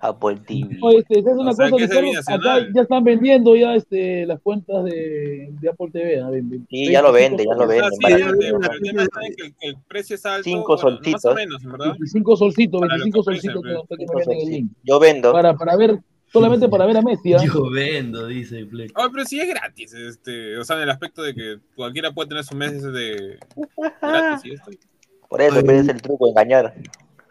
Apple 0.00 0.36
TV. 0.46 0.78
Oye, 0.82 0.98
este, 0.98 1.20
es 1.20 1.24
una 1.26 1.50
O 1.50 1.54
sea, 1.54 1.70
cosa, 1.70 1.76
que 1.76 1.84
es 1.84 1.90
Ricardo, 1.90 2.08
binacional. 2.08 2.60
acá 2.62 2.70
ya 2.74 2.82
están 2.82 3.04
vendiendo 3.04 3.54
ya 3.56 3.74
este, 3.74 4.26
las 4.26 4.40
cuentas 4.40 4.84
de, 4.84 5.50
de 5.60 5.68
Apple 5.68 5.90
TV. 5.92 6.16
¿no? 6.20 6.30
Ven- 6.32 6.50
ven- 6.50 6.66
Sí, 6.68 6.90
ya 6.90 7.00
lo 7.02 7.12
25 7.12 7.12
venden, 7.12 7.46
ya 7.46 7.54
lo 7.54 7.70
sea, 7.70 7.82
venden. 7.82 7.92
sí, 7.92 8.18
ya 8.18 8.26
el 8.28 8.38
tema 8.82 9.02
está 9.04 9.20
en 9.26 9.34
que 9.34 9.44
el, 9.46 9.54
que 9.54 9.66
el 9.68 9.76
precio 9.88 10.16
es 10.16 10.26
alto. 10.26 10.42
Cinco 10.44 10.76
bueno, 10.76 10.82
no 10.82 10.82
más 10.82 11.02
solcitos. 11.02 11.24
o 11.24 11.34
menos, 11.34 11.62
en 11.64 11.70
verdad. 11.72 11.86
25 11.92 12.36
solcitos, 12.36 12.80
Para 12.80 12.96
lo 12.96 13.04
25 13.04 13.14
que 13.14 13.20
ofrecen, 13.30 13.52
solcitos 13.52 13.84
que, 14.50 14.50
que. 14.50 14.66
Yo 14.82 14.98
vendo. 15.00 15.32
Para, 15.32 15.56
para 15.56 15.76
ver, 15.76 16.00
solamente 16.32 16.68
para 16.68 16.86
ver 16.86 16.96
a 16.96 17.02
Messi. 17.02 17.34
¿ah? 17.34 17.38
Yo 17.44 17.70
vendo, 17.70 18.26
dice 18.26 18.64
Fleck. 18.66 18.92
Ah, 18.94 19.08
pero 19.12 19.24
sí 19.24 19.38
es 19.40 19.48
gratis, 19.48 19.92
este, 19.94 20.56
o 20.58 20.64
sea, 20.64 20.76
en 20.76 20.82
el 20.82 20.90
aspecto 20.90 21.22
de 21.22 21.34
que 21.34 21.58
cualquiera 21.76 22.12
puede 22.12 22.28
tener 22.30 22.44
su 22.44 22.54
mes 22.56 22.82
de 22.82 23.38
gratis 24.00 24.44
y 24.44 24.52
esto. 24.54 24.70
Por 25.28 25.40
eso, 25.42 25.56
Ay. 25.56 25.76
es 25.78 25.88
el 25.88 26.02
truco, 26.02 26.28
engañar. 26.28 26.74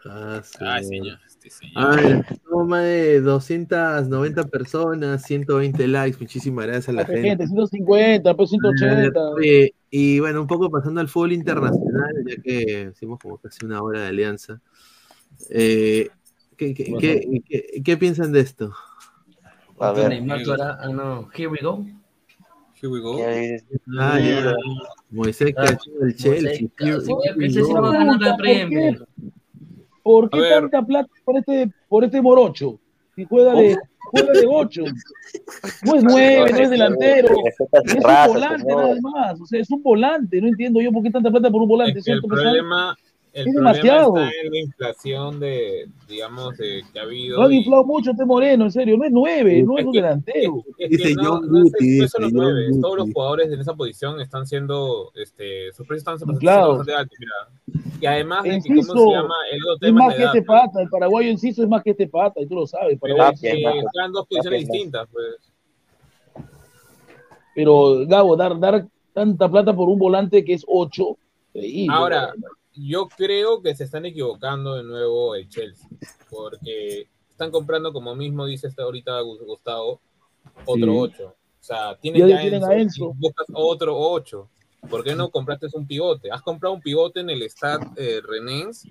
Ah, 0.04 0.40
sí. 0.44 0.58
Ay, 0.60 0.84
señor, 0.84 1.18
este 1.24 1.48
señor. 1.50 1.74
A 1.76 1.94
ver, 1.96 2.24
somos 2.44 2.66
más 2.66 2.82
de 2.82 3.20
290 3.20 4.44
personas, 4.48 5.22
120 5.22 5.86
likes, 5.86 6.18
muchísimas 6.18 6.66
gracias 6.66 6.88
a 6.88 6.92
la 6.92 7.04
Gente, 7.04 7.22
gente. 7.28 7.46
150, 7.46 8.34
pues 8.34 8.50
180. 8.50 9.20
Eh, 9.44 9.70
y 9.90 10.18
bueno, 10.18 10.40
un 10.40 10.48
poco 10.48 10.68
pasando 10.70 11.00
al 11.00 11.08
fútbol 11.08 11.32
internacional, 11.32 12.12
ya 12.26 12.42
que 12.42 12.90
hicimos 12.92 13.20
como 13.20 13.38
casi 13.38 13.64
una 13.64 13.80
hora 13.80 14.00
de 14.00 14.06
alianza. 14.08 14.60
Eh, 15.50 16.08
¿qué, 16.56 16.74
qué, 16.74 16.92
qué- 16.98 17.42
qué- 17.48 17.82
qué 17.84 17.96
piensan 17.96 18.32
de 18.32 18.40
esto? 18.40 18.74
A 19.82 19.92
ver. 19.92 20.08
Neymar, 20.10 20.40
ah, 20.60 20.88
no, 20.88 21.28
here 21.36 21.48
we 21.48 21.58
go. 21.60 21.84
Here 22.80 22.88
we 22.88 23.00
go. 23.00 23.18
Ah, 23.98 24.18
ya. 24.18 24.54
Moisés 25.10 25.52
Ah, 25.56 25.66
cachó 25.66 25.90
el 26.00 26.16
Chelsea. 26.16 26.56
Sí, 26.56 27.12
ese 27.40 27.64
sí 27.64 27.72
lo 27.72 27.82
va 27.82 27.88
a 27.90 27.92
ganar 27.92 28.20
la 28.20 28.30
¿Por 28.30 28.38
Premier. 28.38 28.98
qué, 28.98 29.04
por 30.02 30.30
tanta 30.30 30.82
plata 30.82 31.08
por 31.24 31.36
este, 31.36 31.70
por 31.88 32.04
este 32.04 32.22
morocho? 32.22 32.78
Si 33.14 33.24
juega 33.24 33.54
de, 33.54 33.76
juega 34.10 34.32
de 34.32 34.46
8. 34.48 34.82
No 35.84 35.94
es 35.96 36.04
9, 36.04 36.50
no 36.50 36.58
es 36.58 36.70
delantero. 36.70 37.28
Es 37.84 37.94
un 37.94 38.32
volante 38.32 38.58
señor. 38.64 38.84
nada 38.84 39.00
más. 39.00 39.40
O 39.40 39.46
sea, 39.46 39.60
es 39.60 39.70
un 39.70 39.82
volante. 39.82 40.40
No 40.40 40.48
entiendo 40.48 40.80
yo 40.80 40.92
por 40.92 41.02
qué 41.02 41.10
tanta 41.10 41.30
plata 41.30 41.50
por 41.50 41.62
un 41.62 41.68
volante. 41.68 41.98
Es 41.98 42.04
que 42.04 42.12
el 42.12 42.22
problema, 42.22 42.96
el 43.34 43.48
Es 43.48 43.54
problema 43.54 43.72
demasiado. 43.72 44.16
está 44.18 44.30
en 44.44 44.50
la 44.52 44.58
inflación 44.58 45.40
de, 45.40 45.88
digamos, 46.08 46.56
de, 46.58 46.82
que 46.92 46.98
ha 46.98 47.02
habido. 47.02 47.38
Lo 47.38 47.44
han 47.44 47.52
y- 47.52 47.56
inflado 47.58 47.84
mucho 47.84 48.10
este 48.10 48.24
Moreno, 48.26 48.64
en 48.64 48.72
serio. 48.72 48.96
No 48.98 49.04
es 49.04 49.10
9, 49.12 49.62
no 49.62 49.78
es 49.78 49.84
un 49.86 49.92
que- 49.92 50.02
delantero. 50.02 50.64
Es 50.78 51.02
que 51.02 51.14
no, 51.14 51.40
no 51.40 51.64
es 51.64 52.12
los 52.18 52.32
nueve, 52.32 52.66
todos 52.80 52.98
los 52.98 53.12
jugadores 53.12 53.50
en 53.50 53.60
esa 53.60 53.74
posición 53.74 54.20
están 54.20 54.46
siendo, 54.46 55.10
este, 55.14 55.72
sus 55.72 55.86
precios 55.86 56.06
están 56.20 56.28
Inflados. 56.34 56.78
bastante 56.78 56.94
altos, 57.00 57.18
mira. 57.18 57.92
Y 58.00 58.06
además 58.06 58.42
de 58.42 58.60
que, 58.62 58.74
¿cómo 58.86 59.06
se 59.08 59.10
llama? 59.14 59.34
El 59.50 59.62
otro 59.62 59.74
es 59.74 59.80
tema 59.80 59.98
más 60.04 60.08
es 60.10 60.14
que 60.16 60.24
la 60.24 60.24
edad, 60.30 60.36
este 60.36 60.46
pata. 60.46 60.82
El 60.82 60.88
paraguayo 60.88 61.30
Enciso 61.30 61.62
es 61.62 61.68
más 61.68 61.82
que 61.82 61.90
este 61.90 62.08
pata, 62.08 62.40
y 62.40 62.46
tú 62.46 62.54
lo 62.56 62.66
sabes. 62.66 62.98
pero 63.00 63.14
es 63.30 63.40
que 63.40 63.62
están 63.62 64.12
dos 64.12 64.26
posiciones 64.26 64.68
distintas, 64.68 65.08
pues. 65.10 65.24
Pero, 67.54 68.06
Gabo, 68.06 68.36
dar, 68.36 68.58
dar 68.58 68.86
tanta 69.12 69.48
plata 69.50 69.74
por 69.74 69.88
un 69.88 69.98
volante 69.98 70.44
que 70.44 70.54
es 70.54 70.64
8. 70.66 71.16
Ahora, 71.90 72.32
yo 72.74 73.08
creo 73.08 73.62
que 73.62 73.74
se 73.74 73.84
están 73.84 74.06
equivocando 74.06 74.74
de 74.74 74.82
nuevo 74.84 75.34
el 75.34 75.48
Chelsea, 75.48 75.88
porque 76.30 77.08
están 77.30 77.50
comprando, 77.50 77.92
como 77.92 78.14
mismo 78.14 78.46
dice 78.46 78.66
hasta 78.68 78.82
ahorita 78.82 79.20
Gus- 79.20 79.40
Gustavo, 79.44 80.00
otro 80.64 80.92
Sí. 80.92 80.98
8. 80.98 81.26
O 81.28 81.64
sea, 81.64 81.96
tienen 82.00 82.26
Ya 82.28 82.40
tienen 82.40 82.64
a 82.64 82.74
Enzo, 82.74 83.04
Enzo. 83.04 83.14
y 83.16 83.20
buscas 83.20 83.46
otro 83.52 83.96
8. 83.96 84.48
¿Por 84.90 85.04
qué 85.04 85.14
no 85.14 85.30
compraste 85.30 85.68
un 85.74 85.86
pivote? 85.86 86.30
Has 86.32 86.42
comprado 86.42 86.74
un 86.74 86.80
pivote 86.80 87.20
en 87.20 87.30
el 87.30 87.42
Stade 87.48 87.86
eh, 87.96 88.20
Rennes, 88.26 88.82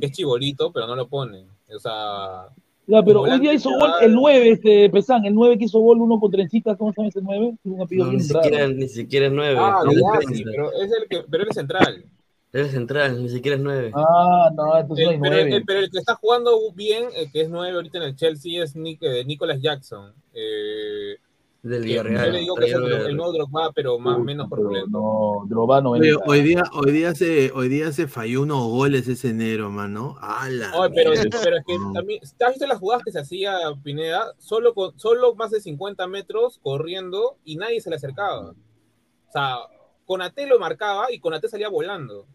que 0.00 0.06
es 0.06 0.12
chibolito, 0.12 0.72
pero 0.72 0.88
no 0.88 0.96
lo 0.96 1.06
ponen. 1.08 1.46
O 1.72 1.78
sea, 1.78 2.48
Ya, 2.88 3.02
pero 3.02 3.22
hoy 3.22 3.38
día 3.40 3.52
hizo 3.54 3.70
gol 3.70 3.90
el 4.00 4.12
9, 4.12 4.50
este 4.50 4.90
Pesán, 4.90 5.24
el 5.24 5.34
9 5.34 5.56
que 5.58 5.64
hizo 5.66 5.78
gol 5.80 6.00
uno 6.00 6.18
con 6.18 6.30
trencitas, 6.32 6.76
¿cómo 6.76 6.92
se 6.92 7.00
llama 7.00 7.08
ese 7.10 7.20
9? 7.22 7.54
Un 7.64 7.80
apellido 7.82 8.06
No, 8.06 8.12
ni 8.12 8.20
siquiera, 8.20 8.66
ni 8.68 8.88
siquiera 8.88 9.26
es 9.26 9.32
nueve. 9.32 9.56
Ah, 9.60 9.78
es 9.88 9.96
ya, 10.00 10.34
sí, 10.34 10.44
pero 10.44 10.72
es 10.72 10.90
el 10.92 11.08
que, 11.08 11.24
pero 11.30 11.42
él 11.44 11.48
es 11.50 11.56
central. 11.56 12.04
Es 12.52 12.70
central, 12.70 13.22
ni 13.22 13.28
siquiera 13.28 13.56
es 13.56 13.62
nueve. 13.62 13.92
Ah, 13.94 14.50
no, 14.54 14.78
entonces 14.78 15.04
no 15.04 15.10
El- 15.10 15.16
hay 15.16 15.20
pero, 15.20 15.34
nueve. 15.34 15.56
el, 15.56 15.64
pero 15.64 15.80
el 15.80 15.90
que 15.90 15.98
está 15.98 16.14
jugando 16.14 16.58
bien, 16.74 17.08
el 17.14 17.30
que 17.30 17.42
es 17.42 17.50
nueve 17.50 17.74
ahorita 17.74 17.98
en 17.98 18.04
el 18.04 18.16
Chelsea, 18.16 18.62
es 18.62 18.74
Nick, 18.76 19.02
eh, 19.02 19.24
Nicolas 19.24 19.60
Jackson. 19.60 20.14
Eh, 20.32 21.16
Del 21.62 21.82
Villarreal. 21.82 22.26
Yo 22.26 22.32
le 22.32 22.38
digo 22.38 22.54
que 22.54 22.66
es 22.66 22.72
el, 22.72 23.16
nuevo 23.16 23.32
Drogba, 23.32 23.72
pero 23.74 23.98
más, 23.98 24.18
menos 24.20 24.48
corpulento. 24.48 24.88
No, 24.88 25.44
Drogba 25.48 25.80
no 25.80 25.90
Oye, 25.90 26.14
hoy 26.24 26.40
día, 26.42 26.62
hoy 26.72 26.92
día 26.92 27.14
se, 27.14 27.50
hoy 27.52 27.68
día 27.68 27.92
se 27.92 28.06
falló 28.06 28.42
unos 28.42 28.68
goles 28.68 29.08
ese 29.08 29.30
enero, 29.30 29.68
mano. 29.68 30.16
¡Hala! 30.20 30.72
Oye, 30.78 30.92
pero, 30.94 31.10
pero 31.42 31.56
es 31.56 31.64
que 31.66 31.76
también, 31.92 32.20
¿te 32.38 32.44
has 32.44 32.52
visto 32.52 32.66
las 32.66 32.78
jugadas 32.78 33.02
que 33.04 33.12
se 33.12 33.18
hacía 33.18 33.58
Pineda? 33.82 34.32
Solo, 34.38 34.72
con, 34.72 34.98
solo 34.98 35.34
más 35.34 35.50
de 35.50 35.60
50 35.60 36.06
metros 36.06 36.58
corriendo 36.62 37.36
y 37.44 37.56
nadie 37.56 37.80
se 37.80 37.90
le 37.90 37.96
acercaba. 37.96 38.50
O 38.50 39.32
sea, 39.32 39.56
Conate 40.06 40.46
lo 40.46 40.58
marcaba 40.60 41.12
y 41.12 41.18
Conate 41.18 41.48
salía 41.48 41.68
volando. 41.68 42.26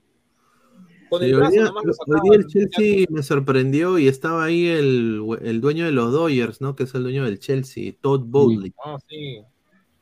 Con 1.11 1.19
Sí, 1.19 1.25
el 1.27 1.33
hoy, 1.35 1.39
brazo 1.41 1.51
día, 1.51 1.63
nomás 1.65 1.83
lo 1.83 1.91
hoy 1.91 1.97
sacaba. 1.97 2.19
día 2.23 2.33
el 2.35 2.47
Chelsea 2.47 3.05
me 3.09 3.21
sorprendió 3.21 3.99
y 3.99 4.07
estaba 4.07 4.45
ahí 4.45 4.65
el, 4.67 5.21
el 5.41 5.59
dueño 5.61 5.83
de 5.85 5.91
los 5.91 6.11
Dodgers, 6.13 6.61
¿no? 6.61 6.75
Que 6.75 6.83
es 6.83 6.95
el 6.95 7.03
dueño 7.03 7.25
del 7.25 7.37
Chelsea, 7.39 7.93
Todd 8.01 8.21
Bowley. 8.25 8.73
Ah, 8.83 8.97
sí. 9.09 9.41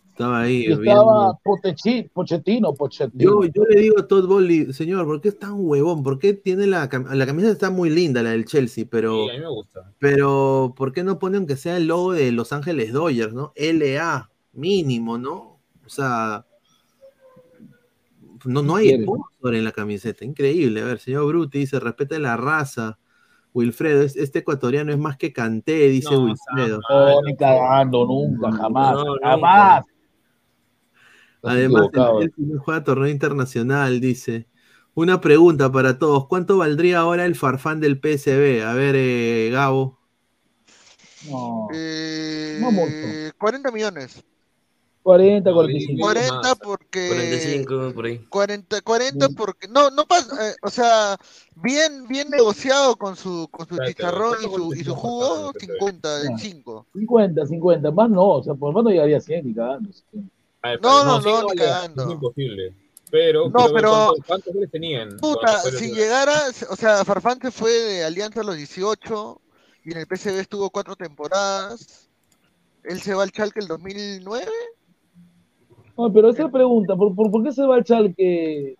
Estaba 0.07 0.41
ahí. 0.41 0.65
Y 0.67 0.71
estaba 0.73 1.31
Potechi- 1.43 2.09
Pochettino, 2.13 2.73
Pochettino. 2.75 3.41
Yo, 3.43 3.51
yo 3.55 3.63
le 3.69 3.79
digo 3.81 3.99
a 3.99 4.05
Todd 4.07 4.27
Bowley, 4.27 4.71
señor, 4.73 5.05
¿por 5.05 5.19
qué 5.21 5.29
es 5.29 5.39
tan 5.39 5.53
huevón? 5.55 6.03
¿Por 6.03 6.19
qué 6.19 6.33
tiene 6.33 6.67
la, 6.67 6.81
la 7.13 7.25
camiseta 7.25 7.53
está 7.53 7.69
muy 7.71 7.89
linda, 7.89 8.21
la 8.21 8.31
del 8.31 8.45
Chelsea, 8.45 8.85
pero, 8.89 9.23
Sí, 9.25 9.29
a 9.29 9.33
mí 9.33 9.39
me 9.39 9.47
gusta. 9.49 9.91
pero 9.97 10.73
¿por 10.77 10.91
qué 10.91 11.03
no 11.03 11.17
pone 11.19 11.37
aunque 11.37 11.55
sea 11.55 11.77
el 11.77 11.87
logo 11.87 12.11
de 12.11 12.31
Los 12.33 12.51
Ángeles 12.53 12.91
Dodgers, 12.93 13.33
¿no? 13.33 13.53
LA, 13.55 14.29
mínimo, 14.53 15.17
¿no? 15.17 15.57
O 15.85 15.89
sea, 15.89 16.45
no, 18.45 18.61
no 18.61 18.75
hay 18.75 19.01
sponsor 19.01 19.55
en 19.55 19.63
la 19.63 19.71
camiseta, 19.71 20.25
increíble. 20.25 20.81
A 20.81 20.85
ver, 20.85 20.99
señor 20.99 21.25
Bruti 21.27 21.59
dice, 21.59 21.79
respete 21.79 22.19
la 22.19 22.37
raza. 22.37 22.97
Wilfredo, 23.53 24.03
es- 24.03 24.15
este 24.15 24.39
ecuatoriano 24.39 24.91
es 24.91 24.97
más 24.99 25.17
que 25.17 25.33
Canté, 25.33 25.89
dice 25.89 26.11
No, 26.11 26.23
Wilfredo. 26.25 26.79
No, 26.89 27.21
ni 27.23 27.35
cagando, 27.35 28.05
nunca, 28.05 28.51
jamás, 28.51 28.93
No, 28.93 29.15
jamás. 29.21 29.85
Además, 31.41 31.89
el 31.93 32.33
no 32.37 32.61
juega 32.61 32.83
torneo 32.83 33.07
internacional, 33.07 33.99
dice. 34.01 34.47
Una 34.93 35.21
pregunta 35.21 35.71
para 35.71 35.97
todos. 35.97 36.27
¿Cuánto 36.27 36.57
valdría 36.57 36.99
ahora 36.99 37.25
el 37.25 37.35
farfán 37.35 37.79
del 37.79 37.99
PSB? 37.99 38.63
A 38.63 38.73
ver, 38.73 38.95
eh, 38.97 39.49
Gabo. 39.51 39.97
No, 41.29 41.67
Eh, 41.73 42.57
no 42.61 42.71
mucho. 42.71 42.93
40 43.37 43.71
millones. 43.71 44.23
40, 45.03 45.53
45. 45.53 46.01
40 46.01 46.55
porque 46.55 47.07
45 47.07 47.93
por 47.95 48.05
ahí. 48.05 48.17
40, 48.29 48.81
40 48.81 49.29
porque 49.29 49.67
no 49.67 49.89
no 49.91 50.05
pasa, 50.05 50.49
eh, 50.49 50.55
o 50.61 50.69
sea, 50.69 51.17
bien 51.55 52.07
bien 52.07 52.29
negociado 52.29 52.95
con 52.97 53.15
su 53.15 53.47
con 53.49 53.67
su 53.67 53.75
Espérate, 53.75 53.93
chicharrón 53.95 54.37
y 54.41 54.45
¿cuántos 54.47 54.55
su 54.67 54.73
y 54.75 54.83
su 54.83 54.95
jugo, 54.95 55.51
Farfán 55.53 55.63
en 55.63 55.71
el 55.71 55.77
50, 55.79 56.09
Ah. 56.15 56.37
5. 56.37 56.85
50, 56.93 57.45
50. 57.45 57.91
Más 57.91 58.09
no, 58.09 58.27
o 58.27 58.43
sea, 58.43 58.53
por 58.53 58.73
lo 58.73 58.79
menos 58.79 58.91
llegaría 58.93 59.17
a 59.17 59.21
100 59.21 59.47
ni 59.47 59.53
cagando. 59.53 59.89
Ver, 60.61 60.81
No, 60.81 61.03
no, 61.05 61.21
sí, 61.21 61.29
no, 61.29 61.47
ni 61.49 61.55
cagando. 61.57 62.03
Es 62.05 62.11
imposible. 62.11 62.73
Pero, 63.11 63.49
No, 63.49 63.67
pero- 63.73 63.89
¿cuántos, 63.91 64.25
cuántos 64.27 64.53
goles 64.53 64.69
tenían? 64.69 65.17
Puta, 65.17 65.61
si 65.63 65.91
llegara, 65.93 66.33
o 66.69 66.75
sea, 66.75 67.03
Farfán 67.05 67.39
se 67.41 67.49
fue 67.49 67.71
de 67.71 68.03
Alianza 68.03 68.41
a 68.41 68.43
los 68.43 68.55
18 68.55 69.41
y 69.83 69.91
en 69.93 69.97
el 69.97 70.05
PSV 70.05 70.39
estuvo 70.39 70.69
cuatro 70.69 70.95
temporadas. 70.95 72.07
Él 72.83 73.01
se 73.01 73.15
va 73.15 73.23
al 73.23 73.31
Chalke 73.31 73.61
el 73.61 73.67
2009. 73.67 74.45
No, 75.99 76.13
pero 76.13 76.29
esa 76.29 76.47
pregunta, 76.49 76.95
¿por, 76.95 77.13
por, 77.13 77.29
por 77.29 77.43
qué 77.43 77.51
se 77.51 77.61
va 77.65 77.75
al 77.75 77.83
Chalke? 77.83 78.75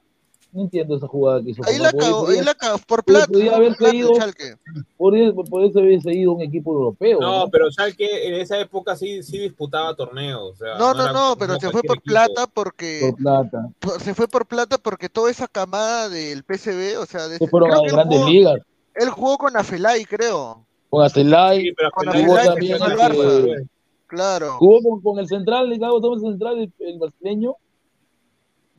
No 0.51 0.61
entiendo 0.61 0.95
esa 0.95 1.05
jugada 1.07 1.43
que 1.43 1.51
hizo. 1.51 1.61
Ahí 1.67 1.77
la 1.77 1.91
cagó, 1.91 2.27
ahí 2.29 2.41
la 2.41 2.55
cagó 2.55 2.77
por 2.87 3.03
plata, 3.03 3.27
podría 3.27 3.51
por 3.51 3.55
haberse 3.59 3.77
plata 3.77 3.91
el 3.93 3.99
ido- 3.99 4.13
Chalke. 4.17 4.55
Podría, 4.97 5.33
podría 5.33 5.81
haberse 5.83 6.13
ido 6.13 6.31
a 6.31 6.35
un 6.35 6.41
equipo 6.41 6.71
europeo. 6.73 7.19
No, 7.19 7.39
¿no? 7.45 7.49
pero 7.51 7.69
Schalke 7.71 8.27
en 8.27 8.33
esa 8.35 8.57
época 8.57 8.95
sí, 8.95 9.21
sí 9.21 9.37
disputaba 9.37 9.93
torneos. 9.95 10.53
o 10.53 10.55
sea, 10.55 10.75
No, 10.79 10.93
no, 10.95 11.03
era- 11.03 11.11
no, 11.13 11.35
pero 11.37 11.59
se 11.59 11.69
fue 11.69 11.83
por 11.83 11.97
equipo. 11.97 12.09
plata 12.13 12.47
porque 12.47 12.99
Por 13.01 13.15
plata. 13.17 13.69
por- 13.79 14.01
se 14.01 14.13
fue 14.15 14.27
por 14.27 14.47
plata 14.47 14.77
porque 14.79 15.07
toda 15.09 15.29
esa 15.29 15.47
camada 15.47 16.09
del 16.09 16.43
PSV, 16.43 16.97
o 16.99 17.05
sea, 17.05 17.27
de 17.27 17.37
Se 17.37 17.47
fueron 17.47 17.71
a 17.71 17.81
grandes 17.81 18.17
jugó, 18.17 18.29
ligas. 18.31 18.59
él 18.95 19.09
jugó 19.09 19.37
con 19.37 19.55
Afelay, 19.57 20.05
creo. 20.05 20.65
Con 20.89 21.03
Acelay. 21.05 21.61
Sí, 21.61 21.73
pero 21.77 21.91
Con 21.91 22.07
Afelay 22.09 22.25
jugó 22.25 22.37
Afelay 22.39 22.79
también 22.79 23.69
Claro. 24.09 24.57
Jugó 24.57 24.81
con, 24.81 25.01
con 25.01 25.19
el 25.19 25.27
central, 25.27 25.71
Gabo 25.77 26.01
Tomás 26.01 26.21
Central, 26.21 26.57
el, 26.59 26.73
el 26.79 26.97
brasileño. 26.99 27.55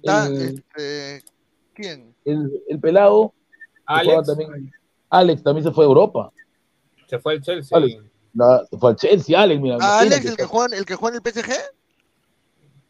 Da- 0.02 0.26
el, 0.26 0.42
este, 0.42 1.22
¿Quién? 1.72 2.14
el, 2.24 2.62
el 2.68 2.80
pelado. 2.80 3.32
Alex. 3.86 4.26
También, 4.26 4.72
Alex 5.08 5.42
también 5.42 5.64
se 5.64 5.70
fue 5.72 5.84
a 5.84 5.88
Europa. 5.88 6.32
Se 7.06 7.18
fue 7.18 7.34
al 7.34 7.40
Chelsea. 7.42 7.76
Alex. 7.78 8.02
La- 8.34 8.64
se 8.68 8.76
fue 8.76 8.90
al 8.90 8.96
Chelsea, 8.96 9.40
Alex, 9.40 9.60
mira. 9.60 9.78
Ah, 9.80 10.00
Alex, 10.00 10.24
el 10.26 10.36
que 10.36 10.44
juega, 10.44 10.76
el 10.76 10.84
que 10.84 10.94
juega 10.96 11.16
en 11.16 11.22
el 11.24 11.32
PSG. 11.32 11.52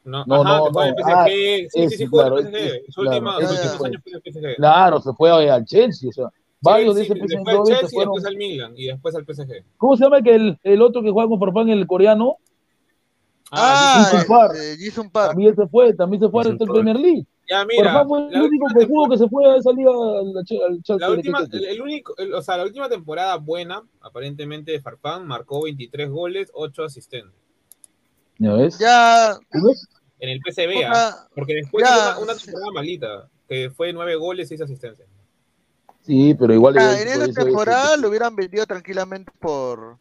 No, 0.04 0.24
No, 0.24 0.42
ajá, 0.42 0.58
no, 0.58 0.70
no. 0.70 0.82
el 0.82 0.94
PSG. 0.94 1.10
Ah, 1.14 1.24
sí, 1.26 1.68
sí, 1.70 1.80
ese, 1.82 1.96
sí, 1.98 2.06
jugó 2.06 2.22
en 2.22 2.26
claro, 2.28 2.38
el 2.38 2.46
PSG. 2.46 2.56
ese, 2.56 2.92
Su 2.92 3.02
claro, 3.02 3.16
sus 3.16 3.20
últimos 3.20 3.34
fue. 3.34 3.44
años 3.44 3.76
fue 3.76 3.88
en 3.88 3.94
el 3.94 4.22
PSG. 4.32 4.56
Claro, 4.56 5.00
se 5.02 5.12
fue 5.12 5.50
al 5.50 5.64
Chelsea, 5.66 6.08
o 6.08 6.12
sea, 6.12 6.28
varios 6.60 6.94
de 6.94 7.04
Sí, 7.04 7.12
ese 7.12 7.14
sí, 7.14 7.20
PSG 7.20 7.28
después 7.28 7.46
al 7.46 7.54
Eindhoven 7.54 7.66
se 7.66 7.80
Chelsea 7.80 7.88
y 7.88 7.94
fueron. 7.94 8.14
después 8.14 8.32
al 8.32 8.36
Milan 8.36 8.72
y 8.76 8.86
después 8.86 9.14
al 9.14 9.24
PSG. 9.26 9.64
¿Cómo 9.76 9.96
se 9.96 10.04
llama 10.04 10.22
que 10.22 10.34
el, 10.34 10.58
el 10.62 10.82
otro 10.82 11.02
que 11.02 11.10
juega 11.10 11.28
con 11.28 11.38
Farfán, 11.40 11.68
el 11.70 11.86
coreano? 11.86 12.36
Ah, 13.52 14.04
Jason 14.10 14.26
Park. 14.28 14.54
Jason 14.78 15.10
Park. 15.10 15.28
También 15.30 15.56
se 15.56 15.66
fue, 15.66 15.92
también 15.94 16.20
se 16.22 16.28
fue 16.28 16.44
Jason 16.44 16.58
al. 16.68 16.68
Premier 16.74 16.96
League. 16.96 17.26
Ya, 17.48 17.64
mira, 17.64 17.84
Farfán 17.92 18.08
fue 18.08 18.28
el 18.28 18.42
único 18.42 18.66
que 18.78 18.86
jugó 18.86 19.08
que 19.08 19.18
se 19.18 19.28
fue 19.28 19.44
a 19.52 19.56
esa 19.56 19.72
liga 19.72 19.90
al, 19.90 20.36
al 20.38 20.44
Chelsea. 20.44 20.96
La 20.98 21.06
de 21.08 21.12
última, 21.16 21.38
el, 21.50 21.64
el 21.64 21.82
único, 21.82 22.14
el- 22.18 22.32
o 22.34 22.42
sea, 22.42 22.56
la 22.56 22.62
última 22.64 22.88
temporada 22.88 23.36
buena, 23.38 23.82
aparentemente 24.00 24.70
de 24.70 24.80
Farfán, 24.80 25.26
marcó 25.26 25.64
23 25.64 26.08
goles, 26.10 26.50
8 26.54 26.84
asistentes. 26.84 27.34
¿Ya 28.38 28.52
ves? 28.54 28.78
Ya. 28.78 29.36
En 30.20 30.28
el 30.28 30.40
PCB, 30.40 30.84
¿ah? 30.86 31.26
porque 31.34 31.54
después 31.54 31.84
ya, 31.84 32.18
una 32.18 32.34
temporada 32.36 32.70
malita, 32.72 33.28
que 33.48 33.70
fue 33.70 33.92
9 33.92 34.14
goles, 34.14 34.48
6 34.48 34.60
asistencias. 34.60 35.08
Sí, 36.10 36.34
pero 36.34 36.52
igual. 36.52 36.76
Ah, 36.76 37.00
igual 37.00 37.22
en 37.22 37.30
esa 37.30 37.44
temporada 37.44 37.96
lo 37.96 38.08
hubieran 38.08 38.34
vendido 38.34 38.66
tranquilamente 38.66 39.30
por 39.38 39.96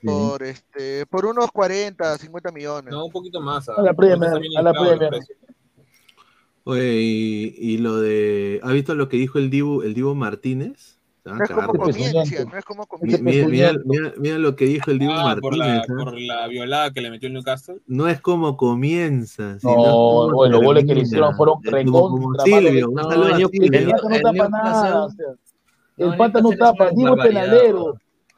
Sí. 0.00 0.06
por 0.06 0.42
este 0.42 1.04
por 1.04 1.26
unos 1.26 1.50
40, 1.52 2.16
50 2.16 2.50
millones. 2.50 2.90
No, 2.90 3.04
un 3.04 3.12
poquito 3.12 3.38
más. 3.38 3.68
A 3.68 3.82
la 3.82 3.92
Premier, 3.92 4.30
a 4.56 4.62
la 4.62 4.72
Premier. 4.72 5.10
Oye, 6.64 6.94
y, 6.94 7.54
y 7.58 7.76
lo 7.76 8.00
de. 8.00 8.58
¿Ha 8.62 8.72
visto 8.72 8.94
lo 8.94 9.10
que 9.10 9.18
dijo 9.18 9.38
el 9.38 9.50
Dibu, 9.50 9.82
el 9.82 9.92
Dibu 9.92 10.14
Martínez? 10.14 10.97
No 11.34 11.44
es 11.44 11.50
como 11.50 11.72
comienza, 11.74 12.44
no 12.44 12.56
es 12.58 12.64
como 12.64 12.82
Mi- 12.82 12.86
comienza. 12.88 13.22
Mira, 13.22 13.46
mira, 13.48 13.72
mira- 13.84 14.12
mira 14.18 14.38
lo 14.38 14.56
que 14.56 14.64
dijo 14.66 14.90
el 14.90 14.98
Dibu 14.98 15.12
Ah, 15.12 15.36
por 15.40 15.56
la, 15.56 15.66
Martínez. 15.66 15.90
¿ah? 16.00 16.04
por 16.04 16.20
la 16.20 16.46
violada 16.48 16.92
que 16.92 17.00
le 17.00 17.10
metió 17.10 17.26
el 17.28 17.34
Newcastle. 17.34 17.76
No 17.86 18.08
es 18.08 18.20
como 18.20 18.56
comienza. 18.56 19.58
sino 19.58 19.72
No, 19.74 19.82
como 19.82 20.32
bueno, 20.34 20.56
los 20.56 20.64
goles 20.64 20.84
que 20.84 20.94
le 20.94 21.00
hicieron 21.02 21.34
fueron 21.36 21.62
recontra 21.62 22.44
Silvio. 22.44 22.88
Un 22.88 22.94
No, 22.94 23.10
saludo 23.10 23.26
a 23.26 23.30
el 23.30 23.36
New- 23.38 23.48
Silvio. 23.50 23.78
el 23.78 23.90
Pata 23.90 24.08
no 24.08 24.14
el 24.14 24.22
tapa 24.22 24.48
nada. 24.48 25.04
o 25.04 25.10
sea, 25.10 25.26
No, 25.96 26.12
el 26.12 26.16
Pata 26.18 26.40
no 26.40 26.50
tapa. 26.50 26.90
Dibu 26.90 27.14
es 27.16 27.26
penalero. 27.26 27.94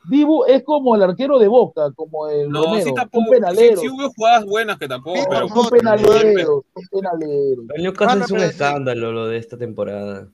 Dibu 0.09 0.45
es 0.47 0.63
como 0.65 0.97
el 0.97 1.03
arquero 1.03 1.39
de 1.39 1.47
Boca, 1.47 1.93
como 1.95 2.27
el 2.27 2.49
No, 2.49 2.65
Romero. 2.65 2.85
sí 2.87 2.95
tapó. 2.95 3.19
Son 3.19 3.25
Sí, 3.27 3.31
penaleros. 3.33 3.81
sí 3.81 3.89
hubo 3.91 4.09
jugadas 4.11 4.47
buenas 4.47 4.79
que 4.79 4.89
tapó, 4.89 5.15
Sí, 5.15 5.23
pero. 5.29 5.47
Son 5.49 5.69
penaleros. 5.69 6.63
Son 6.73 6.85
penaleros. 6.91 7.65
El 7.75 7.83
Newcastle 7.83 8.25
es 8.25 8.31
un 8.31 8.39
sí. 8.41 8.45
escándalo 8.47 9.13
lo 9.13 9.27
de 9.27 9.37
esta 9.37 9.59
temporada. 9.59 10.27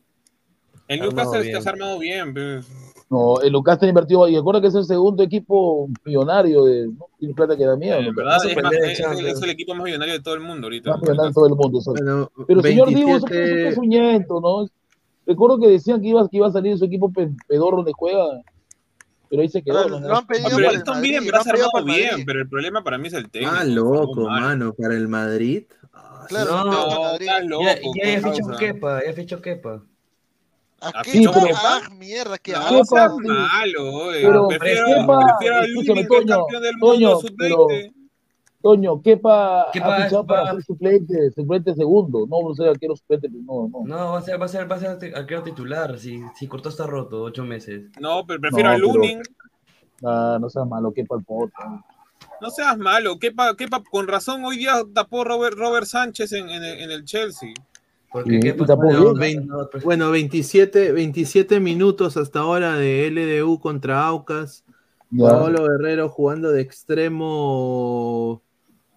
El 0.88 1.00
Armado 1.02 1.10
Newcastle 1.16 1.42
bien. 1.42 1.56
está 1.56 1.62
se 1.62 1.68
ha 1.68 1.72
armado 1.72 1.98
bien. 1.98 2.32
pues. 2.34 2.68
No, 3.08 3.40
el 3.40 3.52
Lucas 3.52 3.74
está 3.74 3.86
invertido. 3.86 4.28
Y 4.28 4.36
acuerda 4.36 4.60
que 4.60 4.66
es 4.66 4.74
el 4.74 4.84
segundo 4.84 5.22
equipo 5.22 5.88
millonario 6.04 6.64
de. 6.64 6.86
¿no? 6.88 7.06
Tiene 7.18 7.34
plata 7.34 7.56
que 7.56 7.64
da 7.64 7.76
miedo. 7.76 7.98
En 7.98 8.06
Eso 8.06 8.48
es, 8.48 8.56
más- 8.56 8.70
pelea 8.70 8.70
de 8.70 8.92
es, 8.92 8.98
el, 8.98 9.04
Champions. 9.06 9.36
es 9.38 9.42
el 9.42 9.50
equipo 9.50 9.74
más 9.74 9.84
millonario 9.84 10.14
de 10.14 10.20
todo 10.20 10.34
el 10.34 10.40
mundo 10.40 10.66
ahorita. 10.66 10.90
Más 10.90 11.00
millonario 11.02 11.28
en 11.28 11.34
todo 11.34 11.46
el 11.46 11.54
mundo. 11.54 11.80
Pero 12.48 12.62
señor 12.62 12.88
Dibu 12.88 13.16
es 13.16 13.22
un 13.22 13.28
27 13.30 13.64
pezuñento, 13.68 14.40
¿no? 14.40 14.68
Recuerdo 15.24 15.58
que 15.58 15.68
decían 15.68 16.00
que 16.00 16.08
iba, 16.08 16.28
que 16.28 16.36
iba 16.36 16.46
a 16.48 16.52
salir 16.52 16.72
de 16.72 16.78
su 16.78 16.84
equipo 16.84 17.12
pe- 17.12 17.30
pedorro 17.48 17.76
donde 17.78 17.92
juega. 17.96 18.24
Pero 19.28 19.42
ahí 19.42 19.48
se 19.48 19.60
quedó. 19.62 19.82
Pero 19.84 20.00
¿no? 20.00 20.08
lo 20.08 20.16
han 20.16 20.22
Ah, 20.22 20.26
pedido 20.28 20.44
pero 20.50 20.56
para 20.56 20.70
él 20.70 20.76
el 20.76 20.84
también, 20.84 21.14
Madrid, 21.16 21.26
pero 21.26 21.32
lo 21.32 21.36
ha 21.36 21.40
han 21.40 21.44
pedido 21.50 21.66
armado 21.66 21.70
para 21.72 21.84
el 21.84 21.86
bien, 21.98 22.10
Madrid. 22.12 22.24
pero 22.26 22.40
el 22.40 22.48
problema 22.48 22.84
para 22.84 22.98
mí 22.98 23.08
es 23.08 23.14
el 23.14 23.30
técnico. 23.30 23.54
Ah, 23.56 23.64
loco, 23.64 24.20
mano. 24.28 24.72
Para 24.74 24.94
el 24.94 25.08
Madrid. 25.08 25.64
Ah, 25.92 26.26
Claro, 26.28 26.64
No, 26.64 27.12
estás 27.14 27.44
loco. 27.44 27.64
Ya, 27.64 28.20
ya. 28.20 28.56
Kepa, 28.58 29.00
ya 29.04 29.36
Kepa. 29.40 29.82
¿A 30.80 30.88
¿A 30.88 31.02
qué? 31.02 31.10
fichó 31.12 31.30
pero- 31.32 31.56
Ah, 31.56 31.80
mierda, 31.98 32.38
qué 32.38 32.52
No, 32.52 32.84
sí. 32.84 32.94
malo, 32.94 33.92
oye. 33.94 34.20
Pero 34.22 34.48
prefiero, 34.48 34.86
Kepa, 34.86 35.18
prefiero 35.38 35.56
al 35.56 35.66
que 35.66 36.04
Toño, 36.06 36.26
campeón 36.36 36.62
del 36.62 36.74
Toño, 36.78 37.08
mundo 37.10 37.20
sub-20. 37.20 37.36
pero- 37.38 37.92
Toño, 38.62 39.00
Kepa 39.02 39.66
Kepa 39.72 39.96
ha 39.96 40.02
fichado 40.04 40.26
para 40.26 40.42
va- 40.42 40.52
ser 40.52 40.62
suplente, 40.64 41.30
suplente 41.30 41.74
segundo. 41.74 42.26
No, 42.28 42.48
no 42.48 42.54
sé, 42.54 42.68
arquero 42.68 42.96
suplente, 42.96 43.28
no, 43.30 43.68
no. 43.68 43.84
No, 43.86 44.12
va 44.12 44.18
a 44.18 44.22
ser, 44.22 44.40
va 44.40 44.46
a 44.46 44.48
ser, 44.48 44.70
va 44.70 44.76
a 44.76 44.80
ser 44.80 45.14
arquero 45.16 45.42
titular. 45.44 45.98
Si, 45.98 46.20
si 46.34 46.46
Cortó 46.48 46.68
está 46.68 46.86
roto, 46.86 47.22
ocho 47.22 47.44
meses. 47.44 47.84
No, 48.00 48.26
pero 48.26 48.40
prefiero 48.40 48.68
No, 48.70 48.74
al 48.74 48.80
pero- 48.80 48.92
Lunin. 48.94 49.22
Ah, 50.04 50.36
no 50.40 50.50
seas 50.50 50.66
malo, 50.66 50.92
Kepa 50.92 51.16
el 51.16 51.24
poto. 51.24 51.52
No 52.40 52.50
seas 52.50 52.76
malo. 52.76 53.18
Kepa, 53.18 53.56
Kepa, 53.56 53.82
con 53.90 54.08
razón, 54.08 54.44
hoy 54.44 54.58
día 54.58 54.74
tapó 54.94 55.24
Robert, 55.24 55.56
Robert 55.56 55.86
Sánchez 55.86 56.32
en, 56.32 56.48
en 56.50 56.62
el, 56.64 56.80
en 56.80 56.90
el 56.90 57.04
Chelsea. 57.04 57.54
Porque 58.16 58.36
Y- 58.36 58.40
qué 58.40 58.48
y 58.48 58.52
pasó? 58.52 58.66
tampoco 58.66 58.92
No, 58.94 59.14
bien. 59.14 59.46
no, 59.46 59.58
no, 59.58 59.68
pues, 59.70 59.84
Bueno, 59.84 60.10
27, 60.10 60.92
27 60.92 61.60
minutos 61.60 62.16
hasta 62.16 62.38
ahora 62.40 62.76
de 62.76 63.06
LDU 63.08 63.60
contra 63.60 64.06
Aucas. 64.06 64.64
Ya. 65.10 65.28
Paolo 65.28 65.68
Guerrero 65.68 66.08
jugando 66.08 66.50
de 66.50 66.62
extremo. 66.62 68.42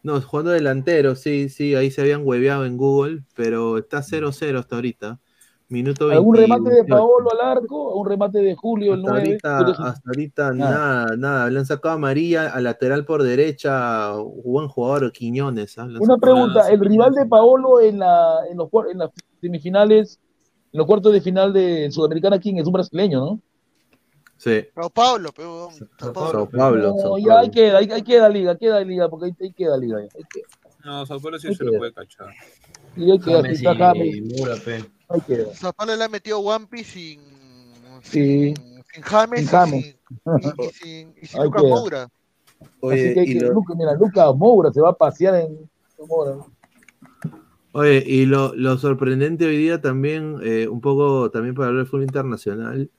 No, 0.04 0.22
jugando 0.22 0.52
delantero, 0.52 1.16
sí, 1.16 1.50
sí, 1.50 1.76
ahí 1.76 1.92
se 1.92 2.00
habían 2.00 2.22
hueveado 2.26 2.66
en 2.66 2.78
Google, 2.78 3.24
pero 3.36 3.78
está 3.78 4.02
0-0 4.02 4.58
hasta 4.60 4.76
ahorita. 4.76 5.20
Minuto 5.72 6.10
¿Algún 6.10 6.36
remate 6.36 6.64
de 6.64 6.76
28. 6.82 6.88
Paolo 6.96 7.30
al 7.32 7.48
arco? 7.58 7.94
¿Un 7.94 8.10
remate 8.10 8.40
de 8.40 8.56
Julio 8.56 8.96
el 8.96 9.02
Hasta 9.02 9.12
9? 9.12 9.28
ahorita, 9.28 9.84
hasta 9.84 10.10
ahorita 10.10 10.54
nada, 10.54 11.16
nada. 11.16 11.50
Le 11.52 11.60
han 11.60 11.66
sacado 11.68 11.94
a 11.94 11.98
María 12.00 12.50
a 12.50 12.60
lateral 12.60 13.06
por 13.06 13.22
derecha. 13.22 14.14
Buen 14.44 14.68
jugador, 14.68 15.12
Quiñones. 15.12 15.78
¿ah? 15.78 15.88
Una 16.00 16.18
pregunta, 16.18 16.66
a- 16.66 16.70
el 16.72 16.80
rival 16.80 17.14
de 17.14 17.28
Paolo 17.28 17.82
en, 17.82 18.00
la, 18.00 18.40
en, 18.50 18.58
los, 18.58 18.68
en 18.92 18.98
las 18.98 19.12
semifinales, 19.42 20.20
en 20.74 20.78
los 20.80 20.88
cuartos 20.88 21.14
de 21.14 21.22
final 21.22 21.54
de 21.54 21.92
Sudamericana, 21.92 22.40
¿quién 22.40 22.58
es? 22.58 22.66
Un 22.66 22.74
brasileño, 22.74 23.20
¿no? 23.20 23.40
Sí. 24.38 24.66
Sao 24.74 24.90
Paulo, 24.90 25.30
pero. 25.36 25.70
Sao 26.00 26.14
Paulo. 26.50 26.96
Sao 26.98 27.10
No, 27.10 27.18
ya 27.20 27.40
ahí 27.42 27.52
queda, 27.52 27.78
ahí, 27.78 27.92
ahí 27.92 28.02
queda 28.02 28.28
liga, 28.28 28.58
queda 28.58 28.82
liga, 28.82 29.08
porque 29.08 29.28
ahí, 29.28 29.36
ahí 29.40 29.54
queda 29.54 29.78
liga. 29.78 30.00
ya, 30.00 30.06
ahí 30.18 30.24
queda. 30.34 30.48
No, 30.84 31.06
Sao 31.06 31.20
Paulo 31.20 31.38
sí 31.38 31.50
Ahí 31.50 31.54
se 31.56 31.64
lo 31.64 31.74
puede 31.78 31.94
cachar. 31.94 32.30
Y 32.96 33.12
ahí 33.12 33.20
queda, 33.20 33.42
James 33.44 33.60
si 33.60 33.68
está 33.68 33.74
y 33.74 33.78
James, 33.78 34.40
Mura, 34.40 34.56
pe. 34.66 34.84
Paulo 35.76 35.96
le 35.96 36.04
ha 36.04 36.10
metido 36.10 36.40
Wampi 36.40 36.84
sin, 36.84 37.20
Sí. 38.02 38.54
sin 38.94 39.04
James, 39.04 39.40
Sin 39.40 39.48
y 39.48 39.48
James. 39.48 39.72
sin, 39.72 39.96
y, 40.40 40.66
y 40.66 40.70
sin, 40.72 41.14
y 41.22 41.28
sin 41.28 41.40
Ahí 41.40 41.46
Lucas 41.46 41.62
queda. 41.64 41.76
Moura. 41.76 42.08
Oye, 42.82 42.96
Así 43.06 43.14
que, 43.14 43.20
hay 43.22 43.30
y 43.30 43.34
que 43.34 43.40
lo- 43.46 43.54
Luca, 43.54 43.74
mira, 43.76 43.94
Lucas 43.96 44.36
Moura 44.36 44.72
se 44.72 44.82
va 44.82 44.90
a 44.90 44.94
pasear 44.94 45.36
en 45.36 45.70
Moura. 46.08 46.38
Oye, 47.72 48.04
y 48.06 48.26
lo, 48.26 48.54
lo 48.56 48.78
sorprendente 48.78 49.46
hoy 49.46 49.58
día 49.58 49.80
también, 49.82 50.38
eh, 50.44 50.68
un 50.68 50.82
poco 50.82 51.30
también 51.32 51.54
para 51.56 51.68
hablar 51.70 51.84
del 51.84 51.90
fútbol 51.90 52.04
internacional, 52.04 52.90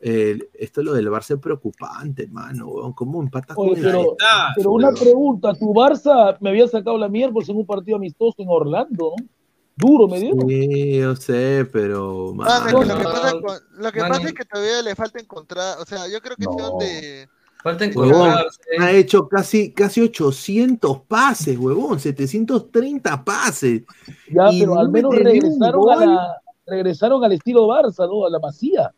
eh, 0.00 0.38
esto 0.54 0.82
lo 0.82 0.92
del 0.94 1.08
Barça 1.08 1.34
es 1.34 1.40
preocupante, 1.40 2.26
mano, 2.28 2.68
weón. 2.68 2.92
¿Cómo 2.92 3.20
empatas 3.22 3.56
con 3.56 3.68
Oye, 3.70 3.80
el 3.80 3.84
pero, 3.84 4.16
pero 4.56 4.72
una 4.72 4.92
pregunta, 4.92 5.54
tu 5.54 5.74
Barça 5.74 6.36
me 6.40 6.50
había 6.50 6.68
sacado 6.68 6.96
la 6.98 7.08
miércoles 7.08 7.48
en 7.48 7.56
un 7.56 7.66
partido 7.66 7.96
amistoso 7.96 8.36
en 8.38 8.48
Orlando, 8.48 9.14
¿no? 9.18 9.26
Duro 9.78 10.08
me 10.08 10.18
dieron. 10.18 10.48
Sí, 10.48 10.98
yo 10.98 11.14
sé, 11.14 11.68
pero. 11.72 12.34
Ah, 12.42 12.66
lo 12.72 12.80
que, 12.80 13.04
pasa, 13.04 13.32
lo 13.74 13.92
que 13.92 14.00
pasa 14.00 14.22
es 14.26 14.34
que 14.34 14.44
todavía 14.44 14.82
le 14.82 14.96
falta 14.96 15.20
encontrar, 15.20 15.78
o 15.78 15.84
sea, 15.84 16.08
yo 16.08 16.20
creo 16.20 16.36
que 16.36 16.44
es 16.44 16.56
donde 16.56 17.28
Falta 17.62 17.84
encontrarse. 17.84 18.60
ha 18.78 18.90
hecho 18.90 19.28
casi, 19.28 19.72
casi 19.72 20.00
800 20.00 21.02
pases, 21.02 21.56
huevón, 21.56 22.00
730 22.00 23.24
pases. 23.24 23.82
Ya, 24.32 24.50
Y 24.50 24.60
pero 24.60 24.74
no 24.74 24.80
al 24.80 24.88
menos 24.88 25.14
regresaron, 25.14 25.90
a 25.90 26.06
la, 26.06 26.42
regresaron 26.66 27.24
al 27.24 27.32
estilo 27.32 27.68
Barça, 27.68 28.08
¿no? 28.08 28.26
A 28.26 28.30
la 28.30 28.38
masía. 28.40 28.92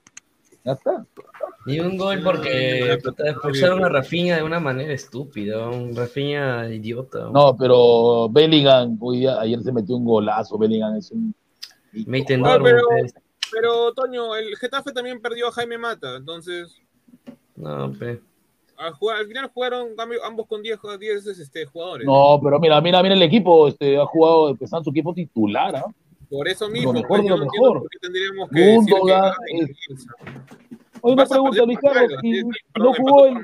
Ya 0.65 0.73
está. 0.73 1.07
Y 1.67 1.79
un 1.81 1.97
gol 1.99 2.23
porque 2.25 2.99
puta, 3.03 3.29
expulsaron 3.29 3.85
a 3.85 3.89
Rafinha 3.91 4.37
de 4.37 4.43
una 4.43 4.61
manera 4.61 4.93
estúpida, 4.95 5.69
un 5.69 5.95
Rafinha 5.95 6.69
idiota. 6.73 7.29
No, 7.33 7.55
pero 7.57 8.29
Bellingham, 8.31 8.97
hoy 9.01 9.19
día- 9.21 9.39
ayer 9.41 9.61
se 9.63 9.71
metió 9.71 9.97
un 9.97 10.05
golazo. 10.07 10.57
Bellingham 10.57 10.97
es 10.97 11.11
un. 11.11 11.35
No, 11.93 12.03
Dortmund, 12.05 12.63
pero, 12.65 12.81
pues. 12.89 13.15
pero, 13.53 13.93
Toño, 13.93 14.37
el 14.37 14.57
Getafe 14.57 14.93
también 14.93 15.21
perdió 15.21 15.49
a 15.49 15.53
Jaime 15.53 15.77
Mata, 15.77 16.17
entonces 16.17 16.81
No, 17.57 17.93
pe. 17.93 18.21
al, 18.79 18.93
jugar- 18.95 19.19
al 19.19 19.27
final 19.27 19.51
jugaron 19.53 19.89
ambos 20.25 20.47
con 20.47 20.63
10 20.63 20.79
10, 20.99 21.27
este, 21.27 21.67
jugadores. 21.67 22.07
No, 22.07 22.41
pero 22.43 22.59
mira, 22.59 22.81
mira, 22.81 23.03
mira 23.03 23.15
el 23.15 23.23
equipo, 23.23 23.69
este, 23.69 23.99
ha 23.99 24.07
jugado, 24.07 24.49
empezando 24.51 24.85
su 24.85 24.91
equipo 24.91 25.13
titular, 25.13 25.77
¿ah? 25.77 25.85
Por 26.31 26.47
eso 26.49 26.67
Lo 26.69 26.73
mismo, 26.73 26.93
mejor 26.93 27.09
pues, 27.09 27.23
lo 27.29 27.37
no 27.37 27.43
entiendo 27.43 27.69
mejor. 27.69 27.81
por 27.81 27.91
qué 27.91 27.99
tendríamos 27.99 28.49
que 28.51 28.61
decir 28.61 28.95
que 28.95 30.77
Oye, 31.03 31.15
una 31.15 31.27
pregunta, 31.27 31.65
Málaga, 31.67 32.07
y, 32.23 32.35
sí, 32.35 32.43
no 32.77 32.93
jugó 32.95 33.27
el, 33.27 33.39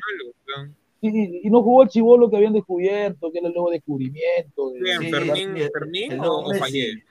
y, 1.00 1.46
y 1.46 1.50
no 1.50 1.62
jugó 1.62 1.82
el 1.82 1.88
chivolo 1.88 2.30
que 2.30 2.36
habían 2.36 2.52
descubierto, 2.52 3.30
que 3.30 3.38
era 3.38 3.48
el 3.48 3.54
nuevo 3.54 3.70
descubrimiento. 3.70 4.72
¿Fermín, 5.10 6.20
o. 6.20 6.54
Fallé? 6.54 7.04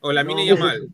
¿O 0.00 0.12
la 0.12 0.22
mini 0.22 0.48
No, 0.48 0.54
Yamal? 0.54 0.88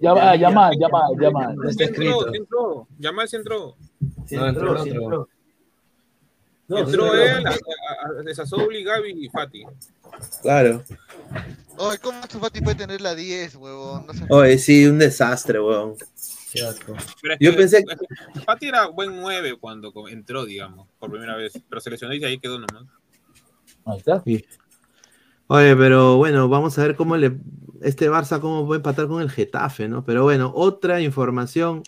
Yamal, 0.00 0.28
ah, 0.28 0.36
Yamal, 0.36 0.78
Yamal, 0.78 1.16
Yamal. 1.20 1.56
Sí 1.76 1.82
entró, 1.84 2.32
sí 2.32 2.36
entró. 2.36 2.88
Yamal 2.98 3.28
sí 3.28 3.36
entró. 3.36 3.76
No, 4.30 4.46
entró 4.46 4.82
el 4.84 4.98
otro. 4.98 5.28
No, 6.68 6.78
entró 6.78 7.12
sí, 7.12 7.18
él, 7.20 7.46
a, 7.46 7.50
a, 7.50 8.18
a, 8.18 8.22
de 8.22 8.34
Sassouli, 8.34 8.84
Gaby 8.84 9.24
y 9.24 9.28
Fati. 9.28 9.64
Claro. 10.42 10.84
Oye, 11.76 11.98
¿cómo 11.98 12.20
Ansu 12.22 12.38
Fati 12.38 12.60
puede 12.60 12.76
tener 12.76 13.00
la 13.00 13.14
10, 13.14 13.56
huevón? 13.56 14.06
No 14.06 14.12
sé. 14.12 14.24
Oye, 14.28 14.58
sí, 14.58 14.86
un 14.86 14.98
desastre, 14.98 15.60
weón. 15.60 15.96
Pero 16.52 17.34
es 17.34 17.38
Yo 17.40 17.50
que- 17.52 17.56
pensé 17.56 17.84
que 17.84 18.40
Fati 18.40 18.66
era 18.68 18.86
buen 18.88 19.16
9 19.20 19.56
cuando 19.60 19.92
entró, 20.08 20.44
digamos, 20.44 20.88
por 20.98 21.10
primera 21.10 21.36
vez. 21.36 21.52
Pero 21.68 21.80
se 21.80 21.90
lesionó 21.90 22.14
y 22.14 22.24
ahí 22.24 22.38
quedó 22.38 22.58
nomás. 22.58 22.84
Ahí 23.84 23.98
está. 23.98 24.22
Sí. 24.24 24.44
Oye, 25.46 25.74
pero 25.76 26.16
bueno, 26.16 26.48
vamos 26.48 26.78
a 26.78 26.82
ver 26.82 26.94
cómo 26.96 27.16
le 27.16 27.36
este 27.82 28.10
Barça 28.10 28.40
cómo 28.40 28.66
va 28.68 28.74
a 28.74 28.76
empatar 28.76 29.08
con 29.08 29.20
el 29.22 29.30
Getafe, 29.30 29.88
¿no? 29.88 30.04
Pero 30.04 30.22
bueno, 30.24 30.52
otra 30.54 31.00
información. 31.00 31.82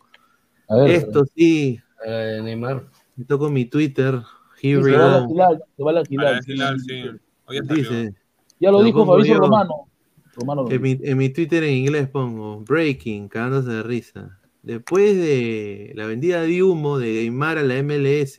A 0.68 0.76
ver, 0.76 0.90
Esto 0.90 1.24
sí, 1.36 1.78
Eh, 2.04 2.40
Neymar. 2.42 2.84
me 3.16 3.24
toco 3.24 3.48
mi 3.50 3.64
Twitter. 3.66 4.20
Here 4.60 4.82
Sí, 4.82 4.90
se 4.90 4.96
va 4.96 5.16
a 5.16 5.28
se 5.76 5.82
va 5.84 5.90
a 5.90 5.94
desfilar, 5.94 6.78
sí. 6.80 7.02
Salió. 7.46 7.74
Dice, 7.74 8.14
Ya 8.58 8.70
lo 8.70 8.82
dijo 8.82 9.22
yo. 9.24 9.34
Romano. 9.38 9.88
Romano 10.34 10.66
en 10.70 10.80
mi, 10.80 10.98
en 11.02 11.18
mi 11.18 11.28
Twitter 11.28 11.62
en 11.64 11.74
inglés 11.74 12.08
pongo 12.08 12.60
breaking, 12.60 13.28
cagándose 13.28 13.70
de 13.70 13.82
risa. 13.82 14.38
Después 14.62 15.16
de 15.16 15.92
la 15.94 16.06
vendida 16.06 16.42
de 16.42 16.62
humo 16.62 16.98
de 16.98 17.08
Neymar 17.12 17.58
a 17.58 17.62
la 17.62 17.82
MLS 17.82 18.38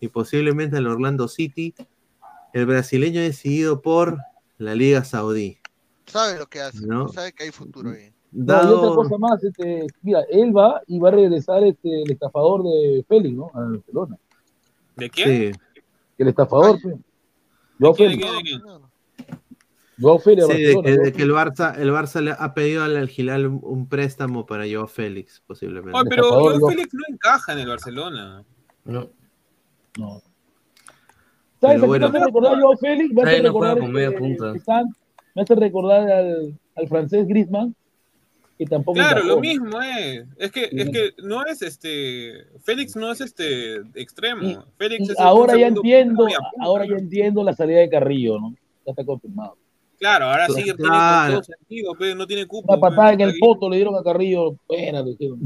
y 0.00 0.08
posiblemente 0.08 0.76
al 0.76 0.86
Orlando 0.86 1.28
City, 1.28 1.74
el 2.52 2.66
brasileño 2.66 3.20
ha 3.20 3.24
decidido 3.24 3.80
por 3.80 4.18
la 4.58 4.74
Liga 4.74 5.04
Saudí. 5.04 5.58
Sabe 6.06 6.38
lo 6.38 6.46
que 6.46 6.60
hace, 6.60 6.84
No. 6.86 7.08
sabe 7.08 7.32
que 7.32 7.44
hay 7.44 7.50
futuro 7.52 7.90
ahí. 7.90 8.12
No, 8.32 8.42
y 8.42 8.46
Dado, 8.46 8.80
otra 8.82 8.94
cosa 8.96 9.18
más, 9.18 9.42
este, 9.44 9.86
mira, 10.02 10.22
él 10.28 10.54
va 10.56 10.82
y 10.86 10.98
va 10.98 11.08
a 11.08 11.12
regresar 11.12 11.62
este, 11.64 12.02
el 12.02 12.10
estafador 12.10 12.62
de 12.64 13.04
Félix, 13.08 13.34
¿no? 13.36 13.50
A 13.54 13.60
Barcelona. 13.60 14.18
¿De 14.96 15.08
quién? 15.10 15.54
sí, 15.54 15.60
El 16.18 16.28
estafador, 16.28 16.78
pues. 16.82 16.96
¿De 17.78 17.92
quién, 17.94 18.10
Félix. 18.10 18.26
de 18.26 18.42
quién, 18.42 18.58
de 18.58 18.64
quién? 18.64 18.87
Joao 20.00 20.18
Félix 20.18 20.48
a 20.48 20.52
sí, 20.52 20.62
de 20.62 20.82
que, 20.82 20.90
de 20.90 20.96
Joao 20.96 21.12
que 21.12 21.22
el 21.22 21.32
Barça, 21.32 21.78
el 21.78 21.90
Barça 21.90 22.20
le 22.20 22.32
ha 22.38 22.54
pedido 22.54 22.84
al 22.84 22.96
Al 22.96 23.10
Hilal 23.14 23.46
un, 23.46 23.88
préstamo 23.88 24.46
para 24.46 24.64
Joao 24.70 24.86
Félix, 24.86 25.42
posiblemente. 25.46 25.98
Pero 26.08 26.28
Joao 26.28 26.58
Joao. 26.58 26.70
Félix 26.70 26.94
no 26.94 27.02
encaja 27.08 27.52
en 27.52 27.58
el 27.58 27.68
Barcelona. 27.68 28.44
No. 28.84 29.10
No. 29.98 30.22
¿Sabes? 31.60 31.82
A 31.82 31.86
bueno. 31.86 32.08
me 32.10 32.18
hace 32.18 32.26
recordar 32.26 32.54
a 32.54 32.60
Joao 32.60 32.76
Félix? 32.76 33.12
Me 33.12 33.22
hace 33.22 33.36
no 33.38 33.48
recordar, 33.48 33.72
juega 33.72 33.80
con 33.80 33.92
media 33.92 34.08
este, 34.08 34.18
punta. 34.20 34.50
Cristian, 34.52 34.84
me 35.34 35.42
hace 35.42 35.54
recordar 35.56 36.10
al, 36.10 36.58
al 36.76 36.88
francés 36.88 37.26
Griezmann, 37.26 37.74
que 38.56 38.66
tampoco 38.66 38.94
Claro, 38.94 39.18
encajó. 39.20 39.34
lo 39.34 39.40
mismo 39.40 39.82
es. 39.82 40.24
Es 40.36 40.52
que, 40.52 40.68
es 40.70 40.90
que 40.90 41.14
no 41.24 41.44
es 41.44 41.62
este. 41.62 42.46
Félix 42.62 42.94
no 42.94 43.10
es 43.10 43.20
este 43.20 43.76
extremo. 43.94 44.42
Y- 44.42 44.58
Félix 44.76 45.08
Y 45.08 45.12
es 45.12 45.18
ahora 45.18 45.56
ya 45.56 45.66
entiendo, 45.66 46.28
ahora 46.60 46.86
ya 46.86 46.96
entiendo 46.96 47.42
la 47.42 47.54
salida 47.54 47.80
de 47.80 47.88
Carrillo, 47.88 48.38
¿no? 48.38 48.54
Ya 48.86 48.92
está 48.92 49.04
confirmado. 49.04 49.56
Claro, 49.98 50.26
ahora 50.26 50.46
sí 50.48 50.62
Claro. 50.62 50.76
tiene 50.76 51.32
todo 51.34 51.42
sentido, 51.42 51.94
pero 51.98 52.14
no 52.14 52.26
tiene 52.26 52.46
cupo. 52.46 52.72
Una 52.72 52.80
patada 52.80 53.12
en 53.12 53.18
pe, 53.18 53.24
el 53.24 53.34
poto 53.38 53.68
le 53.68 53.76
dieron 53.76 53.96
a 53.96 54.02
Carrillo, 54.02 54.56
buena, 54.68 55.02
le 55.02 55.10
dijeron. 55.18 55.40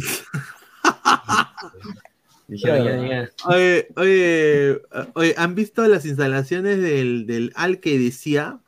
Ya, 2.49 2.77
ya. 2.79 3.31
Oye, 3.47 3.89
oye, 3.97 4.83
oye, 5.15 5.35
¿han 5.39 5.55
visto 5.55 5.87
las 5.89 6.05
instalaciones 6.05 6.83
del, 6.83 7.27
del 7.27 7.53
Al 7.55 7.81
que 7.81 7.99
decía? 7.99 8.59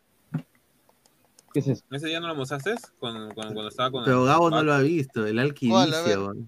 ¿Qué 1.53 1.61
es 1.61 1.69
eso? 1.69 1.85
¿Ese 1.91 2.07
día 2.07 2.19
no 2.21 2.29
lo 2.29 2.35
mostraste? 2.35 2.75
Con, 2.99 3.15
con- 3.35 3.35
cuando 3.35 3.69
estaba 3.69 3.91
con 3.91 4.05
Pero 4.05 4.21
el- 4.23 4.27
Gabo 4.27 4.51
no 4.51 4.63
lo 4.63 4.73
ha 4.73 4.81
visto, 4.81 5.27
el 5.27 5.39
Al 5.39 5.53
que 5.55 5.69
¿Cuál? 5.69 5.93
A 5.93 5.99
dice, 5.99 6.09
ver. 6.11 6.19
weón. 6.19 6.47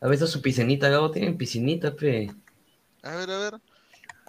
¿Has 0.00 0.10
visto 0.10 0.26
su 0.26 0.40
piscinita, 0.40 0.88
Gabo? 0.88 1.10
Tienen 1.10 1.36
piscinita, 1.36 1.94
pe. 1.94 2.32
A 3.02 3.16
ver, 3.16 3.30
a 3.30 3.38
ver. 3.38 3.54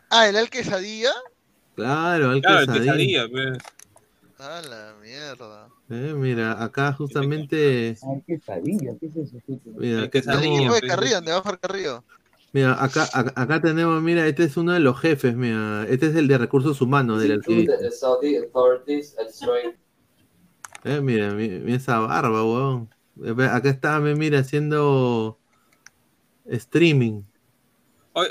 Ah, 0.10 0.27
el 0.27 0.36
Al 0.36 0.49
Quesadilla. 0.49 1.11
Claro, 1.76 2.31
Al 2.31 2.41
Claro, 2.41 2.60
el 2.60 2.65
quesadilla. 2.68 2.84
quesadilla, 2.94 3.27
pues. 3.30 3.57
A 4.40 4.61
la 4.61 4.95
mierda. 5.02 5.68
Eh, 5.90 6.14
mira, 6.16 6.64
acá 6.64 6.94
justamente, 6.94 7.98
Ay, 8.02 8.24
qué 8.26 8.40
sabía, 8.40 8.94
¿qué 8.98 9.07
es 9.07 9.16
eso? 9.18 9.38
¿Qué 9.45 9.53
es 9.56 9.60
eso? 9.66 9.78
mira, 9.78 9.99
acá 10.03 10.10
quesadilla. 10.11 10.53
estamos- 10.53 10.72
Oye, 10.78 10.88
Carrillo, 10.88 11.16
¿dónde 11.16 11.32
va 11.34 11.57
Carrillo? 11.57 12.03
mira, 12.53 12.82
acá, 12.84 13.10
acá, 13.14 13.61
tenemos, 13.61 14.02
mira, 14.02 14.26
este 14.28 14.45
es 14.45 14.56
uno 14.56 14.72
de 14.72 14.80
los 14.80 14.98
jefes, 14.98 15.36
mira, 15.36 15.86
este 15.90 16.07
es 16.07 16.16
el 16.16 16.30
de 16.30 16.38
recursos 16.38 16.80
humanos 16.80 17.22
del 17.22 17.34
alquilista. 17.34 17.74
Eh, 20.86 21.02
mira, 21.02 21.32
mira, 21.34 21.60
mira 21.60 21.76
esa 21.76 21.99
barba, 21.99 22.45
weón. 22.45 22.90
Eh, 23.22 23.36
Acá 23.52 23.70
está, 23.70 23.99
mira, 23.99 24.40
haciendo 24.40 25.38
streaming. 26.45 27.24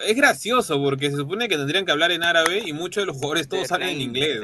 Es 0.07 0.17
gracioso 0.17 0.83
porque 0.83 1.11
se 1.11 1.17
supone 1.19 1.49
que 1.49 1.57
tendrían 1.59 1.85
que 1.85 1.93
hablar 1.93 2.13
en 2.13 2.23
árabe 2.23 2.63
y 2.67 2.73
muchos 2.73 3.03
de 3.03 3.07
los 3.07 3.17
jugadores 3.17 3.47
todos 3.47 3.69
salen 3.69 3.91
en 3.91 4.01
inglés. 4.01 4.41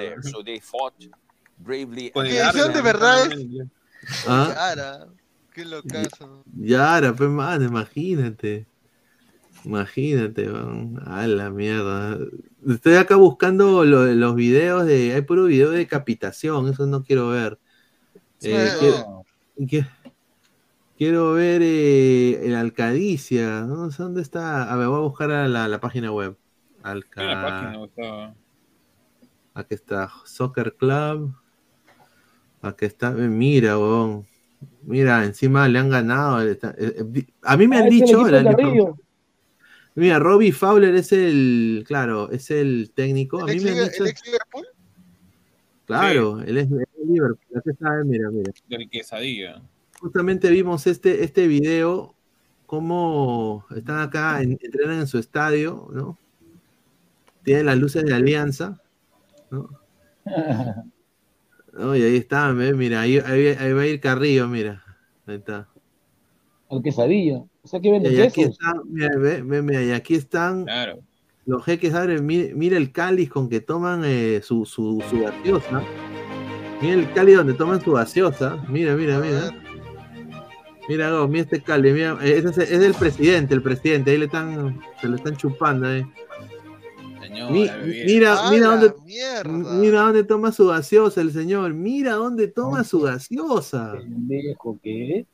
Que 2.29 2.41
árabe, 2.41 2.61
son 2.61 2.73
de 2.73 2.83
verdad 2.83 3.33
es-. 3.33 3.67
¿Ah? 4.29 4.53
Cara, 4.55 5.07
qué 5.53 5.65
locazo. 5.65 6.45
Yara, 6.57 7.15
pues, 7.15 7.31
mano, 7.31 7.65
imagínate. 7.65 8.67
Imagínate, 9.65 10.51
weón. 10.51 11.01
A 11.07 11.27
la 11.27 11.49
mierda. 11.51 12.19
Estoy 12.69 12.97
acá 12.97 13.17
buscando 13.17 13.85
lo- 13.85 14.07
los 14.07 14.35
videos 14.35 14.85
de. 14.85 15.15
Hay 15.15 15.23
puro 15.23 15.45
video 15.45 15.71
de 15.71 15.79
decapitación, 15.79 16.69
eso 16.69 16.87
no 16.87 17.03
quiero 17.03 17.29
ver. 17.29 17.59
Eh, 18.43 18.71
quiero, 18.79 19.25
que- 19.67 19.87
quiero 20.99 21.33
ver 21.33 21.63
eh, 21.63 22.47
el 22.47 22.55
Alcadicia. 22.57 23.63
No 23.63 23.91
sé 23.91 24.03
dónde 24.03 24.21
está. 24.21 24.71
A 24.71 24.77
ver, 24.77 24.89
voy 24.89 24.99
a 24.99 25.01
buscar 25.01 25.31
a 25.31 25.49
la, 25.49 25.67
la 25.67 25.81
página 25.81 26.13
web. 26.13 26.37
Alca... 26.83 27.23
La 27.23 27.43
página. 27.43 28.35
Aquí 29.55 29.75
está, 29.75 30.11
Soccer 30.27 30.75
Club. 30.75 31.35
Aquí 32.65 32.86
está, 32.86 33.11
eh, 33.11 33.28
mira, 33.28 33.78
weón. 33.78 34.27
Mira, 34.82 35.24
encima 35.24 35.69
le 35.69 35.78
han 35.78 35.91
ganado. 35.91 36.41
está- 36.43 36.74
eh, 36.78 37.05
eh, 37.15 37.27
A 37.43 37.57
mí 37.57 37.69
me 37.69 37.77
Ah, 37.77 37.81
han 37.81 37.89
dicho. 37.91 38.24
Mira, 39.97 40.19
Robbie 40.19 40.51
Fowler 40.53 40.95
es 40.95 41.12
el, 41.12 41.85
claro, 41.86 42.31
es 42.31 42.51
el 42.51 42.91
técnico. 42.95 43.39
A 43.45 43.51
¿El 43.51 43.57
mí 43.59 43.62
ex, 43.62 43.65
me 43.65 43.70
han 43.70 43.89
dicho, 43.91 44.03
el 44.05 44.11
ex 44.11 44.23
Liverpool? 44.27 44.66
claro, 45.86 46.41
él 46.41 46.59
es 46.59 46.70
de 46.70 46.86
Liverpool. 47.07 47.59
Aquí 47.59 47.70
está, 47.70 47.91
mira, 48.05 48.31
mira. 48.31 48.53
Del 48.69 48.89
quesadilla. 48.91 49.62
Justamente 50.01 50.51
vimos 50.51 50.86
este, 50.86 51.23
este 51.23 51.47
video, 51.47 52.15
cómo 52.66 53.65
están 53.77 54.01
acá, 54.01 54.43
en- 54.43 54.59
entrenan 54.61 55.01
en 55.01 55.07
su 55.07 55.19
estadio, 55.19 55.89
¿no? 55.93 56.19
Tienen 57.45 57.66
las 57.66 57.78
luces 57.78 58.05
de 58.05 58.15
Alianza, 58.15 58.81
¿no? 59.51 59.69
No, 61.77 61.97
y 61.97 62.03
ahí 62.03 62.17
está, 62.17 62.53
mira, 62.53 63.01
ahí, 63.01 63.19
ahí- 63.19 63.57
ahí 63.59 63.73
va 63.73 63.83
a 63.83 63.87
ir 63.87 64.01
Carrillo, 64.01 64.47
mira. 64.49 64.83
Ahí 65.27 65.37
está. 65.37 65.69
Al 66.71 66.83
quesadilla. 66.83 67.39
O 67.63 67.69
sea 67.69 67.81
que 67.81 67.89
Y 67.89 67.91
venden 67.93 68.21
aquí 68.23 68.43
quesos. 68.43 68.53
están, 68.53 68.81
mira, 68.87 69.11
ve, 69.17 69.43
ve, 69.43 69.63
mira, 69.63 69.83
y 69.83 69.91
aquí 69.93 70.15
están 70.15 70.65
Claro. 70.65 70.99
los 71.47 71.65
jeques 71.65 71.95
árabes. 71.95 72.23
Mira, 72.23 72.55
mira 72.55 72.77
el 72.77 72.93
cáliz 72.93 73.29
con 73.31 73.49
que 73.49 73.61
toman 73.61 74.03
eh, 74.05 74.41
su, 74.43 74.65
su, 74.67 75.03
su 75.11 75.21
gaseosa. 75.21 75.83
Mira 76.81 76.95
el 76.95 77.13
cáliz 77.13 77.37
donde 77.37 77.55
toman 77.55 77.81
su 77.81 77.93
gaseosa. 77.93 78.63
Mira, 78.69 78.95
mira, 78.95 79.19
mira. 79.19 79.51
Mira, 80.89 81.11
Go, 81.11 81.27
mira 81.27 81.45
este 81.45 81.63
cáliz. 81.63 81.95
Mira, 81.95 82.19
ese 82.23 82.49
es, 82.51 82.59
es 82.59 82.71
el 82.83 82.95
presidente, 82.95 83.55
el 83.55 83.63
presidente. 83.63 84.11
Ahí 84.11 84.19
le 84.19 84.27
están, 84.27 84.81
se 85.01 85.09
lo 85.09 85.17
están 85.17 85.37
chupando. 85.37 85.91
eh. 85.91 86.07
Señor, 87.35 87.51
Mi- 87.51 87.70
mira, 88.06 88.51
mira 88.51 88.73
¡A 88.73 88.77
dónde, 88.77 88.94
mira 89.81 90.01
dónde 90.02 90.24
toma 90.24 90.52
su 90.52 90.69
gaseosa 90.69 91.20
el 91.20 91.32
señor. 91.32 91.74
Mira 91.74 92.12
dónde 92.15 92.48
toma 92.48 92.85
su 92.85 93.01
gaseosa. 93.01 93.93
Pendejo, 93.93 94.78
¿qué? 94.82 95.27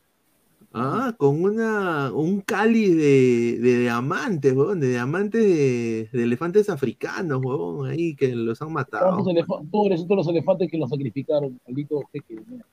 Ah, 0.72 1.14
con 1.18 1.42
una, 1.42 2.12
un 2.12 2.40
cáliz 2.42 2.90
de, 2.96 3.58
de 3.60 3.78
diamantes, 3.80 4.52
huevón, 4.52 4.78
de 4.78 4.90
diamantes 4.90 5.42
de, 5.42 6.08
de 6.12 6.22
elefantes 6.22 6.70
africanos, 6.70 7.40
huevón, 7.44 7.90
ahí 7.90 8.14
que 8.14 8.34
los 8.36 8.62
han 8.62 8.72
matado. 8.72 9.24
Pobrecitos 9.70 10.16
los 10.16 10.28
elefantes 10.28 10.70
que 10.70 10.78
los 10.78 10.88
sacrificaron. 10.88 11.60
Maldito 11.66 12.00
jeque. 12.12 12.40
mira. 12.46 12.64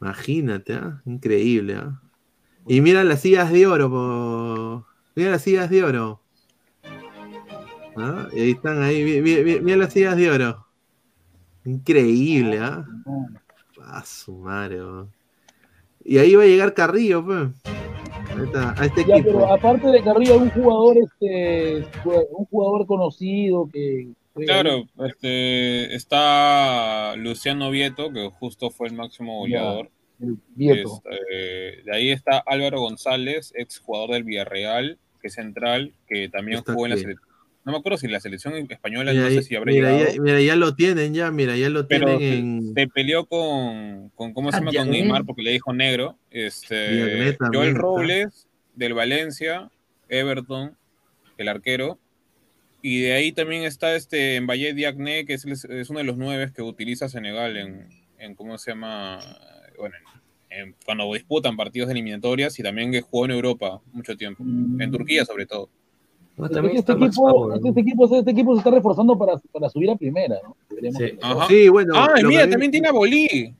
Imagínate, 0.00 0.74
¿ah? 0.74 1.00
Increíble, 1.06 1.74
¿ah? 1.76 2.00
Y 2.66 2.80
mira 2.80 3.04
las 3.04 3.20
sillas 3.20 3.52
de 3.52 3.66
oro, 3.66 3.88
po. 3.88 4.86
mira 5.14 5.30
las 5.30 5.42
sillas 5.42 5.70
de 5.70 5.84
oro. 5.84 6.19
¿Ah? 7.96 8.28
Y 8.32 8.40
ahí 8.40 8.50
están, 8.52 8.82
ahí, 8.82 9.20
mira, 9.62 9.76
las 9.76 9.92
sillas 9.92 10.16
de 10.16 10.30
oro. 10.30 10.66
Increíble, 11.64 12.58
¿ah? 12.60 12.84
A 13.84 14.04
su 14.04 14.34
madre. 14.36 14.78
Y 16.04 16.18
ahí 16.18 16.34
va 16.34 16.44
a 16.44 16.46
llegar 16.46 16.74
Carrillo, 16.74 17.24
pues. 17.24 17.48
Ahí 17.64 18.44
está, 18.44 18.74
a 18.80 18.86
este 18.86 19.04
Ya, 19.04 19.16
equipo. 19.16 19.32
pero 19.32 19.52
aparte 19.52 19.88
de 19.88 20.02
Carrillo, 20.02 20.38
un 20.38 20.50
jugador, 20.50 20.96
este, 20.98 21.86
un 22.04 22.44
jugador 22.46 22.86
conocido 22.86 23.68
que. 23.72 24.08
Claro, 24.46 24.84
este, 25.06 25.94
está 25.94 27.14
Luciano 27.16 27.70
Vieto, 27.70 28.12
que 28.12 28.30
justo 28.38 28.70
fue 28.70 28.88
el 28.88 28.94
máximo 28.94 29.38
goleador. 29.40 29.90
Vieto. 30.54 31.02
Este, 31.04 31.82
de 31.82 31.92
ahí 31.96 32.10
está 32.10 32.38
Álvaro 32.46 32.80
González, 32.80 33.52
ex 33.56 33.80
jugador 33.80 34.10
del 34.10 34.24
Villarreal, 34.24 34.98
que 35.20 35.28
es 35.28 35.34
central, 35.34 35.92
que 36.06 36.28
también 36.28 36.58
Está 36.58 36.72
jugó 36.72 36.86
en 36.86 36.90
la 36.90 36.96
selección. 36.96 37.29
No 37.64 37.72
me 37.72 37.78
acuerdo 37.78 37.98
si 37.98 38.08
la 38.08 38.20
selección 38.20 38.54
española, 38.70 39.12
Mira, 39.12 39.24
no 39.24 39.30
sé 39.30 39.42
si 39.42 39.54
habrá 39.54 39.70
mira, 39.72 39.90
llegado. 39.92 40.14
ya, 40.14 40.20
mira, 40.22 40.40
ya 40.40 40.56
lo 40.56 40.74
tienen, 40.74 41.12
ya, 41.12 41.30
mira, 41.30 41.56
ya 41.56 41.68
lo 41.68 41.86
pero 41.86 42.18
tienen 42.18 42.20
se, 42.20 42.38
en. 42.38 42.74
se 42.74 42.88
peleó 42.88 43.26
con, 43.26 44.08
con 44.14 44.32
¿cómo 44.32 44.50
se 44.50 44.56
Ah, 44.56 44.60
llama? 44.60 44.72
Con. 44.78 44.90
Neymar 44.90 45.24
porque 45.26 45.42
le 45.42 45.50
dijo 45.52 45.72
negro. 45.74 46.16
Este, 46.30 47.36
Joel. 47.52 47.74
Robles 47.74 48.48
del 48.74 48.94
Valencia, 48.94 49.70
Everton, 50.08 50.74
el 51.36 51.48
arquero. 51.48 51.98
Y 52.82 53.02
de 53.02 53.12
ahí 53.12 53.32
también 53.32 53.64
está 53.64 53.94
este 53.94 54.40
Mbaye 54.40 54.72
Diagne, 54.72 55.26
que 55.26 55.34
es, 55.34 55.44
es 55.44 55.90
uno 55.90 55.98
de 55.98 56.04
los 56.06 56.16
nueve 56.16 56.50
que 56.54 56.62
utiliza 56.62 57.10
Senegal 57.10 57.58
en, 57.58 57.88
en 58.18 58.34
¿cómo 58.34 58.56
se 58.56 58.70
llama? 58.70 59.20
Bueno, 59.78 59.94
en- 60.50 60.60
en- 60.68 60.74
cuando 60.86 61.12
disputan 61.12 61.58
partidos 61.58 61.88
de 61.88 61.92
eliminatorias 61.92 62.58
y 62.58 62.62
también 62.62 62.90
que 62.90 63.02
jugó 63.02 63.26
en 63.26 63.32
Europa 63.32 63.82
mucho 63.92 64.16
tiempo, 64.16 64.42
en 64.42 64.90
Turquía 64.90 65.26
sobre 65.26 65.44
todo. 65.44 65.68
Este, 66.46 66.76
este 66.78 66.92
equipo, 66.92 67.54
este, 67.54 67.68
este 67.68 67.80
equipo, 67.80 68.16
este 68.18 68.30
equipo 68.30 68.52
se 68.54 68.58
está 68.58 68.70
reforzando 68.70 69.18
para, 69.18 69.38
para 69.52 69.68
subir 69.68 69.90
a 69.90 69.96
primera, 69.96 70.36
¿no? 70.42 70.56
Sí, 71.48 71.68
bueno, 71.68 71.94
Ah, 71.96 72.14
mira, 72.24 72.44
que- 72.44 72.50
también 72.50 72.70
tiene 72.70 72.88
a 72.88 72.92
Bolí. 72.92 73.54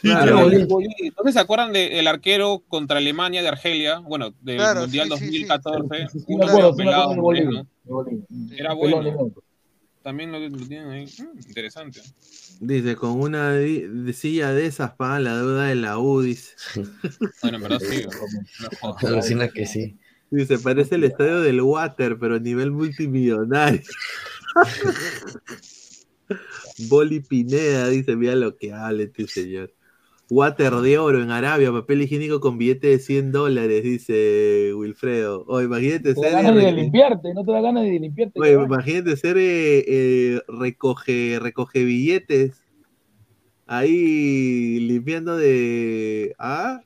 Claro. 0.00 0.40
Bolí, 0.40 0.64
Bolí. 0.64 0.88
¿No 1.24 1.30
se 1.32 1.38
acuerdan 1.40 1.72
del 1.74 2.06
arquero 2.06 2.62
contra 2.68 2.98
Alemania 2.98 3.42
de 3.42 3.48
Argelia? 3.48 3.98
Bueno, 3.98 4.32
del 4.40 4.56
Claro, 4.56 4.80
Mundial 4.82 5.08
sí, 5.08 5.14
sí, 5.18 5.24
sí. 5.24 5.44
2014. 5.46 6.08
Sí, 6.08 6.24
me 6.28 6.34
uno 6.36 6.44
de 6.46 6.50
acuerdo, 6.52 6.74
sí 6.74 6.82
de 6.84 7.20
Bolí, 7.20 7.40
de 7.44 7.64
Bolí. 7.84 8.24
Era 8.56 8.72
bueno. 8.74 9.30
También 10.02 10.32
lo, 10.32 10.38
lo 10.38 10.66
tienen 10.66 10.88
ahí. 10.88 11.04
Mm, 11.04 11.38
interesante. 11.46 12.00
Dice, 12.60 12.96
con 12.96 13.20
una 13.20 13.52
de 13.52 14.12
silla 14.14 14.52
de 14.54 14.64
esas 14.64 14.92
pagan 14.92 15.24
la 15.24 15.36
deuda 15.36 15.66
de 15.66 15.74
la 15.74 15.98
U, 15.98 16.22
dice. 16.22 16.54
Bueno, 17.42 17.58
en 17.58 17.62
verdad 17.62 17.80
sí. 17.80 18.04
No. 18.82 18.96
Alucina 19.08 19.48
que 19.48 19.66
sí. 19.66 19.98
Dice, 20.30 20.58
parece 20.58 20.94
el 20.94 21.04
estadio 21.04 21.40
del 21.40 21.60
Water, 21.60 22.18
pero 22.18 22.36
a 22.36 22.38
nivel 22.38 22.70
multimillonario. 22.70 23.80
Boli 26.88 27.20
Pineda 27.20 27.88
dice, 27.88 28.16
mira 28.16 28.34
lo 28.36 28.56
que 28.56 28.72
habla 28.72 29.02
este 29.02 29.26
señor. 29.26 29.72
Water 30.30 30.74
de 30.76 30.98
oro 30.98 31.20
en 31.20 31.32
Arabia, 31.32 31.72
papel 31.72 32.02
higiénico 32.02 32.40
con 32.40 32.56
billete 32.56 32.86
de 32.86 32.98
100 33.00 33.32
dólares, 33.32 33.82
dice 33.82 34.72
Wilfredo. 34.74 35.44
O 35.48 35.60
imagínate 35.60 36.14
Te 36.14 36.20
da 36.20 36.28
ser... 36.30 36.42
ganas 36.44 36.54
de 36.54 36.68
eh, 36.68 36.72
limpiarte, 36.72 37.34
no 37.34 37.44
te 37.44 37.50
da 37.50 37.60
ganas 37.60 37.82
de 37.82 37.98
limpiarte. 37.98 38.40
Oye, 38.40 38.52
imagínate 38.52 39.16
ser 39.16 39.36
eh, 39.36 39.84
eh, 39.88 40.40
recoge, 40.46 41.38
recoge 41.40 41.84
billetes 41.84 42.62
ahí 43.70 44.80
limpiando 44.80 45.36
de. 45.36 46.34
¿Ah? 46.38 46.82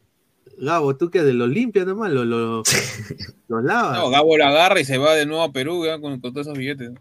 Gabo, 0.59 0.97
¿tú 0.97 1.11
qué? 1.11 1.23
¿De 1.23 1.33
los 1.33 1.49
limpias 1.49 1.87
nomás? 1.87 2.11
¿Los, 2.13 2.27
los, 2.27 2.69
los 3.49 3.65
lavas? 3.65 3.99
No, 3.99 4.11
Gabo 4.11 4.37
la 4.37 4.49
agarra 4.49 4.81
y 4.81 4.85
se 4.85 4.99
va 4.99 5.15
de 5.15 5.27
nuevo 5.27 5.43
a 5.43 5.53
Perú 5.53 5.85
con, 6.01 6.21
con 6.21 6.33
todos 6.33 6.47
esos 6.47 6.59
billetes. 6.59 6.93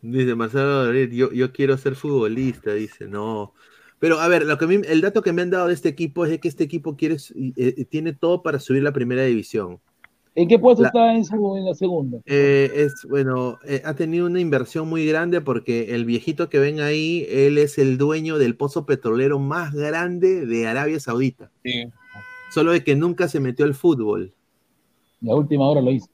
Dice 0.00 0.34
Marcelo 0.34 0.92
yo, 0.92 1.32
yo 1.32 1.52
quiero 1.52 1.78
ser 1.78 1.94
futbolista, 1.94 2.72
dice, 2.72 3.06
no. 3.06 3.54
Pero 4.00 4.18
a 4.18 4.26
ver, 4.26 4.44
lo 4.46 4.58
que 4.58 4.64
a 4.64 4.68
mí- 4.68 4.80
el 4.88 5.00
dato 5.00 5.22
que 5.22 5.32
me 5.32 5.42
han 5.42 5.50
dado 5.50 5.68
de 5.68 5.74
este 5.74 5.88
equipo 5.88 6.24
es 6.24 6.30
de 6.32 6.40
que 6.40 6.48
este 6.48 6.64
equipo 6.64 6.96
quiere, 6.96 7.18
eh, 7.56 7.84
tiene 7.84 8.12
todo 8.12 8.42
para 8.42 8.58
subir 8.58 8.82
la 8.82 8.92
primera 8.92 9.22
división. 9.22 9.78
¿En 10.34 10.48
qué 10.48 10.58
puesto 10.58 10.82
La- 10.82 10.88
está 10.88 11.14
en, 11.14 11.24
su, 11.24 11.56
en 11.56 11.64
la 11.66 11.74
segunda? 11.74 12.18
Eh, 12.24 12.70
es 12.74 13.04
bueno, 13.08 13.58
eh, 13.64 13.82
ha 13.84 13.94
tenido 13.94 14.26
una 14.26 14.40
inversión 14.40 14.88
muy 14.88 15.06
grande 15.06 15.40
porque 15.40 15.94
el 15.94 16.04
viejito 16.04 16.48
que 16.48 16.58
ven 16.58 16.80
ahí, 16.80 17.26
él 17.28 17.58
es 17.58 17.78
el 17.78 17.98
dueño 17.98 18.38
del 18.38 18.56
pozo 18.56 18.86
petrolero 18.86 19.38
más 19.38 19.74
grande 19.74 20.46
de 20.46 20.66
Arabia 20.66 21.00
Saudita. 21.00 21.50
Sí. 21.64 21.84
Solo 22.50 22.72
de 22.72 22.84
que 22.84 22.96
nunca 22.96 23.28
se 23.28 23.40
metió 23.40 23.64
al 23.64 23.74
fútbol. 23.74 24.32
La 25.20 25.34
última 25.34 25.68
hora 25.68 25.80
lo 25.80 25.90
hizo. 25.90 26.08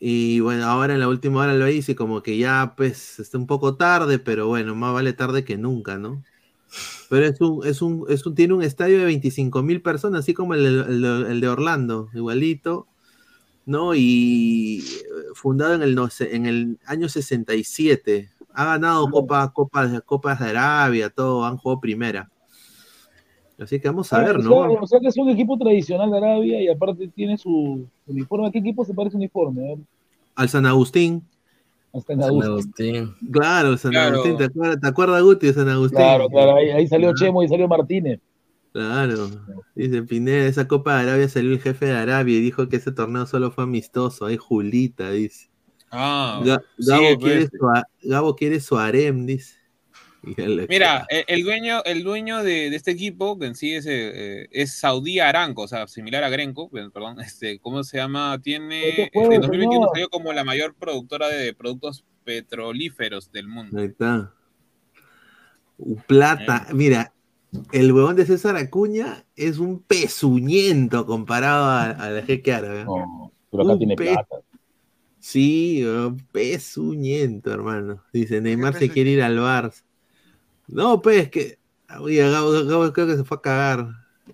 Y 0.00 0.40
bueno, 0.40 0.64
ahora 0.66 0.94
en 0.94 1.00
la 1.00 1.08
última 1.08 1.40
hora 1.42 1.54
lo 1.54 1.68
hice 1.68 1.92
y 1.92 1.94
como 1.94 2.22
que 2.22 2.38
ya 2.38 2.74
pues 2.76 3.18
está 3.18 3.36
un 3.38 3.46
poco 3.46 3.76
tarde, 3.76 4.18
pero 4.18 4.46
bueno, 4.46 4.74
más 4.76 4.94
vale 4.94 5.12
tarde 5.12 5.44
que 5.44 5.56
nunca, 5.58 5.98
¿no? 5.98 6.22
Pero 7.10 7.26
es 7.26 7.40
un, 7.40 7.66
es 7.66 7.82
un, 7.82 8.06
es 8.08 8.26
un, 8.26 8.34
tiene 8.34 8.54
un 8.54 8.62
estadio 8.62 8.98
de 8.98 9.06
25 9.06 9.62
mil 9.62 9.82
personas, 9.82 10.20
así 10.20 10.34
como 10.34 10.54
el, 10.54 10.66
el- 10.66 11.04
el 11.04 11.40
de 11.40 11.48
Orlando, 11.48 12.10
igualito, 12.14 12.87
¿no? 13.68 13.94
Y 13.94 14.78
eh, 14.80 15.04
fundado 15.34 15.74
en 15.74 15.82
el, 15.82 15.94
no 15.94 16.08
sé, 16.08 16.34
en 16.34 16.46
el 16.46 16.78
año 16.86 17.08
67. 17.08 18.30
Ha 18.54 18.64
ganado 18.64 19.08
Copa, 19.10 19.52
Copas, 19.52 20.00
Copas 20.04 20.40
de 20.40 20.48
Arabia, 20.50 21.10
todo, 21.10 21.44
han 21.44 21.58
jugado 21.58 21.80
primera. 21.80 22.30
Así 23.58 23.78
que 23.78 23.88
vamos 23.88 24.12
a 24.12 24.18
Ah, 24.20 24.24
ver, 24.24 24.36
o 24.36 24.38
¿no? 24.38 24.50
sea, 24.70 24.80
o 24.82 24.86
sea 24.86 25.00
que 25.00 25.08
es 25.08 25.18
un 25.18 25.28
equipo 25.28 25.58
tradicional 25.58 26.10
de 26.10 26.16
Arabia 26.16 26.62
y 26.62 26.68
aparte 26.68 27.08
tiene 27.08 27.36
su 27.36 27.86
uniforme. 28.06 28.46
¿A 28.48 28.50
qué 28.50 28.58
equipo 28.60 28.84
se 28.84 28.94
parece 28.94 29.16
uniforme? 29.16 29.78
Al 30.34 30.48
San 30.48 30.64
Agustín. 30.64 31.22
En 31.92 32.00
San 32.02 32.22
Agustín. 32.22 32.96
Agustín. 32.96 33.14
Claro, 33.32 33.76
San 33.76 33.90
Claro. 33.92 34.14
Agustín, 34.14 34.36
¿te 34.38 34.44
acuerdas, 34.44 34.80
¿te 34.80 34.88
acuerdas 34.88 35.22
Guti 35.22 35.46
de 35.48 35.52
San 35.54 35.68
Agustín? 35.68 35.98
Claro, 35.98 36.28
claro, 36.28 36.56
ahí, 36.56 36.70
ahí 36.70 36.86
salió 36.86 37.12
Chemo 37.14 37.42
y 37.42 37.48
salió 37.48 37.68
Martínez. 37.68 38.20
Claro. 38.72 39.30
Dice 39.74 40.02
Pineda, 40.02 40.46
esa 40.46 40.68
Copa 40.68 40.96
de 40.96 41.08
Arabia 41.08 41.28
salió 41.28 41.52
el 41.52 41.60
jefe 41.60 41.86
de 41.86 41.96
Arabia 41.96 42.36
y 42.36 42.40
dijo 42.40 42.68
que 42.68 42.76
ese 42.76 42.92
torneo 42.92 43.26
solo 43.26 43.50
fue 43.50 43.64
amistoso. 43.64 44.26
Ahí 44.26 44.36
Julita, 44.36 45.10
dice. 45.10 45.48
Ah, 45.90 46.40
Ga- 46.44 46.62
Gabo, 46.76 47.18
pues. 47.18 47.18
quiere 47.18 47.46
su, 47.46 48.08
Gabo 48.08 48.36
quiere 48.36 48.60
su 48.60 48.78
harem, 48.78 49.26
dice. 49.26 49.56
Mira, 50.68 51.06
el, 51.08 51.24
el 51.28 51.42
dueño, 51.44 51.82
el 51.84 52.02
dueño 52.02 52.42
de, 52.42 52.70
de 52.70 52.76
este 52.76 52.90
equipo, 52.90 53.38
que 53.38 53.46
en 53.46 53.54
sí 53.54 53.74
es, 53.74 53.86
eh, 53.86 54.42
eh, 54.42 54.48
es 54.50 54.78
Saudí 54.78 55.20
Aramco, 55.20 55.62
o 55.62 55.68
sea, 55.68 55.86
similar 55.86 56.24
a 56.24 56.28
Grenco, 56.28 56.68
perdón, 56.68 57.20
este, 57.20 57.58
¿cómo 57.60 57.82
se 57.84 57.96
llama? 57.98 58.38
Tiene, 58.42 58.80
¿Qué 58.96 59.10
juego, 59.14 59.32
en 59.32 59.40
2021 59.40 59.72
señor? 59.72 59.90
salió 59.94 60.08
como 60.10 60.32
la 60.32 60.44
mayor 60.44 60.74
productora 60.74 61.28
de 61.28 61.54
productos 61.54 62.04
petrolíferos 62.24 63.32
del 63.32 63.48
mundo. 63.48 63.78
Ahí 63.80 63.86
está. 63.86 64.34
Plata. 66.06 66.66
Mira, 66.74 67.14
el 67.72 67.92
huevón 67.92 68.16
de 68.16 68.26
César 68.26 68.56
Acuña 68.56 69.24
es 69.36 69.58
un 69.58 69.80
pezuñento 69.80 71.06
comparado 71.06 71.64
a- 71.66 71.90
al 71.90 72.22
jeque 72.24 72.52
árabe. 72.52 72.84
pero 73.50 73.62
acá 73.62 73.72
Un 73.72 73.78
tiene 73.78 73.96
pe- 73.96 74.04
plata. 74.12 74.36
Sí, 75.20 75.84
pezuñento, 76.32 77.52
hermano. 77.52 78.02
Dice, 78.12 78.40
Neymar 78.40 78.74
se 78.78 78.88
quiere 78.88 79.10
ir 79.10 79.22
al 79.22 79.38
Barça. 79.38 79.82
No, 80.68 81.00
pues, 81.02 81.30
que... 81.30 81.58
Oye, 82.00 82.30
Gabo, 82.30 82.50
Gabo 82.64 82.92
creo 82.92 83.06
que 83.06 83.16
se 83.16 83.24
fue 83.24 83.38
a 83.38 83.40
cagar. 83.40 83.78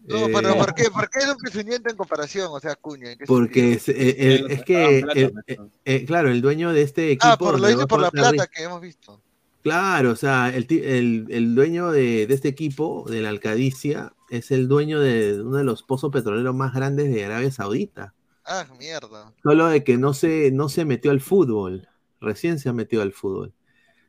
No, 0.07 0.27
Eh, 0.27 0.31
pero 0.35 0.57
¿por 0.57 0.75
qué? 0.75 0.91
¿Por 0.91 1.09
qué 1.09 1.21
es 1.21 1.29
un 1.29 1.37
pezuñento 1.37 1.89
en 1.89 1.97
comparación? 1.97 2.49
O 2.51 2.59
sea, 2.59 2.75
Cuña. 2.75 3.13
¿en 3.13 3.19
qué 3.19 3.25
Porque 3.27 3.75
es, 3.75 3.89
eh, 3.89 3.95
eh, 3.97 4.45
es 4.51 4.65
que, 4.65 4.99
el- 4.99 5.33
eh, 5.47 5.59
eh, 5.85 6.05
claro, 6.05 6.31
el 6.31 6.43
dueño 6.43 6.73
de 6.73 6.83
este 6.83 7.13
equipo... 7.13 7.27
Ah, 7.33 7.37
por, 7.39 7.61
lo 7.61 7.69
dice 7.69 7.83
a 7.83 7.87
por 7.87 8.01
la 8.01 8.11
plata 8.11 8.49
que 8.49 8.65
hemos 8.65 8.81
visto. 8.81 9.23
Claro, 9.65 10.11
o 10.11 10.17
sea, 10.17 10.55
el, 10.55 10.67
ti- 10.67 10.83
el- 10.85 11.27
el 11.31 11.55
dueño 11.55 11.91
de, 11.91 12.27
de 12.27 12.35
este 12.35 12.49
equipo, 12.49 13.07
de 13.09 13.23
la 13.23 13.31
Alcadicia, 13.31 14.15
es 14.31 14.51
el 14.51 14.69
dueño 14.69 15.01
de 15.01 15.41
uno 15.41 15.57
de 15.57 15.65
los 15.65 15.83
pozos 15.83 16.13
petroleros 16.13 16.55
más 16.55 16.75
grandes 16.75 17.11
de 17.13 17.25
Arabia 17.25 17.51
Saudita. 17.51 18.15
Ah, 18.45 18.67
mierda. 18.79 19.33
Solo 19.43 19.69
de 19.69 19.83
que 19.83 19.97
no 19.97 20.13
se, 20.13 20.51
no 20.51 20.69
se 20.69 20.85
metió 20.85 21.11
al 21.11 21.23
fútbol. 21.23 21.89
Recién 22.21 22.59
se 22.59 22.69
ha 22.69 22.75
metido 22.75 23.01
al 23.01 23.13
fútbol. 23.15 23.55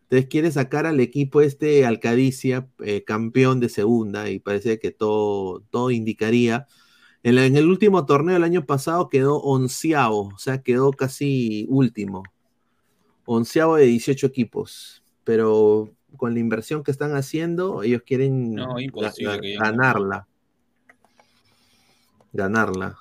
Entonces 0.03 0.27
quiere 0.29 0.51
sacar 0.51 0.85
al 0.85 0.99
equipo 0.99 1.39
este 1.41 1.85
Alcadicia, 1.85 2.67
eh, 2.83 3.05
campeón 3.05 3.61
de 3.61 3.69
segunda, 3.69 4.29
y 4.29 4.39
parece 4.39 4.77
que 4.77 4.91
todo, 4.91 5.61
todo 5.71 5.89
indicaría. 5.89 6.67
En, 7.23 7.35
la- 7.35 7.45
en 7.45 7.55
el 7.55 7.69
último 7.69 8.05
torneo 8.05 8.33
del 8.33 8.43
año 8.43 8.65
pasado 8.65 9.07
quedó 9.09 9.37
onceavo, 9.41 10.33
o 10.35 10.37
sea, 10.37 10.61
quedó 10.63 10.91
casi 10.91 11.65
último. 11.69 12.23
Onceavo 13.25 13.77
de 13.77 13.85
18 13.85 14.27
equipos. 14.27 15.01
Pero 15.25 15.89
con 16.15 16.33
la 16.33 16.39
inversión 16.39 16.81
que 16.83 16.91
están 16.91 17.13
haciendo, 17.15 17.83
ellos 17.83 18.03
quieren 18.05 18.55
No, 18.55 18.75
ga- 18.75 19.41
que 19.41 19.55
ganarla. 19.57 20.27
Ganarla. 22.31 22.97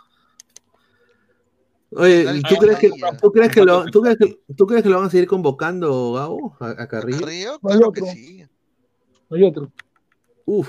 Oye, 1.96 2.42
¿tú 2.48 2.56
crees, 2.56 2.78
que. 2.78 2.90
¿tú, 3.22 3.30
crees 3.30 3.52
que 3.52 3.64
lo, 3.64 3.84
tú, 3.84 4.00
crees 4.00 4.18
que, 4.18 4.40
tú 4.56 4.66
crees 4.66 4.82
que 4.82 4.88
lo 4.88 4.96
van 4.96 5.06
a 5.06 5.10
seguir 5.10 5.28
convocando, 5.28 6.12
Gabo, 6.14 6.56
a, 6.58 6.70
a 6.70 6.88
Carrillo? 6.88 7.20
Carrillo, 7.20 7.58
No 7.62 7.70
hay 7.70 7.76
claro 7.78 7.92
que 7.92 8.00
otro. 8.02 8.12
sí. 8.12 8.44
No 9.30 9.36
hay 9.36 9.42
otro. 9.44 9.72
Uf. 10.44 10.68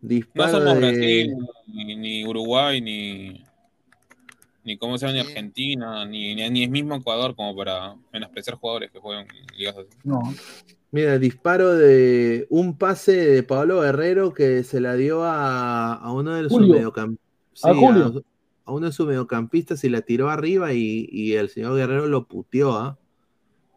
No 0.00 0.08
Disparo 0.08 0.50
somos 0.58 0.74
de- 0.74 0.80
Brasil, 0.80 1.36
ni, 1.68 1.96
ni 1.96 2.26
Uruguay, 2.26 2.80
ni, 2.80 3.43
ni 4.64 4.76
cómo 4.78 4.96
se 4.98 5.06
llama, 5.06 5.14
ni 5.14 5.20
Argentina, 5.28 6.04
ni, 6.04 6.34
ni, 6.34 6.48
ni 6.50 6.64
es 6.64 6.70
mismo 6.70 6.94
Ecuador 6.96 7.34
como 7.36 7.54
para 7.56 7.94
menospreciar 8.12 8.56
jugadores 8.56 8.90
que 8.90 8.98
juegan 8.98 9.26
en 9.26 9.56
ligas 9.58 9.76
así. 9.76 9.88
No. 10.04 10.22
Mira, 10.90 11.18
disparo 11.18 11.74
de 11.74 12.46
un 12.50 12.78
pase 12.78 13.12
de 13.16 13.42
Pablo 13.42 13.80
Guerrero 13.80 14.32
que 14.32 14.62
se 14.64 14.80
la 14.80 14.94
dio 14.94 15.24
a, 15.24 15.94
a 15.94 16.12
uno 16.12 16.34
de 16.34 16.48
sus 16.48 16.60
mediocampistas. 16.68 17.70
A 17.70 17.74
Julio. 17.74 18.24
a 18.64 18.72
uno 18.72 18.86
de 18.86 18.92
sus 18.92 19.06
mediocampistas 19.06 19.82
y 19.84 19.88
la 19.88 20.00
tiró 20.02 20.30
arriba 20.30 20.72
y, 20.72 21.08
y 21.10 21.34
el 21.34 21.48
señor 21.48 21.76
Guerrero 21.76 22.06
lo 22.06 22.26
puteó, 22.26 22.74
¿ah? 22.76 22.98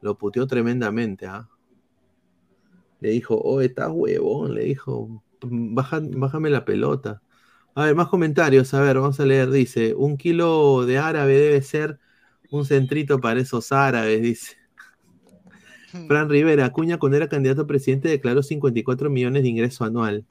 Lo 0.01 0.15
puteó 0.17 0.45
tremendamente, 0.47 1.25
¿ah? 1.25 1.49
Le 2.99 3.09
dijo, 3.09 3.35
oh, 3.35 3.61
estás 3.61 3.89
huevón, 3.91 4.55
le 4.55 4.63
dijo, 4.65 5.23
"Baja- 5.41 6.01
bájame 6.03 6.49
la 6.49 6.65
pelota. 6.65 7.21
A 7.77 7.85
ver, 7.85 7.93
más 7.93 8.07
comentarios, 8.07 8.73
a 8.73 8.81
ver, 8.81 8.95
vamos 8.97 9.19
a 9.19 9.25
leer, 9.27 9.51
dice, 9.51 9.93
un 9.93 10.17
kilo 10.17 10.83
de 10.87 10.97
árabe 10.97 11.37
debe 11.37 11.61
ser 11.61 11.99
un 12.49 12.65
centrito 12.65 13.21
para 13.21 13.39
esos 13.39 13.71
árabes, 13.71 14.19
dice. 14.19 14.57
Fran 16.07 16.27
Rivera, 16.27 16.65
Acuña 16.65 16.97
cuando 16.97 17.17
era 17.17 17.29
candidato 17.29 17.61
a 17.61 17.67
presidente 17.67 18.09
declaró 18.09 18.41
54 18.41 19.11
millones 19.11 19.43
de 19.43 19.49
ingreso 19.49 19.83
anual. 19.83 20.25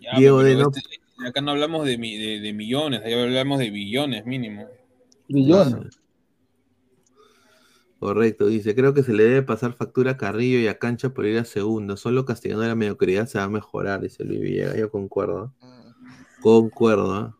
Ya, 0.00 0.18
Diego 0.18 0.42
de 0.42 0.56
no- 0.56 0.72
este- 0.74 0.98
acá 1.24 1.40
no 1.40 1.52
hablamos 1.52 1.86
de, 1.86 1.96
de, 1.96 2.40
de 2.40 2.52
millones, 2.52 3.00
ahí 3.04 3.12
hablamos 3.12 3.60
de 3.60 3.70
billones 3.70 4.26
mínimo. 4.26 4.66
Billones. 5.28 5.99
Correcto, 8.00 8.46
dice, 8.46 8.74
creo 8.74 8.94
que 8.94 9.02
se 9.02 9.12
le 9.12 9.24
debe 9.24 9.42
pasar 9.42 9.74
factura 9.74 10.12
a 10.12 10.16
Carrillo 10.16 10.58
y 10.58 10.66
a 10.68 10.78
Cancha 10.78 11.10
por 11.10 11.26
ir 11.26 11.38
a 11.38 11.44
segundo. 11.44 11.98
Solo 11.98 12.24
castigando 12.24 12.66
la 12.66 12.74
mediocridad 12.74 13.26
se 13.26 13.36
va 13.38 13.44
a 13.44 13.48
mejorar, 13.50 14.00
dice 14.00 14.24
Luis 14.24 14.40
Villegas. 14.40 14.76
Yo 14.78 14.90
concuerdo. 14.90 15.52
¿eh? 15.62 15.66
Concuerdo. 16.40 17.26
¿eh? 17.26 17.30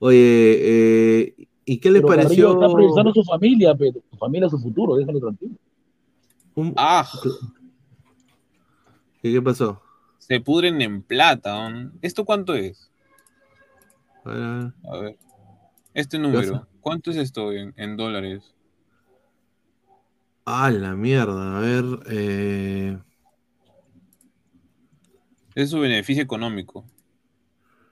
Oye, 0.00 0.18
eh, 0.18 1.34
¿y 1.64 1.78
qué 1.78 1.90
Pero 1.92 2.06
Carrillo 2.08 2.24
pareció? 2.26 2.52
está 2.52 2.74
priorizando 2.74 3.12
su 3.14 3.24
familia, 3.24 3.74
pero 3.74 4.00
su 4.10 4.16
familia, 4.18 4.50
su 4.50 4.58
futuro, 4.58 4.96
déjalo 4.96 5.18
tranquilo. 5.18 5.54
un- 6.56 6.74
Ah, 6.76 7.08
¿Qué, 9.22 9.32
qué 9.32 9.40
pasó? 9.40 9.80
se 10.18 10.40
pudren 10.40 10.82
en 10.82 11.02
plata. 11.02 11.70
¿no? 11.70 11.90
¿Esto 12.02 12.26
cuánto 12.26 12.54
es? 12.54 12.90
A 14.24 14.30
ver, 14.30 14.42
a 14.42 14.58
ver. 14.58 14.72
A 14.92 14.98
ver. 14.98 15.16
Este 15.94 16.18
número, 16.18 16.66
¿cuánto 16.80 17.10
es 17.10 17.16
esto 17.16 17.50
en, 17.52 17.72
en 17.76 17.96
dólares? 17.96 18.54
Ah, 20.44 20.70
la 20.70 20.94
mierda. 20.94 21.58
A 21.58 21.60
ver, 21.60 21.84
eh, 22.10 22.98
Es 25.54 25.70
su 25.70 25.80
beneficio 25.80 26.22
económico. 26.22 26.84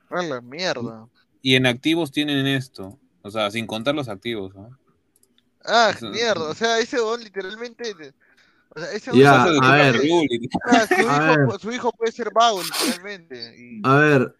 A 0.09 0.21
la 0.23 0.41
mierda. 0.41 1.07
Y 1.41 1.55
en 1.55 1.65
activos 1.65 2.11
tienen 2.11 2.45
esto. 2.47 2.99
O 3.21 3.31
sea, 3.31 3.49
sin 3.51 3.67
contar 3.67 3.95
los 3.95 4.09
activos. 4.09 4.53
¿no? 4.55 4.77
Ah, 5.63 5.91
Eso- 5.95 6.09
mierda. 6.09 6.49
O 6.49 6.53
sea, 6.55 6.79
ese 6.79 6.97
don 6.97 7.23
literalmente. 7.23 7.93
O 8.75 8.79
sea, 8.79 8.91
ese 8.93 9.11
Ya, 9.17 9.45
don- 9.45 9.63
a 9.63 9.75
ver. 9.75 9.95
Ah, 10.63 10.87
su, 10.87 10.93
A 10.95 11.01
hijo, 11.01 11.49
ver. 11.51 11.59
su 11.59 11.71
hijo 11.71 11.91
puede 11.91 12.11
ser 12.11 12.31
vago, 12.33 12.61
literalmente. 12.63 13.55
Y... 13.57 13.81
a 13.83 13.95
ver. 13.95 14.35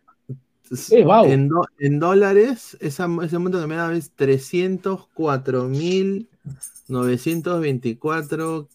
Es 0.71 0.89
vago. 1.05 1.27
En, 1.27 1.49
do- 1.49 1.67
en 1.79 1.99
dólares, 1.99 2.77
esa, 2.79 3.07
ese 3.23 3.37
monto 3.37 3.59
que 3.61 3.67
me 3.67 3.75
da 3.75 3.93
es 3.93 4.09
304.924 6.45 8.67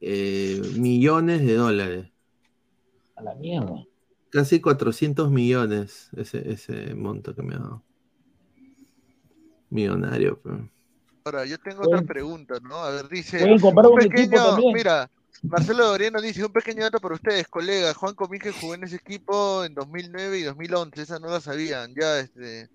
eh, 0.00 0.62
millones 0.78 1.44
de 1.46 1.54
dólares. 1.54 2.06
A 3.16 3.22
la 3.22 3.34
mierda. 3.34 3.84
Casi 4.30 4.60
400 4.60 5.30
millones 5.30 6.10
ese, 6.16 6.50
ese 6.52 6.94
monto 6.94 7.34
que 7.34 7.42
me 7.42 7.54
ha 7.54 7.58
dado. 7.58 7.82
Millonario. 9.70 10.40
pero- 10.42 10.68
Ahora, 11.24 11.44
yo 11.44 11.58
tengo 11.58 11.82
Pueden- 11.82 12.04
otra 12.04 12.14
pregunta, 12.14 12.54
¿no? 12.62 12.76
A 12.76 12.90
ver, 12.90 13.08
dice. 13.08 13.42
un 13.42 13.60
un 13.62 13.98
pequeño, 13.98 14.58
mira, 14.72 15.10
Marcelo 15.42 15.86
Doriano 15.86 16.20
dice: 16.20 16.44
un 16.44 16.52
pequeño 16.52 16.84
dato 16.84 17.00
para 17.00 17.16
ustedes, 17.16 17.48
colegas. 17.48 17.96
Juan 17.96 18.14
Comige 18.14 18.52
jugó 18.52 18.74
en 18.74 18.84
ese 18.84 18.96
equipo 18.96 19.64
en 19.64 19.74
2009 19.74 20.38
y 20.38 20.42
2011. 20.44 21.02
Esa 21.02 21.18
no 21.18 21.28
la 21.28 21.40
sabían. 21.40 21.92
Ya, 22.00 22.20
este. 22.20 22.68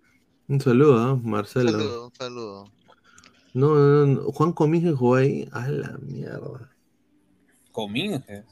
Un 0.50 0.60
saludo. 0.60 1.14
Un 1.14 1.30
Marcelo. 1.30 1.72
saludo, 1.72 2.08
un 2.08 2.14
saludo. 2.14 2.72
No, 3.54 3.76
no, 3.76 4.06
no, 4.06 4.32
Juan 4.32 4.54
Cominge 4.54 4.92
jugó 4.94 5.16
ahí. 5.16 5.48
A 5.52 5.68
la 5.68 5.98
mierda. 6.02 6.70
Cominges. 7.72 8.46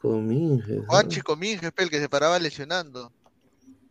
Cominge. 0.00 0.76
¿no? 0.76 0.84
Juanchi 0.86 1.20
Comige, 1.20 1.70
el 1.76 1.90
que 1.90 2.00
se 2.00 2.08
paraba 2.08 2.38
lesionando. 2.38 3.10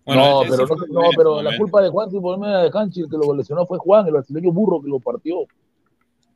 no, 0.06 0.42
pero, 0.48 0.68
no, 0.68 1.02
no, 1.02 1.10
pero 1.16 1.42
la 1.42 1.58
culpa 1.58 1.82
de 1.82 1.90
Juan 1.90 2.10
problema 2.10 2.62
de 2.62 2.72
Canchi, 2.72 3.02
el 3.02 3.10
que 3.10 3.18
lo 3.18 3.34
lesionó 3.36 3.66
fue 3.66 3.78
Juan, 3.78 4.06
el 4.06 4.14
brasileño 4.14 4.52
burro 4.52 4.82
que 4.82 4.90
lo 4.90 5.00
partió. 5.00 5.46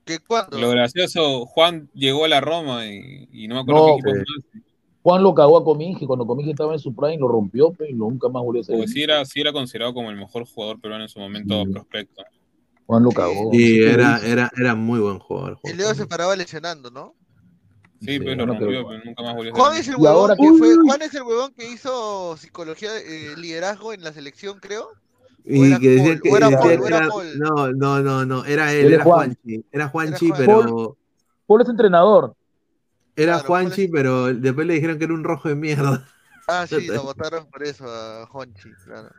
¿Qué 0.05 0.19
cuándo? 0.19 0.57
Lo 0.57 0.69
gracioso, 0.69 1.45
Juan 1.45 1.89
llegó 1.93 2.25
a 2.25 2.29
la 2.29 2.39
Roma 2.39 2.87
y, 2.87 3.27
y 3.31 3.47
no 3.47 3.55
me 3.55 3.61
acuerdo 3.61 3.87
No, 3.87 3.97
qué 4.03 4.09
equipo. 4.11 4.61
Juan 5.03 5.23
lo 5.23 5.33
cagó 5.33 5.57
a 5.57 5.63
Cominge, 5.63 6.05
cuando 6.05 6.25
Cominge 6.25 6.51
estaba 6.51 6.73
en 6.73 6.79
su 6.79 6.93
prime 6.93 7.17
lo 7.17 7.27
rompió 7.27 7.71
pe, 7.71 7.89
y 7.89 7.93
nunca 7.93 8.27
más 8.27 8.43
volvió 8.43 8.61
a 8.61 8.65
ser. 8.65 8.77
Pues 8.77 8.91
sí 8.91 9.03
era, 9.03 9.23
sí 9.25 9.39
era 9.39 9.53
considerado 9.53 9.93
como 9.93 10.09
el 10.09 10.17
mejor 10.17 10.45
jugador 10.45 10.81
peruano 10.81 11.03
en 11.03 11.09
su 11.09 11.19
momento 11.19 11.63
prospecto. 11.71 12.23
Juan 12.87 13.03
lo 13.03 13.11
cagó. 13.11 13.51
Sí, 13.51 13.79
No 13.79 13.85
era, 13.85 14.19
era, 14.19 14.51
era 14.57 14.73
muy 14.73 14.99
buen 14.99 15.19
jugador. 15.19 15.59
Y 15.63 15.67
Juan 15.67 15.77
luego 15.77 15.93
se 15.93 16.07
paraba 16.07 16.35
lesionando, 16.35 16.89
¿no? 16.89 17.13
Sí, 17.99 18.19
pero 18.19 18.23
bueno, 18.23 18.45
rompió, 18.45 18.87
pero- 18.87 19.03
nunca 19.03 19.23
más 19.23 19.35
volvió 19.35 19.53
a 19.53 19.55
Juan 19.55 19.77
es 19.77 19.87
el 19.87 19.95
huevón 19.95 20.07
ahora 20.07 20.35
que 20.35 20.53
fue, 20.57 20.75
Juan 20.75 21.01
es 21.01 21.13
el 21.15 21.23
huevón 21.23 21.53
que 21.53 21.69
hizo 21.69 22.37
psicología, 22.37 22.89
eh, 22.97 23.35
liderazgo 23.37 23.91
en 23.91 24.03
la 24.03 24.13
selección, 24.13 24.59
creo. 24.59 24.89
Y 25.43 25.77
que 25.79 25.89
decía 25.89 26.19
que, 26.19 26.29
era 26.29 26.49
no, 27.37 27.73
no, 27.73 28.01
no, 28.01 28.25
no, 28.25 28.45
era 28.45 28.73
él, 28.73 28.93
era 28.93 29.03
Juan. 29.03 29.35
Juanchi, 29.43 29.65
era 29.71 29.87
Juanchi, 29.89 30.29
Juan. 30.29 30.39
pero 30.39 30.97
Paul 31.45 31.61
es 31.61 31.69
entrenador. 31.69 32.35
era 33.15 33.39
Juanchi, 33.39 33.87
pero 33.87 34.33
después 34.33 34.67
le 34.67 34.75
dijeron 34.75 34.97
que 34.97 35.05
era 35.05 35.13
un 35.13 35.23
rojo 35.23 35.49
de 35.49 35.55
mierda. 35.55 36.07
Ah, 36.47 36.65
sí, 36.67 36.87
lo 36.87 37.03
votaron 37.03 37.49
por 37.49 37.63
eso 37.63 37.85
a 37.89 38.29
Honchi, 38.31 38.71
claro. 38.85 39.09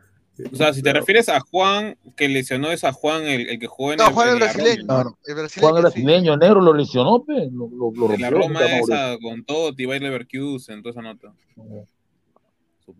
O 0.51 0.55
sea, 0.55 0.73
si 0.73 0.81
te 0.81 0.93
refieres 0.93 1.27
a 1.29 1.39
Juan, 1.39 1.97
que 2.15 2.29
lesionó 2.29 2.71
es 2.71 2.83
a 2.83 2.93
Juan, 2.93 3.23
el, 3.23 3.49
el 3.49 3.59
que 3.59 3.67
jugó 3.67 3.91
en 3.91 3.97
No, 3.97 4.07
el, 4.07 4.13
Juan 4.13 4.29
el 4.29 4.35
brasileño. 4.35 4.85
Roma. 4.87 5.17
El 5.25 5.35
brasileño, 5.35 5.67
Juan 5.67 5.75
el 5.75 5.81
brasileño, 5.81 6.37
negro, 6.37 6.61
lo 6.61 6.73
lesionó, 6.73 7.23
pe. 7.23 7.49
Lo, 7.51 7.67
lo, 7.67 7.91
lo 7.91 8.13
En 8.13 8.21
la 8.21 8.29
Roma 8.29 8.59
esa 8.65 9.17
con 9.21 9.43
Totti, 9.43 9.85
Bayer 9.85 10.03
Leverkusen, 10.03 10.81
toda 10.81 10.91
esa 10.91 11.01
nota. 11.01 11.33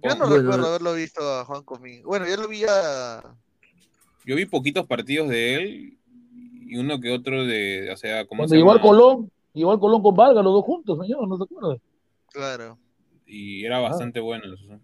Yo 0.03 0.15
no 0.15 0.25
recuerdo 0.25 0.67
haberlo 0.67 0.93
visto 0.93 1.21
a 1.21 1.45
Juan 1.45 1.63
conmigo. 1.63 2.09
Bueno, 2.09 2.27
yo 2.27 2.35
lo 2.37 2.47
vi 2.47 2.63
a. 2.67 3.23
Yo 4.25 4.35
vi 4.35 4.45
poquitos 4.45 4.85
partidos 4.85 5.29
de 5.29 5.55
él 5.55 5.97
y 6.67 6.77
uno 6.77 6.99
que 6.99 7.11
otro 7.11 7.45
de, 7.45 7.89
o 7.91 7.97
sea, 7.97 8.25
¿cómo 8.25 8.39
Cuando 8.39 8.53
se 8.53 8.57
llegó 8.57 8.71
al? 8.71 8.81
Colón, 8.81 9.31
llegó 9.53 9.71
al 9.71 9.79
Colón 9.79 10.03
con 10.03 10.15
Vargas, 10.15 10.43
los 10.43 10.53
dos 10.53 10.65
juntos, 10.65 10.99
señor, 11.01 11.27
¿no 11.27 11.37
se 11.37 11.43
acuerda? 11.43 11.77
Claro. 12.31 12.77
Y 13.25 13.65
era 13.65 13.79
bastante 13.79 14.19
bueno. 14.19 14.53
eso. 14.53 14.79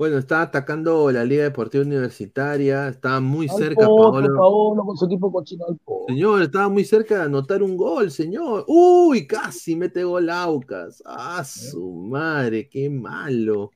Bueno, 0.00 0.16
estaba 0.16 0.40
atacando 0.40 1.12
la 1.12 1.26
Liga 1.26 1.42
Deportiva 1.42 1.84
Universitaria, 1.84 2.88
estaba 2.88 3.20
muy 3.20 3.50
cerca 3.50 3.86
Potro, 3.86 4.12
Paolo. 4.12 4.34
Paolo, 4.34 4.82
con 4.86 4.96
su 4.96 5.04
equipo 5.04 5.30
cochino. 5.30 5.66
Señor, 6.08 6.40
estaba 6.40 6.70
muy 6.70 6.86
cerca 6.86 7.18
de 7.18 7.24
anotar 7.24 7.62
un 7.62 7.76
gol, 7.76 8.10
señor. 8.10 8.64
Uy, 8.66 9.26
casi 9.26 9.76
mete 9.76 10.02
gol 10.02 10.30
Aucas. 10.30 11.02
Ah, 11.04 11.44
su 11.44 11.86
madre, 11.92 12.66
qué 12.70 12.88
malo. 12.88 13.72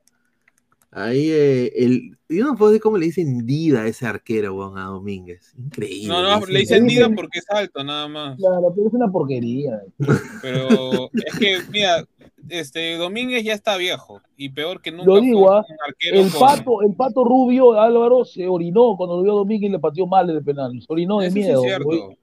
Ahí 0.90 1.28
eh, 1.30 1.72
el. 1.76 2.16
Yo 2.26 2.46
no 2.46 2.56
puedo 2.56 2.70
decir 2.70 2.82
cómo 2.82 2.96
le 2.96 3.04
dicen 3.04 3.44
Dida 3.44 3.82
a 3.82 3.86
ese 3.86 4.06
arquero, 4.06 4.54
weón, 4.54 4.78
a 4.78 4.86
Domínguez. 4.86 5.52
Increíble. 5.58 6.08
No, 6.08 6.22
no, 6.22 6.46
le 6.46 6.60
dicen 6.60 6.86
Dida 6.86 7.10
porque 7.10 7.40
es 7.40 7.50
alto, 7.50 7.84
nada 7.84 8.08
más. 8.08 8.38
Claro, 8.38 8.72
pero 8.74 8.88
es 8.88 8.94
una 8.94 9.12
porquería. 9.12 9.82
Pero 10.40 11.10
es 11.12 11.38
que, 11.38 11.58
mira, 11.70 12.06
este 12.48 12.96
Domínguez 12.96 13.44
ya 13.44 13.52
está 13.52 13.76
viejo 13.76 14.20
y 14.36 14.48
peor 14.50 14.80
que 14.82 14.90
nunca 14.92 15.04
Lo 15.06 15.20
digo, 15.20 15.46
fue 15.46 15.56
¿ah? 15.56 15.64
un 15.68 15.76
arquero 15.88 16.20
el 16.20 16.30
con- 16.30 16.40
pato, 16.40 16.82
el 16.82 16.94
pato 16.94 17.24
rubio 17.24 17.72
Álvaro 17.80 18.24
se 18.24 18.46
orinó 18.46 18.96
cuando 18.96 19.16
lo 19.16 19.22
vio 19.22 19.32
a 19.32 19.36
Domínguez 19.36 19.68
y 19.68 19.72
le 19.72 19.78
pateó 19.78 20.06
mal 20.06 20.28
el 20.30 20.42
penal. 20.44 20.72
Se 20.80 20.86
orinó 20.88 21.20
de 21.20 21.26
Eso 21.28 21.34
sí 21.34 21.40
es 21.40 21.46
miedo. 21.48 22.14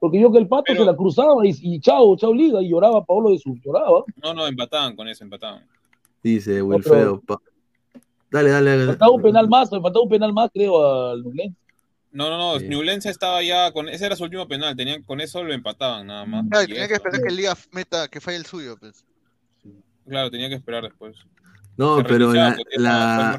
Porque 0.00 0.20
yo 0.20 0.30
que 0.30 0.38
el 0.38 0.46
pato 0.46 0.72
se 0.74 0.84
la 0.84 0.94
cruzaba 0.94 1.44
y, 1.44 1.52
y 1.60 1.80
chao, 1.80 2.16
chao 2.16 2.32
liga, 2.32 2.62
y 2.62 2.68
lloraba 2.70 3.04
Pablo 3.04 3.30
de 3.30 3.38
su, 3.38 3.56
lloraba. 3.64 4.04
No, 4.22 4.32
no, 4.32 4.46
empataban 4.46 4.94
con 4.94 5.08
eso, 5.08 5.24
empataban. 5.24 5.66
Dice 6.22 6.62
Wilfredo. 6.62 7.20
pa- 7.20 7.40
Dale, 8.30 8.50
dale, 8.50 8.70
dale. 8.70 8.86
Faltaba 8.86 9.10
un 9.12 9.22
penal 9.22 9.48
más, 9.48 9.72
le 9.72 9.80
faltaba 9.80 10.02
un 10.04 10.08
penal 10.10 10.32
más, 10.32 10.50
creo, 10.52 11.10
al 11.10 11.22
Nublense. 11.22 11.56
No, 12.12 12.30
no, 12.30 12.38
no, 12.38 12.58
Ñublense 12.60 13.10
estaba 13.10 13.42
ya 13.42 13.70
con 13.72 13.88
ese 13.88 14.06
era 14.06 14.16
su 14.16 14.24
último 14.24 14.46
penal, 14.48 14.74
tenían 14.76 15.02
con 15.02 15.20
eso 15.20 15.42
lo 15.44 15.52
empataban 15.52 16.06
nada 16.06 16.24
más. 16.24 16.44
Claro, 16.48 16.66
tenía 16.66 16.88
que 16.88 16.94
esperar 16.94 17.20
que 17.20 17.28
el 17.28 17.36
Liga 17.36 17.54
meta, 17.72 18.08
que 18.08 18.20
falle 18.20 18.38
el 18.38 18.46
suyo, 18.46 18.76
pues. 18.78 19.04
Claro, 20.08 20.30
tenía 20.30 20.48
que 20.48 20.54
esperar 20.56 20.82
después. 20.84 21.16
No, 21.76 21.98
Se 21.98 22.04
pero 22.04 22.32
la, 22.32 22.56
la- 22.76 23.38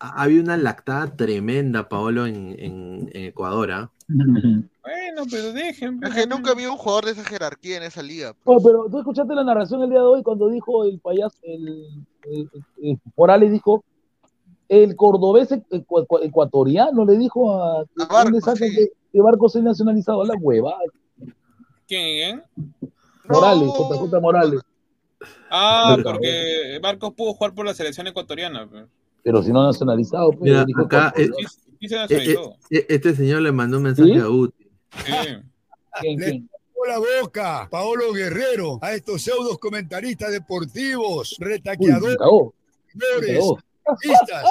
había 0.00 0.40
una 0.40 0.56
lactada 0.56 1.14
tremenda, 1.16 1.88
Paolo, 1.88 2.26
en, 2.26 2.56
en- 2.58 3.10
en 3.12 3.24
Ecuador. 3.26 3.70
¿ah? 3.72 3.90
Bueno, 4.88 5.24
pero 5.30 5.52
dejen. 5.52 6.00
Es 6.02 6.14
que 6.14 6.26
nunca 6.26 6.54
vi 6.54 6.64
un 6.64 6.78
jugador 6.78 7.04
de 7.04 7.10
esa 7.10 7.22
jerarquía 7.24 7.76
en 7.76 7.82
esa 7.82 8.02
liga. 8.02 8.34
Oh, 8.44 8.58
pero 8.62 8.86
tú 8.90 8.98
escuchaste 9.00 9.34
la 9.34 9.44
narración 9.44 9.82
el 9.82 9.90
día 9.90 9.98
de 9.98 10.04
hoy 10.06 10.22
cuando 10.22 10.48
dijo 10.48 10.84
el 10.84 10.98
payaso, 10.98 11.36
el, 11.42 11.68
el- 12.22 12.50
el- 12.82 12.98
Morales 13.14 13.52
dijo, 13.52 13.84
el 14.70 14.96
cordobés 14.96 15.50
ecu- 15.50 15.84
ecu- 15.86 16.20
ecuatoriano 16.24 17.04
le 17.04 17.18
dijo 17.18 17.52
a, 17.52 17.84
¿dónde 17.94 18.40
sacan 18.40 18.70
que, 18.70 18.88
que 19.12 19.20
Barcos 19.20 19.56
es 19.56 19.62
nacionalizado? 19.62 20.24
La 20.24 20.34
hueva. 20.40 20.74
¿Quién? 21.86 22.42
Morales, 23.28 23.68
JJ 23.68 24.20
Morales. 24.22 24.60
Ah, 25.50 25.96
porque 26.02 26.78
Marcos 26.82 27.12
pudo 27.14 27.34
jugar 27.34 27.54
por 27.54 27.66
la 27.66 27.74
selección 27.74 28.06
ecuatoriana. 28.06 28.68
pues. 28.68 28.86
Pero 29.22 29.42
si 29.42 29.52
no 29.52 29.64
nacionalizado, 29.64 30.30
pues, 30.30 30.42
Mira, 30.42 30.64
dijo 30.64 30.82
acá 30.82 31.12
eh, 31.16 31.22
ecuatoriano. 31.24 31.50
Sí 31.80 31.88
se 31.88 31.94
eh, 31.94 31.98
nacionalizó. 31.98 32.56
eh, 32.70 32.86
este 32.88 33.14
señor 33.14 33.42
le 33.42 33.52
mandó 33.52 33.76
un 33.78 33.84
mensaje 33.84 34.12
¿Sí? 34.12 34.18
a 34.18 34.28
Uti. 34.28 34.70
Tapó 36.78 36.86
la 36.86 36.98
boca 36.98 37.68
Paolo 37.70 38.12
Guerrero 38.12 38.78
a 38.80 38.94
estos 38.94 39.22
pseudos 39.22 39.58
comentaristas 39.58 40.30
deportivos, 40.30 41.36
retaqueadores, 41.38 42.16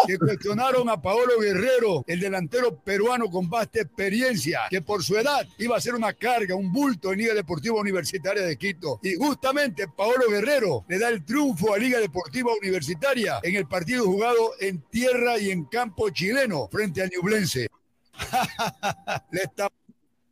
que 0.07 0.17
cuestionaron 0.17 0.89
a 0.89 1.01
Paolo 1.01 1.39
Guerrero, 1.39 2.03
el 2.07 2.19
delantero 2.19 2.75
peruano 2.75 3.29
con 3.29 3.49
vasta 3.49 3.81
experiencia, 3.81 4.61
que 4.69 4.81
por 4.81 5.03
su 5.03 5.17
edad 5.17 5.47
iba 5.57 5.77
a 5.77 5.81
ser 5.81 5.95
una 5.95 6.13
carga, 6.13 6.55
un 6.55 6.71
bulto 6.71 7.11
en 7.11 7.19
Liga 7.19 7.33
Deportiva 7.33 7.79
Universitaria 7.79 8.43
de 8.43 8.57
Quito. 8.57 8.99
Y 9.03 9.15
justamente 9.15 9.87
Paolo 9.87 10.29
Guerrero 10.29 10.85
le 10.87 10.99
da 10.99 11.09
el 11.09 11.23
triunfo 11.23 11.73
a 11.73 11.77
Liga 11.77 11.99
Deportiva 11.99 12.51
Universitaria 12.59 13.39
en 13.43 13.55
el 13.55 13.67
partido 13.67 14.05
jugado 14.05 14.51
en 14.59 14.81
tierra 14.89 15.37
y 15.39 15.51
en 15.51 15.65
campo 15.65 16.09
chileno 16.09 16.67
frente 16.71 17.01
al 17.01 17.09
Ñublense. 17.09 17.67
le 19.31 19.41
está 19.41 19.69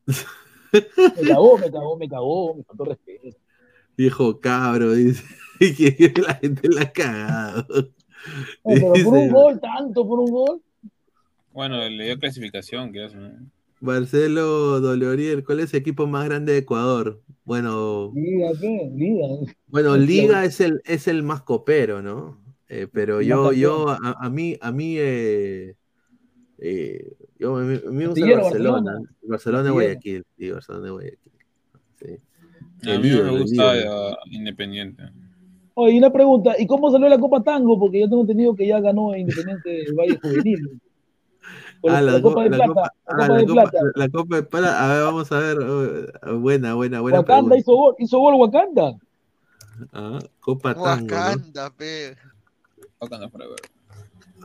Me 0.06 1.28
cagó, 1.28 1.58
me 1.58 1.72
cagó, 1.72 1.98
me 1.98 2.10
cagó, 2.10 2.56
me 2.56 2.64
faltó 2.64 2.86
respeto. 2.86 3.38
Viejo 3.98 4.40
cabro, 4.40 4.94
dice. 4.94 5.24
Que 5.58 6.14
la 6.18 6.36
gente 6.36 6.68
la 6.68 6.82
ha 6.82 6.92
cagado. 6.92 7.95
Pero 8.64 8.94
por 9.04 9.14
un 9.14 9.30
gol, 9.30 9.60
tanto 9.60 10.08
por 10.08 10.20
un 10.20 10.32
gol. 10.32 10.62
Bueno, 11.54 11.88
le 11.88 12.06
dio 12.06 12.20
clasificación, 12.20 12.92
¿no? 12.92 13.50
Marcelo 13.82 14.80
Dolorier, 14.80 15.44
¿cuál 15.44 15.60
es 15.60 15.74
el 15.74 15.80
equipo 15.80 16.08
más 16.08 16.26
grande 16.26 16.54
de 16.54 16.60
Ecuador? 16.60 17.22
Bueno, 17.44 18.12
Liga, 18.16 18.50
¿qué? 18.60 18.92
Liga. 18.94 19.28
bueno, 19.68 19.96
Liga 19.96 20.44
es 20.44 20.60
el, 20.60 20.82
es 20.86 21.08
el 21.08 21.24
más 21.24 21.44
copero, 21.44 22.02
¿no? 22.02 22.42
Eh, 22.68 22.88
pero 22.92 23.22
yo, 23.22 23.52
yo, 23.52 23.90
a, 23.90 24.16
a 24.20 24.30
mí, 24.30 24.58
a 24.60 24.72
mí, 24.72 24.96
eh, 24.98 25.76
eh, 26.58 27.16
yo, 27.38 27.58
a 27.58 27.62
mí, 27.62 27.80
a 27.86 27.90
mí 27.90 27.98
me 27.98 28.08
gusta 28.08 28.26
Barcelona. 28.26 28.42
Barcelona. 28.42 29.00
El 29.22 29.30
Barcelona. 29.30 29.72
Guayaquil, 29.72 30.24
sí, 30.38 30.52
Barcelona 30.52 30.86
de 30.86 30.92
Guayaquil. 30.92 31.32
Sí. 32.00 32.90
A 32.90 33.00
mí 33.00 33.10
me 33.10 33.40
gusta 33.40 34.18
Independiente. 34.32 35.04
Oye, 35.78 35.98
una 35.98 36.12
pregunta, 36.12 36.56
¿y 36.58 36.66
cómo 36.68 36.90
salió 36.90 37.10
la 37.10 37.20
Copa 37.20 37.44
Tango? 37.44 37.78
Porque 37.78 38.00
yo 38.00 38.08
tengo 38.10 38.22
entendido 38.22 38.56
que 38.56 38.66
ya 38.66 38.80
ganó 38.80 39.14
Independiente 39.16 39.70
del 39.70 39.94
Valle 39.94 40.18
Juvenil. 40.22 40.80
Ah, 41.88 42.02
la, 42.02 42.14
la, 42.14 42.22
Copa 42.22 42.36
co- 42.36 42.42
de 42.44 42.50
la 42.50 42.58
Plata, 42.58 42.68
copa, 42.68 42.82
la 42.82 42.90
ah, 43.06 43.16
Copa 43.16 43.28
la 43.28 43.38
de 43.38 43.46
copa- 44.12 44.36
de 44.38 44.44
plata. 44.44 44.86
A 44.86 44.94
ver, 44.94 45.04
vamos 45.04 45.32
a 45.32 45.40
ver. 45.40 45.58
oh, 45.60 46.40
buena, 46.40 46.74
buena, 46.76 47.02
buena 47.02 47.20
Wakanda 47.20 47.58
hizo 47.58 47.76
gol, 47.76 47.96
hizo 48.00 48.20
gol 48.20 48.36
Wakanda. 48.36 48.98
Ah, 49.92 50.20
copa 50.40 50.74
tango, 50.74 51.08
¿no? 51.08 51.22
Wakanda, 51.22 51.70
pe. 51.72 52.16
Wakanda 53.02 53.30
forever. 53.30 53.58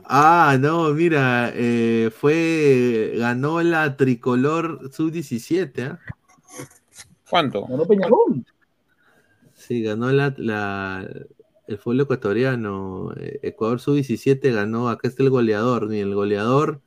Ah, 0.03 0.57
no, 0.59 0.89
mira, 0.93 1.51
eh, 1.55 2.11
fue, 2.13 3.13
ganó 3.15 3.61
la 3.61 3.95
tricolor 3.95 4.91
sub-17, 4.91 5.83
¿ah? 5.83 5.99
¿Cuánto? 7.29 7.65
Ganó 7.65 7.85
Peñarol. 7.85 8.43
Sí, 9.61 9.83
ganó 9.83 10.11
la, 10.11 10.33
la, 10.37 11.07
el 11.67 11.77
fútbol 11.77 12.01
ecuatoriano. 12.01 13.13
eh, 13.17 13.39
Ecuador 13.43 13.79
sub-17 13.79 14.51
ganó, 14.51 14.89
acá 14.89 15.07
está 15.07 15.23
el 15.23 15.29
goleador, 15.29 15.87
ni 15.87 15.99
el 15.99 16.15
goleador 16.15 16.81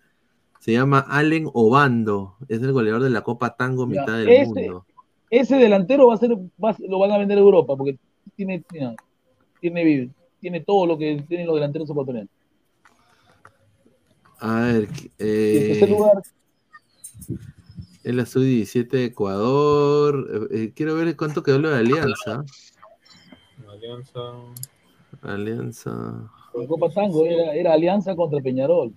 se 0.59 0.73
llama 0.73 1.01
Allen 1.01 1.49
Obando, 1.53 2.37
es 2.49 2.63
el 2.63 2.73
goleador 2.73 3.03
de 3.03 3.11
la 3.11 3.23
Copa 3.23 3.55
Tango 3.57 3.87
mitad 3.87 4.19
del 4.19 4.31
ese- 4.31 4.47
mundo. 4.47 4.87
Ese 5.31 5.57
delantero 5.57 6.09
va 6.09 6.15
a 6.15 6.19
ser, 6.19 6.33
va 6.33 6.71
a- 6.71 6.77
lo 6.89 6.99
van 6.99 7.13
a 7.13 7.19
vender 7.19 7.39
a 7.39 7.41
Europa 7.43 7.77
porque 7.77 7.97
tiene, 8.37 8.63
tiene, 9.61 10.11
tiene 10.41 10.61
todo 10.61 10.87
lo 10.87 10.99
que 10.99 11.25
tienen 11.29 11.47
los 11.47 11.55
delanteros 11.57 11.89
ecuatorianos. 11.91 12.31
A 14.41 14.61
ver, 14.63 14.89
Y 15.19 15.57
en 15.59 15.67
tercer 15.69 15.89
eh, 15.89 15.93
lugar, 15.93 16.23
es 18.05 18.15
la 18.15 18.27
sub-17 18.27 18.89
de 18.99 19.05
Ecuador. 19.07 20.49
eh, 20.53 20.57
eh, 20.65 20.73
quiero 20.75 20.95
ver 20.95 21.17
cuánto 21.17 21.43
quedó 21.43 21.59
lo 21.59 21.71
de 21.71 21.79
Alianza. 21.79 22.45
Alianza. 23.69 24.21
Alianza. 25.23 25.91
la 26.55 26.67
Copa 26.67 26.89
Tango 26.91 27.25
era, 27.27 27.55
era 27.55 27.73
Alianza 27.73 28.15
contra 28.15 28.41
Peñarol. 28.41 28.93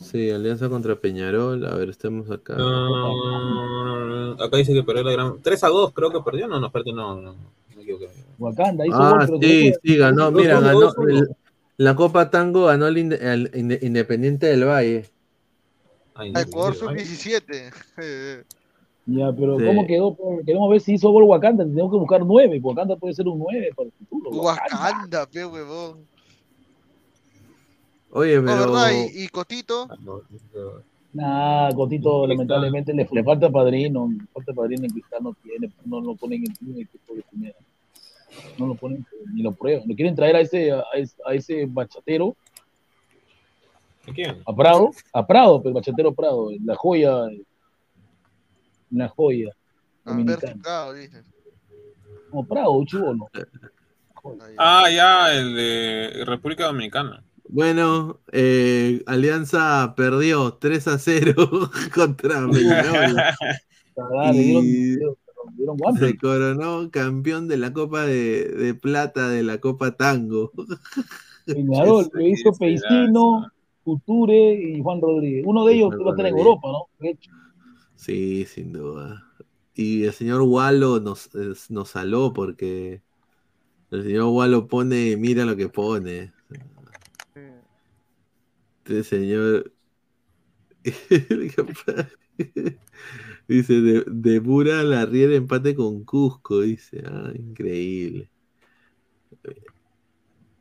Sí, 0.00 0.30
Alianza 0.30 0.68
contra 0.68 0.94
Peñarol. 0.96 1.64
A 1.66 1.74
ver, 1.76 1.88
estamos 1.90 2.30
acá. 2.30 2.54
Ah, 2.58 4.36
acá 4.38 4.56
dice 4.58 4.72
que 4.72 4.82
perdió 4.82 5.02
la 5.04 5.12
gran. 5.12 5.40
3 5.42 5.64
a 5.64 5.68
2, 5.68 5.92
creo 5.92 6.10
que 6.10 6.20
perdió. 6.20 6.46
No, 6.46 6.60
no, 6.60 6.70
perdió, 6.70 6.94
no, 6.94 7.20
no. 7.20 7.34
Me 7.76 7.82
equivoqué. 7.82 8.08
Wakanda 8.38 8.86
hizo 8.86 8.96
Ah, 8.96 9.26
gol, 9.26 9.38
sí, 9.42 9.72
sí, 9.82 9.96
ganó. 9.96 10.30
Mira, 10.30 10.60
ganó. 10.60 10.92
el- 11.08 11.28
la 11.76 11.96
Copa 11.96 12.30
Tango 12.30 12.66
ganó 12.66 12.86
el, 12.86 12.96
el 12.98 13.50
Inde- 13.52 13.78
Independiente 13.82 14.46
del 14.46 14.64
Valle. 14.66 15.06
Ay, 16.14 16.32
A 16.34 16.42
Ecuador 16.42 16.74
sub-17. 16.74 17.72
Eh, 17.98 18.42
Ya, 19.06 19.30
pero 19.32 19.58
Sí. 19.58 19.66
¿cómo 19.66 19.86
quedó? 19.86 20.16
Queremos 20.46 20.70
ver 20.70 20.80
si 20.80 20.94
hizo 20.94 21.10
gol 21.10 21.24
Wakanda. 21.24 21.64
Tenemos 21.64 21.90
que 21.92 21.98
buscar 21.98 22.24
nueve. 22.24 22.58
Wakanda 22.62 22.96
puede 22.96 23.12
ser 23.14 23.28
un 23.28 23.38
nueve 23.38 23.70
para 23.76 23.86
el 23.88 23.92
futuro. 24.08 24.30
Wakanda, 24.30 25.26
pe, 25.26 25.44
huevón. 25.44 26.06
Oye, 28.12 28.40
No, 28.40 28.46
pero. 28.46 28.72
¿verdad? 28.72 28.90
Y, 29.12 29.24
y 29.24 29.28
Cotito, 29.28 29.88
Nah, 31.12 31.70
Cotito, 31.74 32.26
lamentablemente 32.26 32.92
le, 32.94 33.06
le 33.10 33.22
falta 33.24 33.50
padrino. 33.50 34.08
Le 34.10 34.26
falta 34.32 34.52
padrino 34.52 34.84
en 34.84 34.90
Cristal, 34.90 35.22
no 35.22 35.34
tiene. 35.42 35.70
No 35.84 36.00
lo 36.00 36.14
ponen 36.16 36.44
en 36.44 36.54
ningún 36.60 36.82
equipo 36.82 37.14
de 37.14 37.22
primera. 37.30 37.54
No 38.58 38.66
lo 38.68 38.74
ponen 38.74 39.04
ni 39.34 39.42
lo 39.42 39.52
prueban. 39.52 39.86
Lo 39.86 39.94
quieren 39.94 40.14
traer 40.16 40.36
a 40.36 40.40
ese, 40.40 40.72
a 40.72 40.82
ese, 40.94 41.14
a 41.26 41.34
ese 41.34 41.66
bachatero, 41.66 42.34
¿De 44.06 44.12
quién? 44.12 44.42
a 44.46 44.54
Prado, 44.54 44.90
a 45.12 45.26
Prado, 45.26 45.60
pero 45.60 45.70
el 45.70 45.74
bachatero 45.74 46.14
Prado, 46.14 46.50
la 46.64 46.76
joya. 46.76 47.26
La 48.90 49.08
joya. 49.08 49.50
a 50.04 50.10
Dominicana. 50.10 50.60
claro, 50.62 50.92
dices. 50.92 51.24
No, 52.32 52.44
Prado, 52.44 52.84
chivolo. 52.84 53.28
Ah, 54.58 54.88
ya, 54.90 55.34
el 55.34 55.54
de 55.54 56.24
República 56.24 56.66
Dominicana. 56.66 57.22
Bueno, 57.46 58.20
eh, 58.32 59.02
Alianza 59.06 59.94
perdió 59.96 60.54
3 60.54 60.88
a 60.88 60.98
0 60.98 61.34
contra 61.94 62.40
y 64.32 64.96
guante. 65.56 65.98
se 65.98 66.16
coronó 66.16 66.90
campeón 66.90 67.48
de 67.48 67.58
la 67.58 67.72
Copa 67.72 68.06
de, 68.06 68.48
de 68.48 68.74
Plata 68.74 69.28
de 69.28 69.42
la 69.42 69.58
Copa 69.58 69.96
Tango. 69.96 70.52
Peñarol, 71.44 72.08
lo 72.12 72.20
hizo 72.26 72.52
Peicino, 72.52 73.52
Future 73.84 74.54
y 74.54 74.82
Juan 74.82 75.00
Rodríguez. 75.00 75.44
Uno 75.46 75.64
de 75.64 75.74
ellos 75.74 75.90
va 75.90 76.08
a 76.08 76.10
estar 76.10 76.26
en 76.26 76.38
Europa, 76.38 76.68
¿no? 76.68 76.86
De 76.98 77.10
hecho. 77.10 77.30
Sí, 77.94 78.44
sin 78.46 78.72
duda. 78.72 79.22
Y 79.74 80.04
el 80.04 80.12
señor 80.12 80.42
Walo 80.42 81.00
nos, 81.00 81.30
nos 81.68 81.88
saló 81.88 82.32
porque 82.32 83.02
el 83.90 84.02
señor 84.02 84.26
Walo 84.32 84.66
pone, 84.66 85.16
mira 85.16 85.44
lo 85.44 85.56
que 85.56 85.68
pone. 85.68 86.32
Este 88.84 89.04
señor 89.04 89.72
dice 93.48 93.80
de, 93.80 94.04
de 94.06 94.38
Bura 94.40 94.82
la 94.82 95.06
Riera 95.06 95.34
empate 95.34 95.74
con 95.74 96.04
Cusco, 96.04 96.60
dice, 96.60 97.02
ah, 97.06 97.32
increíble. 97.34 98.30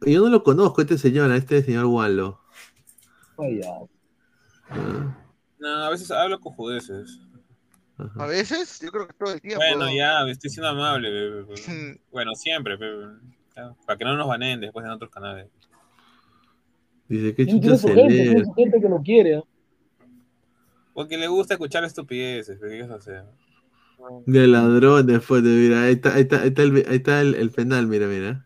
Yo 0.06 0.22
no 0.22 0.30
lo 0.30 0.44
conozco, 0.44 0.82
este 0.82 0.98
señor, 0.98 1.32
a 1.32 1.38
este 1.38 1.62
señor 1.64 1.86
Walo. 1.86 2.43
Ah, 3.38 5.16
No, 5.60 5.68
a 5.86 5.90
veces 5.90 6.12
hablo 6.12 6.40
con 6.40 6.54
judeces. 6.54 7.20
A 8.18 8.26
veces, 8.26 8.80
yo 8.82 8.92
creo 8.92 9.08
que 9.08 9.14
todo 9.14 9.34
el 9.34 9.42
tiempo. 9.42 9.60
Bueno, 9.60 9.94
ya, 9.94 10.28
estoy 10.30 10.50
siendo 10.50 10.70
amable. 10.70 11.46
Bueno, 12.12 12.34
siempre, 12.36 12.78
para 13.86 13.98
que 13.98 14.06
no 14.06 14.16
nos 14.18 14.28
baneen 14.28 14.60
después 14.60 14.86
en 14.86 14.92
otros 14.92 15.12
canales. 15.12 15.48
Dice, 17.08 17.36
¿qué 17.36 17.46
Tiene 17.46 17.62
chucha 17.62 17.78
se 17.78 17.88
gente, 17.94 18.14
lee? 18.14 18.24
tiene 18.24 18.46
su 18.46 18.54
gente 18.54 18.82
que 18.82 18.90
lo 18.90 19.02
quiere. 19.02 19.38
¿eh? 19.38 19.44
Porque 20.94 21.18
le 21.18 21.28
gusta 21.28 21.54
escuchar 21.56 21.84
estupideces, 21.84 22.60
pe, 22.60 22.70
¿qué 22.70 22.82
vas 22.84 22.92
a 22.92 22.96
hacer? 22.96 23.24
De 24.26 24.48
ladrones, 24.48 25.22
pues, 25.28 25.44
mira, 25.44 25.84
ahí 25.84 25.94
está, 25.94 26.16
ahí 26.16 26.22
está, 26.22 26.42
ahí 26.42 26.48
está, 26.50 26.64
el, 26.64 26.76
ahí 26.76 26.96
está 26.98 27.22
el, 27.22 27.36
el 27.36 27.52
penal, 27.52 27.88
mira, 27.88 28.08
mira. 28.08 28.46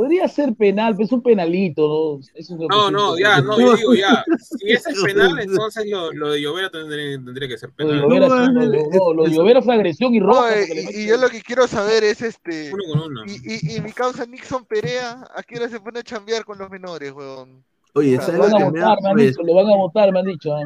Podría 0.00 0.26
ser 0.28 0.54
penal, 0.54 0.94
pero 0.94 1.04
es 1.04 1.12
un 1.12 1.22
penalito, 1.22 1.86
¿no? 1.86 2.20
Eso 2.34 2.54
es 2.54 2.58
lo 2.58 2.68
que 2.68 2.74
No, 2.74 2.90
no, 2.90 3.18
ya, 3.18 3.42
no, 3.42 3.60
yo 3.60 3.76
digo 3.76 3.94
ya. 3.94 4.24
Si 4.38 4.72
ese 4.72 4.92
es 4.92 5.02
penal, 5.02 5.38
entonces 5.38 5.84
lo, 5.90 6.10
lo 6.12 6.32
de 6.32 6.40
Llovera 6.40 6.70
tendría, 6.70 7.22
tendría 7.22 7.48
que 7.48 7.58
ser 7.58 7.70
Lo 7.76 7.86
de 7.86 7.92
penal. 7.92 8.08
Llovera, 8.08 8.28
no, 8.28 8.48
no, 8.48 8.62
no, 8.62 9.12
lo 9.12 9.24
de 9.24 9.30
Llovera 9.30 9.60
fue 9.60 9.74
agresión 9.74 10.14
y 10.14 10.20
roja. 10.20 10.40
No, 10.40 10.56
eh, 10.56 10.86
y, 10.94 11.06
yo 11.06 11.18
lo 11.18 11.28
que 11.28 11.42
quiero 11.42 11.68
saber 11.68 12.02
es 12.02 12.22
este. 12.22 12.72
Uno 12.72 12.82
con 12.88 13.10
uno. 13.12 13.24
Y, 13.26 13.72
y, 13.72 13.76
y 13.76 13.80
mi 13.82 13.92
causa 13.92 14.24
Nixon 14.24 14.64
Perea, 14.64 15.22
¿a 15.36 15.42
qué 15.42 15.56
hora 15.56 15.68
se 15.68 15.80
pone 15.80 16.00
a 16.00 16.02
chambear 16.02 16.46
con 16.46 16.56
los 16.56 16.70
menores, 16.70 17.12
weón? 17.12 17.62
Oye, 17.92 18.16
Lo 18.16 18.22
¿sabes 18.22 18.36
Lo 18.36 18.42
van 18.44 18.50
lo 18.52 18.56
a 18.56 18.58
que 18.58 18.70
me 18.72 18.78
da? 18.80 18.86
votar, 18.88 19.02
me 19.02 19.08
han 19.10 19.16
Oye, 19.16 19.26
dicho, 19.26 19.42
lo 19.42 19.54
van 19.54 19.66
a 19.66 19.76
votar, 19.76 20.12
me 20.12 20.18
han 20.20 20.24
dicho. 20.26 20.54
ah. 20.54 20.62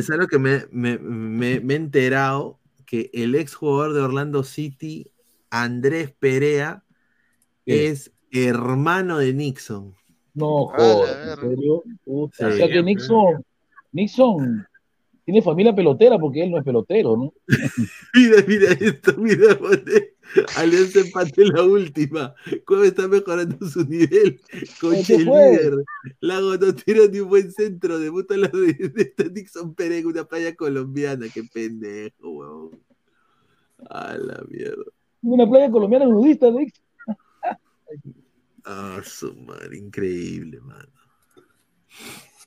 ¿sabes 0.00 0.08
lo 0.20 0.28
que 0.28 0.38
me, 0.38 0.64
me, 0.70 0.96
me, 0.98 1.58
me 1.58 1.74
he 1.74 1.76
enterado? 1.76 2.60
Que 2.86 3.10
el 3.14 3.34
ex 3.34 3.52
jugador 3.56 3.94
de 3.94 4.00
Orlando 4.02 4.44
City, 4.44 5.10
Andrés 5.50 6.12
Perea, 6.16 6.84
¿Qué? 7.66 7.88
es 7.88 8.13
hermano 8.34 9.18
de 9.18 9.32
Nixon. 9.32 9.94
No, 10.34 10.66
joder, 10.66 11.16
¿en 11.20 11.26
verga. 11.26 11.42
serio? 11.42 11.82
Puta, 12.04 12.36
Sí. 12.36 12.44
o 12.44 12.56
sea 12.56 12.68
que 12.68 12.82
Nixon, 12.82 13.44
Nixon 13.92 14.66
tiene 15.24 15.40
familia 15.42 15.74
pelotera 15.74 16.18
porque 16.18 16.42
él 16.42 16.50
no 16.50 16.58
es 16.58 16.64
pelotero, 16.64 17.16
¿no? 17.16 17.32
Mira, 18.14 18.44
mira 18.46 18.72
esto, 18.72 19.14
mira, 19.16 19.56
pone, 19.58 19.80
Alianza 20.56 21.00
empate 21.00 21.44
la 21.46 21.62
última. 21.62 22.34
Cueva 22.66 22.86
está 22.86 23.06
mejorando 23.08 23.66
su 23.68 23.84
nivel. 23.84 24.40
Coche 24.80 25.18
líder. 25.18 25.74
Lago 26.20 26.56
no 26.56 26.74
tira 26.74 27.06
ni 27.10 27.20
un 27.20 27.28
buen 27.28 27.52
centro. 27.52 27.98
Debuta 27.98 28.36
la 28.36 28.48
de, 28.48 28.72
de 28.88 29.02
esta 29.02 29.24
Nixon 29.24 29.74
Pérez 29.74 30.00
en 30.00 30.06
una 30.06 30.24
playa 30.24 30.54
colombiana. 30.56 31.26
Qué 31.32 31.42
pendejo, 31.44 32.28
weón. 32.30 32.70
A 33.90 34.16
la 34.16 34.42
mierda. 34.48 34.84
Una 35.22 35.48
playa 35.48 35.70
colombiana 35.70 36.06
nudista, 36.06 36.50
Nixon. 36.50 36.84
Ah, 38.64 39.00
su 39.04 39.34
madre, 39.34 39.76
increíble, 39.76 40.60
mano. 40.60 40.88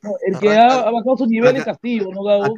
No, 0.02 0.12
el 0.26 0.38
que 0.40 0.50
ha, 0.50 0.82
ha 0.82 0.92
bajado 0.92 1.18
su 1.18 1.26
nivel 1.26 1.56
es 1.56 1.64
Castillo, 1.64 2.10
¿no, 2.14 2.24
Gabo? 2.24 2.56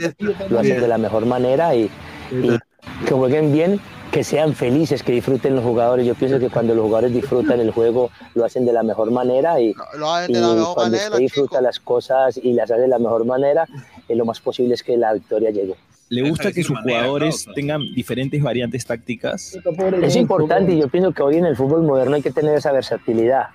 lo 0.49 0.59
hacen 0.59 0.81
de 0.81 0.87
la 0.87 0.97
mejor 0.97 1.25
manera 1.25 1.73
y, 1.75 1.89
y 2.31 2.57
que 3.05 3.13
jueguen 3.13 3.51
bien, 3.53 3.79
que 4.11 4.23
sean 4.23 4.53
felices, 4.53 5.03
que 5.03 5.11
disfruten 5.13 5.55
los 5.55 5.63
jugadores. 5.63 6.05
Yo 6.05 6.15
pienso 6.15 6.39
que 6.39 6.49
cuando 6.49 6.73
los 6.75 6.83
jugadores 6.83 7.13
disfrutan 7.13 7.59
el 7.59 7.71
juego, 7.71 8.11
lo 8.33 8.45
hacen 8.45 8.65
de 8.65 8.73
la 8.73 8.83
mejor 8.83 9.11
manera 9.11 9.59
y, 9.59 9.73
Lo 9.97 10.11
hacen 10.11 10.31
y 10.31 10.33
de 10.33 10.41
la 10.41 10.53
mejor 10.53 10.75
cuando 10.75 10.97
manera, 10.97 11.09
usted 11.09 11.19
disfruta 11.19 11.61
las 11.61 11.79
cosas 11.79 12.37
y 12.37 12.53
las 12.53 12.71
hace 12.71 12.81
de 12.81 12.87
la 12.87 12.99
mejor 12.99 13.25
manera, 13.25 13.65
eh, 14.07 14.15
lo 14.15 14.25
más 14.25 14.39
posible 14.39 14.73
es 14.73 14.83
que 14.83 14.97
la 14.97 15.13
victoria 15.13 15.51
llegue. 15.51 15.75
¿Le 16.09 16.27
gusta 16.27 16.51
que 16.51 16.63
sus 16.63 16.77
jugadores 16.79 17.45
tengan 17.53 17.81
diferentes 17.93 18.41
variantes 18.41 18.83
tácticas? 18.85 19.57
Es 20.01 20.15
importante 20.15 20.73
y 20.73 20.79
yo 20.79 20.87
pienso 20.87 21.11
que 21.11 21.21
hoy 21.21 21.37
en 21.37 21.45
el 21.45 21.55
fútbol 21.55 21.83
moderno 21.83 22.15
hay 22.15 22.21
que 22.21 22.31
tener 22.31 22.55
esa 22.55 22.71
versatilidad, 22.71 23.47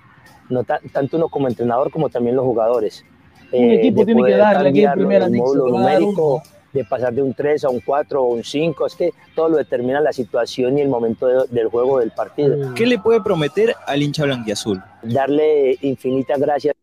no 0.49 0.63
ta- 0.63 0.79
tanto 0.93 1.17
uno 1.17 1.27
como 1.27 1.47
entrenador 1.49 1.91
como 1.91 2.09
también 2.09 2.35
los 2.35 2.45
jugadores. 2.45 3.03
Un 3.51 3.63
Eh, 3.71 3.75
equipo 3.79 3.99
de 3.99 4.05
tiene 4.05 4.23
que 4.25 4.37
darle 4.37 4.69
aquí 4.69 4.83
en 4.83 4.91
primera, 4.93 5.27
numérico, 5.29 6.41
de 6.71 6.83
pasar 6.85 7.13
de 7.13 7.21
un 7.21 7.33
3 7.33 7.63
a 7.65 7.69
un 7.69 7.79
4 7.81 8.23
o 8.23 8.33
un 8.33 8.43
5, 8.43 8.85
es 8.87 8.95
que 8.95 9.11
todo 9.35 9.49
lo 9.49 9.57
determina 9.57 9.99
la 10.01 10.11
situación 10.13 10.77
y 10.77 10.81
el 10.81 10.89
momento 10.89 11.27
de- 11.27 11.45
del 11.49 11.67
juego 11.67 11.99
del 11.99 12.11
partido. 12.11 12.73
¿Qué 12.73 12.85
le 12.85 12.99
puede 12.99 13.21
prometer 13.21 13.75
al 13.85 14.01
hincha 14.01 14.23
blanquiazul? 14.23 14.81
Darle 15.03 15.77
infinitas 15.81 16.39
gracias, 16.39 16.73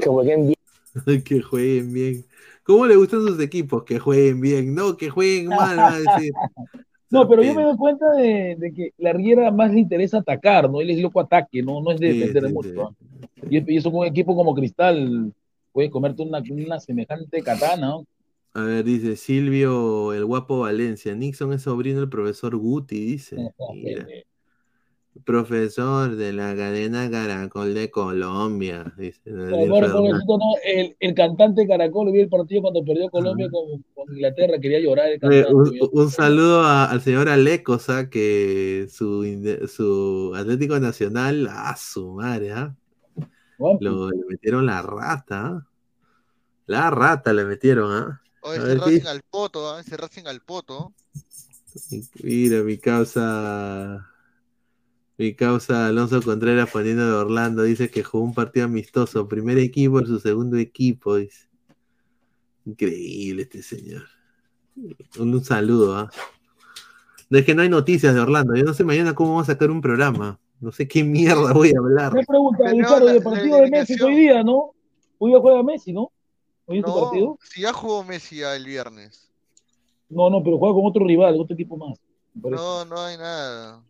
que 0.00 0.08
jueguen 0.08 0.46
bien. 0.48 0.58
que 1.24 1.40
jueguen 1.40 1.92
bien. 1.92 2.24
¿Cómo 2.64 2.86
le 2.86 2.96
gustan 2.96 3.20
sus 3.20 3.40
equipos? 3.40 3.84
Que 3.84 3.98
jueguen 3.98 4.40
bien. 4.40 4.74
No, 4.74 4.96
que 4.96 5.10
jueguen 5.10 5.48
mal, 5.48 5.78
va 5.78 5.94
a 5.94 5.98
decir. 5.98 6.32
No, 7.10 7.28
pero 7.28 7.44
yo 7.44 7.54
me 7.54 7.62
doy 7.62 7.76
cuenta 7.76 8.10
de, 8.12 8.56
de 8.58 8.72
que 8.72 8.92
la 8.98 9.12
Riera 9.12 9.52
más 9.52 9.72
le 9.72 9.78
interesa 9.78 10.18
atacar, 10.18 10.68
¿no? 10.68 10.80
Él 10.80 10.90
es 10.90 10.98
loco 11.00 11.20
ataque, 11.20 11.62
¿no? 11.62 11.80
No 11.80 11.92
es 11.92 12.00
de 12.00 12.12
defender 12.12 12.48
sí, 12.48 12.52
mucho. 12.52 12.68
sí. 12.70 12.74
¿no? 12.74 12.96
Y, 13.48 13.72
y 13.72 13.76
eso 13.76 13.92
con 13.92 14.00
un 14.00 14.06
equipo 14.06 14.34
como 14.34 14.52
Cristal 14.52 15.32
puede 15.70 15.90
comerte 15.90 16.22
una, 16.22 16.42
una 16.50 16.80
semejante 16.80 17.40
katana, 17.40 17.86
¿no? 17.86 18.04
A 18.52 18.62
ver, 18.62 18.84
dice 18.84 19.14
Silvio, 19.14 20.12
el 20.12 20.24
guapo 20.24 20.60
Valencia. 20.60 21.14
Nixon 21.14 21.52
es 21.52 21.62
sobrino 21.62 22.00
del 22.00 22.08
profesor 22.08 22.56
Guti, 22.56 23.04
dice. 23.04 23.36
Mira. 23.74 24.06
Profesor 25.24 26.16
de 26.16 26.32
la 26.32 26.56
cadena 26.56 27.08
Caracol 27.10 27.72
de 27.72 27.90
Colombia, 27.90 28.92
dice. 28.98 29.20
No, 29.30 29.76
el, 30.64 30.96
el 30.98 31.14
cantante 31.14 31.66
Caracol 31.68 32.10
vi 32.10 32.20
el 32.20 32.28
partido 32.28 32.62
cuando 32.62 32.84
perdió 32.84 33.08
Colombia 33.10 33.48
con, 33.50 33.84
con 33.94 34.12
Inglaterra, 34.12 34.58
quería 34.58 34.80
llorar 34.80 35.06
el 35.06 35.14
Eh, 35.14 35.18
cantante. 35.20 35.54
un, 35.54 35.90
un 35.92 36.10
saludo 36.10 36.62
a- 36.62 36.86
al 36.90 37.00
señor 37.00 37.28
Alecosa, 37.28 38.10
que 38.10 38.88
su, 38.90 39.24
su 39.68 40.34
Atlético 40.34 40.80
Nacional, 40.80 41.46
a 41.48 41.76
su 41.76 42.14
madre, 42.14 42.52
¿ah? 42.52 42.74
Lo, 43.80 44.10
le 44.10 44.24
metieron 44.28 44.66
la 44.66 44.82
rata, 44.82 45.46
¿ah? 45.46 45.66
La 46.66 46.90
rata 46.90 47.32
le 47.32 47.44
metieron, 47.44 47.92
¿ah? 47.92 48.20
Oye, 48.42 48.58
A 48.58 48.58
ese 48.58 48.66
ver, 48.66 48.78
¿qué 48.78 48.84
Racing 48.84 49.06
al 49.06 49.20
poto, 49.30 49.70
¿ah? 49.70 49.80
ese 49.80 49.96
Racing 49.96 50.26
al 50.26 50.40
poto. 50.40 50.92
Mira, 52.22 52.62
mi 52.62 52.78
causa. 52.78 54.10
Mi 55.16 55.34
causa 55.34 55.86
Alonso 55.86 56.20
Contreras 56.22 56.70
poniendo 56.70 57.06
de 57.06 57.12
Orlando 57.12 57.62
dice 57.62 57.90
que 57.90 58.02
jugó 58.02 58.24
un 58.24 58.34
partido 58.34 58.66
amistoso, 58.66 59.28
primer 59.28 59.58
equipo 59.58 60.00
en 60.00 60.06
su 60.06 60.18
segundo 60.18 60.56
equipo. 60.56 61.16
Dice. 61.16 61.48
Increíble 62.64 63.42
este 63.42 63.62
señor. 63.62 64.02
Un, 65.18 65.34
un 65.34 65.44
saludo, 65.44 65.96
¿ah? 65.96 66.10
No 67.30 67.38
es 67.38 67.44
que 67.44 67.54
no 67.54 67.62
hay 67.62 67.68
noticias 67.68 68.14
de 68.14 68.20
Orlando. 68.20 68.54
Yo 68.54 68.64
no 68.64 68.74
sé 68.74 68.84
mañana 68.84 69.14
cómo 69.14 69.30
vamos 69.30 69.48
a 69.48 69.52
sacar 69.52 69.70
un 69.70 69.80
programa. 69.80 70.38
No 70.60 70.72
sé 70.72 70.88
qué 70.88 71.04
mierda 71.04 71.52
voy 71.52 71.72
a 71.74 71.78
hablar. 71.78 72.14
Me 72.14 72.24
pregunta, 72.24 72.70
Ricardo, 72.70 73.08
el 73.08 73.22
partido 73.22 73.58
de 73.58 73.70
Messi 73.70 74.00
hoy 74.00 74.16
día, 74.16 74.42
¿no? 74.42 74.72
Hoy 75.18 75.30
día 75.30 75.40
juega 75.40 75.62
Messi, 75.62 75.92
¿no? 75.92 76.10
¿Hoy 76.66 76.78
es 76.78 76.84
tu 76.84 76.94
partido? 76.94 77.26
No, 77.26 77.38
si 77.42 77.60
ya 77.62 77.72
jugó 77.72 78.02
Messi 78.02 78.38
ya 78.38 78.56
el 78.56 78.64
viernes. 78.64 79.30
No, 80.08 80.30
no, 80.30 80.42
pero 80.42 80.58
juega 80.58 80.74
con 80.74 80.86
otro 80.86 81.06
rival, 81.06 81.38
otro 81.38 81.54
equipo 81.54 81.76
más. 81.76 81.98
No, 82.34 82.84
no 82.84 83.00
hay 83.00 83.16
nada. 83.16 83.82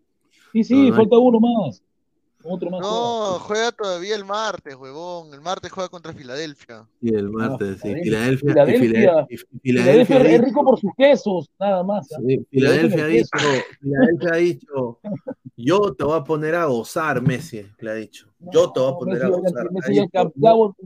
Sí, 0.55 0.65
sí, 0.65 0.89
No, 0.91 0.97
falta 0.97 1.19
uno 1.19 1.41
más. 1.41 1.83
Otro 2.47 2.71
más. 2.71 2.81
No, 2.81 3.39
juega 3.41 3.73
todavía 3.73 4.15
el 4.15 4.25
martes, 4.25 4.77
huevón. 4.77 5.35
El 5.35 5.41
martes 5.41 5.73
juega 5.73 5.89
contra 5.89 6.13
Filadelfia. 6.13 6.87
Y 7.01 7.15
el 7.15 7.29
martes, 7.31 7.81
sí. 7.83 7.93
Filadelfia. 7.93 8.51
Filadelfia, 8.51 8.77
y 8.77 8.89
Filadelfia, 8.89 9.27
Fila- 9.27 9.27
y 9.29 9.37
Filadelfia 9.37 10.05
Filadelfia 10.07 10.37
es 10.37 10.45
rico 10.45 10.65
por 10.65 10.79
sus 10.79 10.91
quesos, 10.97 11.51
nada 11.59 11.83
más. 11.83 12.07
¿ah? 12.13 12.21
Sí, 12.27 12.47
Filadelfia 12.51 13.05
ha 13.05 13.07
Filadelfia 13.07 13.07
dicho, 13.07 13.65
Filadelfia 13.81 14.31
ha 14.33 14.37
dicho, 14.37 14.99
yo 15.57 15.95
te 15.95 16.05
voy 16.05 16.19
a 16.19 16.25
poner 16.25 16.55
a 16.55 16.67
gozar, 16.67 17.21
Messi, 17.23 17.67
le 17.81 17.91
ha 17.91 17.95
dicho. 17.95 18.27
Yo 18.39 18.71
te 18.71 18.79
voy 18.81 18.93
a 18.93 18.97
poner 18.97 19.15
Messi 19.15 19.27
a 19.27 19.37
gozar. 19.37 19.73
Messi 19.73 19.95
ya 19.97 20.05
Gabo, 20.37 20.77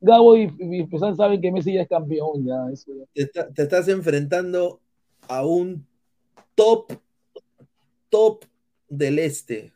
Gabo 0.00 0.36
y, 0.36 0.52
y 0.58 0.86
Pesán 0.86 1.14
saben 1.16 1.40
que 1.40 1.52
Messi 1.52 1.74
ya 1.74 1.82
es 1.82 1.88
campeón, 1.88 2.44
ya. 2.46 2.66
Eso 2.72 2.90
ya. 2.98 3.04
te, 3.14 3.22
está- 3.22 3.48
te 3.50 3.62
estás 3.62 3.86
enfrentando 3.88 4.80
a 5.28 5.44
un 5.46 5.86
top, 6.54 6.92
top 8.08 8.44
del 8.96 9.18
este. 9.18 9.72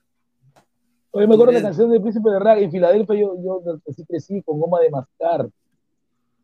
Oye, 1.11 1.27
me 1.27 1.35
acuerdo 1.35 1.53
Bien. 1.53 1.63
la 1.63 1.69
canción 1.69 1.91
del 1.91 2.03
Príncipe 2.03 2.31
de 2.31 2.39
Rag 2.39 2.59
en 2.59 2.71
Filadelfia, 2.71 3.17
yo, 3.17 3.35
yo 3.43 3.81
así 3.89 4.05
crecí 4.05 4.43
con 4.43 4.61
goma 4.61 4.81
de 4.81 4.91
mascar 4.91 5.49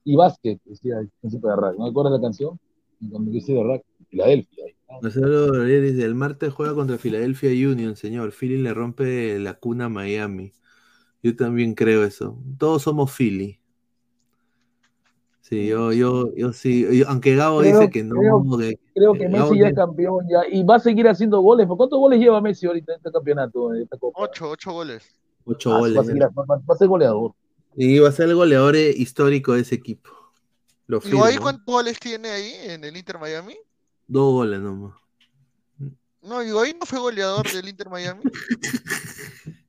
y 0.05 0.16
básquet, 0.16 0.60
decía 0.64 0.98
el 0.98 1.10
Príncipe 1.20 1.48
de 1.48 1.56
Rag. 1.56 1.76
¿No 1.76 1.84
me 1.84 1.90
acuerdas 1.90 2.12
la 2.12 2.20
canción? 2.20 2.59
El 3.01 3.28
Príncipe 3.28 3.59
de 3.59 3.64
Rag, 3.64 3.82
en 4.01 4.06
Filadelfia. 4.06 4.64
Marcelo 5.02 5.48
Rodríguez 5.48 5.94
dice, 5.94 6.05
el 6.05 6.14
martes 6.14 6.52
juega 6.52 6.74
contra 6.74 6.98
Philadelphia 6.98 7.51
Union, 7.51 7.96
señor. 7.96 8.32
Philly 8.32 8.59
le 8.59 8.72
rompe 8.72 9.38
la 9.38 9.55
cuna 9.55 9.86
a 9.86 9.88
Miami. 9.88 10.52
Yo 11.22 11.34
también 11.36 11.74
creo 11.74 12.05
eso. 12.05 12.38
Todos 12.59 12.82
somos 12.82 13.10
Philly. 13.16 13.59
Sí, 15.47 15.66
yo, 15.66 15.93
yo, 15.93 16.35
yo 16.35 16.55
sí. 16.55 16.87
yo- 16.99 17.07
aunque 17.07 17.37
Gabo 17.37 17.61
Creo- 17.61 17.79
dice 17.81 17.91
que 17.91 18.03
no. 18.03 18.16
creo- 18.16 18.59
que- 18.59 18.79
Creo 18.95 19.12
que 19.12 19.29
Gabo 19.29 19.51
Messi 19.51 19.61
ya 19.61 19.69
es 19.69 19.75
campeón 19.75 20.27
ya 20.27 20.41
y 20.51 20.62
va 20.65 20.77
a 20.77 20.81
seguir 20.81 21.07
haciendo 21.07 21.39
goles. 21.43 21.66
¿Por 21.66 21.77
cuántos 21.77 21.99
goles 21.99 22.19
lleva 22.19 22.41
Messi 22.41 22.66
ahorita 22.66 22.93
en 22.93 22.97
este 22.97 23.12
campeonato? 23.12 23.75
En 23.75 23.83
esta 23.83 23.99
Copa? 23.99 24.23
Ocho, 24.23 24.49
ocho 24.51 24.73
goles. 24.73 25.05
Ocho 25.45 25.75
Ah, 25.75 25.81
goles. 25.81 25.97
Va 25.99 26.01
a, 26.01 26.05
seguir- 26.05 26.23
va- 26.23 26.75
a 26.75 26.77
ser 26.79 26.89
goleador. 26.89 27.33
Y 27.77 27.99
va 27.99 28.09
a 28.09 28.12
ser 28.12 28.31
el 28.31 28.35
goleador 28.37 28.75
eh, 28.75 28.91
histórico 28.97 29.53
de 29.53 29.61
ese 29.61 29.75
equipo. 29.75 30.11
Lo 30.87 30.97
¿Y 30.99 31.01
firmo. 31.03 31.21
cuántos 31.43 31.66
goles 31.66 31.99
tiene 32.01 32.31
ahí 32.31 32.53
en 32.62 32.83
el 32.85 32.97
Inter 32.97 33.19
Miami? 33.19 33.55
Dos 34.07 34.33
goles 34.33 34.61
nomás. 34.61 34.95
No, 36.23 36.43
Higuaín 36.43 36.79
no 36.79 36.87
fue 36.87 36.99
goleador 37.01 37.51
del 37.53 37.69
Inter 37.69 37.91
Miami. 37.91 38.23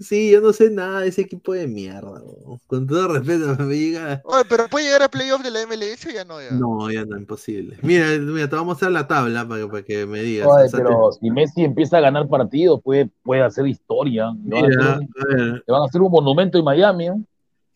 Sí, 0.00 0.30
yo 0.30 0.40
no 0.40 0.54
sé 0.54 0.70
nada 0.70 1.00
de 1.00 1.08
ese 1.08 1.20
equipo 1.20 1.52
de 1.52 1.66
mierda. 1.66 2.00
bro. 2.20 2.58
Con 2.66 2.86
todo 2.86 3.08
respeto, 3.08 3.54
me 3.64 3.76
llega. 3.76 4.22
Oye, 4.24 4.44
pero 4.48 4.66
puede 4.68 4.86
llegar 4.86 5.02
a 5.02 5.10
playoff 5.10 5.42
de 5.42 5.50
la 5.50 5.66
MLS 5.66 6.06
o 6.06 6.10
ya 6.10 6.24
no 6.24 6.40
ya. 6.40 6.50
No, 6.52 6.90
ya 6.90 7.04
no, 7.04 7.18
imposible. 7.18 7.76
Mira, 7.82 8.06
mira, 8.18 8.48
te 8.48 8.56
vamos 8.56 8.68
a 8.68 8.72
mostrar 8.72 8.92
la 8.92 9.06
tabla 9.06 9.46
para 9.46 9.60
que, 9.60 9.66
para 9.68 9.82
que 9.82 10.06
me 10.06 10.22
digas. 10.22 10.48
Oye, 10.50 10.64
O 10.64 10.68
sea, 10.68 10.78
pero 10.78 11.12
si 11.12 11.30
Messi 11.30 11.64
empieza 11.64 11.98
a 11.98 12.00
ganar 12.00 12.28
partidos, 12.28 12.80
puede, 12.82 13.10
puede 13.22 13.42
hacer 13.42 13.66
historia. 13.66 14.32
Le 14.44 14.60
van, 14.62 14.70
Mira, 14.70 14.84
a 14.84 14.92
hacer 14.94 15.00
un, 15.00 15.08
a 15.20 15.34
ver. 15.36 15.64
le 15.66 15.72
van 15.72 15.82
a 15.82 15.84
hacer 15.84 16.00
un 16.00 16.10
monumento 16.10 16.58
en 16.58 16.64
Miami. 16.64 17.08
¿eh? 17.08 17.14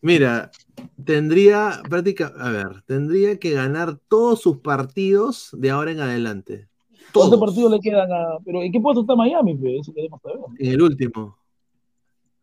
Mira, 0.01 0.49
tendría 1.03 1.81
práctica, 1.89 2.33
a 2.39 2.49
ver, 2.49 2.83
tendría 2.87 3.37
que 3.39 3.51
ganar 3.51 3.97
todos 4.07 4.41
sus 4.41 4.57
partidos 4.57 5.49
de 5.53 5.69
ahora 5.69 5.91
en 5.91 5.99
adelante. 5.99 6.67
¿Cuántos 7.13 7.39
partidos 7.39 7.71
le 7.71 7.79
quedan 7.79 8.11
a.? 8.11 8.39
Pero 8.43 8.61
¿en 8.61 8.71
qué 8.71 8.79
puesto 8.79 9.01
está 9.01 9.15
Miami? 9.15 9.55
pe? 9.55 9.77
Eso 9.79 9.93
queremos 9.93 10.21
saber. 10.21 10.37
En 10.59 10.71
el 10.73 10.81
último. 10.81 11.37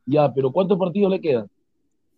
Ya, 0.06 0.32
pero 0.32 0.50
¿cuántos 0.50 0.78
partidos 0.78 1.10
le 1.10 1.20
quedan? 1.20 1.48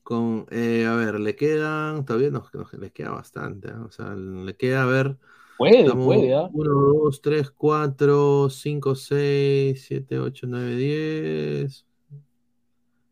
Con, 0.02 0.46
eh, 0.50 0.86
a 0.86 0.94
ver, 0.96 1.18
le 1.18 1.34
quedan, 1.34 2.04
todavía 2.04 2.30
nos, 2.30 2.52
nos- 2.54 2.72
les 2.74 2.92
queda 2.92 3.10
bastante, 3.10 3.68
¿eh? 3.68 3.74
o 3.86 3.90
sea, 3.90 4.14
le 4.14 4.54
queda, 4.54 4.82
a 4.82 4.86
ver. 4.86 5.16
Puede, 5.56 5.90
puede, 5.94 6.34
¿ah? 6.34 6.48
1, 6.52 6.70
2, 6.72 7.22
3, 7.22 7.50
4, 7.50 8.50
5, 8.50 8.94
6, 8.94 9.84
7, 9.86 10.18
8, 10.18 10.46
9, 10.48 10.76
10. 10.76 11.86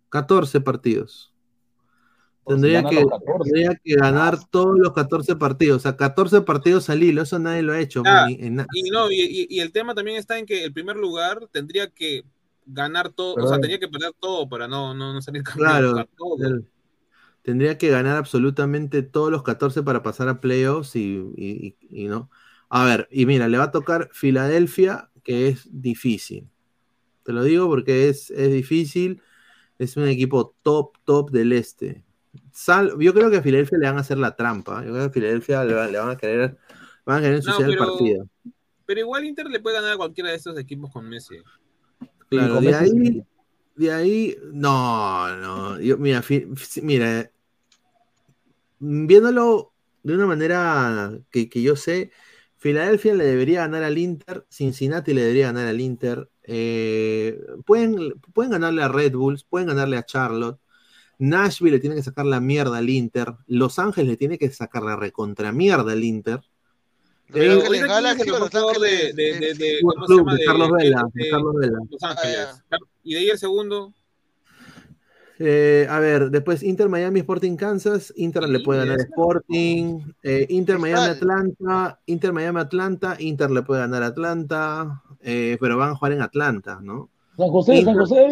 14 0.09 0.61
partidos. 0.61 1.33
Tendría 2.45 2.83
que, 2.83 2.97
los 2.97 3.11
14. 3.11 3.51
tendría 3.51 3.81
que 3.83 3.95
ganar 3.95 4.37
todos 4.51 4.77
los 4.77 4.93
14 4.93 5.37
partidos. 5.37 5.77
O 5.77 5.81
sea, 5.81 5.97
14 5.97 6.41
partidos 6.43 6.91
al 6.91 7.03
hilo. 7.03 7.23
Eso 7.23 7.39
nadie 7.39 7.63
lo 7.63 7.73
ha 7.73 7.81
hecho. 7.81 8.03
Ah, 8.05 8.27
ni- 8.27 8.35
en 8.35 8.57
na- 8.57 8.67
y 8.75 8.91
no, 8.91 9.11
y 9.11 9.61
el 9.61 9.71
tema 9.73 9.95
también 9.95 10.17
está 10.19 10.39
en 10.39 10.45
que 10.45 10.65
el 10.65 10.73
primer 10.73 10.97
lugar 10.97 11.47
tendría 11.53 11.89
que 11.89 12.25
ganar 12.67 13.11
todo, 13.11 13.35
o 13.35 13.47
sea, 13.49 13.59
tendría 13.59 13.79
que 13.79 13.89
perder 13.89 14.13
todo 14.19 14.49
para 14.49 14.69
no, 14.69 14.95
no, 14.95 15.13
no 15.13 15.23
salir 15.23 15.43
campeón. 15.45 16.07
Claro. 16.39 16.63
tendría 17.43 17.77
que 17.79 17.89
ganar 17.89 18.17
absolutamente 18.17 19.03
todos 19.03 19.31
los 19.31 19.43
14 19.43 19.83
para 19.83 20.03
pasar 20.03 20.29
a 20.29 20.41
playoffs 20.41 20.95
y, 20.97 21.17
y- 21.37 21.77
y- 21.91 22.05
y 22.05 22.09
no. 22.09 22.31
A 22.69 22.85
ver, 22.85 23.09
y 23.11 23.27
mira, 23.27 23.49
le 23.49 23.59
va 23.59 23.65
a 23.65 23.71
tocar 23.71 24.09
Filadelfia, 24.13 25.11
que 25.25 25.49
es 25.49 25.69
difícil. 25.71 26.49
Te 27.25 27.33
lo 27.33 27.43
digo 27.45 27.69
porque 27.69 28.09
es, 28.09 28.31
es 28.31 28.51
difícil. 28.53 29.21
Es 29.79 29.97
un 29.97 30.07
equipo 30.09 30.55
top, 30.63 30.97
top 31.05 31.31
del 31.31 31.53
este. 31.53 32.05
Sal- 32.53 32.95
yo 32.99 33.13
creo 33.13 33.31
que 33.31 33.39
a 33.39 33.43
Filadelfia 33.43 33.79
le 33.79 33.87
van 33.89 33.99
a 33.99 34.01
hacer 34.01 34.19
la 34.19 34.37
trampa. 34.37 34.85
Yo 34.85 34.93
creo 34.93 35.05
que 35.05 35.09
a 35.09 35.11
Filadelfia 35.11 35.65
le, 35.65 35.75
va- 35.75 35.87
le 35.89 35.99
van 35.99 36.11
a 36.11 36.17
querer, 36.17 36.57
van 37.05 37.19
a 37.19 37.21
querer 37.21 37.43
No, 37.45 37.59
el 37.59 37.77
partido. 37.77 38.27
Pero 38.87 39.01
igual 39.01 39.25
Inter 39.25 39.47
le 39.49 39.61
puede 39.61 39.77
ganar 39.77 39.93
a 39.93 39.97
cualquiera 39.97 40.31
de 40.31 40.37
estos 40.37 40.59
equipos 40.59 40.91
con 40.91 41.09
Messi. 41.09 41.37
Claro, 42.33 42.63
de 42.63 42.75
ahí, 42.75 43.23
de 43.77 43.93
ahí, 43.93 44.37
no, 44.53 45.37
no, 45.37 45.81
yo, 45.81 45.99
mira, 45.99 46.23
fi- 46.23 46.47
mira, 46.83 47.31
viéndolo 48.79 49.73
de 50.03 50.15
una 50.15 50.27
manera 50.27 51.13
que, 51.31 51.49
que 51.49 51.63
yo 51.63 51.77
sé, 51.77 52.11
Filadelfia 52.59 53.15
le 53.15 53.25
debería 53.25 53.61
ganar 53.63 53.83
al 53.85 53.99
Inter, 53.99 54.47
Cincinnati 54.51 55.13
le 55.15 55.23
debería 55.23 55.47
ganar 55.49 55.69
al 55.69 55.81
Inter, 55.81 56.31
eh, 56.45 57.39
pueden, 57.67 58.15
pueden 58.35 58.53
ganarle 58.53 58.83
a 58.83 58.89
Red 58.89 59.13
Bulls, 59.15 59.45
pueden 59.45 59.69
ganarle 59.69 59.97
a 59.97 60.05
Charlotte, 60.05 60.61
Nashville 61.19 61.73
le 61.77 61.81
tiene 61.81 61.97
que 61.97 62.03
sacar 62.05 62.27
la 62.27 62.41
mierda 62.41 62.79
al 62.79 62.91
Inter, 62.91 63.35
Los 63.49 63.79
Ángeles 63.79 64.11
le 64.11 64.19
tiene 64.19 64.39
que 64.39 64.51
sacar 64.51 64.83
la 64.85 64.97
recontra 64.97 65.53
mierda 65.53 65.93
al 65.93 66.05
Inter. 66.05 66.43
Pero 67.33 67.53
Eh, 67.53 67.55
ahorita, 67.55 67.69
¿quién 67.71 67.83
es 67.85 67.89
Galaxy 67.89 68.23
el 68.29 68.31
o 68.31 68.41
mejor 68.41 68.53
Los 68.53 68.81
de, 68.81 68.89
Ángeles, 68.89 69.17
de, 69.17 69.23
de, 69.23 69.55
de- 69.55 69.79
Fútbol 69.81 69.95
¿cómo 69.95 70.07
se 70.07 70.13
Club 70.13 70.19
llama? 70.27 70.35
de 70.37 70.45
Carlos 70.45 70.71
Vela, 70.73 71.05
de 71.15 71.25
de 71.25 71.31
Carlos 71.31 71.55
Vela. 71.57 71.79
Los 71.91 72.03
Ángeles. 72.03 72.49
Y 73.05 73.15
de 73.15 73.21
ahí 73.21 73.29
el 73.31 73.39
segundo. 73.39 73.93
Eh, 75.39 75.87
a 75.91 75.99
ver, 75.99 76.31
después 76.31 76.63
Inter 76.63 76.89
Miami 76.89 77.21
Sporting 77.21 77.57
Kansas, 77.57 78.13
Inter 78.17 78.49
le 78.49 78.61
puede 78.61 78.81
ganar. 78.81 79.01
Sporting, 79.01 79.99
eh, 80.23 80.47
Inter 80.51 80.79
Miami. 80.79 81.09
Atlanta, 81.09 81.99
Inter 82.07 82.33
Miami 82.33 82.61
Atlanta, 82.61 83.17
Inter 83.19 83.51
le 83.51 83.63
puede 83.63 83.81
ganar 83.81 84.03
Atlanta, 84.05 85.03
eh, 85.21 85.57
pero 85.61 85.77
van 85.79 85.91
a 85.91 85.95
jugar 85.97 86.13
en 86.13 86.23
Atlanta, 86.23 86.79
¿no? 86.81 87.09
San 87.37 87.49
José, 87.49 87.83
San 87.83 87.97
José, 87.97 88.29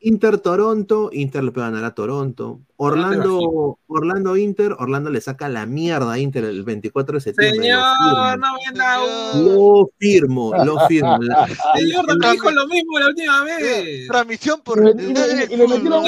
Inter 0.00 0.38
Toronto, 0.38 1.10
Inter 1.12 1.44
le 1.44 1.52
puede 1.52 1.68
ganar 1.68 1.84
a 1.84 1.94
Toronto, 1.94 2.62
Orlando, 2.80 3.78
Orlando 3.88 4.36
Inter, 4.36 4.72
Orlando 4.78 5.10
le 5.10 5.20
saca 5.20 5.48
la 5.48 5.66
mierda 5.66 6.12
a 6.12 6.18
Inter 6.18 6.44
el 6.44 6.62
24 6.62 7.14
de 7.16 7.20
septiembre. 7.20 7.60
Señor, 7.60 7.80
lo 8.00 8.36
no 8.36 8.46
venda 8.64 8.98
firmo, 9.00 9.42
lo 9.50 9.90
firmo, 9.98 10.52
lo 10.64 10.86
firmo. 10.86 11.18
La- 11.20 11.44
el- 11.74 11.88
Señor, 11.88 12.00
el- 12.02 12.06
también 12.06 12.32
dijo 12.32 12.50
lo 12.52 12.66
mismo 12.68 12.98
la 13.00 13.06
última 13.08 13.42
vez. 13.44 14.06
Transmisión 14.06 14.60
por 14.62 14.78
Y 14.78 14.84
le- 14.94 15.02
y 15.02 15.12
le- 15.14 15.44
y 15.50 15.56
le 15.56 15.66
metieron. 15.68 16.04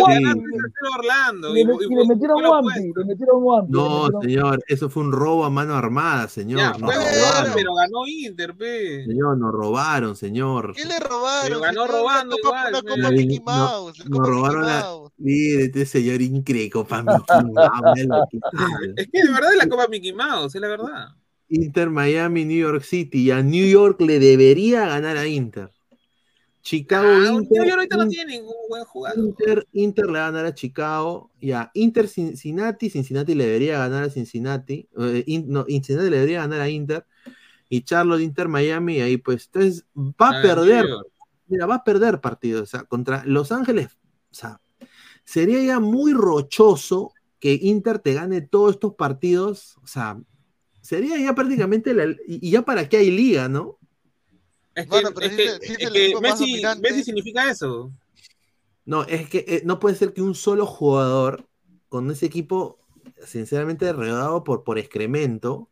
Orlando. 0.97 1.56
Y 1.56 1.64
le, 1.64 2.06
metieron 2.06 2.44
Wampi, 2.44 2.92
le 2.97 3.05
metieron 3.05 3.42
Wampi. 3.42 3.72
No, 3.72 4.09
señor, 4.22 4.62
eso 4.68 4.88
fue 4.88 5.02
un 5.02 5.12
robo 5.12 5.44
a 5.44 5.51
mano 5.51 5.74
armada, 5.74 6.28
señor. 6.28 6.60
Ya, 6.60 6.70
nos 6.78 6.94
fue 6.94 6.94
robaron. 6.94 7.52
pero 7.55 7.74
ganó 7.74 8.06
Inter, 8.06 8.56
pe. 8.56 9.05
Señor, 9.06 9.38
nos 9.38 9.52
robaron, 9.52 10.14
señor. 10.16 10.72
¿Qué 10.74 10.84
le 10.84 10.98
robaron? 11.01 11.42
Pero 11.48 11.60
ganó 11.60 11.86
robando 11.86 12.36
igual. 12.38 12.72
Copa 12.72 13.10
Mickey 13.10 13.38
No- 13.38 13.44
Mouse. 13.44 13.98
la 13.98 14.05
nos 14.09 14.28
robaron 14.28 14.66
la. 14.66 14.86
Mire, 15.18 15.64
este 15.64 15.84
señor 15.84 16.22
increíble, 16.22 16.60
Copa 16.69 17.03
Mickey 17.03 17.45
Mouse. 17.53 18.01
Es 18.97 19.09
que 19.11 19.23
de 19.23 19.32
verdad 19.32 19.53
es 19.53 19.59
la 19.59 19.69
Copa 19.69 19.89
Mickey 19.89 20.12
Mouse, 20.12 20.55
es 20.55 20.61
la 20.61 20.69
verdad. 20.69 21.09
Inter 21.49 21.91
Miami, 21.91 22.45
New 22.45 22.59
York 22.59 22.82
City. 22.82 23.23
Y 23.23 23.31
a 23.31 23.43
New 23.43 23.66
York 23.66 24.01
le 24.01 24.19
debería 24.19 24.87
ganar 24.87 25.16
a 25.16 25.27
Inter. 25.27 25.70
Chicago, 26.62 27.09
Ah, 27.09 27.32
Inter. 27.32 27.59
New 27.59 27.65
York 27.65 27.78
ahorita 27.78 27.97
no 27.97 28.09
tiene 28.09 28.32
ningún 28.37 28.55
buen 28.69 28.85
jugador. 28.85 29.19
Inter, 29.19 29.66
Inter 29.73 30.07
le 30.07 30.12
va 30.12 30.27
a 30.27 30.31
ganar 30.31 30.47
a 30.47 30.55
Chicago. 30.55 31.31
Ya, 31.41 31.70
Inter 31.74 32.07
Cincinnati. 32.07 32.91
Cincinnati 32.91 33.35
le 33.35 33.47
debería 33.47 33.78
ganar 33.78 34.05
a 34.05 34.11
Cincinnati. 34.11 34.87
eh, 34.99 35.24
in- 35.27 35.47
no, 35.49 35.65
Cincinnati 35.65 36.11
le 36.11 36.16
debería 36.16 36.41
ganar 36.41 36.61
a 36.61 36.69
Inter. 36.69 37.07
Y 37.69 37.82
Charlotte, 37.82 38.20
Inter, 38.23 38.49
Miami. 38.49 38.97
Y 38.99 39.01
ahí 39.01 39.16
pues. 39.16 39.47
Entonces 39.47 39.87
va 39.97 40.31
a 40.31 40.39
Ah, 40.39 40.43
perder. 40.43 40.87
Mira, 41.49 41.66
va 41.66 41.77
a 41.77 41.85
perder 41.85 42.20
partidos. 42.20 42.62
O 42.62 42.66
sea, 42.66 42.82
contra 42.85 43.24
Los 43.24 43.51
Ángeles. 43.53 43.89
O 44.31 44.35
sea, 44.35 44.61
sería 45.31 45.62
ya 45.62 45.78
muy 45.81 46.12
rochoso 46.12 47.12
que 47.39 47.55
Inter 47.62 48.01
te 48.01 48.15
gane 48.15 48.40
todos 48.40 48.73
estos 48.73 48.94
partidos. 48.97 49.77
O 49.82 49.86
sea, 49.86 50.20
sería 50.82 51.19
ya 51.19 51.35
prácticamente. 51.35 51.94
la- 51.94 52.07
y, 52.27 52.48
y 52.48 52.51
ya 52.51 52.62
para 52.62 52.89
qué 52.89 52.98
hay 52.98 53.11
liga, 53.12 53.48
¿no? 53.48 53.78
Es 54.74 54.85
que, 54.85 54.90
Bueno, 54.90 55.12
pero 55.15 55.27
es 55.27 55.36
que, 55.36 55.47
es 55.47 55.78
que 55.78 56.20
Messi, 56.20 57.05
significa 57.05 57.51
eso. 57.51 57.93
No, 58.85 59.05
es 59.05 59.28
que 59.28 59.44
eh, 59.47 59.62
no 59.65 59.78
puede 59.78 59.94
ser 59.94 60.12
que 60.12 60.23
un 60.23 60.35
solo 60.35 60.66
jugador 60.66 61.48
con 61.89 62.11
ese 62.11 62.27
equipo, 62.27 62.78
sinceramente, 63.24 63.93
rodeado 63.93 64.43
por, 64.43 64.65
por 64.65 64.78
excremento, 64.78 65.70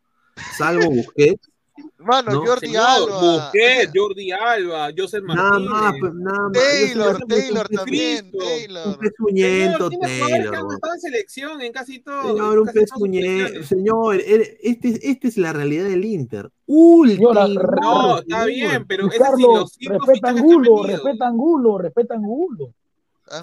salvo 0.57 0.85
Busquets, 0.91 1.48
Mano, 1.97 2.31
¿no? 2.31 2.45
Jordi 2.45 2.67
Señor, 2.67 2.83
Alba. 2.87 3.21
Busquets, 3.21 3.91
Jordi 3.93 4.31
Alba, 4.31 4.89
Joseph 4.97 5.23
Nada 5.23 5.49
Martínez. 5.59 5.69
más, 5.69 5.93
pues, 5.99 6.13
nada 6.15 6.39
más. 6.43 6.51
Taylor, 6.53 7.17
Taylor 7.27 7.67
un 7.69 7.75
pez- 7.75 7.77
también. 7.77 8.31
Taylor. 8.31 8.87
Un 8.87 8.95
pezuñento, 8.97 9.89
Taylor. 9.89 10.55
en 10.93 10.99
selección 11.01 11.61
en 11.61 11.71
casi 11.73 11.99
todo. 11.99 12.23
Señor, 12.29 12.59
un 12.59 12.67
pezuñento. 12.67 13.63
Señor, 13.63 14.15
er- 14.17 14.57
este, 14.61 14.99
este 15.09 15.27
es 15.27 15.37
la 15.37 15.53
realidad 15.53 15.85
del 15.85 16.05
Inter. 16.05 16.49
Último. 16.65 17.33
No, 17.33 18.19
está 18.19 18.45
bien, 18.45 18.85
pero 18.87 19.07
ese 19.07 19.17
sí, 19.17 19.23
Carlos, 19.23 19.59
los 19.59 19.71
cinco 19.73 20.05
respeta 20.05 20.29
Angulo, 20.29 20.83
respeta 20.83 21.27
Angulo, 21.27 21.77
respeta 21.79 22.13
Angulo. 22.15 22.73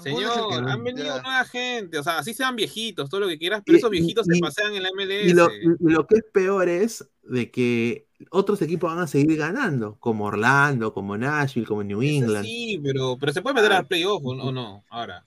Señor, 0.03 0.67
han 0.69 0.83
venido 0.83 1.05
ya. 1.05 1.21
nueva 1.21 1.45
gente, 1.45 1.97
o 1.97 2.03
sea, 2.03 2.17
así 2.19 2.33
sean 2.33 2.57
viejitos, 2.57 3.09
todo 3.09 3.21
lo 3.21 3.27
que 3.29 3.37
quieras, 3.37 3.61
pero 3.65 3.77
Y- 3.77 3.79
esos 3.79 3.89
viejitos 3.89 4.27
y- 4.29 4.33
se 4.35 4.39
pasean 4.41 4.73
en 4.75 4.83
la 4.83 4.89
MLS. 4.89 5.29
Y 5.29 5.33
lo, 5.33 5.47
lo 5.79 6.05
que 6.05 6.15
es 6.15 6.25
peor 6.33 6.67
es 6.67 7.07
de 7.23 7.49
que 7.51 8.06
otros 8.31 8.61
equipos 8.61 8.89
van 8.89 9.03
a 9.03 9.07
seguir 9.07 9.37
ganando, 9.37 9.97
como 9.99 10.25
Orlando, 10.25 10.93
como 10.93 11.17
Nashville, 11.17 11.67
como 11.67 11.83
New 11.83 12.01
England. 12.01 12.45
Sí, 12.45 12.79
pero, 12.83 13.17
pero 13.19 13.31
se 13.31 13.41
puede 13.41 13.55
meter 13.55 13.73
al 13.73 13.87
playoff 13.87 14.21
o, 14.23 14.51
no, 14.51 14.83
ahora. 14.89 15.25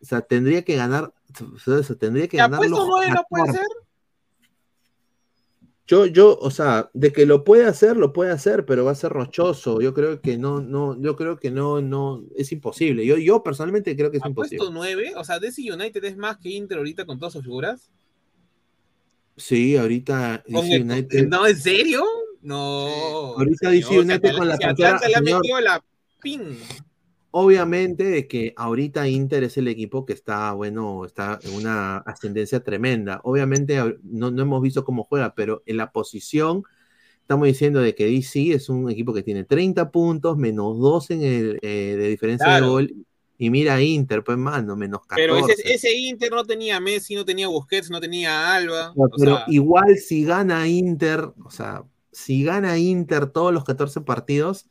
O 0.00 0.04
sea, 0.04 0.20
tendría 0.20 0.62
que 0.62 0.76
ganar, 0.76 1.12
o 1.40 1.82
sea, 1.82 1.96
tendría 1.96 2.28
que 2.28 2.36
¿Ya 2.36 2.48
ganar 2.48 2.68
los 2.68 2.78
no 2.78 2.86
puede 2.86 3.08
14. 3.10 3.52
ser? 3.52 3.66
Yo, 5.88 6.04
yo, 6.04 6.38
o 6.38 6.50
sea, 6.50 6.90
de 6.92 7.12
que 7.12 7.24
lo 7.24 7.44
puede 7.44 7.64
hacer, 7.64 7.96
lo 7.96 8.12
puede 8.12 8.30
hacer, 8.30 8.66
pero 8.66 8.84
va 8.84 8.90
a 8.90 8.94
ser 8.94 9.10
rochoso. 9.10 9.80
Yo 9.80 9.94
creo 9.94 10.20
que 10.20 10.36
no, 10.36 10.60
no, 10.60 11.00
yo 11.00 11.16
creo 11.16 11.38
que 11.38 11.50
no, 11.50 11.80
no, 11.80 12.24
es 12.36 12.52
imposible. 12.52 13.06
Yo, 13.06 13.16
yo 13.16 13.42
personalmente 13.42 13.96
creo 13.96 14.10
que 14.10 14.18
es 14.18 14.26
imposible. 14.26 14.58
¿Puesto 14.58 14.72
nueve? 14.72 15.14
O 15.16 15.24
sea, 15.24 15.38
DC 15.38 15.72
United 15.72 16.04
es 16.04 16.16
más 16.18 16.36
que 16.36 16.50
Inter 16.50 16.76
ahorita 16.76 17.06
con 17.06 17.18
todas 17.18 17.32
sus 17.32 17.42
figuras. 17.42 17.90
Sí, 19.38 19.78
ahorita 19.78 20.44
DC 20.46 20.80
United. 20.82 21.26
¿No, 21.28 21.46
en 21.46 21.56
serio? 21.56 22.04
No. 22.42 22.86
Ahorita 23.36 23.70
United 23.70 24.14
Atal- 24.24 24.36
con 24.38 24.48
la 24.48 24.56
si 24.56 24.62
cantera, 24.62 24.96
Atlanta 24.96 25.08
le 25.08 25.16
ha 25.16 25.36
metido 25.36 25.60
la 25.60 25.84
pin. 26.20 26.58
Obviamente 27.30 28.04
de 28.04 28.26
que 28.26 28.54
ahorita 28.56 29.06
Inter 29.06 29.44
es 29.44 29.58
el 29.58 29.68
equipo 29.68 30.06
que 30.06 30.14
está, 30.14 30.52
bueno, 30.52 31.04
está 31.04 31.38
en 31.42 31.54
una 31.54 31.98
ascendencia 31.98 32.60
tremenda. 32.60 33.20
Obviamente 33.22 33.76
no, 34.02 34.30
no 34.30 34.42
hemos 34.42 34.62
visto 34.62 34.84
cómo 34.84 35.04
juega, 35.04 35.34
pero 35.34 35.62
en 35.66 35.76
la 35.76 35.92
posición 35.92 36.62
estamos 37.20 37.46
diciendo 37.46 37.80
de 37.80 37.94
que 37.94 38.06
DC 38.06 38.52
es 38.52 38.70
un 38.70 38.90
equipo 38.90 39.12
que 39.12 39.22
tiene 39.22 39.44
30 39.44 39.90
puntos, 39.90 40.38
menos 40.38 40.78
2 40.78 41.10
en 41.10 41.22
el, 41.22 41.58
eh, 41.60 41.96
de 41.98 42.08
diferencia 42.08 42.54
de 42.54 42.60
gol. 42.62 42.94
Y 43.40 43.50
mira 43.50 43.74
a 43.74 43.82
Inter, 43.82 44.24
pues 44.24 44.36
mano, 44.36 44.74
menos 44.74 45.02
14. 45.06 45.22
Pero 45.22 45.38
ese, 45.46 45.72
ese 45.72 45.96
Inter 45.96 46.32
no 46.32 46.44
tenía 46.44 46.80
Messi, 46.80 47.14
no 47.14 47.24
tenía 47.24 47.46
Busquets, 47.46 47.90
no 47.90 48.00
tenía 48.00 48.52
Alba. 48.52 48.92
No, 48.96 49.04
o 49.04 49.10
pero 49.16 49.36
sea, 49.36 49.44
igual 49.48 49.96
si 49.98 50.24
gana 50.24 50.66
Inter, 50.66 51.20
o 51.44 51.50
sea, 51.50 51.84
si 52.12 52.44
gana 52.44 52.78
Inter 52.78 53.26
todos 53.26 53.52
los 53.52 53.64
14 53.64 54.00
partidos, 54.02 54.68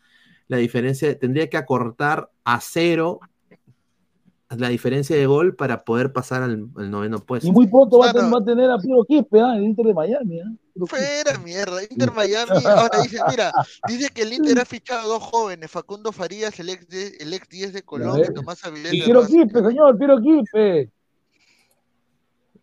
la 0.47 0.57
diferencia 0.57 1.17
tendría 1.19 1.49
que 1.49 1.57
acortar 1.57 2.29
a 2.43 2.59
cero 2.61 3.19
la 4.49 4.69
diferencia 4.69 5.13
de 5.17 5.25
gol 5.25 5.55
para 5.57 5.83
poder 5.83 6.13
pasar 6.13 6.41
al, 6.41 6.69
al 6.77 6.89
noveno 6.89 7.19
puesto. 7.19 7.45
Y 7.49 7.51
muy 7.51 7.67
pronto 7.67 7.99
va 7.99 8.11
a, 8.11 8.13
Mano. 8.13 8.19
ten- 8.29 8.33
va 8.33 8.39
a 8.41 8.45
tener 8.45 8.71
a 8.71 8.77
Piero 8.77 9.03
Quispe, 9.03 9.41
¿ah? 9.41 9.57
el 9.57 9.63
Inter 9.65 9.87
de 9.87 9.93
Miami. 9.93 10.39
¿ah? 10.39 10.45
Quispe. 10.73 10.87
Fuera 10.87 11.37
mierda, 11.39 11.81
Inter 11.83 12.13
Miami. 12.13 12.51
Ahora 12.65 13.01
dice, 13.03 13.17
mira, 13.29 13.51
dice 13.89 14.09
que 14.09 14.21
el 14.21 14.31
Inter 14.31 14.57
ha 14.59 14.65
fichado 14.65 15.01
a 15.01 15.03
dos 15.15 15.23
jóvenes, 15.23 15.69
Facundo 15.69 16.13
Farías, 16.13 16.57
el 16.61 16.69
ex, 16.69 16.87
de- 16.87 17.17
el 17.19 17.33
ex 17.33 17.49
10 17.49 17.73
de 17.73 17.79
y 17.79 18.33
Tomás 18.33 18.63
Avilés. 18.63 18.93
Y 18.93 19.01
Piero. 19.01 19.27
Quispe, 19.27 19.61
señor, 19.61 19.97
Piero 19.97 20.21
Quispe. 20.21 20.91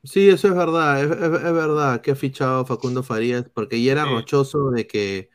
Sí, 0.05 0.29
eso 0.29 0.49
es 0.49 0.55
verdad, 0.55 1.03
es, 1.03 1.11
es- 1.11 1.45
es 1.45 1.53
verdad 1.53 2.01
que 2.01 2.11
ha 2.13 2.15
fichado 2.17 2.65
Facundo 2.67 3.03
Farías, 3.03 3.45
porque 3.53 3.83
ya 3.83 3.93
era 3.93 4.05
Sí. 4.05 4.11
rochoso 4.11 4.71
de 4.71 4.87
que 4.87 5.31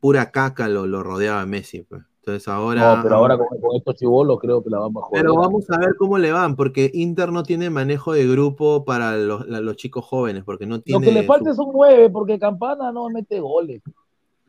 pura 0.00 0.30
caca 0.30 0.68
lo, 0.68 0.86
lo 0.86 1.02
rodeaba 1.02 1.40
a 1.42 1.46
Messi. 1.46 1.82
pues. 1.82 2.02
Entonces 2.20 2.46
ahora... 2.46 2.96
No, 2.96 3.02
pero 3.02 3.16
ahora 3.16 3.36
con, 3.36 3.48
con 3.60 3.76
estos 3.76 3.96
chivolos 3.96 4.38
creo 4.40 4.62
que 4.62 4.70
la 4.70 4.78
vamos 4.78 5.02
a. 5.04 5.10
Pero 5.10 5.34
vamos 5.34 5.68
a 5.70 5.78
ver 5.78 5.96
cómo 5.98 6.18
le 6.18 6.30
van, 6.30 6.54
porque 6.54 6.88
Inter 6.94 7.32
no 7.32 7.42
tiene 7.42 7.68
manejo 7.68 8.12
de 8.12 8.26
grupo 8.28 8.84
para 8.84 9.16
los, 9.16 9.46
la- 9.48 9.60
los 9.60 9.76
chicos 9.76 10.04
jóvenes, 10.04 10.44
porque 10.44 10.66
no 10.66 10.76
Lo 10.76 10.82
tiene... 10.84 11.06
que 11.06 11.12
le 11.12 11.22
su- 11.22 11.26
falta 11.26 11.52
son 11.54 11.70
nueve, 11.72 12.08
porque 12.10 12.38
Campana 12.38 12.92
no 12.92 13.08
mete 13.10 13.40
goles. 13.40 13.82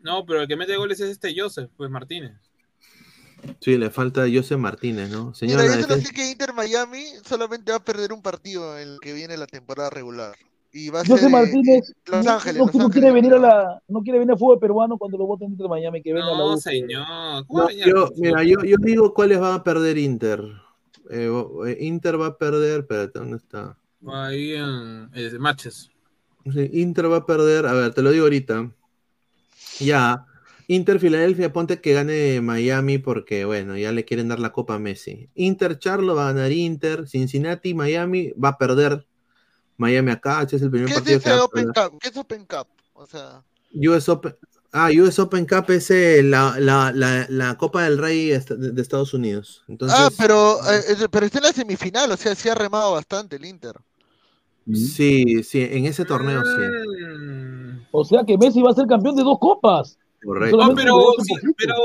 no, 0.03 0.23
pero 0.25 0.41
el 0.41 0.47
que 0.47 0.55
mete 0.55 0.77
goles 0.77 0.99
es 0.99 1.09
este 1.09 1.33
Joseph, 1.35 1.71
pues 1.75 1.89
Martínez. 1.89 2.33
Sí, 3.59 3.77
le 3.77 3.89
falta 3.89 4.23
José 4.33 4.57
Martínez, 4.57 5.09
¿no? 5.09 5.33
Señor, 5.33 5.61
Mira, 5.61 5.75
la 5.75 5.81
yo 5.81 5.87
solo 5.87 6.01
sé 6.01 6.13
que 6.13 6.31
Inter 6.31 6.53
Miami 6.53 7.03
solamente 7.25 7.71
va 7.71 7.77
a 7.77 7.83
perder 7.83 8.13
un 8.13 8.21
partido 8.21 8.77
en 8.77 8.87
el 8.89 8.99
que 9.01 9.13
viene 9.13 9.37
la 9.37 9.47
temporada 9.47 9.89
regular. 9.89 10.35
Y 10.71 10.89
va 10.89 11.01
a 11.01 11.05
José 11.05 11.23
ser 11.23 11.29
Martínez 11.31 11.93
Los 12.05 12.25
no- 12.25 12.31
Ángeles. 12.31 12.57
no, 12.57 12.65
Los 12.65 12.75
no 12.75 12.81
Ángeles. 12.85 12.93
quiere 13.01 13.11
venir 13.13 13.33
a 13.33 13.39
la, 13.39 13.81
no 13.87 14.01
quiere 14.01 14.19
venir 14.19 14.31
al 14.33 14.39
fútbol 14.39 14.59
peruano 14.59 14.97
cuando 14.97 15.17
lo 15.17 15.25
voten 15.27 15.51
Inter 15.51 15.67
Miami, 15.69 16.01
que 16.01 16.13
venga 16.13 16.27
a 16.27 16.31
la 16.31 16.37
No, 16.37 16.53
U. 16.53 16.57
señor. 16.57 17.45
¿Cómo 17.47 17.59
No, 17.59 17.65
va 17.65 17.69
a 17.69 17.73
yo, 17.73 18.09
mira, 18.17 18.43
yo, 18.43 18.57
yo 18.63 18.75
digo 18.79 19.13
cuáles 19.13 19.39
van 19.39 19.53
a 19.53 19.63
perder 19.63 19.97
Inter. 19.97 20.41
Eh, 21.11 21.29
eh, 21.67 21.77
Inter 21.81 22.19
va 22.19 22.27
a 22.27 22.37
perder, 22.37 22.79
espérate, 22.81 23.19
¿dónde 23.19 23.37
está? 23.37 23.77
Ahí 24.07 24.53
en 24.55 25.09
eh, 25.13 25.31
matches. 25.39 25.89
Sí, 26.51 26.69
Inter 26.73 27.11
va 27.11 27.17
a 27.17 27.25
perder, 27.25 27.65
a 27.67 27.73
ver, 27.73 27.93
te 27.93 28.01
lo 28.01 28.11
digo 28.11 28.23
ahorita. 28.25 28.69
Ya, 29.79 30.25
Inter 30.67 30.99
Filadelfia, 30.99 31.53
ponte 31.53 31.81
que 31.81 31.93
gane 31.93 32.41
Miami 32.41 32.97
porque, 32.97 33.45
bueno, 33.45 33.77
ya 33.77 33.91
le 33.91 34.05
quieren 34.05 34.27
dar 34.27 34.39
la 34.39 34.51
copa 34.51 34.75
a 34.75 34.79
Messi. 34.79 35.29
Inter 35.35 35.77
Charlo 35.79 36.15
va 36.15 36.29
a 36.29 36.33
ganar 36.33 36.51
Inter, 36.51 37.07
Cincinnati, 37.07 37.73
Miami 37.73 38.31
va 38.31 38.49
a 38.49 38.57
perder. 38.57 39.05
Miami 39.77 40.11
acá, 40.11 40.41
este 40.43 40.57
es 40.57 40.61
el 40.61 40.69
primer 40.71 40.87
¿Qué 40.87 40.93
es 40.93 40.99
partido 40.99 41.19
que 41.19 41.29
va 41.29 41.35
a 41.37 41.43
Open. 41.45 41.65
Cup? 41.67 41.99
¿Qué 41.99 42.09
es 42.09 42.17
Open 42.17 42.45
Cup? 42.45 42.67
O 42.93 43.05
sea, 43.05 43.43
US 43.73 44.07
Open, 44.09 44.35
ah, 44.71 44.89
US 44.91 45.19
Open 45.19 45.45
Cup 45.45 45.71
es 45.71 45.89
eh, 45.91 46.21
la, 46.23 46.59
la, 46.59 46.91
la, 46.93 47.25
la 47.29 47.57
Copa 47.57 47.83
del 47.83 47.97
Rey 47.97 48.31
est- 48.31 48.51
de, 48.51 48.81
Estados 48.81 49.13
Unidos. 49.13 49.63
Entonces, 49.67 49.97
ah, 49.99 50.09
pero, 50.17 50.59
eh, 50.71 50.81
eh, 50.89 51.07
pero 51.09 51.25
está 51.25 51.39
en 51.39 51.45
la 51.45 51.53
semifinal, 51.53 52.11
o 52.11 52.17
sea, 52.17 52.35
sí 52.35 52.49
ha 52.49 52.55
remado 52.55 52.93
bastante 52.93 53.35
el 53.35 53.45
Inter. 53.45 53.75
sí, 54.71 55.43
sí, 55.43 55.61
en 55.61 55.85
ese 55.85 56.05
torneo 56.05 56.43
sí. 56.45 57.87
O 57.91 58.05
sea 58.05 58.23
que 58.23 58.37
Messi 58.37 58.61
va 58.61 58.71
a 58.71 58.75
ser 58.75 58.87
campeón 58.87 59.15
de 59.15 59.23
dos 59.23 59.37
copas. 59.39 59.97
Correcto. 60.23 60.57
No, 60.57 60.73
pero, 60.75 60.95
sí, 61.23 61.33
pero 61.57 61.75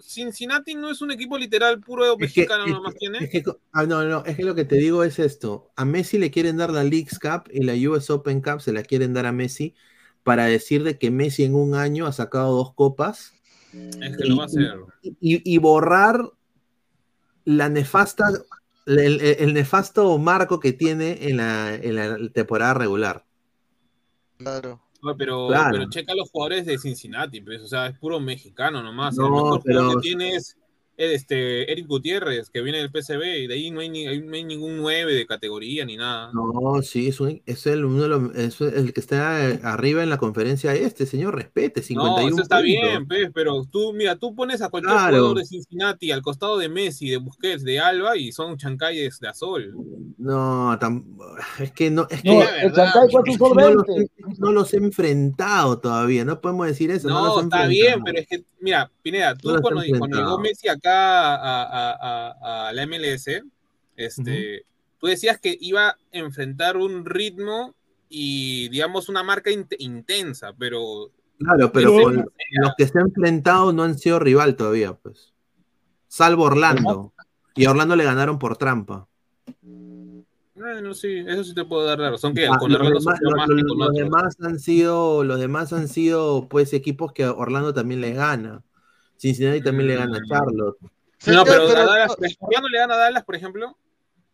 Cincinnati 0.00 0.74
no 0.74 0.90
es 0.90 1.00
un 1.00 1.10
equipo 1.10 1.38
literal 1.38 1.80
puro 1.80 2.04
Es 2.04 2.10
que- 2.12 2.18
mexicano 2.42 2.64
es 2.66 2.72
nomás 2.72 2.92
que- 2.92 2.98
tiene. 2.98 3.18
es 3.18 3.30
que 3.30 3.42
ah, 3.72 3.84
no, 3.86 4.04
no, 4.04 4.24
es 4.24 4.36
que 4.36 4.44
lo 4.44 4.54
que 4.54 4.64
te 4.64 4.76
digo 4.76 5.02
es 5.04 5.18
esto. 5.18 5.70
A 5.76 5.84
Messi 5.84 6.18
le 6.18 6.30
quieren 6.30 6.56
dar 6.58 6.70
la 6.70 6.84
Leagues 6.84 7.18
Cup 7.18 7.50
y 7.52 7.62
la 7.64 7.72
US 7.90 8.10
Open 8.10 8.40
Cup 8.42 8.60
se 8.60 8.72
la 8.72 8.82
quieren 8.82 9.14
dar 9.14 9.26
a 9.26 9.32
Messi 9.32 9.74
para 10.22 10.44
decir 10.46 10.82
de 10.84 10.98
que 10.98 11.10
Messi 11.10 11.44
en 11.44 11.54
un 11.54 11.74
año 11.74 12.06
ha 12.06 12.12
sacado 12.12 12.54
dos 12.54 12.74
copas 12.74 13.32
Es 13.72 14.16
que 14.16 14.24
lo 14.24 14.36
va 14.36 14.42
a 14.44 14.46
hacer. 14.46 14.74
y, 15.02 15.18
y 15.20 15.58
borrar 15.58 16.30
la 17.46 17.68
nefasta, 17.68 18.28
el, 18.86 18.98
el- 18.98 19.20
el 19.20 19.54
nefasto 19.54 20.16
marco 20.18 20.60
que 20.60 20.72
tiene 20.72 21.28
en 21.28 21.38
la, 21.38 21.74
en 21.74 21.94
la 21.96 22.28
temporada 22.30 22.74
regular. 22.74 23.24
Claro. 24.38 24.80
Pero, 25.18 25.48
Claro. 25.48 25.70
pero 25.72 25.90
checa 25.90 26.14
los 26.14 26.30
jugadores 26.30 26.64
de 26.66 26.78
Cincinnati, 26.78 27.40
pues, 27.40 27.60
o 27.62 27.66
sea, 27.66 27.86
es 27.88 27.98
puro 27.98 28.20
mexicano 28.20 28.82
nomás. 28.82 29.16
No, 29.16 29.26
el 29.26 29.32
mejor 29.32 29.60
pero- 29.64 29.80
jugador 29.80 30.02
que 30.02 30.08
tiene 30.08 30.30
es 30.36 30.56
este, 30.96 31.70
Eric 31.72 31.86
Gutiérrez, 31.86 32.50
que 32.50 32.62
viene 32.62 32.78
del 32.78 32.90
PCB, 32.90 33.22
y 33.42 33.46
de 33.46 33.54
ahí 33.54 33.70
no 33.70 33.80
hay, 33.80 33.88
ni, 33.88 34.04
no 34.04 34.34
hay 34.34 34.44
ningún 34.44 34.76
9 34.76 35.14
de 35.14 35.26
categoría 35.26 35.84
ni 35.84 35.96
nada. 35.96 36.30
No, 36.32 36.80
sí, 36.82 37.08
es, 37.08 37.20
un- 37.20 37.42
es 37.46 37.66
el, 37.66 37.84
uno 37.84 38.02
de 38.02 38.08
los- 38.08 38.34
es 38.36 38.60
el 38.60 38.92
que 38.92 39.00
está 39.00 39.50
eh, 39.50 39.60
arriba 39.62 40.02
en 40.02 40.10
la 40.10 40.18
conferencia 40.18 40.74
este, 40.74 41.06
señor, 41.06 41.34
respete, 41.34 41.82
51 41.82 42.20
No, 42.22 42.28
eso 42.34 42.42
está 42.42 42.56
puntos. 42.56 42.64
bien, 42.64 43.08
pues, 43.08 43.30
pero 43.34 43.64
tú, 43.64 43.92
mira, 43.92 44.16
tú 44.16 44.34
pones 44.34 44.62
a 44.62 44.68
cualquier 44.68 44.94
Claro. 44.96 45.16
jugador 45.16 45.38
de 45.38 45.44
Cincinnati 45.46 46.12
al 46.12 46.22
costado 46.22 46.58
de 46.58 46.68
Messi, 46.68 47.08
de 47.10 47.16
Busquets, 47.16 47.64
de 47.64 47.80
Alba, 47.80 48.16
y 48.16 48.30
son 48.32 48.56
chancayes 48.56 49.18
de 49.20 49.28
azul. 49.28 49.74
No, 50.18 50.78
tam- 50.78 51.04
es 51.60 51.72
que 51.72 51.90
no, 51.90 52.06
es 52.10 52.24
No, 52.24 52.32
que 52.40 52.60
el 52.60 52.66
es 52.70 53.38
no, 53.40 53.70
los, 53.70 53.84
no 54.38 54.52
los 54.52 54.72
he 54.74 54.76
enfrentado 54.76 55.78
todavía, 55.78 56.24
no 56.24 56.40
podemos 56.40 56.66
decir 56.66 56.90
eso. 56.90 57.08
No, 57.08 57.14
No, 57.20 57.26
los 57.26 57.38
he 57.38 57.44
está 57.44 57.66
bien, 57.66 58.02
pero 58.04 58.18
es 58.18 58.26
que, 58.26 58.44
mira, 58.60 58.90
Pineda, 59.02 59.34
tú 59.34 59.54
cuando, 59.60 59.82
llegó 59.82 60.38
Messi 60.38 60.68
acá 60.68 60.83
a, 60.92 61.34
a- 61.34 61.92
a- 61.92 62.68
a 62.68 62.72
la 62.72 62.82
MLS, 62.86 63.42
este, 63.96 64.64
tú 64.98 65.06
decías 65.06 65.38
que 65.40 65.56
iba 65.60 65.88
a 65.90 65.96
enfrentar 66.12 66.76
un 66.76 67.04
ritmo 67.04 67.74
y, 68.08 68.68
digamos, 68.68 69.08
una 69.08 69.22
marca 69.22 69.50
int- 69.50 69.76
intensa, 69.78 70.52
pero 70.58 71.10
Claro, 71.38 71.72
pero 71.72 71.90
Pero- 71.92 72.02
con 72.04 72.16
los 72.16 72.72
que 72.78 72.86
se 72.86 72.98
ha 72.98 73.02
enfrentado 73.02 73.72
no 73.72 73.82
han 73.82 73.98
sido 73.98 74.18
rival 74.20 74.54
todavía, 74.56 74.92
pues. 74.94 75.32
Salvo 76.06 76.44
Orlando. 76.44 77.12
Y 77.56 77.64
a 77.66 77.72
Orlando 77.72 77.96
le 77.96 78.04
ganaron 78.04 78.38
por 78.38 78.56
trampa. 78.56 79.08
bueno, 80.54 80.94
sí, 80.94 81.24
eso 81.26 81.42
sí 81.44 81.52
te 81.54 81.64
puedo 81.64 81.84
dar 81.84 81.98
la 81.98 82.10
razón, 82.12 82.34
que 82.34 82.46
Ah, 82.46 82.56
con 82.58 82.70
los, 82.70 82.78
Orlando 82.80 83.00
demás, 83.00 83.18
que 83.18 83.24
con 84.08 84.10
los 84.22 84.40
han 84.40 84.58
sido, 84.60 85.24
los 85.24 85.40
demás 85.40 85.72
han 85.72 85.88
sido 85.88 86.48
pues 86.48 86.72
equipos 86.72 87.12
que 87.12 87.24
a 87.24 87.32
Orlando 87.32 87.74
también 87.74 88.00
le 88.00 88.12
gana. 88.12 88.62
Cincinnati 89.28 89.62
también 89.62 89.86
le 89.88 89.96
gana 89.96 90.18
a 90.18 90.20
Charlotte. 90.28 90.76
No, 91.26 91.44
pero, 91.44 91.66
pero- 91.66 91.80
a 91.80 91.84
Dallas, 91.86 92.16
¿Orlando 92.40 92.68
le 92.68 92.78
gana 92.78 92.94
a 92.94 92.98
Dallas, 92.98 93.24
por 93.24 93.34
ejemplo? 93.36 93.76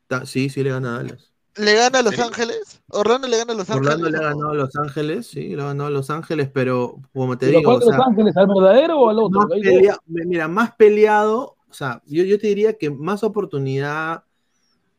Ta- 0.08 0.26
Sí, 0.26 0.48
sí 0.50 0.62
le 0.64 0.70
gana 0.70 0.94
a 0.94 0.96
Dallas. 0.98 1.32
¿Le 1.56 1.74
gana 1.74 1.98
a 2.00 2.02
Los 2.02 2.18
Ángeles? 2.18 2.80
¿Orlando 2.88 3.28
le 3.28 3.36
gana 3.38 3.52
a 3.52 3.56
Los 3.56 3.70
Orlando 3.70 4.06
Ángeles? 4.06 4.12
le 4.12 4.18
ha 4.18 4.30
ganado 4.30 4.50
a 4.50 4.54
Los 4.54 4.76
Ángeles, 4.76 5.26
sí, 5.28 5.54
le 5.54 5.62
ha 5.62 5.66
ganado 5.66 5.88
a 5.88 5.90
Los 5.90 6.10
Ángeles, 6.10 6.50
pero 6.52 6.96
como 7.12 7.38
te 7.38 7.46
¿Pero 7.46 7.58
digo, 7.58 7.70
cuál 7.70 7.76
o 7.76 7.80
de 7.80 7.86
Los 7.86 7.94
sea, 7.96 8.04
Ángeles? 8.06 8.36
¿Al 8.36 8.46
verdadero 8.48 8.98
o 9.00 9.10
al 9.10 9.18
otro? 9.20 9.40
más 9.40 9.46
pelea- 9.50 9.98
mira, 10.06 10.48
más 10.48 10.74
peleado, 10.74 11.56
o 11.68 11.72
sea, 11.72 12.02
yo, 12.06 12.24
yo 12.24 12.38
te 12.38 12.48
diría 12.48 12.76
que 12.78 12.90
más 12.90 13.22
oportunidad 13.24 14.24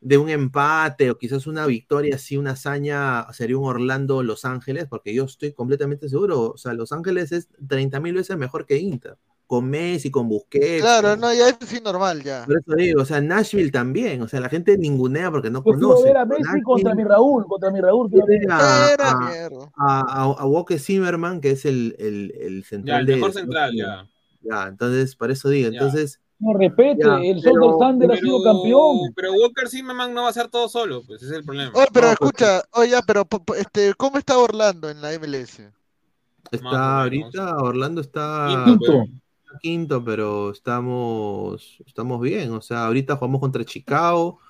de 0.00 0.18
un 0.18 0.28
empate 0.30 1.10
o 1.10 1.16
quizás 1.18 1.46
una 1.46 1.64
victoria, 1.66 2.16
así 2.16 2.36
una 2.36 2.52
hazaña, 2.52 3.30
sería 3.32 3.56
un 3.58 3.68
Orlando-Los 3.68 4.44
Ángeles, 4.44 4.86
porque 4.88 5.14
yo 5.14 5.24
estoy 5.24 5.52
completamente 5.52 6.08
seguro, 6.08 6.50
o 6.52 6.56
sea, 6.58 6.72
Los 6.74 6.92
Ángeles 6.92 7.32
es 7.32 7.48
30 7.68 8.00
mil 8.00 8.14
veces 8.14 8.36
mejor 8.36 8.66
que 8.66 8.78
Inter, 8.78 9.16
con 9.46 9.68
Messi, 9.68 10.10
con 10.10 10.28
Busquets. 10.28 10.80
Claro, 10.80 11.10
con- 11.10 11.20
no, 11.20 11.34
ya 11.34 11.48
es 11.48 11.56
sí 11.66 11.80
normal 11.80 12.22
ya. 12.22 12.44
Por 12.46 12.58
eso 12.58 12.74
digo, 12.74 13.02
o 13.02 13.04
sea, 13.04 13.20
Nashville 13.20 13.70
también, 13.70 14.22
o 14.22 14.28
sea, 14.28 14.40
la 14.40 14.48
gente 14.48 14.78
ningunea 14.78 15.30
porque 15.30 15.50
no 15.50 15.62
quiero 15.62 15.78
conoce. 15.78 16.04
ver 16.04 16.16
a 16.16 16.24
Messi 16.24 16.62
contra 16.62 16.94
mi 16.94 17.04
Raúl, 17.04 17.46
contra 17.46 17.70
mi 17.70 17.80
Raúl. 17.80 18.10
a, 18.50 18.90
Era 18.92 19.10
a, 19.10 19.18
mierda. 19.30 19.70
a, 19.76 20.00
a- 20.22 20.34
a 20.42 20.46
Walker 20.46 20.78
Zimmerman, 20.78 21.40
que 21.40 21.50
es 21.50 21.64
el, 21.64 21.94
el, 21.98 22.32
el 22.40 22.62
Ya, 22.62 22.68
central 22.68 23.00
el 23.00 23.06
de... 23.06 23.14
mejor 23.16 23.32
central, 23.32 23.72
ya. 23.76 24.06
Ya, 24.40 24.66
entonces, 24.68 25.14
por 25.14 25.30
eso 25.30 25.48
digo, 25.48 25.70
Ya. 25.70 25.78
entonces... 25.78 26.18
No 26.38 26.58
respete, 26.58 27.04
Ya, 27.04 27.18
el 27.22 27.40
Sol 27.40 27.76
Sander 27.78 28.10
ha 28.10 28.16
sido 28.16 28.42
campeón. 28.42 29.12
Pero 29.14 29.32
Walker 29.34 29.68
Zimmerman 29.68 30.12
no 30.12 30.24
va 30.24 30.30
a 30.30 30.32
ser 30.32 30.48
todo 30.48 30.68
solo, 30.68 31.04
pues 31.06 31.22
ese 31.22 31.30
es 31.30 31.38
el 31.38 31.44
problema. 31.44 31.70
Oye, 31.72 31.86
pero 31.92 32.08
No, 32.08 32.14
pues, 32.18 32.32
escucha, 32.32 32.62
oye, 32.72 32.96
pero 33.06 33.28
este, 33.56 33.94
¿cómo 33.94 34.18
está 34.18 34.36
Orlando 34.38 34.90
en 34.90 35.00
la 35.00 35.12
MLS? 35.12 35.70
Está 36.50 37.02
ahorita, 37.02 37.56
Orlando 37.58 38.00
está 38.00 38.64
Quinto, 38.66 39.02
está 39.02 39.21
quinto, 39.62 40.04
pero 40.04 40.50
estamos, 40.50 41.78
estamos 41.86 42.20
bien. 42.20 42.50
O 42.52 42.60
sea, 42.60 42.86
ahorita 42.86 43.16
jugamos 43.16 43.40
contra 43.40 43.64
Chicago. 43.64 44.40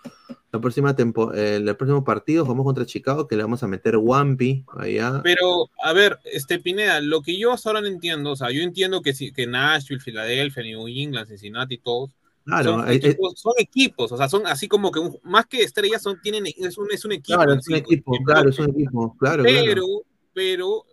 La 0.50 0.60
próxima 0.60 0.96
tempo, 0.96 1.32
eh, 1.32 1.56
el 1.56 1.76
próximo 1.76 2.02
partido 2.02 2.44
jugamos 2.44 2.64
contra 2.64 2.84
Chicago, 2.86 3.28
que 3.28 3.36
le 3.36 3.42
vamos 3.42 3.62
a 3.62 3.68
meter 3.68 3.96
Wampi 3.96 4.64
allá. 4.76 5.20
Pero, 5.22 5.70
a 5.82 5.92
ver, 5.92 6.18
este 6.24 6.58
Pineda, 6.58 7.00
lo 7.00 7.22
que 7.22 7.38
yo 7.38 7.52
hasta 7.52 7.70
ahora 7.70 7.80
no 7.82 7.86
entiendo, 7.86 8.32
o 8.32 8.36
sea, 8.36 8.50
yo 8.50 8.62
entiendo 8.62 9.00
que, 9.02 9.12
que 9.34 9.46
Nashville, 9.46 10.00
Filadelfia, 10.00 10.62
New 10.62 10.88
England, 10.88 11.28
Cincinnati, 11.28 11.78
todos, 11.78 12.10
Claro, 12.44 12.72
son, 12.72 12.88
eh, 12.88 12.94
eh, 12.94 12.96
equipos, 12.96 13.32
son 13.40 13.52
equipos, 13.56 14.12
o 14.12 14.16
sea, 14.16 14.28
son 14.28 14.46
así 14.48 14.66
como 14.66 14.90
que 14.90 14.98
un- 14.98 15.16
más 15.22 15.46
que 15.46 15.62
estrellas, 15.62 16.02
son, 16.02 16.20
tienen, 16.20 16.44
es 16.46 16.76
un, 16.76 16.90
es 16.90 17.04
un 17.04 17.12
equipo. 17.12 17.36
claro, 17.38 17.54
es 17.54 17.68
un 17.68 17.74
equipo, 17.76 18.12
claro, 18.24 18.50
es 18.50 18.58
un 18.58 18.70
equipo, 18.70 19.16
claro, 19.16 19.42
pero, 19.44 19.62
claro. 19.84 20.02
pero, 20.34 20.84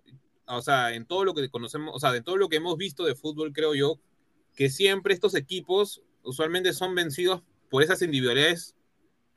o 0.46 0.62
sea, 0.62 0.94
en 0.94 1.06
todo 1.06 1.26
lo 1.26 1.34
que 1.34 1.50
conocemos, 1.50 1.96
o 1.96 2.00
sea, 2.00 2.16
en 2.16 2.24
todo 2.24 2.38
lo 2.38 2.50
que 2.50 2.58
hemos 2.58 2.78
visto 2.78 3.04
de 3.04 3.16
fútbol, 3.16 3.52
creo 3.52 3.74
yo, 3.74 4.00
que 4.60 4.69
siempre 4.69 5.14
estos 5.14 5.36
equipos 5.36 6.02
usualmente 6.22 6.73
son 6.73 6.94
vencidos 6.94 7.41
por 7.69 7.81
esas 7.81 8.02
individualidades, 8.02 8.76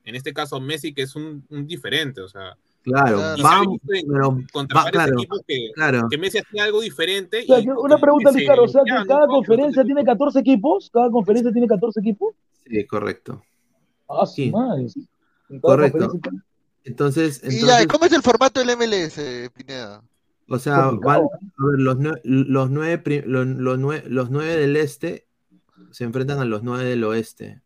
en 0.05 0.17
este 0.17 0.33
caso 0.33 0.61
Messi, 0.61 0.93
que 0.93 1.03
es 1.03 1.15
un, 1.15 1.45
un 1.49 1.65
diferente, 1.65 2.21
o 2.21 2.29
sea. 2.29 2.57
Claro, 2.83 3.21
vamos, 3.41 3.79
pero 3.87 4.41
contra 4.53 4.83
va- 4.83 4.91
claro, 4.91 5.13
equipos 5.17 5.41
que, 5.47 5.71
claro. 5.77 6.09
que 6.11 6.19
Messi 6.19 6.39
hacía 6.39 6.65
algo 6.65 6.81
diferente. 6.81 7.43
O 7.45 7.47
sea, 7.47 7.61
y 7.61 7.65
que 7.67 7.71
una 7.71 7.99
pregunta, 7.99 8.33
Carlos, 8.45 8.71
o 8.71 8.73
sea, 8.73 8.83
que 8.83 9.07
cada 9.07 9.29
conferencia 9.29 9.85
tiene 9.85 10.05
14 10.05 10.41
equipos, 10.41 10.91
cada 10.93 11.09
conferencia 11.09 11.53
tiene 11.53 11.69
14 11.69 12.01
equipos. 12.01 12.35
Sí, 12.69 12.85
correcto. 12.85 13.45
Ah, 14.09 14.27
Sí. 14.27 14.53
Correcto. 15.61 16.11
tiene- 16.21 16.41
Entonces, 16.83 17.41
Y 17.45 17.61
ya, 17.65 17.81
entonces 17.81 17.87
¿cómo 17.87 18.07
es 18.07 18.13
el 18.13 18.23
formato 18.23 18.59
del 18.59 18.71
MLS, 18.77 19.51
Pineda? 19.55 20.03
O 20.49 20.59
sea, 20.59 20.91
van, 20.91 21.21
a 21.21 21.67
ver, 21.67 21.79
los, 21.79 21.97
nue- 21.97 22.21
los, 22.25 22.71
nueve, 22.71 23.23
los, 23.27 23.47
los 23.47 23.79
nue- 23.79 24.05
los 24.05 24.31
nueve 24.31 24.57
del 24.57 24.77
este 24.77 25.27
se 25.91 26.05
enfrentan 26.05 26.39
a 26.41 26.45
los 26.45 26.63
nueve 26.63 26.85
del 26.85 27.05
oeste. 27.05 27.63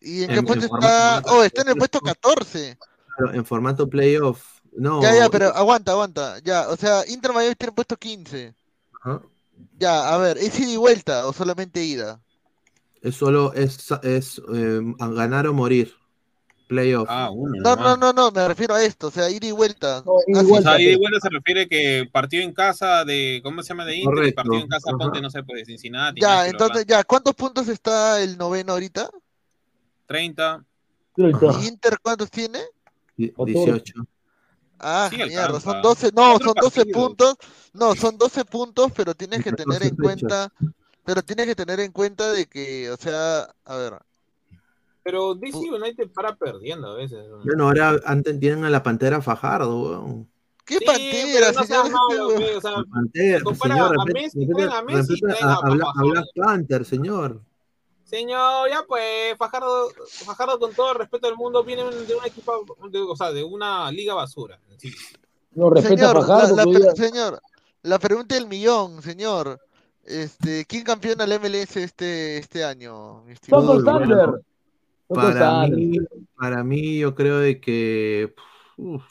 ¿Y 0.00 0.22
en 0.22 0.30
En- 0.30 0.34
qué 0.34 0.38
en 0.40 0.44
puesto 0.46 0.68
formato- 0.68 0.86
está? 0.86 1.22
Oh, 1.32 1.42
está 1.42 1.62
en 1.62 1.68
el 1.68 1.76
puesto 1.76 2.00
14. 2.00 2.78
Claro, 3.16 3.32
En 3.34 3.44
formato 3.44 3.88
playoff. 3.88 4.60
No. 4.72 5.00
Ya, 5.02 5.14
ya, 5.16 5.28
pero 5.30 5.48
aguanta, 5.54 5.92
aguanta. 5.92 6.38
Ya, 6.40 6.68
o 6.68 6.76
sea, 6.76 7.02
Inter 7.08 7.32
Miami 7.32 7.54
tiene 7.54 7.72
puesto 7.72 7.96
15. 7.96 8.54
Ajá. 9.02 9.22
Ya, 9.78 10.14
a 10.14 10.18
ver, 10.18 10.36
¿es 10.38 10.58
ida 10.60 10.70
y 10.72 10.76
vuelta 10.76 11.26
o 11.26 11.32
solamente 11.32 11.82
ida? 11.82 12.20
Es 13.00 13.14
solo 13.16 13.52
es, 13.54 13.90
es 14.02 14.40
eh, 14.54 14.80
ganar 14.98 15.46
o 15.46 15.54
morir. 15.54 15.94
Playoff. 16.66 17.06
Ah, 17.08 17.30
uno. 17.30 17.54
No, 17.60 17.76
no, 17.76 17.96
no, 17.96 18.12
no, 18.12 18.30
me 18.32 18.48
refiero 18.48 18.74
a 18.74 18.82
esto, 18.82 19.06
o 19.06 19.10
sea, 19.10 19.30
ida 19.30 19.46
y 19.46 19.52
vuelta. 19.52 20.02
ida 20.26 20.40
y. 20.42 20.44
O 20.44 20.48
vuelta. 20.48 20.70
sea, 20.72 20.80
ida 20.80 20.90
y 20.92 20.96
vuelta 20.96 21.20
se 21.20 21.28
refiere 21.28 21.68
que 21.68 22.08
partido 22.10 22.42
en 22.42 22.52
casa 22.52 23.04
de, 23.04 23.40
¿cómo 23.44 23.62
se 23.62 23.68
llama? 23.68 23.84
De 23.84 23.96
Inter, 23.96 24.14
Correcto, 24.14 24.34
partido 24.42 24.60
en 24.62 24.68
casa, 24.68 24.90
ajá. 24.90 24.98
ponte, 24.98 25.20
no 25.20 25.30
sé, 25.30 25.42
pues 25.44 25.60
de 25.60 25.64
Cincinnati. 25.66 26.20
Ya, 26.20 26.46
entonces, 26.46 26.82
Orlando. 26.82 26.92
ya, 26.92 27.04
¿cuántos 27.04 27.34
puntos 27.34 27.68
está 27.68 28.20
el 28.20 28.36
noveno 28.36 28.72
ahorita? 28.72 29.08
30. 30.06 30.64
¿Y 31.16 31.66
Inter 31.68 31.98
cuántos 32.02 32.30
tiene? 32.30 32.60
Die- 33.16 33.32
18. 33.36 34.06
Ah, 34.78 35.08
Sí 35.10 35.16
mierda, 35.16 35.58
son 35.58 35.80
12, 35.80 36.10
no, 36.14 36.38
son 36.38 36.52
12 36.60 36.80
partidos. 36.84 37.02
puntos, 37.02 37.36
no, 37.72 37.94
son 37.94 38.18
12 38.18 38.44
puntos, 38.44 38.92
pero 38.94 39.14
tienes 39.14 39.42
que 39.42 39.48
En 39.50 39.56
tener 39.56 39.78
14 39.80 39.88
en 39.88 39.96
cuenta, 39.96 40.52
pero 41.04 41.22
tienes 41.22 41.46
que 41.46 41.54
tener 41.54 41.80
en 41.80 41.92
cuenta 41.92 42.30
de 42.32 42.46
que, 42.46 42.90
o 42.90 42.96
sea, 42.96 43.48
a 43.64 43.76
ver, 43.76 43.94
Pero 45.06 45.36
DC 45.36 45.56
United 45.58 46.10
para 46.12 46.34
perdiendo 46.34 46.88
a 46.88 46.94
veces. 46.96 47.28
¿no? 47.28 47.38
Bueno, 47.44 47.68
ahora 47.68 47.96
antes 48.04 48.40
tienen 48.40 48.64
a 48.64 48.70
la 48.70 48.82
Pantera 48.82 49.22
Fajardo, 49.22 49.78
weón. 49.80 50.28
¿qué 50.64 50.78
Sí, 50.78 50.84
pantera, 50.84 51.52
no 51.52 51.62
señor? 51.62 51.90
malo, 51.92 52.26
o 52.56 52.60
sea, 52.60 52.70
La 52.72 52.84
Pantera, 52.92 53.44
compara 53.44 53.74
señor, 53.76 53.96
a 54.00 54.04
Messi, 54.12 54.42
a 54.68 54.82
Messi, 54.82 55.12
respeta 55.12 55.32
traen 55.38 55.44
a- 55.44 55.52
a 55.52 55.56
a 55.58 55.70
Bla- 55.70 55.84
a 55.84 55.86
Fajardo. 55.92 56.10
Black 56.10 56.26
Panther, 56.34 56.84
señor. 56.84 57.40
Señor, 58.02 58.68
ya 58.68 58.82
pues, 58.86 59.36
Fajardo, 59.38 59.90
Fajardo 60.24 60.58
con 60.58 60.74
todo 60.74 60.90
el 60.92 60.98
respeto 60.98 61.28
del 61.28 61.36
mundo 61.36 61.62
viene 61.62 61.84
de 61.84 62.14
un 62.16 62.24
equipo, 62.24 62.64
de- 62.90 63.00
o 63.00 63.14
sea, 63.14 63.30
de 63.30 63.44
una 63.44 63.88
liga 63.92 64.14
basura. 64.14 64.58
Sí. 64.76 64.92
No 65.54 65.70
respeta 65.70 65.94
a 65.94 65.98
Señor, 66.12 66.26
Fajardo. 66.26 66.56
la, 66.56 66.78
la 66.80 66.90
señor, 66.96 67.40
la 67.82 67.98
pregunta 68.00 68.34
del 68.34 68.48
millón, 68.48 69.02
señor, 69.02 69.60
este, 70.04 70.64
¿quién 70.66 70.82
campeona 70.82 71.22
el 71.24 71.32
MLS 71.40 71.76
este, 71.82 72.38
este 72.38 72.64
año? 72.64 73.22
mi 73.22 73.34
estimado? 73.34 73.80
Para 75.08 75.66
mí, 75.68 75.98
para 76.36 76.64
mí, 76.64 76.98
yo 76.98 77.14
creo 77.14 77.38
de 77.38 77.60
que. 77.60 78.34
uf, 78.76 79.04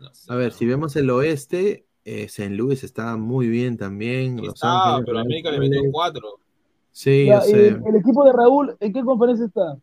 No 0.00 0.14
sé. 0.14 0.32
a 0.32 0.36
ver, 0.36 0.52
si 0.52 0.66
vemos 0.66 0.96
el 0.96 1.08
oeste, 1.10 1.86
eh, 2.04 2.24
St. 2.24 2.50
Louis 2.50 2.82
está 2.84 3.16
muy 3.16 3.48
bien 3.48 3.76
también. 3.76 4.38
Ángeles, 4.38 5.04
pero 5.06 5.18
América 5.20 5.50
le 5.52 5.58
metió 5.60 5.82
cuatro. 5.92 6.40
Sí, 6.90 7.26
Ya, 7.26 7.40
yo 7.40 7.40
sé. 7.42 7.68
el, 7.68 7.82
el 7.86 7.96
equipo 7.96 8.24
de 8.24 8.32
Raúl, 8.32 8.76
¿en 8.80 8.92
qué 8.92 9.02
conferencia 9.02 9.46
está? 9.46 9.76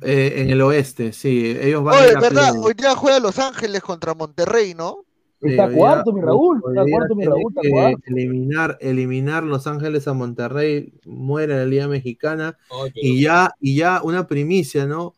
Eh, 0.00 0.34
en 0.42 0.50
el 0.50 0.60
oeste, 0.62 1.12
sí. 1.12 1.56
Ellos 1.60 1.84
van 1.84 2.02
Oye, 2.02 2.16
a 2.16 2.20
¿verdad? 2.20 2.52
Hoy 2.58 2.74
día 2.74 2.94
juega 2.96 3.20
Los 3.20 3.38
Ángeles 3.38 3.82
contra 3.82 4.14
Monterrey, 4.14 4.74
¿no? 4.74 5.04
Está 5.50 5.70
cuarto, 5.70 6.12
mi 6.12 6.20
Raúl. 6.20 6.62
Está 6.68 6.84
cuarto, 6.90 7.14
mi 7.14 7.24
Raúl. 7.24 7.44
Está 7.50 7.60
que 7.62 7.70
cuarto. 7.70 8.00
Eliminar, 8.06 8.78
eliminar 8.80 9.44
Los 9.44 9.66
Ángeles 9.66 10.06
a 10.08 10.12
Monterrey, 10.14 10.92
muere 11.04 11.56
la 11.56 11.66
Liga 11.66 11.88
Mexicana. 11.88 12.56
Pero- 12.68 12.90
Y 12.94 13.22
ya, 13.22 13.52
y 13.60 13.76
ya 13.76 14.00
una 14.02 14.26
primicia, 14.26 14.86
¿no? 14.86 15.14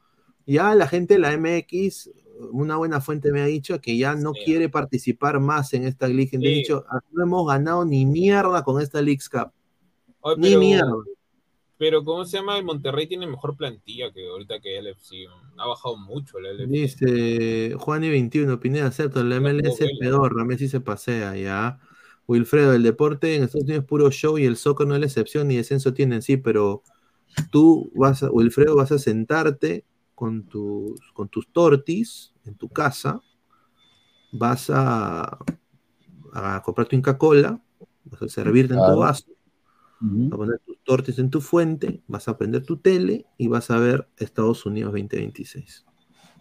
Ya 0.47 0.75
la 0.75 0.87
gente 0.87 1.15
de 1.15 1.21
la 1.21 1.33
MX, 1.33 2.11
una 2.53 2.77
buena 2.77 3.01
fuente 3.01 3.33
me 3.33 3.41
ha 3.41 3.47
dicho 3.47 3.81
que 3.81 3.97
ya 3.97 4.15
no 4.15 4.33
Sí. 4.35 4.41
quiere 4.45 4.69
participar 4.69 5.41
más 5.41 5.73
en 5.75 5.85
esta 5.85 6.07
liga. 6.07 6.31
Han 6.35 6.43
Sí. 6.43 6.49
dicho, 6.49 6.85
"Ah, 6.91 7.01
no 7.13 7.23
hemos 7.23 7.47
ganado 7.49 7.85
ni 7.85 8.05
mierda 8.07 8.63
con 8.63 8.81
esta 8.81 9.01
Leagues 9.01 9.29
Cup. 9.29 9.51
Ay, 10.23 10.35
Ni 10.39 10.49
pero- 10.49 10.61
mierda. 10.61 10.93
Pero, 11.79 12.05
¿cómo 12.05 12.25
se 12.25 12.39
llama? 12.39 12.57
El 12.57 12.65
Monterrey 12.65 13.07
tiene 13.07 13.27
mejor 13.27 13.57
plantilla 13.57 14.11
que 14.13 14.27
ahorita 14.29 14.61
que 14.61 14.79
el 14.79 14.87
LFC. 14.87 15.27
Ha 15.59 15.67
bajado 15.67 15.97
mucho 15.97 16.39
el 16.39 16.47
LFC. 16.47 16.71
Dice 16.71 17.77
Juan 17.79 18.05
y 18.05 18.11
21, 18.11 18.61
Pineda, 18.61 18.87
acepto, 18.87 19.23
la 19.23 19.41
MLS 19.41 19.81
es 19.81 19.99
pedorra, 19.99 20.45
Messi 20.45 20.69
se 20.69 20.81
pasea, 20.81 21.37
ya. 21.37 21.79
Wilfredo, 22.27 22.73
el 22.73 22.83
deporte 22.83 23.37
en 23.37 23.45
Estados 23.45 23.65
Unidos 23.65 23.83
es 23.83 23.89
puro 23.89 24.11
show 24.11 24.39
y 24.39 24.45
el 24.45 24.57
soccer 24.57 24.87
no 24.87 24.95
es 24.95 25.01
la 25.01 25.07
excepción, 25.07 25.49
ni 25.49 25.57
descenso 25.57 25.95
tienen, 25.95 26.23
sí, 26.23 26.37
pero 26.37 26.83
tú 27.51 27.93
vas 27.95 28.23
a, 28.23 28.31
Wilfredo, 28.31 28.75
vas 28.75 28.91
a 28.91 28.99
sentarte 28.99 29.85
con 30.15 30.45
tus, 30.45 30.99
con 31.13 31.29
tus 31.29 31.49
tortis 31.53 32.33
en 32.45 32.57
tu 32.57 32.69
casa, 32.69 33.23
vas 34.33 34.71
a, 34.71 35.39
a 36.33 36.63
comprar 36.65 36.89
tu 36.89 36.97
Inca 36.97 37.17
Cola, 37.17 37.61
vas 38.05 38.23
a 38.23 38.29
servirte 38.29 38.75
en 38.75 38.81
tu 38.81 38.87
Claro. 38.87 39.36
Vas 40.01 40.33
a 40.33 40.37
poner 40.37 40.59
tus 40.61 40.79
tortis 40.85 41.19
en 41.19 41.31
tu 41.31 41.41
fuente, 41.41 42.03
vas 42.07 42.29
a 42.29 42.37
prender 42.37 42.65
tu 42.65 42.77
tele 42.77 43.27
y 43.39 43.49
vas 43.49 43.71
a 43.71 43.79
ver 43.79 44.09
Estados 44.17 44.67
Unidos 44.67 44.93
2026. 44.93 45.85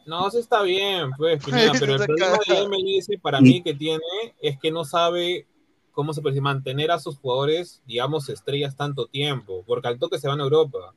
No, 0.06 0.27
eso 0.27 0.40
está 0.40 0.61
bien, 0.61 1.11
pues, 1.18 1.44
Pineda, 1.45 1.72
pero 1.80 1.95
el 1.95 2.06
problema 2.06 2.38
de 2.48 2.68
MLS 2.68 3.07
para 3.22 3.41
mí 3.41 3.61
que 3.61 3.73
tiene 3.73 4.03
es 4.41 4.60
que 4.60 4.72
no 4.72 4.86
sabe 4.86 5.48
cómo 5.91 6.14
se 6.14 6.22
puede 6.22 6.41
mantener 6.41 6.91
a 6.91 6.99
sus 6.99 7.18
jugadores, 7.18 7.82
digamos, 7.88 8.30
estrellas 8.30 8.76
tanto 8.76 9.07
tiempo, 9.07 9.64
porque 9.65 9.88
al 9.88 9.98
toque 9.98 10.19
se 10.19 10.27
van 10.27 10.41
a 10.41 10.44
Europa. 10.44 10.94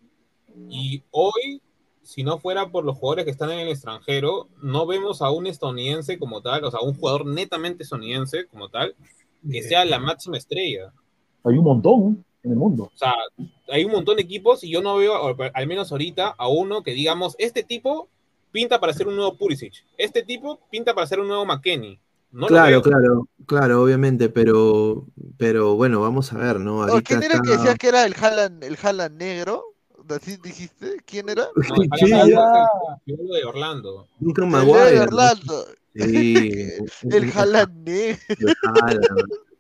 Y 0.69 1.05
hoy, 1.13 1.63
si 2.03 2.25
no 2.25 2.39
fuera 2.39 2.71
por 2.71 2.85
los 2.85 2.97
jugadores 2.99 3.25
que 3.25 3.31
están 3.31 3.51
en 3.53 3.61
el 3.61 3.69
extranjero, 3.69 4.49
no 4.61 4.87
vemos 4.87 5.23
a 5.23 5.31
un 5.31 5.47
estadounidense 5.47 6.19
como 6.19 6.43
tal, 6.43 6.65
o 6.65 6.71
sea, 6.71 6.81
un 6.81 6.95
jugador 6.95 7.27
netamente 7.27 7.85
estadounidense 7.85 8.47
como 8.49 8.69
tal, 8.69 8.95
que 9.49 9.63
sea 9.63 9.85
la 9.85 10.01
máxima 10.01 10.37
estrella. 10.37 10.93
Hay 11.45 11.57
un 11.57 11.65
montón 11.65 12.25
en 12.43 12.53
el 12.53 12.57
mundo. 12.57 12.91
O 12.95 12.99
sea, 12.99 13.15
hay 13.69 13.85
un 13.85 13.93
montón 13.93 14.17
de 14.17 14.23
equipos 14.23 14.63
y 14.65 14.71
yo 14.71 14.83
no 14.83 14.97
veo, 14.97 15.37
al 15.53 15.67
menos 15.67 15.91
ahorita, 15.93 16.35
a 16.37 16.49
uno 16.49 16.83
que 16.83 16.93
digamos, 16.93 17.35
este 17.39 17.63
tipo 17.63 18.09
pinta 18.53 18.81
para 18.81 18.93
ser 18.93 19.09
un 19.09 19.17
nuevo 19.17 19.37
Pulisic. 19.37 19.75
Este 19.97 20.23
tipo 20.23 20.61
pinta 20.71 20.95
para 20.95 21.07
ser 21.07 21.21
un 21.21 21.29
nuevo 21.29 21.45
McKenny. 21.45 21.99
No 22.31 22.47
claro, 22.47 22.83
claro, 22.83 23.27
claro, 23.47 23.83
obviamente, 23.83 24.29
pero, 24.29 25.07
pero 25.39 25.77
bueno, 25.77 26.01
vamos 26.03 26.33
a 26.33 26.39
ver, 26.39 26.61
¿no? 26.61 26.83
Ahorita 26.83 27.03
¿Quién 27.03 27.23
era 27.23 27.37
el 27.37 27.43
que 27.43 27.51
decías 27.53 27.79
que 27.79 27.89
era 27.89 28.05
el 28.05 28.15
Haaland, 28.15 28.65
el 28.65 28.77
Haaland 28.81 29.17
negro? 29.17 29.65
¿Así 30.11 30.37
dijiste? 30.43 30.99
¿Quién 31.07 31.29
era? 31.31 31.49
No, 31.57 31.97
Sí, 31.97 32.13
Haaland 32.13 32.31
ya. 32.31 32.43
es 33.07 33.19
el 33.19 33.27
de 33.29 33.45
Orlando. 33.45 34.09
Duncan 34.21 34.45
El 34.45 34.51
Maguire, 34.51 34.91
de 34.91 34.97
¿no? 34.97 35.03
Orlando. 35.05 35.67
Sí. 35.95 36.69
El 37.11 37.33
Haaland 37.33 37.89
negro. 37.89 38.19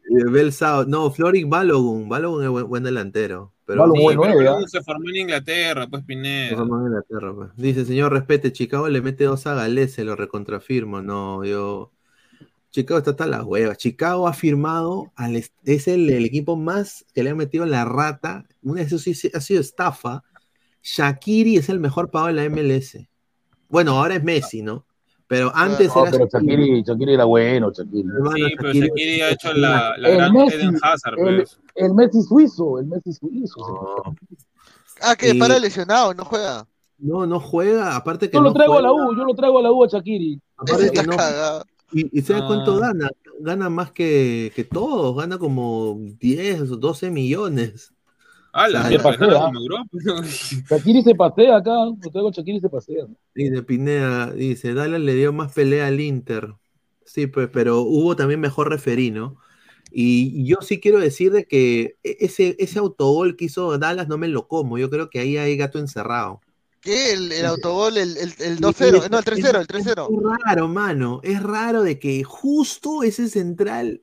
El 0.09 0.17
Haaland. 0.17 0.29
Eh, 0.29 0.33
Bel 0.33 0.53
Sao- 0.53 0.85
No, 0.87 1.11
Floric 1.11 1.49
Balogun. 1.49 2.09
Balogun 2.09 2.43
es 2.45 2.49
buen, 2.51 2.69
buen 2.69 2.83
delantero. 2.83 3.53
Pero 3.65 3.85
Sí, 3.93 4.01
Sí, 4.01 4.07
pero 4.09 4.21
pero 4.23 4.37
Balogun 4.39 4.69
se 4.69 4.83
formó 4.83 5.09
en 5.11 5.17
Inglaterra, 5.17 5.87
pues 5.89 6.03
Pineda. 6.05 6.57
formó 6.57 6.79
en 6.81 6.87
Inglaterra, 6.87 7.35
pues. 7.35 7.51
Dice, 7.57 7.85
señor, 7.85 8.13
respete, 8.13 8.53
Chicago 8.53 8.89
le 8.89 9.03
mete 9.03 9.25
dos 9.25 9.47
a 9.47 9.55
Galés, 9.55 9.93
se 9.93 10.05
lo 10.05 10.17
recontrafirmo. 10.17 11.03
No, 11.03 11.45
yo. 11.45 11.93
Chicago 12.71 12.99
está 12.99 13.11
hasta 13.13 13.27
la 13.27 13.43
hueva. 13.45 13.77
Chicago 13.77 14.29
ha 14.29 14.33
firmado, 14.35 15.11
al 15.17 15.37
es 15.37 15.89
el, 15.89 16.11
el 16.11 16.25
equipo 16.27 16.57
más 16.57 17.05
que 17.15 17.23
le 17.23 17.31
ha 17.31 17.35
metido 17.35 17.65
la 17.67 17.85
rata. 17.87 18.47
Una, 18.63 18.83
eso 18.83 18.99
sí 18.99 19.15
sí 19.15 19.31
ha 19.35 19.41
sido 19.41 19.61
estafa. 19.61 20.23
Shakiri 20.83 21.57
es 21.57 21.69
el 21.69 21.81
mejor 21.81 22.11
pagado 22.11 22.29
de 22.29 22.35
la 22.35 22.45
MLS. 22.45 23.09
Bueno, 23.69 23.93
ahora 23.99 24.17
es 24.17 24.25
Messi, 24.25 24.63
¿no? 24.63 24.87
Pero 25.29 25.53
antes 25.55 25.95
No, 25.95 26.03
era 26.03 26.11
pero 26.11 26.27
Shakiri, 26.27 26.83
Shakiri 26.83 27.13
era 27.15 27.25
bueno, 27.25 27.71
Shakiri. 27.71 28.03
Sí, 28.03 28.09
pero 28.57 28.73
Shakiri- 28.73 28.81
Shakiri 28.89 29.21
ha 29.21 29.31
hecho 29.31 29.53
la, 29.53 29.95
la 29.99 30.09
El 30.09 30.17
gran 30.17 30.33
Messi, 30.33 30.57
Eden 30.57 30.79
Hazard, 30.83 31.19
el, 31.19 31.37
pues. 31.37 31.61
el 31.75 31.95
Messi 31.95 32.23
suizo, 32.23 32.79
el 32.79 32.87
Messi 32.87 33.13
suizo. 33.13 34.03
Ah, 35.03 35.15
que 35.15 35.31
Y- 35.35 35.39
para 35.39 35.59
lesionado, 35.59 36.15
no 36.15 36.25
juega. 36.25 36.67
No, 36.99 37.27
no 37.27 37.39
juega, 37.39 37.95
aparte 37.95 38.29
que 38.29 38.37
Yo 38.37 38.41
lo 38.43 38.49
no 38.49 38.55
traigo 38.55 38.79
a 38.79 38.83
la 38.83 38.91
U, 38.91 39.15
yo 39.17 39.25
lo 39.25 39.35
traigo 39.35 39.59
a 39.59 39.63
la 39.63 39.71
U 39.71 39.85
a 39.85 39.89
Shakiri. 39.89 40.41
aparte 40.57 40.91
que 40.91 41.03
no- 41.05 41.15
y, 41.93 42.19
y 42.19 42.23
¿sabes 42.23 42.43
cuánto 42.43 42.75
No. 42.75 42.81
gana? 42.81 43.11
Gana 43.41 43.71
más 43.71 43.93
que, 43.93 44.51
que 44.57 44.65
todos, 44.65 45.15
gana 45.17 45.39
como 45.39 45.97
10 46.19 46.63
o 46.73 46.77
12 46.77 47.11
millones. 47.11 47.93
Ah, 48.59 48.69
la 48.69 48.89
mierda, 48.89 49.05
pasea. 49.05 49.51
Shakiri 50.71 51.03
se 51.03 51.15
pasea 51.15 51.57
acá, 51.57 51.73
a 51.85 52.31
Shakiri 52.33 52.61
se 52.61 52.69
pasea. 52.69 53.07
Y 53.35 53.51
de 53.51 53.63
Pineda 53.63 54.33
dice, 54.33 54.75
Dallas 54.75 55.01
le 55.01 55.15
dio 55.15 55.33
más 55.33 55.53
pelea 55.53 55.87
al 55.87 56.01
Inter. 56.01 56.55
Sí, 57.05 57.27
pues, 57.27 57.49
pero 57.53 57.81
hubo 57.83 58.17
también 58.17 58.41
mejor 58.41 58.69
referí, 58.69 59.11
¿no? 59.11 59.37
Y 59.91 60.45
yo 60.45 60.57
sí 60.61 60.81
quiero 60.81 60.99
decir 60.99 61.33
de 61.33 61.47
que 61.47 61.97
e- 62.03 62.17
ese, 62.21 62.57
ese 62.59 62.79
autogol 62.79 63.37
que 63.37 63.47
hizo 63.47 63.79
Dallas 63.79 64.09
no 64.09 64.19
me 64.19 64.29
lo 64.29 64.47
como. 64.47 64.77
Yo 64.77 64.91
creo 64.91 65.09
que 65.09 65.21
ahí 65.21 65.37
hay 65.39 65.57
gato 65.57 65.79
encerrado. 65.79 66.41
¿Qué? 66.83 67.13
El, 67.13 67.33
el 67.33 67.47
autogol, 67.47 67.97
el, 67.97 68.17
el, 68.19 68.35
el 68.41 68.55
Y- 68.59 68.61
2-0, 68.61 69.07
y- 69.07 69.11
no, 69.11 69.19
el 69.19 69.25
3-0, 69.25 69.57
el 69.57 69.63
Es 69.63 69.87
3-0. 69.87 70.39
raro, 70.45 70.69
mano. 70.69 71.21
Es 71.23 71.43
raro 71.43 71.83
de 71.83 71.99
que 71.99 72.23
justo 72.25 73.03
ese 73.03 73.29
central 73.29 74.03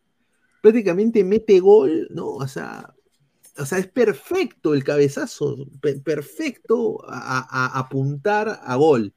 prácticamente 0.62 1.24
mete 1.24 1.60
gol, 1.60 2.08
¿no? 2.10 2.30
O 2.30 2.48
sea, 2.48 2.95
o 3.58 3.66
sea 3.66 3.78
es 3.80 3.88
perfecto 3.88 4.74
el 4.74 4.84
cabezazo, 4.84 5.56
pe- 5.82 6.00
perfecto 6.00 7.04
a, 7.08 7.40
a- 7.40 7.66
a 7.78 7.80
apuntar 7.80 8.60
a 8.64 8.76
gol. 8.76 9.14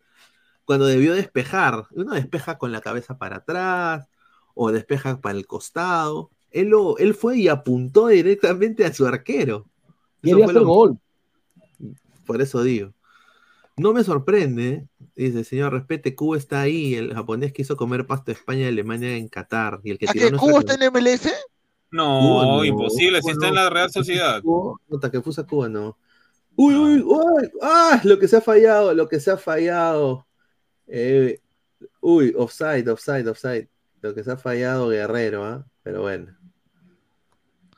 Cuando 0.65 0.87
debió 0.87 1.15
despejar, 1.15 1.87
uno 1.93 2.15
despeja 2.15 2.59
con 2.59 2.73
la 2.73 2.81
cabeza 2.83 3.17
para 3.19 3.37
atrás 3.37 4.07
o 4.55 4.71
despeja 4.71 5.21
para 5.21 5.37
el 5.39 5.47
costado. 5.47 6.31
Él, 6.51 6.69
lo- 6.69 6.99
él 6.99 7.15
fue 7.15 7.39
y 7.39 7.49
apuntó 7.49 8.09
directamente 8.09 8.85
a 8.85 8.93
su 8.93 9.07
arquero. 9.07 9.67
Fue 10.23 10.43
hacer 10.43 10.55
lo- 10.57 10.67
gol. 10.67 10.99
por 12.27 12.43
eso 12.43 12.63
digo. 12.63 12.93
No 13.77 13.93
me 13.93 14.03
sorprende, 14.03 14.89
dice, 15.15 15.45
señor, 15.45 15.73
respete, 15.73 16.17
Cuba 16.17 16.37
está 16.37 16.61
ahí, 16.63 16.97
el 16.97 17.15
japonés 17.15 17.53
quiso 17.53 17.77
comer 17.77 18.07
pasto 18.09 18.27
de 18.27 18.33
España 18.33 18.63
y 18.63 18.67
Alemania 18.67 19.17
en 19.17 19.29
Qatar. 19.29 19.81
Y 19.85 19.93
el 19.93 19.99
que 19.99 20.09
¿A 20.09 20.13
tiró 20.13 20.25
qué? 20.27 20.31
nuestra 20.33 20.51
¿Cubo 20.51 20.59
está 20.61 20.75
en 20.75 20.83
MLS? 20.93 21.29
No, 21.91 22.21
Cuba 22.21 22.45
no, 22.45 22.65
imposible, 22.65 23.23
si 23.23 23.31
está 23.31 23.49
en 23.49 23.55
la 23.55 23.71
Real 23.71 23.91
Sociedad. 23.91 24.43
No, 24.43 24.79
Takefusa 25.01 25.45
Cuba 25.45 25.69
no. 25.69 25.97
Uy, 26.57 26.75
uy, 26.75 27.03
uy, 27.03 27.51
ah, 27.63 28.01
lo 28.05 28.19
que 28.19 28.27
se 28.29 28.37
ha 28.37 28.41
fallado, 28.41 28.93
lo 28.93 29.09
que 29.09 29.21
se 29.21 29.31
ha 29.31 29.37
fallado. 29.37 30.27
Eh, 30.87 31.41
uy, 32.01 32.35
offside, 32.37 32.89
offside, 32.89 33.29
offside. 33.29 33.69
Lo 34.01 34.15
que 34.15 34.25
se 34.25 34.33
ha 34.33 34.37
fallado 34.37 34.89
Guerrero, 34.89 35.45
¿ah? 35.45 35.65
Pero 35.83 36.03
bueno. 36.03 36.37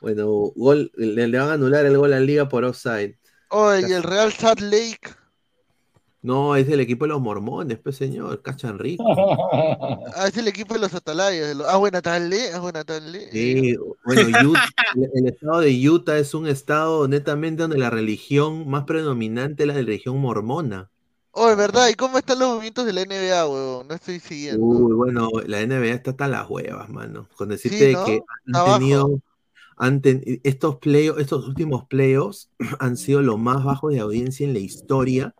Bueno, 0.01 0.27
gol, 0.57 0.91
le, 0.97 1.29
le 1.29 1.39
van 1.39 1.51
a 1.51 1.53
anular 1.53 1.85
el 1.85 1.97
gol 1.97 2.13
a 2.13 2.21
Liga 2.21 2.49
por 2.49 2.65
offside. 2.65 3.19
Oye, 3.51 3.87
y 3.89 3.93
el 3.93 4.03
Real 4.03 4.33
Salt 4.33 4.61
Lake. 4.61 5.20
No, 6.23 6.55
es 6.57 6.69
el 6.69 6.81
equipo 6.81 7.05
de 7.07 7.11
los 7.11 7.21
mormones, 7.21 7.79
pues 7.79 7.97
señor, 7.97 8.43
cachan 8.43 8.79
rico. 8.79 9.05
Ah, 10.17 10.29
es 10.29 10.37
el 10.37 10.49
equipo 10.49 10.75
de 10.75 10.81
los 10.81 10.95
atalayas. 10.95 11.49
de 11.49 11.55
los- 11.55 11.67
Ah, 11.67 11.77
buena 11.77 12.03
tarde, 12.03 12.53
ah, 12.55 12.59
buena 12.61 12.85
tarde. 12.85 13.29
Sí, 13.33 13.77
bueno, 14.05 14.51
Utah- 14.51 14.69
el, 14.97 15.11
el 15.15 15.27
estado 15.33 15.61
de 15.61 15.89
Utah 15.91 16.19
es 16.19 16.35
un 16.35 16.47
estado 16.47 17.07
netamente 17.09 17.63
donde 17.63 17.79
la 17.79 17.91
religión 17.91 18.69
más 18.69 18.85
predominante 18.85 19.63
es 19.63 19.67
la 19.69 19.75
religión 19.75 20.19
mormona. 20.19 20.91
Oh, 21.33 21.49
es 21.49 21.57
verdad, 21.57 21.89
¿y 21.89 21.95
cómo 21.95 22.19
están 22.19 22.41
los 22.41 22.49
movimientos 22.49 22.85
de 22.85 22.93
la 22.93 23.03
NBA, 23.03 23.47
huevón? 23.47 23.89
No 23.89 23.95
estoy 23.95 24.19
siguiendo. 24.19 24.67
Uy, 24.67 24.93
bueno, 24.95 25.29
la 25.47 25.61
NBA 25.61 25.95
está 25.95 26.11
hasta 26.11 26.27
las 26.29 26.51
huevas, 26.51 26.89
mano. 26.89 27.29
Con 27.37 27.51
decirte 27.51 27.79
Sí, 27.79 27.85
de 27.87 27.93
¿no? 27.93 28.05
que 28.05 28.21
han 28.49 28.55
abajo. 28.57 28.79
tenido, 28.79 29.21
han 29.77 30.01
ten- 30.03 30.23
estos 30.45 30.77
play, 30.79 31.11
estos 31.19 31.47
últimos 31.49 31.87
playoffs 31.87 32.51
han 32.81 32.97
sido 32.97 33.23
los 33.23 33.39
más 33.39 33.65
bajos 33.65 33.93
de 33.93 34.01
audiencia 34.01 34.47
en 34.47 34.55
la 34.55 34.61
historia 34.61 35.35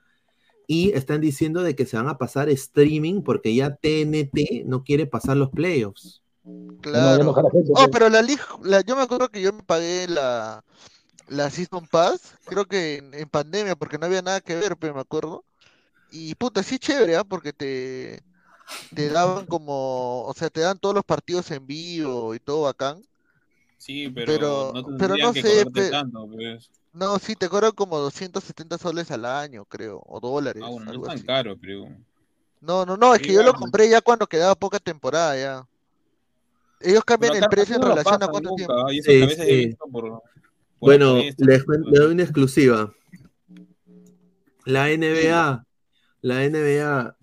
y 0.73 0.93
están 0.93 1.21
diciendo 1.21 1.65
de 1.65 1.75
que 1.75 1.85
se 1.85 1.97
van 1.97 2.07
a 2.09 2.17
pasar 2.17 2.49
streaming 2.49 3.23
porque 3.23 3.53
ya 3.57 3.75
TNT 3.75 4.63
no 4.67 4.85
quiere 4.85 5.05
pasar 5.05 5.37
los 5.37 5.51
playoffs. 5.51 6.23
Claro. 6.81 7.35
Oh, 7.75 7.89
pero 7.91 8.09
la 8.09 8.23
la- 8.63 8.81
yo 8.83 8.95
me 8.95 9.03
acuerdo 9.03 9.29
que 9.31 9.43
yo 9.43 9.53
me 9.53 9.65
pagué 9.65 10.07
la, 10.07 10.63
la 11.27 11.51
Season 11.51 11.85
Pass, 11.89 12.37
creo 12.45 12.67
que 12.67 12.99
en, 12.99 13.13
en 13.15 13.29
pandemia, 13.29 13.75
porque 13.75 13.99
no 13.99 14.07
había 14.07 14.23
nada 14.23 14.41
que 14.41 14.55
ver, 14.55 14.77
pero 14.77 14.95
me 14.95 15.01
acuerdo. 15.01 15.45
Y 16.13 16.37
puta, 16.37 16.63
sí 16.63 16.79
chévere, 16.79 17.17
¿ah? 17.17 17.25
Porque 17.25 17.53
te, 17.53 18.23
te 18.95 19.09
daban 19.09 19.47
como, 19.47 20.23
o 20.23 20.33
sea, 20.37 20.51
te 20.51 20.61
dan 20.61 20.79
todos 20.79 20.95
los 20.95 21.05
partidos 21.05 21.51
en 21.51 21.67
vivo 21.67 22.33
y 22.33 22.39
todo 22.39 22.63
bacán. 22.63 23.03
Sí, 23.77 24.09
pero, 24.09 24.33
Pero- 24.33 24.73
no 24.73 24.97
pero 24.97 25.17
no 25.17 25.33
que 25.33 25.43
sé, 25.43 25.49
cobrarte 25.49 25.81
pe- 25.83 25.91
tanto, 25.91 26.29
pues. 26.29 26.71
No, 26.93 27.19
sí, 27.19 27.37
te 27.37 27.49
cobran 27.49 27.73
como 27.73 27.99
270 27.99 28.77
soles 28.79 29.11
al 29.11 29.25
año, 29.25 29.65
creo, 29.65 30.03
o 30.07 30.19
dólares, 30.21 30.63
Ah, 30.65 30.71
bueno, 30.71 30.87
no 30.87 30.91
algo 30.93 31.03
es 31.05 31.09
tan 31.09 31.17
así. 31.19 31.27
caro, 31.27 31.57
creo. 31.59 31.89
No, 32.61 32.85
no, 32.85 32.97
no, 32.97 33.15
es 33.15 33.23
que 33.23 33.33
yo 33.33 33.43
lo 33.43 33.55
compré 33.55 33.89
ya 33.89 34.01
cuando 34.01 34.27
quedaba 34.27 34.55
poca 34.55 34.79
temporada 34.79 35.37
ya. 35.37 35.67
Ellos 36.81 37.05
cambian 37.05 37.37
el 37.37 37.49
precio 37.49 37.77
en 37.77 37.83
no 37.83 37.89
relación 37.89 38.23
a 38.23 38.29
cuánto 38.29 38.51
nunca, 38.51 38.65
tiempo. 38.67 38.91
y 38.91 39.03
Sí, 39.03 39.29
sí. 39.37 39.67
visto 39.67 39.87
por, 39.87 40.03
por 40.03 40.23
Bueno, 40.81 41.15
les, 41.37 41.65
por- 41.65 41.91
le 41.91 41.99
doy 41.99 42.13
una 42.13 42.23
exclusiva. 42.23 42.93
La 44.65 44.91
NBA, 44.91 45.65
la 46.23 46.45
NBA 46.45 47.17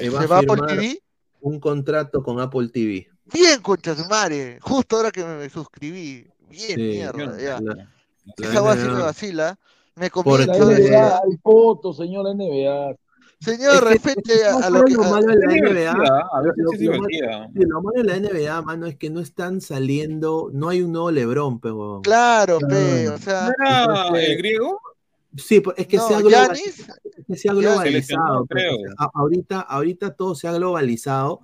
eh, 0.00 0.08
va 0.10 0.20
¿Se 0.20 0.24
a 0.24 0.26
va 0.26 0.38
a 0.38 0.38
Apple 0.40 0.56
firmar 0.56 0.68
TV? 0.68 1.02
un 1.40 1.60
contrato 1.60 2.22
con 2.22 2.40
Apple 2.40 2.68
TV. 2.68 3.08
Bien, 3.26 3.60
concha 3.62 3.94
su 3.94 4.04
madre. 4.06 4.58
Justo 4.60 4.96
ahora 4.96 5.10
que 5.10 5.24
me 5.24 5.48
suscribí. 5.50 6.26
Bien, 6.50 6.76
Sí, 6.76 6.80
mierda, 6.80 7.38
ya. 7.40 7.60
la 7.60 7.88
Esa 8.36 8.60
va 8.60 8.72
a 8.72 8.76
ser 8.76 8.86
NBA. 8.88 8.94
me 8.96 9.02
vacila. 9.02 9.58
Me. 9.96 10.08
La 10.46 10.56
NBA, 10.58 11.16
hay 11.16 11.36
fotos, 11.42 11.96
señor 11.96 12.24
la 12.24 12.34
NBA. 12.34 12.94
Señor, 13.40 13.84
respete 13.84 14.44
a, 14.46 14.66
a 14.66 14.70
lo 14.70 14.82
que. 14.84 14.94
lo 14.94 15.02
malo 15.04 15.26
de 15.26 15.36
la 15.46 15.52
NBA, 15.54 15.90
a 15.92 15.96
lo- 15.96 16.52
malo- 16.54 16.70
divertida. 16.76 17.48
sí, 17.54 17.60
lo 17.66 17.82
malo 17.82 18.02
de 18.02 18.04
la 18.04 18.16
NBA, 18.20 18.62
mano, 18.62 18.86
es 18.86 18.96
que 18.96 19.10
no 19.10 19.20
están 19.20 19.60
saliendo, 19.60 20.50
no 20.52 20.68
hay 20.68 20.82
un 20.82 20.90
nuevo 20.92 21.10
LeBron, 21.12 21.60
pero 21.60 22.00
Claro, 22.02 22.58
pe, 22.58 23.08
o 23.08 23.18
sea. 23.18 23.48
¿No 23.58 23.64
era 23.66 23.82
Entonces- 23.84 24.28
el 24.28 24.36
griego? 24.38 24.80
Sí, 25.36 25.60
pues, 25.60 25.76
es 25.78 25.86
que 25.86 25.98
No, 25.98 26.08
se 26.08 26.14
ha 26.14 26.20
global- 26.20 26.46
Giannis, 26.56 26.78
es 26.88 27.24
que 27.26 27.36
se 27.36 27.48
ha 27.50 27.52
globalizado. 27.54 28.46
Creo. 28.46 28.76
ahorita, 29.14 29.60
ahorita 29.60 30.14
todo 30.14 30.34
se 30.34 30.48
ha 30.48 30.52
globalizado 30.52 31.40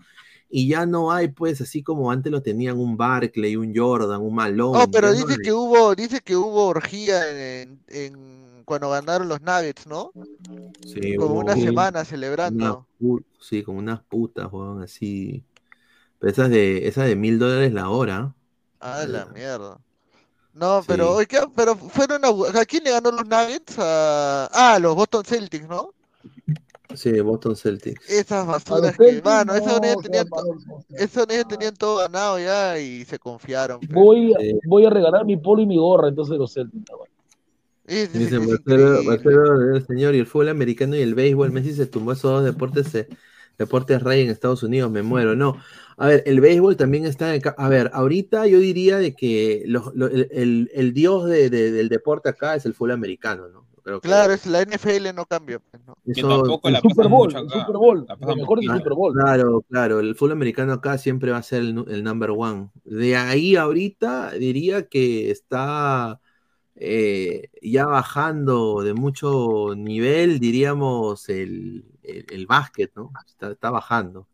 y 0.57 0.69
ya 0.69 0.87
no 0.87 1.11
hay, 1.11 1.27
pues, 1.29 1.61
así 1.61 1.83
como 1.83 2.13
antes 2.13 2.31
lo 2.31 2.41
tenían 2.41 2.79
un 2.79 2.97
Barkley, 2.97 3.57
un 3.57 3.75
Jordan, 3.75 4.21
un 4.23 4.35
Malone. 4.37 4.79
Oh, 4.85 4.89
pero 4.89 5.09
no 5.09 5.15
dice 5.15 5.33
hay. 5.33 5.39
que 5.39 5.53
hubo, 5.53 5.95
dice 5.97 6.21
que 6.21 6.37
hubo 6.37 6.67
orgía 6.69 7.29
en, 7.63 7.81
en- 7.89 8.63
cuando 8.65 8.89
ganaron 8.89 9.29
los 9.29 9.41
Nuggets, 9.41 9.87
¿no? 9.89 10.13
Sí, 10.87 11.17
Como 11.17 11.35
hubo 11.35 11.41
una 11.41 11.55
un- 11.55 11.61
semana 11.61 11.99
una 11.99 12.05
celebrando. 12.05 12.87
pu- 13.01 13.25
sí, 13.41 13.65
como 13.65 13.79
unas 13.81 14.01
putas, 14.05 14.47
weón, 14.53 14.81
así. 14.83 15.43
Pero 16.21 16.31
esas 16.33 16.51
de, 16.51 16.87
esas 16.87 17.07
de 17.07 17.17
mil 17.17 17.39
dólares 17.41 17.73
la 17.73 17.89
hora. 17.91 18.33
Ah, 18.81 19.05
la 19.09 19.27
mierda. 19.27 19.79
No, 20.55 20.83
Sí. 20.83 20.87
pero, 20.87 21.19
pero 21.57 21.75
fueron 21.77 22.25
a, 22.25 22.29
¿a 22.61 22.65
quién 22.65 22.85
le 22.85 22.93
ganó 22.93 23.11
los 23.11 23.27
Nuggets? 23.27 23.77
A, 23.79 24.47
ah, 24.53 24.75
a 24.75 24.79
los 24.79 24.95
Boston 24.95 25.25
Celtics, 25.25 25.69
¿no? 25.69 25.93
Sí, 26.94 27.19
Boston 27.20 27.56
Celtics. 27.56 28.09
Esas 28.11 28.47
basuras 28.47 28.97
que, 28.97 29.23
mano, 29.23 29.55
esas 29.55 29.66
no, 29.69 29.78
unidades 29.78 29.97
qué 30.02 30.09
tenían, 31.27 31.48
tenían 31.48 31.74
todo 31.74 31.98
ganado 31.98 32.39
ya 32.39 32.78
y 32.78 33.05
se 33.05 33.19
confiaron. 33.19 33.81
Voy, 33.90 34.35
a- 34.35 34.39
Sí. 34.40 34.59
voy 34.66 34.85
a 34.85 34.90
regalar 34.90 35.24
mi 35.24 35.36
polo 35.36 35.62
y 35.62 35.66
mi 35.66 35.78
gorra, 35.78 36.09
entonces 36.09 36.36
los 36.36 36.52
Celtics. 36.52 36.85
Dice 37.86 38.39
Marcelo, 38.39 39.02
Marcelo, 39.02 39.81
señor, 39.86 40.15
y 40.15 40.19
el 40.19 40.27
fútbol 40.27 40.48
americano 40.51 40.97
y 40.97 41.01
el 41.01 41.15
béisbol, 41.15 41.51
Messi 41.51 41.73
se 41.73 41.86
tumbó 41.86 42.12
esos 42.12 42.31
dos 42.31 42.44
deportes, 42.44 42.94
eh, 42.94 43.09
deportes 43.59 44.02
rey 44.02 44.23
en 44.23 44.31
Estados 44.31 44.62
Unidos, 44.62 44.90
me 44.90 45.02
muero. 45.02 45.35
No, 45.35 45.56
a 45.97 46.09
ver, 46.09 46.23
el 46.27 46.40
béisbol 46.40 46.77
también 46.77 47.06
está, 47.06 47.35
en 47.35 47.43
a 47.56 47.69
ver, 47.69 47.90
ahorita 47.93 48.47
yo 48.47 48.59
diría 48.59 48.98
de 48.98 49.15
que 49.15 49.65
los- 49.66 49.94
lo- 49.94 50.06
el, 50.06 50.28
el- 50.32 50.70
el 50.74 50.93
dios 50.94 51.27
de- 51.27 51.51
de- 51.51 51.73
del 51.73 51.89
deporte 51.89 52.28
acá 52.28 52.55
es 52.55 52.66
el 52.66 52.74
fútbol 52.74 52.93
americano, 52.93 53.48
¿no? 53.48 53.66
Que 53.85 54.01
Claro, 54.01 54.32
es 54.32 54.47
la 54.47 54.62
NFL 54.62 55.12
no 55.15 55.27
cambia. 55.27 55.59
pues, 55.59 55.82
¿no? 55.86 55.94
eso- 56.06 56.61
el 56.65 56.77
Super 56.81 57.09
Bowl, 57.09 57.35
el 57.36 57.51
Super 57.51 57.77
Bowl, 57.77 58.06
lo 58.19 58.36
mejor 58.36 58.59
Ah, 58.69 58.77
Super 58.78 58.93
Bowl. 58.94 59.12
Claro, 59.12 59.62
claro, 59.69 60.01
el 60.01 60.15
fútbol 60.15 60.32
americano 60.32 60.73
acá 60.73 60.97
siempre 60.97 61.32
va 61.32 61.39
a 61.39 61.43
ser 61.43 61.61
el, 61.61 61.74
nu- 61.74 61.85
el 61.89 62.02
number 62.02 62.31
one. 62.31 62.70
De 62.85 63.15
ahí 63.16 63.56
ahorita 63.56 64.32
diría 64.32 64.89
que 64.89 65.31
está 65.31 66.19
eh, 66.77 67.51
ya 67.62 67.86
bajando 67.86 68.82
de 68.82 68.94
mucho 68.94 69.74
nivel, 69.77 70.40
diríamos, 70.40 71.28
el, 71.28 71.85
el, 72.02 72.27
el 72.31 72.47
básquet, 72.47 72.90
¿no? 72.97 73.12
Está, 73.27 73.52
está 73.52 73.70
bajando. 73.70 74.28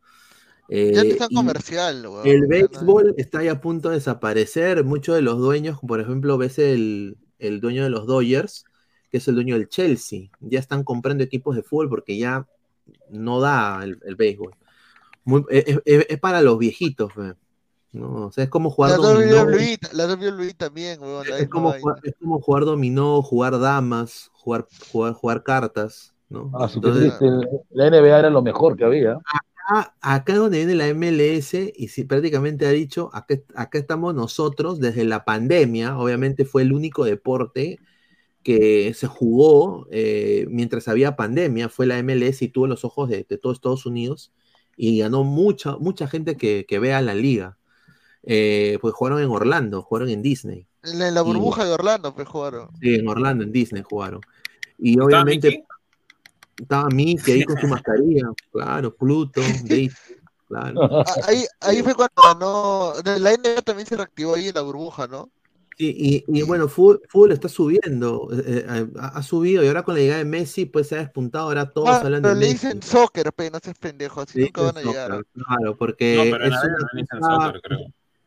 Ya 0.69 0.77
no 1.03 1.03
Eh, 1.03 1.09
es 1.11 1.19
tan 1.19 1.29
y 1.31 1.35
comercial, 1.35 2.07
weón. 2.07 2.27
el 2.27 2.41
no- 2.43 2.49
béisbol 2.49 3.15
está 3.19 3.43
ya 3.43 3.53
a 3.53 3.61
punto 3.61 3.89
de 3.89 3.97
desaparecer. 3.97 4.85
Muchos 4.85 5.17
de 5.17 5.23
los 5.23 5.39
dueños, 5.39 5.79
por 5.87 6.01
ejemplo, 6.01 6.39
ves 6.39 6.59
el, 6.61 7.19
el 7.41 7.61
dueño 7.61 7.83
de 7.83 7.91
los 7.91 8.07
Dodgers, 8.07 8.65
que 9.11 9.19
es 9.19 9.29
el 9.29 9.35
dueño 9.37 9.57
del 9.57 9.69
Chelsea, 9.69 10.31
ya 10.41 10.59
están 10.59 10.85
comprando 10.85 11.25
equipos 11.25 11.57
de 11.57 11.63
fútbol 11.63 11.89
porque 11.89 12.17
ya 12.19 12.47
no 13.11 13.41
da 13.41 13.83
el, 13.85 13.99
el 14.05 14.17
béisbol. 14.17 14.55
Muy- 15.25 15.45
es, 15.51 15.81
es- 15.85 16.07
es 16.09 16.21
para 16.21 16.41
los 16.43 16.59
viejitos, 16.59 17.13
fe, 17.13 17.35
¿no? 17.93 18.27
O 18.27 18.33
sea, 18.33 18.45
es 18.45 18.51
como 18.51 18.71
jugar 18.71 18.93
La 18.93 18.97
dominó. 18.97 19.43
WWE, 19.45 19.79
la 19.93 20.07
WWE 20.07 20.55
también, 20.55 21.01
weón. 21.01 21.29
la 21.29 21.39
Es 21.39 21.49
como, 21.49 21.73
jugar, 21.73 21.97
es 22.03 22.15
como 22.21 22.41
jugar 22.41 22.65
dominó, 22.65 23.23
jugar 23.23 23.59
damas, 23.61 24.31
jugar, 24.33 24.67
jugar, 24.91 25.13
jugar 25.13 25.43
cartas, 25.43 26.15
¿no? 26.29 26.51
Ah, 26.55 26.71
Entonces. 26.73 27.13
La 27.71 27.91
NBA 27.91 28.19
era 28.19 28.31
lo 28.31 28.43
mejor 28.43 28.77
que 28.77 28.85
había. 28.85 29.19
acá, 29.69 29.95
acá 30.01 30.35
donde 30.37 30.59
viene 30.59 30.75
la 30.75 30.89
MLS, 30.89 31.55
y 31.77 31.89
si 31.89 32.05
prácticamente 32.05 32.67
ha 32.67 32.71
dicho, 32.71 33.11
acá, 33.13 33.37
acá 33.55 33.79
estamos 33.79 34.15
nosotros 34.15 34.81
desde 34.81 35.05
la 35.05 35.25
pandemia, 35.25 35.99
obviamente 35.99 36.45
fue 36.45 36.63
el 36.63 36.73
único 36.73 37.05
deporte 37.05 37.79
que 38.43 38.95
se 38.95 39.07
jugó 39.07 39.87
eh, 39.91 40.47
mientras 40.49 40.89
había 40.89 41.17
pandemia, 41.17 41.69
fue 41.69 41.87
la 41.87 42.03
MLS 42.03 42.43
y 42.43 42.49
tuvo 42.49 42.67
los 42.67 42.85
ojos 42.85 43.09
de, 43.09 43.27
de 43.29 43.39
todo 43.39 43.53
Estados 43.53 43.85
Unidos 43.87 44.33
y 44.77 44.99
ganó 45.01 45.25
mucha, 45.25 45.77
mucha 45.77 46.07
gente 46.09 46.37
que, 46.37 46.65
que 46.67 46.79
vea 46.79 47.01
la 47.03 47.15
liga. 47.15 47.59
Eh, 48.23 48.79
pues 48.81 48.95
jugaron 48.95 49.21
en 49.23 49.29
Orlando, 49.31 49.83
jugaron 49.83 50.09
en 50.11 50.23
Disney. 50.23 50.67
En 50.83 50.99
la, 50.99 51.09
en 51.09 51.15
la 51.15 51.21
Y- 51.21 51.25
burbuja 51.25 51.65
de 51.65 51.73
Orlando, 51.73 52.15
pues 52.15 52.29
jugaron. 52.29 52.69
Sí, 52.81 52.95
en 52.95 53.09
Orlando, 53.09 53.45
en 53.45 53.53
Disney 53.53 53.83
jugaron. 53.83 54.21
Y 54.79 54.99
obviamente 54.99 55.65
estaba 56.59 56.89
Mickey 56.89 57.35
ahí 57.35 57.45
con 57.45 57.59
su 57.59 57.67
mascarilla, 57.69 58.25
claro, 58.53 58.95
Pluto, 58.95 59.41
Daisy, 59.65 59.95
claro. 60.49 61.01
Ah, 61.01 61.05
Ahí, 61.27 61.45
ahí 61.61 61.83
fue 61.83 61.95
cuando 61.95 62.23
ganó. 62.23 62.93
La 63.19 63.33
NBA 63.37 63.63
también 63.63 63.87
se 63.87 63.97
reactivó 63.97 64.35
ahí 64.35 64.49
en 64.49 64.55
la 64.55 64.63
burbuja, 64.63 65.07
¿no? 65.07 65.31
Sí, 65.81 65.95
y, 66.29 66.39
y 66.41 66.43
bueno, 66.43 66.69
fútbol, 66.69 67.01
fútbol 67.09 67.33
está 67.33 67.49
subiendo, 67.49 68.29
eh, 68.33 68.65
eh, 68.69 68.87
ha, 68.99 69.09
ha 69.19 69.23
subido 69.23 69.63
y 69.65 69.69
ahora 69.69 69.83
con 69.83 69.95
la 69.95 70.01
llegada 70.01 70.19
de 70.19 70.25
Messi 70.27 70.67
pues 70.67 70.89
se 70.89 70.97
ha 70.97 70.99
despuntado, 70.99 71.45
ahora 71.47 71.71
todos 71.73 72.03
Ah, 72.03 72.05
hablan 72.05 72.25
de 72.25 72.25
pero 72.25 72.35
le 72.35 72.47
Messi. 72.47 72.49
dicen 72.49 72.83
soccer, 72.83 73.33
pe, 73.35 73.51
no 73.51 73.59
seas 73.63 73.79
pendejo, 73.79 74.21
así 74.23 74.39
Le 74.39 74.41
nunca 74.41 74.63
van 74.63 74.77
a 74.79 74.81
dicen 74.81 74.83
llegar. 74.83 75.13
soccer, 75.13 75.27
Claro, 75.35 75.77
porque 75.77 76.07
No, 76.11 76.29
pero 76.29 76.47
es, 76.47 76.63
una 76.63 76.65
no 76.65 76.89
dicen 76.95 77.23
cosa, 77.23 77.53
soccer, 77.53 77.61
creo. 77.63 77.81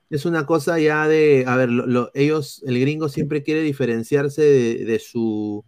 es 0.09 0.25
una 0.25 0.45
cosa 0.45 0.79
ya 0.79 1.07
de, 1.07 1.45
a 1.47 1.55
ver, 1.57 1.69
lo- 1.69 1.87
lo- 1.87 2.11
ellos, 2.15 2.63
el 2.65 2.79
gringo 2.81 3.09
siempre 3.09 3.43
quiere 3.43 3.61
diferenciarse 3.61 4.41
de, 4.43 4.85
de 4.85 4.99
su, 4.99 5.65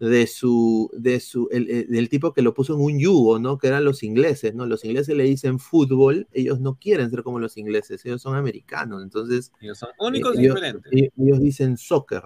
de 0.00 0.26
su, 0.26 0.90
de 0.94 1.18
su, 1.20 1.48
el- 1.50 1.68
el- 1.70 1.88
del 1.88 2.08
tipo 2.08 2.32
que 2.32 2.42
lo 2.42 2.54
puso 2.54 2.74
en 2.74 2.80
un 2.80 2.98
yugo, 3.00 3.38
¿no? 3.38 3.58
Que 3.58 3.66
eran 3.68 3.84
los 3.84 4.02
ingleses, 4.02 4.54
¿no? 4.54 4.64
Los 4.66 4.84
ingleses 4.84 5.16
le 5.16 5.24
dicen 5.24 5.58
fútbol, 5.58 6.28
ellos 6.32 6.60
no 6.60 6.76
quieren 6.76 7.10
ser 7.10 7.22
como 7.22 7.38
los 7.40 7.56
ingleses, 7.56 8.04
ellos 8.06 8.22
son 8.22 8.36
americanos, 8.36 9.02
entonces... 9.02 9.50
Ellos 9.60 9.78
son 9.78 9.88
únicos 9.98 10.36
eh, 10.36 10.40
y 10.40 10.44
ellos- 10.44 10.54
diferentes. 10.54 10.92
eh, 10.92 11.10
ellos 11.18 11.40
dicen 11.40 11.76
soccer, 11.76 12.22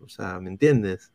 o 0.00 0.08
sea, 0.08 0.40
¿me 0.40 0.50
entiendes? 0.50 1.12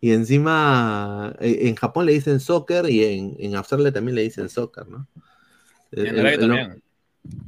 Y 0.00 0.10
encima, 0.12 1.34
eh, 1.40 1.60
en 1.68 1.76
Japón 1.76 2.06
le 2.06 2.12
dicen 2.12 2.40
soccer 2.40 2.90
y 2.90 3.04
en, 3.04 3.36
en 3.38 3.54
Australia 3.54 3.92
también 3.92 4.16
le 4.16 4.22
dicen 4.22 4.48
soccer, 4.48 4.88
¿no? 4.88 5.06
Y 5.92 6.00
en 6.00 6.06
El- 6.08 6.18
Arabia 6.20 6.32
el- 6.34 6.40
también. 6.40 6.82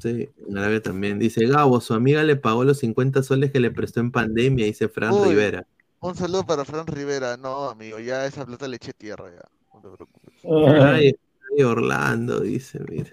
Sí, 0.00 0.28
en 0.48 0.56
Arabia 0.58 0.80
también. 0.80 1.18
Dice 1.18 1.44
Gabo, 1.46 1.80
su 1.80 1.94
amiga 1.94 2.22
le 2.22 2.36
pagó 2.36 2.62
los 2.62 2.78
50 2.78 3.24
soles 3.24 3.50
que 3.50 3.58
le 3.58 3.72
prestó 3.72 3.98
en 3.98 4.12
pandemia, 4.12 4.66
dice 4.66 4.88
Fran 4.88 5.12
Uy, 5.12 5.30
Rivera. 5.30 5.66
Un 6.04 6.14
saludo 6.14 6.44
para 6.44 6.66
Fran 6.66 6.86
Rivera. 6.86 7.38
No, 7.38 7.70
amigo, 7.70 7.98
ya 7.98 8.26
esa 8.26 8.44
plata 8.44 8.68
le 8.68 8.76
eché 8.76 8.92
tierra 8.92 9.24
ya. 9.30 9.42
No 9.72 9.80
te 9.80 9.88
preocupes. 9.96 10.34
Ay, 10.82 11.16
ay, 11.56 11.62
Orlando, 11.64 12.40
dice, 12.40 12.78
mira. 12.86 13.10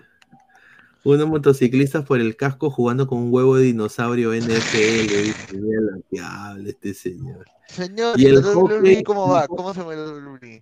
Unos 1.05 1.27
motociclistas 1.29 2.03
por 2.05 2.19
el 2.19 2.35
casco 2.35 2.69
jugando 2.69 3.07
con 3.07 3.19
un 3.19 3.33
huevo 3.33 3.55
de 3.55 3.63
dinosaurio 3.63 4.33
NFL, 4.33 5.23
dice, 5.23 5.57
mira 5.57 5.79
lo 5.81 6.01
que 6.11 6.19
habla 6.19 6.69
este 6.69 6.93
señor. 6.93 7.45
Señor, 7.69 8.19
Y 8.19 8.23
¿y 8.23 8.25
el 8.25 8.43
hockey- 8.43 9.03
cómo 9.03 9.29
va? 9.29 9.47
¿Cómo 9.47 9.73
se 9.73 9.79
me 9.85 9.95
WWE? 9.95 10.61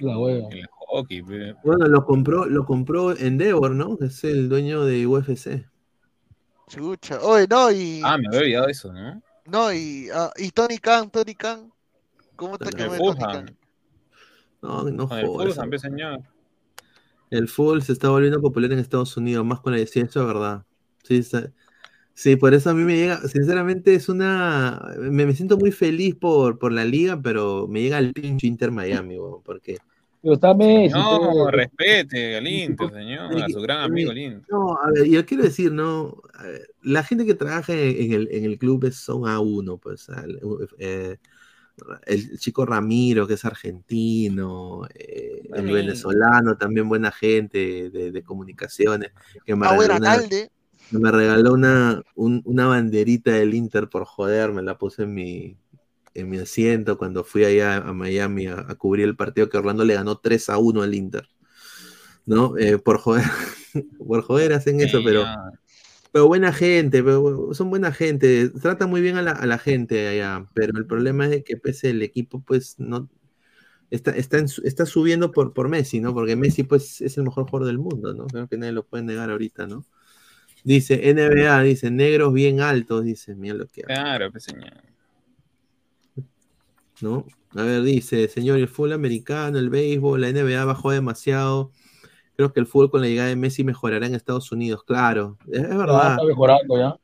La 0.00 0.18
hueva. 0.18 0.48
El 0.50 0.66
hockey, 0.70 1.22
pe. 1.22 1.54
Bueno, 1.64 1.86
lo 1.86 2.04
compró, 2.06 2.46
lo 2.46 2.64
compró 2.64 3.14
Endeavor, 3.14 3.72
¿no? 3.72 3.98
Que 3.98 4.06
es 4.06 4.24
el 4.24 4.48
dueño 4.48 4.84
de 4.86 5.06
UFC. 5.06 5.66
Chucha. 6.66 7.20
Oye, 7.20 7.46
no, 7.46 7.70
y. 7.70 8.00
Ah, 8.02 8.16
me 8.16 8.26
había 8.28 8.40
olvidado 8.40 8.68
eso, 8.68 8.90
¿no? 8.90 9.22
No, 9.46 9.72
y, 9.72 10.08
ah, 10.12 10.30
y 10.36 10.50
Tony 10.50 10.78
Khan, 10.78 11.10
Tony 11.10 11.34
Khan. 11.34 11.72
¿Cómo 12.36 12.58
te 12.58 12.66
El 12.66 12.74
quemé 12.74 12.98
Tony. 12.98 13.20
Khan? 13.20 13.56
No, 14.62 14.82
no 14.84 15.08
Con 15.08 15.18
el 15.18 15.26
jodas. 15.26 15.54
Fulham, 15.54 15.70
pe, 15.70 15.78
señor. 15.78 16.22
El 17.30 17.48
fútbol 17.48 17.82
se 17.82 17.92
está 17.92 18.08
volviendo 18.10 18.40
popular 18.40 18.72
en 18.72 18.78
Estados 18.78 19.16
Unidos, 19.16 19.44
más 19.44 19.60
con 19.60 19.72
la 19.72 19.78
es 20.20 20.26
verdad. 20.26 20.64
Sí, 21.02 21.16
está- 21.18 21.52
sí, 22.14 22.36
por 22.36 22.54
eso 22.54 22.70
a 22.70 22.74
mí 22.74 22.84
me 22.84 22.96
llega, 22.96 23.18
sinceramente 23.28 23.94
es 23.94 24.08
una, 24.08 24.80
me, 24.98 25.26
me 25.26 25.34
siento 25.34 25.56
muy 25.58 25.72
feliz 25.72 26.14
por, 26.16 26.58
por 26.58 26.72
la 26.72 26.84
liga, 26.84 27.20
pero 27.22 27.68
me 27.68 27.82
llega 27.82 27.98
el 27.98 28.12
pinche 28.12 28.46
Inter 28.46 28.70
Miami, 28.72 29.18
weón, 29.18 29.42
porque 29.44 29.78
Pero 30.24 30.34
está 30.34 30.54
Messi. 30.54 30.94
No, 30.94 31.46
pe. 31.50 31.50
respete 31.52 32.36
al 32.38 32.48
Inter, 32.48 32.90
señor, 32.94 33.42
a 33.42 33.48
su 33.50 33.60
gran 33.60 33.80
amigo 33.82 34.10
el 34.10 34.18
Inter. 34.18 34.48
No, 34.50 34.72
a 34.80 34.90
ver, 34.90 35.04
yo 35.06 35.26
quiero 35.26 35.42
decir, 35.42 35.70
no, 35.70 36.16
a 36.32 36.44
ver, 36.44 36.66
la 36.82 37.02
gente 37.04 37.26
que 37.26 37.34
trabaja 37.34 37.74
en 37.74 38.12
el, 38.12 38.28
en 38.32 38.44
el 38.44 38.58
club 38.58 38.84
es, 38.86 38.96
son 38.96 39.28
A1, 39.28 39.76
pues, 39.78 40.08
al- 40.08 40.40
eh, 40.78 41.18
el 42.06 42.38
chico 42.38 42.64
Ramiro, 42.66 43.26
que 43.26 43.34
es 43.34 43.44
argentino, 43.44 44.86
eh, 44.94 45.42
el 45.54 45.66
venezolano, 45.72 46.56
también 46.56 46.88
buena 46.88 47.10
gente 47.12 47.90
de, 47.90 48.12
de 48.12 48.22
comunicaciones, 48.22 49.12
que 49.44 49.56
me 49.56 49.66
Ah, 49.66 49.70
regaló 49.70 49.96
bueno, 49.96 50.06
una, 50.06 50.22
me 50.90 51.10
regaló 51.12 51.52
una, 51.54 52.02
un- 52.14 52.42
una 52.44 52.66
banderita 52.66 53.32
del 53.32 53.54
Inter 53.54 53.88
por 53.88 54.04
joder, 54.04 54.52
me 54.52 54.62
la 54.62 54.78
puse 54.78 55.04
en 55.04 55.14
mi, 55.14 55.58
en 56.14 56.30
mi 56.30 56.38
asiento 56.38 56.96
cuando 56.96 57.24
fui 57.24 57.44
allá 57.44 57.76
a 57.76 57.92
Miami 57.92 58.46
a, 58.46 58.60
a 58.60 58.74
cubrir 58.76 59.04
el 59.04 59.16
partido 59.16 59.48
que 59.48 59.58
Orlando 59.58 59.84
le 59.84 59.94
ganó 59.94 60.18
3 60.18 60.48
a 60.50 60.58
1 60.58 60.82
al 60.82 60.94
Inter. 60.94 61.28
¿No? 62.26 62.56
Eh, 62.56 62.78
por 62.78 62.98
joder, 62.98 63.24
por 63.98 64.22
joder 64.22 64.52
hacen 64.54 64.80
eso, 64.80 65.00
pero, 65.04 65.24
pero 66.12 66.26
buena 66.26 66.52
gente, 66.52 67.02
pero 67.02 67.52
son 67.52 67.68
buena 67.68 67.92
gente, 67.92 68.48
tratan 68.48 68.88
muy 68.88 69.02
bien 69.02 69.16
a 69.16 69.22
la, 69.22 69.32
a 69.32 69.46
la 69.46 69.58
gente 69.58 70.08
allá, 70.08 70.46
pero 70.54 70.78
el 70.78 70.86
problema 70.86 71.26
es 71.26 71.44
que 71.44 71.56
pese 71.58 71.90
el 71.90 72.00
equipo, 72.00 72.40
pues 72.40 72.76
no 72.78 73.10
está, 73.90 74.10
está, 74.12 74.38
en 74.38 74.46
está 74.64 74.86
subiendo 74.86 75.32
por, 75.32 75.52
por 75.52 75.68
Messi, 75.68 76.00
¿no? 76.00 76.14
Porque 76.14 76.36
Messi, 76.36 76.62
pues, 76.62 77.00
es 77.00 77.16
el 77.16 77.24
mejor 77.24 77.44
jugador 77.44 77.66
del 77.66 77.78
mundo, 77.78 78.14
¿no? 78.14 78.26
Creo 78.26 78.48
que 78.48 78.56
nadie 78.56 78.72
lo 78.72 78.86
puede 78.86 79.04
negar 79.04 79.30
ahorita, 79.30 79.66
¿no? 79.66 79.84
Dice 80.64 81.12
NBA, 81.12 81.62
dice 81.62 81.90
negros 81.90 82.32
bien 82.32 82.60
altos, 82.60 83.04
dice, 83.04 83.34
mira 83.34 83.54
lo 83.54 83.66
que 83.66 83.82
Claro, 83.82 84.32
pe, 84.32 84.40
señor. 84.40 84.93
¿No? 87.00 87.26
A 87.56 87.62
ver, 87.62 87.82
dice, 87.82 88.28
señor, 88.28 88.58
el 88.58 88.68
fútbol 88.68 88.92
americano, 88.94 89.58
el 89.58 89.70
béisbol, 89.70 90.20
la 90.20 90.28
NBA 90.28 90.64
bajó 90.64 90.90
demasiado. 90.90 91.70
Creo 92.36 92.52
que 92.52 92.60
el 92.60 92.66
fútbol 92.66 92.90
con 92.90 93.00
la 93.00 93.06
llegada 93.06 93.28
de 93.28 93.36
Messi 93.36 93.62
mejorará 93.62 94.06
en 94.06 94.14
Estados 94.14 94.50
Unidos, 94.50 94.82
claro, 94.84 95.38
es, 95.52 95.62
verdad. 95.68 96.12
está 96.12 96.24
mejorando 96.24 96.76
ya. 96.78 96.96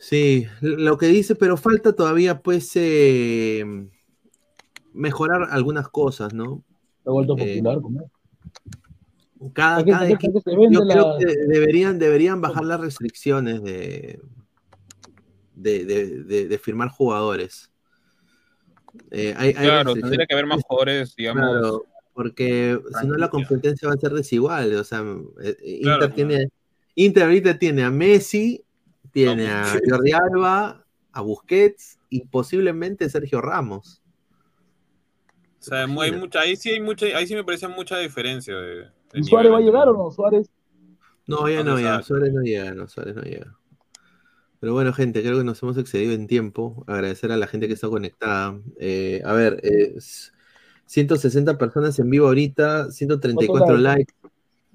Sí, 0.00 0.46
lo 0.60 0.96
que 0.96 1.06
dice, 1.06 1.34
pero 1.34 1.56
falta 1.56 1.92
todavía, 1.92 2.40
pues, 2.40 2.70
eh, 2.76 3.64
mejorar 4.94 5.48
algunas 5.50 5.88
cosas, 5.88 6.32
¿no? 6.32 6.62
Se 7.02 7.08
ha 7.10 7.12
vuelto 7.12 7.34
Eh, 7.38 7.56
popular. 7.56 7.80
¿cómo? 7.82 8.10
Cada, 9.52 9.84
cada 9.84 10.06
que- 10.06 10.14
equipo, 10.14 10.40
creo 10.42 10.70
deberían, 11.46 11.98
deberían 11.98 12.40
bajar 12.40 12.64
las 12.64 12.80
restricciones 12.80 13.62
de, 13.62 14.20
de, 15.54 15.84
de- 15.84 16.22
de- 16.24 16.48
de 16.48 16.58
firmar 16.58 16.88
jugadores. 16.88 17.70
Eh, 19.10 19.34
hay- 19.36 19.48
hay 19.56 19.66
Claro, 19.66 19.94
tendría 19.94 20.26
que 20.26 20.34
haber 20.34 20.46
más 20.46 20.62
jugadores, 20.62 21.14
digamos. 21.16 21.42
Claro, 21.50 21.84
porque 22.14 22.80
si 23.00 23.06
no 23.06 23.14
la 23.16 23.30
competencia 23.30 23.88
va 23.88 23.94
a 23.94 23.98
ser 23.98 24.12
desigual. 24.12 24.74
O 24.74 24.84
sea, 24.84 25.00
eh, 25.42 25.56
eh, 25.62 25.80
Claro, 25.82 26.04
Inter 26.04 26.14
tiene, 26.14 26.48
Inter 26.94 27.22
ahorita 27.24 27.58
tiene 27.58 27.84
a 27.84 27.90
Messi, 27.90 28.64
tiene 29.12 29.48
a 29.48 29.78
Jordi 29.88 30.12
Alba 30.12 30.84
a 31.12 31.20
Busquets 31.20 31.98
y 32.10 32.24
posiblemente 32.26 33.08
Sergio 33.08 33.40
Ramos. 33.40 34.02
O 35.60 35.62
sea, 35.62 35.86
mu- 35.86 36.02
hay 36.02 36.12
mucha, 36.12 36.40
ahí 36.40 36.56
sí 36.56 36.70
hay 36.70 36.80
mucha, 36.80 37.06
ahí 37.06 37.26
sí 37.26 37.34
me 37.34 37.44
parece 37.44 37.66
mucha 37.68 37.98
diferencia 37.98 38.54
de, 38.56 38.74
de 38.76 38.90
¿Y 39.14 39.24
Suárez 39.24 39.52
va 39.52 39.58
a 39.58 39.60
llegar 39.60 39.88
o 39.88 39.92
no? 39.92 40.10
Suárez. 40.10 40.48
No, 41.26 41.48
ya 41.48 41.62
No 41.62 41.72
no, 41.72 41.80
ya. 41.80 42.02
Suárez 42.02 42.32
no 42.32 42.40
llega, 42.42 42.72
no, 42.74 42.88
Suárez 42.88 43.14
no 43.16 43.22
llega. 43.22 43.54
Pero 44.60 44.72
bueno, 44.72 44.92
gente, 44.92 45.22
creo 45.22 45.38
que 45.38 45.44
nos 45.44 45.62
hemos 45.62 45.78
excedido 45.78 46.12
en 46.12 46.26
tiempo. 46.26 46.84
Agradecer 46.86 47.30
a 47.32 47.36
la 47.36 47.46
gente 47.46 47.68
que 47.68 47.74
está 47.74 47.88
conectada. 47.88 48.60
Eh, 48.78 49.22
a 49.24 49.32
ver, 49.32 49.60
eh, 49.62 49.94
s- 49.96 50.32
160 50.86 51.58
personas 51.58 51.98
en 51.98 52.10
vivo 52.10 52.26
ahorita, 52.26 52.90
134 52.90 53.66
¿Cuántos 53.66 53.80
likes. 53.82 54.14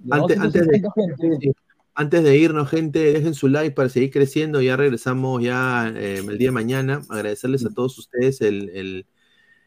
Antes, 0.09 0.39
antes, 0.39 0.67
de, 0.67 0.79
160 0.79 0.91
gente. 0.95 1.37
sí, 1.41 1.51
antes 1.95 2.23
de 2.23 2.37
irnos, 2.37 2.69
gente, 2.69 2.99
dejen 3.13 3.33
su 3.33 3.47
like 3.49 3.75
para 3.75 3.89
seguir 3.89 4.11
creciendo. 4.11 4.61
Ya 4.61 4.77
regresamos 4.77 5.43
ya 5.43 5.89
eh, 5.95 6.17
el 6.27 6.37
día 6.37 6.47
de 6.49 6.51
mañana. 6.53 7.01
Agradecerles 7.09 7.65
a 7.65 7.73
todos 7.73 7.97
ustedes 7.99 8.41
el, 8.41 8.69
el- 8.69 9.05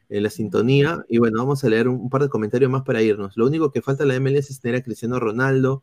el- 0.09 0.22
la 0.22 0.30
sintonía. 0.30 1.05
Y 1.09 1.18
bueno, 1.18 1.38
vamos 1.38 1.62
a 1.64 1.68
leer 1.68 1.88
un, 1.88 1.97
un 2.01 2.10
par 2.10 2.22
de 2.22 2.28
comentarios 2.28 2.70
más 2.70 2.82
para 2.82 3.02
irnos. 3.02 3.36
Lo 3.36 3.47
único 3.47 3.70
que 3.72 3.82
falta 3.82 4.05
en 4.05 4.09
la 4.09 4.16
MLS 4.16 4.52
es 4.52 4.60
tener 4.60 4.76
a 4.80 4.82
Cristiano 4.82 5.18
Ronaldo. 5.20 5.82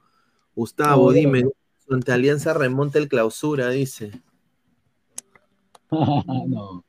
Gustavo, 0.56 1.12
dime, 1.12 1.46
ante 1.90 2.12
Alianza 2.12 2.54
remonta 2.54 2.98
el 3.00 3.08
clausura, 3.08 3.70
dice. 3.70 4.12
no. 5.92 6.84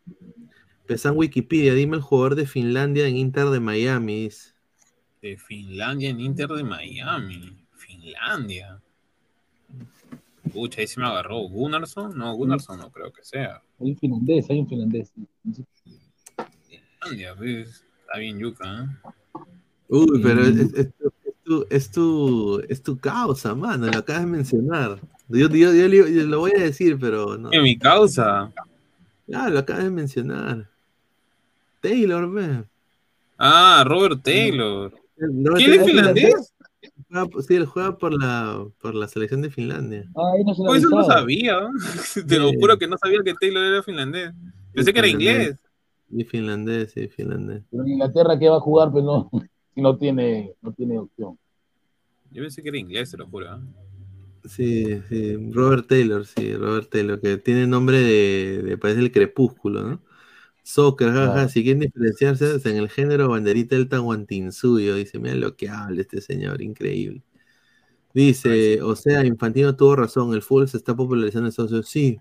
Pesan 0.87 1.17
Wikipedia, 1.17 1.75
dime 1.75 1.97
el 1.97 2.03
jugador 2.03 2.35
de 2.35 2.47
Finlandia 2.47 3.07
en 3.09 3.17
Inter 3.17 3.47
de 3.47 3.61
Miami. 3.61 4.25
dice. 4.25 4.53
De 5.23 5.37
Finlandia 5.39 6.11
en 6.11 6.21
Inter 6.21 6.49
de 6.49 6.63
Miami. 6.65 7.57
Finlandia. 7.77 8.81
Pucha, 10.53 10.83
ahí 10.83 10.87
se 10.87 11.01
me 11.01 11.07
agarró. 11.07 11.39
¿Gunnarsson? 11.49 12.17
No, 12.17 12.35
Gunnarsson 12.35 12.79
no 12.79 12.91
creo 12.93 13.11
que 13.13 13.25
sea. 13.25 13.63
Hay 13.81 13.91
un 13.91 13.97
finlandés, 13.97 14.51
hay 14.51 14.61
un 14.61 14.69
finlandés. 14.69 15.13
Finlandia, 17.01 17.35
pues. 17.35 17.85
Está 18.07 18.19
bien 18.19 18.39
yuca, 18.39 18.85
¿eh? 18.85 19.41
Uy, 19.89 20.21
pero 20.23 20.43
Mm. 20.43 20.61
es, 20.61 20.75
es 20.75 20.95
tu, 20.95 21.07
es, 21.24 21.24
tu, 21.45 21.67
es, 21.71 21.91
tu, 21.91 22.61
es 22.69 22.83
tu 22.83 22.99
causa, 22.99 23.55
mano, 23.55 23.87
lo 23.87 23.99
acabas 23.99 24.23
de 24.23 24.29
mencionar. 24.29 24.99
Yo, 25.29 25.49
yo, 25.49 25.73
yo, 25.73 25.87
yo- 25.87 26.09
yo 26.09 26.23
lo 26.27 26.41
voy 26.41 26.53
a 26.57 26.61
decir, 26.63 26.99
pero 26.99 27.37
no. 27.39 27.53
En 27.53 27.63
mi 27.63 27.79
causa. 27.79 28.53
Ya, 29.27 29.49
lo 29.49 29.59
acabas 29.61 29.85
de 29.85 29.91
mencionar. 29.91 30.69
Taylor, 31.81 32.31
ve. 32.31 32.65
Ah, 33.39 33.85
Robert 33.87 34.23
Taylor. 34.23 34.93
No, 35.17 35.53
¿Quién 35.55 35.75
es 35.75 35.85
finlandés? 35.85 36.53
Sí, 37.47 37.55
él 37.55 37.67
juega 37.67 37.97
por 37.97 38.13
la, 38.13 38.65
por 38.81 38.95
la 38.95 39.07
selección 39.09 39.41
de 39.43 39.51
Finlandia. 39.51 40.05
Ah, 40.17 40.33
ahí 40.37 40.45
no 40.45 40.55
se 40.55 40.63
la 40.63 40.67
Pues 40.69 40.83
eso 40.83 40.91
no 40.91 41.05
sabía. 41.05 41.59
Te 42.27 42.39
lo 42.39 42.53
juro 42.53 42.77
que 42.79 42.89
no 42.89 42.97
sabía 42.99 43.21
que 43.25 43.35
Taylor 43.35 43.63
era 43.65 43.83
finlandés. 43.83 44.33
Pensé 44.73 44.93
que 44.93 44.99
era 44.99 45.09
inglés. 45.09 45.57
Y 46.11 46.25
finlandés, 46.25 46.93
sí, 46.93 47.09
finlandés. 47.09 47.63
Pero 47.71 47.85
en 47.85 47.91
Inglaterra, 47.91 48.39
¿qué 48.39 48.49
va 48.49 48.57
a 48.57 48.61
jugar? 48.61 48.91
Pues 48.91 49.05
no, 49.05 49.31
si 49.75 49.83
no 49.83 49.97
tiene, 49.99 50.55
no 50.63 50.73
tiene 50.73 50.99
opción. 50.99 51.39
Yo 52.31 52.43
pensé 52.43 52.63
que 52.63 52.69
era 52.71 52.79
inglés, 52.79 53.11
te 53.11 53.17
lo 53.19 53.27
juro. 53.29 53.55
¿eh? 53.57 53.61
Sí, 54.45 55.01
sí, 55.09 55.37
Robert 55.53 55.87
Taylor, 55.89 56.27
sí, 56.27 56.55
Robert 56.55 56.91
Taylor, 56.91 57.19
que 57.21 57.39
tiene 57.39 57.67
nombre 57.67 57.99
de, 57.99 58.63
de 58.63 58.77
parece 58.77 59.01
el 59.01 59.11
crepúsculo, 59.11 59.83
¿no? 59.83 60.03
Soccer, 60.65 61.11
jaja, 61.13 61.33
Claro. 61.33 61.49
si 61.49 61.63
quieren 61.65 61.81
diferenciarse 61.81 62.57
en 62.71 62.77
el 62.77 62.91
género 62.91 63.29
banderita 63.31 63.77
del 63.77 63.89
Tahuantinsuyo, 63.89 64.97
dice, 64.97 65.19
mira 65.19 65.35
lo 65.37 65.57
que 65.57 65.69
habla 65.71 66.03
este 66.03 66.21
señor, 66.23 66.63
increíble. 66.63 67.23
Dice, 68.15 68.83
o 68.83 68.97
sea, 68.97 69.25
Infantino 69.27 69.77
tuvo 69.77 69.97
razón, 69.97 70.35
el 70.35 70.43
fútbol 70.43 70.69
se 70.69 70.79
está 70.79 70.97
popularizando 70.97 71.47
en 71.47 71.51
Estados 71.51 71.73
Unidos, 71.73 71.89
sí, 71.91 72.21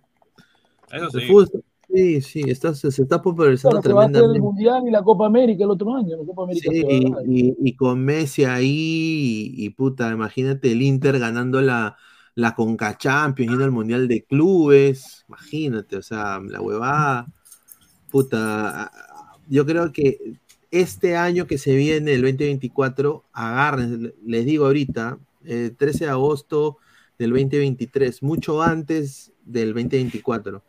Eso 0.92 1.10
el 1.12 1.22
sí. 1.22 1.28
fútbol, 1.28 1.44
está- 1.46 1.60
sí, 1.94 2.22
sí, 2.22 2.41
está, 2.48 2.74
se, 2.74 2.88
está 2.88 3.22
popularizando 3.22 3.82
Claro, 3.82 3.90
que 3.90 3.94
va 3.94 4.03
a 4.06 4.07
ser 4.07 4.15
el 4.15 4.22
tremendamente. 4.22 4.40
Mundial 4.41 4.88
y 4.88 4.91
la 4.91 5.03
Copa 5.03 5.28
América 5.28 5.64
el 5.64 5.72
otro 5.72 5.95
año. 5.95 6.18
La 6.18 6.26
Copa 6.26 6.44
América 6.44 6.70
Sí, 6.72 6.84
y, 7.28 7.56
y 7.60 7.76
con 7.76 8.03
Messi 8.03 8.45
ahí, 8.45 9.53
y, 9.56 9.65
y 9.65 9.70
puta, 9.70 10.11
imagínate 10.11 10.72
el 10.72 10.82
Inter 10.82 11.20
ganando 11.20 11.61
la, 11.61 11.95
la 12.36 12.56
Conca 12.56 12.98
Champions, 12.98 13.52
yendo 13.52 13.65
al 13.65 13.72
Mundial 13.72 14.07
de 14.07 14.24
Clubes, 14.24 15.26
imagínate, 15.28 15.98
o 15.98 16.02
sea, 16.02 16.40
la 16.40 16.61
huevada, 16.61 17.28
puta, 18.10 18.91
yo 19.48 19.65
creo 19.65 19.91
que 19.91 20.40
este 20.72 21.15
año 21.15 21.45
que 21.45 21.57
se 21.60 21.76
viene, 21.76 22.14
el 22.14 22.22
2024, 22.24 23.26
agárrense, 23.32 24.15
les 24.26 24.45
digo 24.45 24.65
ahorita, 24.65 25.20
el 25.45 25.76
13 25.76 26.06
de 26.06 26.10
agosto 26.11 26.78
del 27.20 27.30
2023, 27.32 28.24
mucho 28.24 28.61
antes 28.64 29.32
del 29.45 29.74
2024 29.74 30.64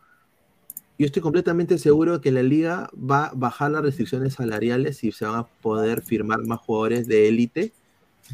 yo 0.99 1.07
estoy 1.07 1.23
completamente 1.23 1.79
seguro 1.79 2.21
que 2.21 2.31
la 2.31 2.43
liga 2.43 2.89
va 2.95 3.27
a 3.27 3.33
bajar 3.35 3.71
las 3.73 3.83
restricciones 3.83 4.35
salariales 4.35 5.03
y 5.03 5.11
se 5.13 5.25
van 5.25 5.41
a 5.41 5.43
poder 5.45 6.03
firmar 6.03 6.41
más 6.45 6.61
jugadores 6.61 7.09
de 7.09 7.29
élite. 7.29 7.73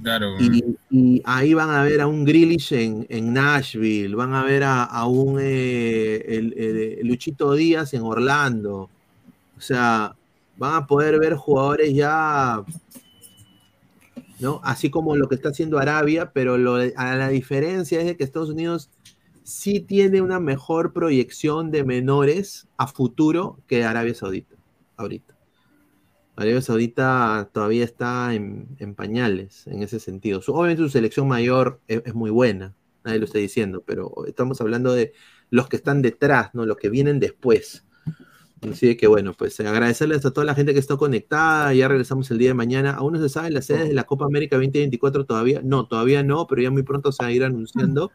Claro. 0.02 0.36
Y, 0.40 0.76
y 0.90 1.22
ahí 1.24 1.52
van 1.54 1.70
a 1.70 1.82
ver 1.82 2.00
a 2.00 2.06
un 2.06 2.24
Grealish 2.24 2.72
en, 2.74 3.06
en 3.08 3.32
Nashville, 3.32 4.14
van 4.14 4.34
a 4.34 4.44
ver 4.44 4.62
a, 4.62 4.84
a 4.84 5.06
un 5.06 5.38
eh, 5.40 6.24
el- 6.28 6.54
el- 6.56 7.06
Luchito 7.08 7.54
Díaz 7.54 7.92
en 7.94 8.02
Orlando. 8.02 8.88
O 9.56 9.60
sea, 9.60 10.14
van 10.56 10.74
a 10.74 10.86
poder 10.86 11.18
ver 11.18 11.34
jugadores 11.34 11.92
ya, 11.94 12.62
¿no? 14.38 14.60
Así 14.62 14.90
como 14.90 15.16
lo 15.16 15.28
que 15.28 15.34
está 15.34 15.48
haciendo 15.48 15.78
Arabia, 15.78 16.30
pero 16.32 16.56
lo, 16.56 16.74
a 16.74 17.16
la 17.16 17.28
diferencia 17.28 18.00
es 18.00 18.06
de 18.06 18.16
que 18.16 18.24
Estados 18.24 18.50
Unidos 18.50 18.90
sí 19.44 19.80
tiene 19.80 20.22
una 20.22 20.40
mejor 20.40 20.92
proyección 20.92 21.70
de 21.70 21.84
menores 21.84 22.68
a 22.76 22.86
futuro 22.86 23.60
que 23.66 23.84
Arabia 23.84 24.14
Saudita, 24.14 24.56
ahorita. 24.96 25.36
Arabia 26.36 26.62
Saudita 26.62 27.50
todavía 27.52 27.84
está 27.84 28.34
en, 28.34 28.68
en 28.78 28.94
pañales 28.94 29.66
en 29.66 29.82
ese 29.82 30.00
sentido. 30.00 30.40
Su- 30.42 30.54
obviamente 30.54 30.82
su 30.82 30.88
selección 30.88 31.28
mayor 31.28 31.80
es, 31.88 32.02
es 32.06 32.14
muy 32.14 32.30
buena, 32.30 32.74
nadie 33.04 33.18
lo 33.18 33.26
está 33.26 33.38
diciendo, 33.38 33.82
pero 33.86 34.12
estamos 34.26 34.60
hablando 34.60 34.92
de 34.94 35.12
los 35.50 35.68
que 35.68 35.76
están 35.76 36.00
detrás, 36.02 36.50
¿no? 36.54 36.64
Los 36.66 36.76
que 36.78 36.88
vienen 36.90 37.20
después. 37.20 37.84
Así 38.62 38.96
que 38.96 39.06
bueno, 39.06 39.34
pues 39.34 39.58
agradecerles 39.60 40.24
a 40.26 40.32
toda 40.32 40.44
la 40.46 40.54
gente 40.54 40.74
que 40.74 40.80
está 40.80 40.96
conectada. 40.96 41.72
Ya 41.74 41.88
regresamos 41.88 42.30
el 42.30 42.38
día 42.38 42.50
de 42.50 42.54
mañana. 42.54 42.92
¿Aún 42.92 43.14
no 43.14 43.20
se 43.20 43.28
saben 43.30 43.54
las 43.54 43.66
sedes 43.66 43.88
de 43.88 43.94
la 43.94 44.04
Copa 44.04 44.26
América 44.26 44.56
2024 44.56 45.24
todavía? 45.26 45.62
No, 45.64 45.86
todavía 45.86 46.22
no, 46.24 46.46
pero 46.46 46.62
ya 46.62 46.70
muy 46.70 46.82
pronto 46.82 47.12
se 47.12 47.22
va 47.24 47.28
a 47.28 47.32
ir 47.32 47.44
anunciando. 47.44 48.12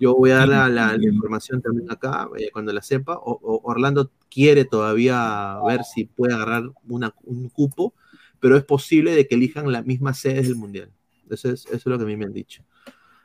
Yo 0.00 0.14
voy 0.16 0.30
a 0.30 0.36
dar 0.38 0.48
la, 0.48 0.68
la- 0.68 0.96
la 0.96 1.04
información 1.04 1.60
también 1.62 1.90
acá 1.90 2.28
eh, 2.38 2.48
cuando 2.52 2.72
la 2.72 2.80
sepa. 2.82 3.16
O- 3.18 3.38
o- 3.42 3.60
Orlando 3.70 4.10
quiere 4.30 4.64
todavía 4.64 5.58
ver 5.66 5.84
si 5.84 6.06
puede 6.06 6.34
agarrar 6.34 6.64
una- 6.88 7.14
un 7.24 7.48
cupo, 7.50 7.92
pero 8.40 8.56
es 8.56 8.64
posible 8.64 9.14
de 9.14 9.26
que 9.28 9.34
elijan 9.34 9.70
las 9.70 9.84
mismas 9.86 10.18
sedes 10.18 10.48
del 10.48 10.56
Mundial. 10.56 10.90
Eso 11.28 11.50
es, 11.50 11.66
eso 11.66 11.74
es 11.76 11.86
lo 11.86 11.98
que 11.98 12.04
a 12.04 12.06
mí 12.06 12.16
me 12.16 12.24
han 12.24 12.32
dicho. 12.32 12.62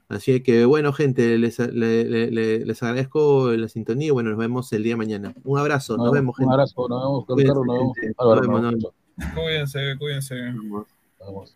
Así 0.10 0.42
que 0.44 0.66
bueno, 0.66 0.94
gente, 0.94 1.38
les, 1.40 1.58
le- 1.58 2.04
le- 2.06 2.30
le- 2.30 2.66
les 2.66 2.84
agradezco 2.84 3.52
la 3.54 3.68
sintonía 3.70 4.08
y 4.10 4.12
bueno, 4.12 4.30
nos 4.30 4.38
vemos 4.38 4.72
el 4.74 4.84
día 4.84 4.94
de 4.94 4.98
mañana. 4.98 5.34
Un 5.44 5.58
abrazo, 5.58 5.98
nos 5.98 6.10
Un- 6.10 6.14
vemos, 6.14 6.36
un 6.38 6.44
gente. 6.44 6.54
abrazo, 6.54 6.88
nos 6.88 7.02
vemos, 7.02 7.26
Cuídense, 7.26 7.54
nos 7.56 7.66
vemos. 7.66 7.98
Álvaro, 8.18 8.42
Nos 8.42 8.48
vemos, 8.50 8.62
nos 8.62 8.72
nos 8.74 8.84
vemos. 11.28 11.56